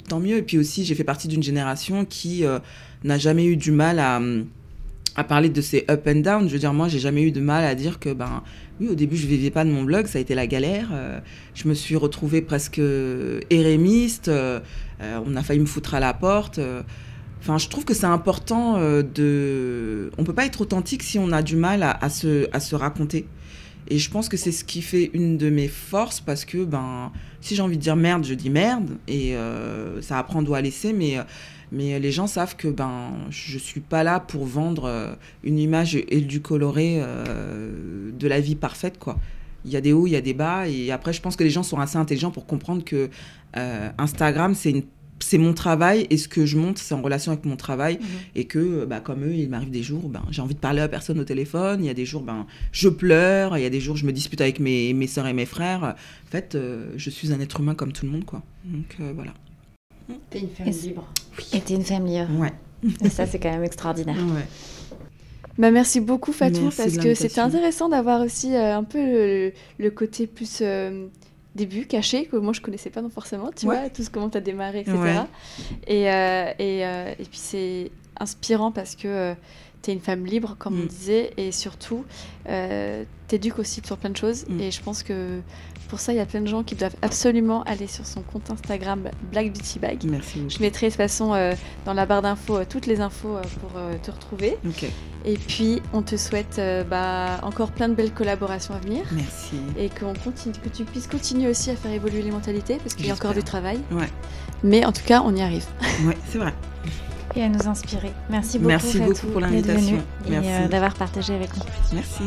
tant 0.10 0.20
mieux. 0.20 0.38
Et 0.38 0.42
puis 0.42 0.58
aussi, 0.58 0.86
j'ai 0.86 0.96
fait 0.96 1.04
partie 1.04 1.28
d'une 1.28 1.44
génération 1.44 2.04
qui 2.04 2.44
n'a 3.04 3.18
jamais 3.20 3.46
eu 3.46 3.58
du 3.58 3.72
mal 3.72 4.00
à, 4.00 4.20
à 5.18 5.24
parler 5.24 5.50
de 5.50 5.62
ces 5.62 5.84
up 5.90 6.08
and 6.08 6.22
down. 6.22 6.48
Je 6.48 6.54
veux 6.54 6.60
dire, 6.60 6.74
moi, 6.74 6.88
j'ai 6.88 7.00
jamais 7.00 7.24
eu 7.24 7.32
de 7.32 7.42
mal 7.42 7.66
à 7.66 7.74
dire 7.74 8.00
que, 8.00 8.14
ben, 8.14 8.44
oui, 8.80 8.88
au 8.88 8.96
début, 8.96 9.18
je 9.18 9.26
vivais 9.26 9.50
pas 9.50 9.66
de 9.66 9.72
mon 9.72 9.84
blog, 9.84 10.06
ça 10.06 10.20
a 10.20 10.22
été 10.22 10.36
la 10.36 10.46
galère. 10.46 10.90
Euh, 10.94 11.20
je 11.56 11.68
me 11.68 11.74
suis 11.74 11.96
retrouvée 11.96 12.42
presque 12.42 12.80
érémiste. 13.50 14.28
Euh, 14.28 14.60
euh, 15.02 15.20
on 15.26 15.36
a 15.36 15.42
failli 15.42 15.60
me 15.60 15.66
foutre 15.66 15.96
à 15.96 16.00
la 16.00 16.14
porte. 16.14 16.60
Enfin, 17.40 17.58
je 17.58 17.68
trouve 17.68 17.84
que 17.84 17.96
c'est 17.96 18.06
important 18.06 18.80
de. 18.80 20.12
On 20.18 20.24
peut 20.24 20.34
pas 20.34 20.46
être 20.46 20.62
authentique 20.62 21.04
si 21.04 21.18
on 21.18 21.32
a 21.32 21.42
du 21.42 21.56
mal 21.56 21.84
à, 21.84 21.92
à, 21.92 22.10
se, 22.10 22.48
à 22.54 22.60
se 22.60 22.76
raconter. 22.76 23.28
Et 23.90 24.00
je 24.00 24.12
pense 24.12 24.28
que 24.28 24.38
c'est 24.38 24.52
ce 24.52 24.66
qui 24.66 24.82
fait 24.82 25.10
une 25.14 25.38
de 25.38 25.50
mes 25.50 25.70
forces 25.70 26.20
parce 26.20 26.46
que, 26.46 26.66
ben, 26.66 27.12
si 27.42 27.56
j'ai 27.56 27.62
envie 27.62 27.78
de 27.78 27.82
dire 27.82 27.96
merde, 27.96 28.26
je 28.26 28.34
dis 28.34 28.50
merde. 28.50 28.98
Et 29.08 29.36
ça 30.02 30.20
apprend 30.20 30.44
doit 30.44 30.62
laisser, 30.62 30.94
mais 30.94 31.18
mais 31.72 32.00
les 32.00 32.12
gens 32.12 32.28
savent 32.28 32.56
que 32.56 32.68
ben, 32.68 33.12
je 33.30 33.58
suis 33.58 33.82
pas 33.82 34.04
là 34.04 34.20
pour 34.20 34.46
vendre 34.46 34.86
euh, 34.86 35.14
une 35.44 35.60
image 35.60 35.96
édulcorée 35.96 36.98
euh, 37.00 38.12
de 38.18 38.28
la 38.28 38.40
vie 38.40 38.56
parfaite, 38.56 38.98
quoi. 38.98 39.18
Il 39.66 39.72
y 39.72 39.76
a 39.76 39.82
des 39.82 39.92
hauts, 39.92 40.08
il 40.08 40.12
y 40.12 40.16
a 40.16 40.22
des 40.22 40.34
bas. 40.34 40.70
Et 40.70 40.92
après, 40.92 41.12
je 41.12 41.22
pense 41.22 41.36
que 41.36 41.44
les 41.44 41.50
gens 41.50 41.64
sont 41.64 41.80
assez 41.80 41.98
intelligents 41.98 42.32
pour 42.32 42.46
comprendre 42.46 42.86
que 42.86 43.10
euh, 43.58 43.90
Instagram, 43.98 44.54
c'est 44.56 44.72
une 44.72 44.84
c'est 45.20 45.40
mon 45.40 45.56
travail 45.56 46.06
et 46.12 46.18
ce 46.18 46.28
que 46.28 46.46
je 46.46 46.58
montre, 46.58 46.80
c'est 46.80 46.94
en 46.94 47.02
relation 47.02 47.32
avec 47.32 47.44
mon 47.44 47.56
travail. 47.56 47.98
Mhm. 48.00 48.08
Et 48.36 48.46
que, 48.46 48.86
bah, 48.86 49.00
comme 49.00 49.24
eux, 49.24 49.34
il 49.34 49.50
m'arrive 49.50 49.72
des 49.72 49.82
jours, 49.82 50.10
ben, 50.10 50.22
j'ai 50.30 50.44
envie 50.44 50.54
de 50.54 50.60
parler 50.60 50.80
à 50.80 50.88
personne 50.88 51.20
au 51.20 51.24
téléphone. 51.24 51.84
Il 51.84 51.88
y 51.88 51.90
a 51.90 51.96
des 51.96 52.06
jours, 52.06 52.22
ben, 52.22 52.46
je 52.72 52.88
pleure. 52.88 53.58
Il 53.58 53.64
y 53.64 53.66
a 53.66 53.72
des 53.72 53.82
jours, 53.82 53.98
je 53.98 54.06
me 54.06 54.14
dispute 54.14 54.42
avec 54.42 54.60
mes, 54.60 54.94
mes 54.94 55.08
soeurs 55.08 55.26
et 55.26 55.34
mes 55.34 55.48
frères. 55.48 55.84
En 55.84 56.32
fait, 56.32 56.56
je 56.96 57.10
suis 57.10 57.34
un 57.34 57.40
être 57.40 57.60
humain 57.60 57.74
comme 57.74 57.94
tout 57.94 58.06
le 58.06 58.12
monde. 58.12 58.26
Quoi. 58.26 58.44
Donc, 58.64 58.96
voilà. 59.16 59.34
T'es 60.30 60.40
une 60.40 60.50
femme 60.50 60.68
libre. 60.68 61.08
Et 61.54 61.62
t'es 61.62 61.74
une 61.76 61.84
femme 61.84 62.06
libre. 62.06 62.30
Ouais. 62.40 62.54
Et 63.04 63.10
ça, 63.10 63.26
c'est 63.26 63.40
quand 63.40 63.52
même 63.52 63.64
extraordinaire. 63.64 64.16
Ouais. 64.16 64.46
Bah, 65.58 65.72
merci 65.72 66.00
beaucoup 66.00 66.32
Fatou 66.32 66.70
parce 66.76 66.98
que 66.98 67.16
c'était 67.16 67.42
intéressant 67.42 67.90
d'avoir 67.90 68.22
aussi 68.22 68.54
euh, 68.54 68.78
un 68.78 68.84
peu 68.84 69.52
le, 69.80 69.90
côté 69.90 70.28
plus 70.28 70.60
euh, 70.62 71.08
début 71.56 71.88
caché 71.88 72.26
que 72.26 72.36
moi 72.36 72.54
je 72.54 72.62
connaissais 72.62 72.92
pas 72.92 73.02
non 73.02 73.10
forcément 73.10 73.50
tu 73.56 73.66
vois 73.66 73.90
tout 73.90 74.04
ce 74.04 74.12
comment 74.12 74.30
tu 74.30 74.38
as 74.38 74.42
démarré 74.42 74.82
etc 74.82 74.96
et, 75.88 76.12
euh, 76.12 76.52
et, 76.60 76.82
et, 76.82 77.26
puis 77.26 77.40
c'est 77.40 77.92
inspirant 78.20 78.72
parce 78.72 78.96
que 78.96 79.34
tu 79.88 79.92
es 79.92 79.94
une 79.94 80.02
femme 80.02 80.26
libre 80.26 80.56
comme 80.60 80.80
on 80.80 80.84
mm. 80.84 80.88
disait 80.88 81.34
et 81.38 81.52
surtout 81.52 82.06
t'éduques 83.28 83.60
aussi 83.60 83.82
sur 83.86 83.98
plein 83.98 84.10
de 84.10 84.18
choses 84.18 84.46
mm. 84.48 84.60
et 84.62 84.72
je 84.72 84.82
pense 84.82 85.04
que 85.04 85.42
pour 85.88 86.00
ça, 86.00 86.14
il 86.14 86.18
y 86.18 86.22
a 86.22 86.26
plein 86.26 86.42
de 86.42 86.48
gens 86.48 86.64
qui 86.64 86.76
doivent 86.76 86.96
absolument 87.02 87.64
aller 87.64 87.88
sur 87.88 88.06
son 88.06 88.22
compte 88.22 88.50
Instagram 88.50 89.10
Black 89.32 89.54
Beauty 89.54 89.80
Bag. 89.80 90.04
Merci. 90.04 90.44
Je 90.50 90.60
mettrai 90.60 90.88
de 90.88 90.92
toute 90.92 90.98
façon 90.98 91.34
euh, 91.34 91.54
dans 91.86 91.94
la 91.94 92.06
barre 92.06 92.22
d'infos 92.22 92.58
euh, 92.58 92.66
toutes 92.70 92.86
les 92.86 93.00
infos 93.00 93.36
euh, 93.36 93.42
pour 93.62 93.72
te 94.02 94.12
retrouver. 94.12 94.58
Ok. 94.68 94.86
Et 95.26 95.38
puis, 95.38 95.82
on 95.94 96.04
te 96.04 96.16
souhaite 96.16 96.62
bah, 96.90 97.40
encore 97.44 97.72
plein 97.72 97.90
de 97.90 97.96
belles 97.96 98.14
collaborations 98.14 98.74
à 98.74 98.78
venir. 98.78 99.04
Merci. 99.12 99.58
Et 99.78 99.90
qu'on 99.90 100.14
continue, 100.14 100.56
que 100.56 100.70
tu 100.70 100.86
puisses 100.86 101.08
continuer 101.08 101.50
aussi 101.50 101.70
à 101.70 101.76
faire 101.76 101.92
évoluer 101.92 102.22
les 102.22 102.32
mentalités 102.32 102.78
parce 102.78 102.94
qu'il 102.94 103.08
y 103.08 103.12
a 103.12 103.14
encore 103.14 103.34
du 103.34 103.44
travail. 103.44 103.80
Ouais. 103.92 104.10
Mais 104.64 104.86
en 104.86 104.94
tout 104.94 105.04
cas, 105.06 105.22
on 105.26 105.36
y 105.36 105.42
arrive. 105.42 105.66
Ouais, 106.06 106.18
c'est 106.30 106.38
vrai. 106.38 106.54
Et 107.36 107.44
à 107.44 107.50
nous 107.50 107.68
inspirer. 107.68 108.12
Merci 108.30 108.58
beaucoup. 108.58 108.70
Merci 108.70 109.00
beaucoup 109.00 109.28
pour 109.28 109.42
l'invitation. 109.42 110.00
Et 110.28 110.68
d'avoir 110.68 110.94
partagé 110.94 111.36
avec 111.36 111.56
nous. 111.56 111.64
Merci. 111.94 112.24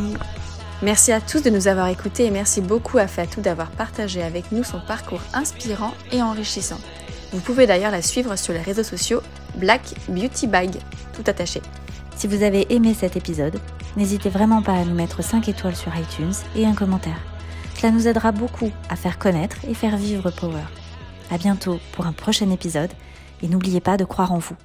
Merci 0.83 1.13
à 1.13 1.21
tous 1.21 1.43
de 1.43 1.51
nous 1.51 1.69
avoir 1.69 1.89
écoutés 1.89 2.25
et 2.25 2.31
merci 2.31 2.63
beaucoup 2.63 2.97
à 2.97 3.07
Fatou 3.07 3.43
d'avoir 3.43 3.71
partagé 3.71 4.23
avec 4.23 4.51
nous 4.51 4.65
son 4.65 4.81
parcours 4.81 5.21
inspirant 5.35 5.93
et 6.11 6.23
enrichissant. 6.23 6.79
Vous 7.33 7.41
pouvez 7.41 7.67
d'ailleurs 7.67 7.91
la 7.91 8.01
suivre 8.01 8.35
sur 8.37 8.55
les 8.55 8.63
réseaux 8.63 8.83
sociaux 8.83 9.21
Black 9.57 9.83
Beauty 10.09 10.47
Bag, 10.47 10.71
tout 11.13 11.23
attaché. 11.27 11.61
Si 12.17 12.27
vous 12.27 12.43
avez 12.43 12.73
aimé 12.73 12.95
cet 12.95 13.17
épisode, 13.17 13.61
n'hésitez 13.97 14.31
vraiment 14.31 14.63
pas 14.63 14.73
à 14.73 14.85
nous 14.85 14.95
mettre 14.95 15.23
5 15.23 15.51
étoiles 15.51 15.77
sur 15.77 15.93
iTunes 15.95 16.33
et 16.57 16.65
un 16.65 16.75
commentaire. 16.75 17.21
Cela 17.75 17.93
nous 17.93 18.09
aidera 18.09 18.33
beaucoup 18.33 18.71
à 18.89 18.97
faire 18.97 19.19
connaître 19.19 19.57
et 19.69 19.75
faire 19.75 19.99
vivre 19.99 20.31
Power. 20.31 20.65
À 21.31 21.37
bientôt 21.37 21.79
pour 21.93 22.07
un 22.07 22.13
prochain 22.13 22.51
épisode 22.51 22.91
et 23.43 23.49
n'oubliez 23.49 23.81
pas 23.81 23.99
de 23.99 24.05
croire 24.05 24.33
en 24.33 24.39
vous. 24.39 24.57